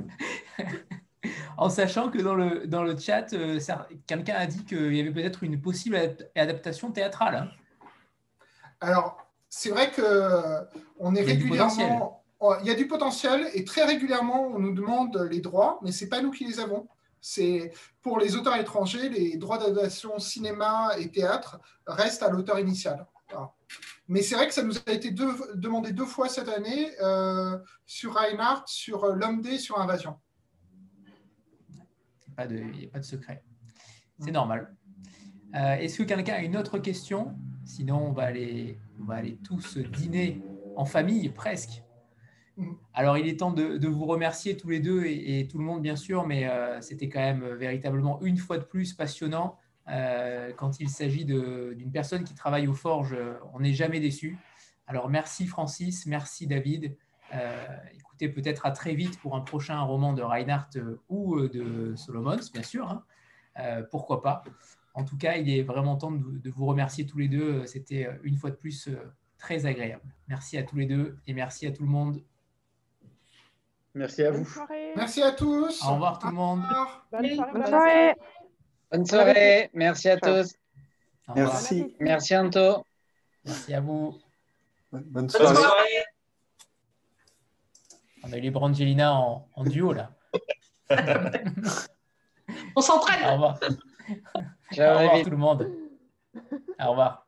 en 1.56 1.68
sachant 1.68 2.10
que 2.10 2.18
dans 2.18 2.34
le, 2.34 2.66
dans 2.66 2.82
le 2.82 2.98
chat, 2.98 3.32
euh, 3.32 3.60
quelqu'un 4.06 4.34
a 4.34 4.46
dit 4.46 4.64
qu'il 4.64 4.94
y 4.94 5.00
avait 5.00 5.10
peut-être 5.10 5.42
une 5.44 5.60
possible 5.60 5.98
adaptation 6.34 6.90
théâtrale. 6.90 7.34
Hein. 7.34 7.48
Alors, 8.80 9.26
c'est 9.48 9.70
vrai 9.70 9.90
que 9.90 10.02
on 10.98 11.14
est 11.14 11.22
régulièrement. 11.22 12.24
Oh, 12.40 12.54
il 12.60 12.66
y 12.66 12.70
a 12.70 12.74
du 12.74 12.88
potentiel 12.88 13.46
et 13.54 13.64
très 13.64 13.84
régulièrement, 13.84 14.48
on 14.48 14.58
nous 14.58 14.74
demande 14.74 15.16
les 15.30 15.40
droits, 15.40 15.78
mais 15.82 15.92
ce 15.92 16.02
n'est 16.02 16.10
pas 16.10 16.20
nous 16.20 16.32
qui 16.32 16.44
les 16.44 16.58
avons. 16.58 16.88
C'est 17.20 17.70
pour 18.02 18.18
les 18.18 18.34
auteurs 18.34 18.56
étrangers, 18.56 19.08
les 19.08 19.36
droits 19.36 19.58
d'adaptation 19.58 20.18
cinéma 20.18 20.90
et 20.98 21.08
théâtre 21.08 21.60
restent 21.86 22.24
à 22.24 22.30
l'auteur 22.30 22.58
initial. 22.58 23.06
Mais 24.12 24.20
c'est 24.20 24.34
vrai 24.34 24.46
que 24.46 24.52
ça 24.52 24.62
nous 24.62 24.76
a 24.86 24.92
été 24.92 25.10
demandé 25.10 25.92
deux 25.92 26.04
fois 26.04 26.28
cette 26.28 26.50
année 26.50 26.90
euh, 27.00 27.58
sur 27.86 28.12
Reinhardt, 28.12 28.64
sur 28.66 29.04
euh, 29.04 29.14
L'Homme 29.14 29.40
D, 29.40 29.56
sur 29.56 29.80
Invasion. 29.80 30.18
n'y 32.28 32.84
a, 32.84 32.90
pas 32.92 32.98
de 32.98 33.04
secret. 33.06 33.42
C'est 34.18 34.30
normal. 34.30 34.76
Euh, 35.54 35.76
est-ce 35.76 35.96
que 35.96 36.02
quelqu'un 36.02 36.34
a 36.34 36.42
une 36.42 36.58
autre 36.58 36.76
question? 36.76 37.34
Sinon, 37.64 38.08
on 38.08 38.12
va, 38.12 38.24
aller, 38.24 38.78
on 39.00 39.04
va 39.04 39.14
aller 39.14 39.38
tous 39.42 39.78
dîner 39.78 40.42
en 40.76 40.84
famille, 40.84 41.30
presque. 41.30 41.82
Mm. 42.58 42.72
Alors, 42.92 43.16
il 43.16 43.26
est 43.26 43.38
temps 43.38 43.52
de, 43.52 43.88
vous 43.88 44.04
remercier 44.04 44.58
tous 44.58 44.68
les 44.68 44.80
deux 44.80 45.06
et, 45.06 45.48
tout 45.50 45.56
le 45.56 45.64
monde, 45.64 45.80
bien 45.80 45.96
sûr, 45.96 46.26
mais 46.26 46.46
euh, 46.46 46.82
c'était 46.82 47.08
quand 47.08 47.20
même 47.20 47.46
véritablement 47.54 48.20
une 48.20 48.36
fois 48.36 48.58
de 48.58 48.64
plus 48.64 48.92
passionnant. 48.92 49.56
Euh, 49.88 50.52
quand 50.52 50.80
il 50.80 50.88
s'agit 50.88 51.24
d'une 51.24 51.90
personne 51.92 52.24
qui 52.24 52.34
travaille 52.34 52.66
aux 52.68 52.74
forges, 52.74 53.16
on 53.52 53.60
n'est 53.60 53.72
jamais 53.72 54.00
déçu. 54.00 54.38
Alors, 54.86 55.08
merci 55.08 55.46
Francis, 55.46 56.06
merci 56.06 56.46
David. 56.46 56.96
écoutez, 57.94 58.28
peut-être 58.28 58.66
à 58.66 58.72
très 58.72 58.94
vite 58.94 59.18
pour 59.20 59.36
un 59.36 59.40
prochain 59.40 59.80
roman 59.80 60.12
de 60.12 60.22
Reinhardt 60.22 60.78
ou 61.08 61.40
de 61.40 61.94
Solomons, 61.96 62.50
bien 62.52 62.62
sûr. 62.62 62.90
Hein. 63.56 63.82
pourquoi 63.90 64.22
pas 64.22 64.44
en 64.94 65.04
tout 65.04 65.16
cas, 65.16 65.36
il 65.36 65.48
est 65.50 65.62
vraiment 65.62 65.96
temps 65.96 66.10
de, 66.10 66.50
vous 66.50 66.66
remercier 66.66 67.06
tous 67.06 67.18
les 67.18 67.28
deux. 67.28 67.66
C'était 67.66 68.06
euh, 68.06 68.12
une 68.24 68.36
fois 68.36 68.50
de 68.50 68.56
plus 68.56 68.88
euh, 68.88 68.96
très 69.38 69.66
agréable. 69.66 70.14
Merci 70.28 70.58
à 70.58 70.62
tous 70.62 70.76
les 70.76 70.86
deux 70.86 71.16
et 71.26 71.32
merci 71.32 71.66
à 71.66 71.72
tout 71.72 71.82
le 71.82 71.88
monde. 71.88 72.22
Merci 73.94 74.22
à 74.22 74.30
vous. 74.30 74.48
Merci 74.96 75.22
à 75.22 75.32
tous. 75.32 75.82
Au 75.84 75.94
revoir 75.94 76.18
tout 76.18 76.28
le 76.28 76.34
monde. 76.34 76.62
Bonne 77.10 77.26
soirée. 77.34 77.52
Bonne 77.52 77.66
soirée. 77.66 78.14
Merci 79.74 80.08
à 80.08 80.16
tous. 80.18 80.54
Merci. 81.34 81.96
Merci 81.98 82.36
Anto. 82.36 82.86
Merci 83.44 83.74
à 83.74 83.80
vous. 83.80 84.18
Bonne 84.92 85.28
soirée. 85.28 85.56
On 88.24 88.32
a 88.32 88.36
eu 88.36 88.40
les 88.40 88.50
Brangelina 88.50 89.14
en, 89.14 89.48
en 89.54 89.64
duo 89.64 89.92
là. 89.92 90.10
On 92.76 92.80
s'entraîne. 92.80 93.24
Au 93.24 93.32
revoir. 93.32 93.58
Au 93.62 94.98
revoir 94.98 95.22
tout 95.22 95.30
le 95.30 95.36
monde. 95.36 95.70
Au 96.78 96.90
revoir. 96.90 97.21